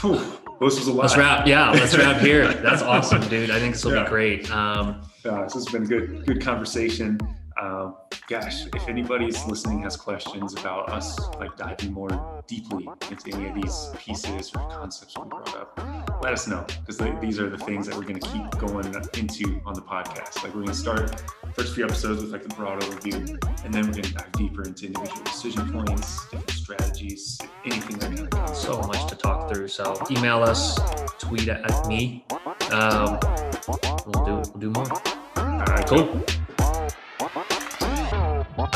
Phew, 0.00 0.14
this 0.60 0.78
was 0.78 0.86
a 0.86 0.92
lot. 0.92 1.02
Let's 1.02 1.16
wrap 1.16 1.46
yeah 1.46 1.70
let's 1.72 1.96
wrap 1.96 2.20
here. 2.20 2.52
That's 2.54 2.82
awesome 2.82 3.20
dude. 3.28 3.50
I 3.50 3.58
think 3.58 3.74
this 3.74 3.84
will 3.84 3.94
Yeah. 3.94 4.04
be 4.04 4.08
great. 4.10 4.50
Um 4.50 5.00
Uh, 5.24 5.42
this 5.44 5.54
has 5.54 5.66
been 5.66 5.82
a 5.82 5.86
good 5.86 6.24
good 6.26 6.40
conversation 6.40 7.18
um, 7.60 7.96
gosh 8.28 8.66
if 8.66 8.88
anybody's 8.88 9.44
listening 9.46 9.82
has 9.82 9.96
questions 9.96 10.54
about 10.54 10.90
us 10.90 11.18
like 11.40 11.56
diving 11.56 11.92
more 11.92 12.42
deeply 12.46 12.88
into 13.10 13.36
any 13.36 13.48
of 13.48 13.54
these 13.54 13.90
pieces 13.98 14.52
or 14.54 14.68
concepts 14.68 15.16
we 15.18 15.24
brought 15.28 15.56
up 15.56 15.80
let 16.22 16.32
us 16.32 16.46
know 16.46 16.64
because 16.80 16.98
these 17.20 17.38
are 17.38 17.48
the 17.48 17.58
things 17.58 17.86
that 17.86 17.94
we're 17.96 18.02
going 18.02 18.18
to 18.18 18.28
keep 18.28 18.50
going 18.58 18.86
into 19.16 19.60
on 19.64 19.74
the 19.74 19.80
podcast. 19.80 20.42
Like 20.42 20.54
we're 20.54 20.62
going 20.62 20.66
to 20.68 20.74
start 20.74 21.22
first 21.54 21.74
few 21.74 21.84
episodes 21.84 22.22
with 22.22 22.32
like 22.32 22.42
the 22.42 22.54
broad 22.54 22.80
overview 22.82 23.14
and 23.64 23.72
then 23.72 23.86
we're 23.86 23.92
going 23.92 24.04
to 24.04 24.14
dive 24.14 24.32
deeper 24.32 24.62
into 24.62 24.86
individual 24.86 25.22
decision 25.24 25.72
points 25.72 26.28
different 26.28 26.50
strategies 26.50 27.38
anything 27.64 27.98
like 27.98 28.00
that 28.00 28.16
kind 28.16 28.20
of 28.20 28.30
comes 28.30 28.58
so 28.58 28.80
much 28.82 29.08
to 29.08 29.16
talk 29.16 29.52
through 29.52 29.68
so 29.68 29.94
email 30.10 30.42
us 30.42 30.78
tweet 31.18 31.48
at, 31.48 31.68
at 31.70 31.86
me. 31.86 32.24
Um 32.70 33.18
we'll 33.66 34.24
do 34.24 34.50
we'll 34.52 34.60
do 34.60 34.70
more. 34.70 34.92
All 35.36 35.64
right 35.64 35.86
cool 35.86 36.24
what? 38.58 38.74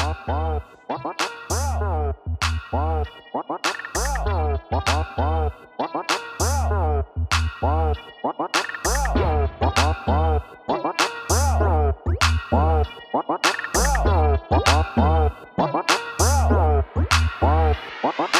what? 18.18 18.31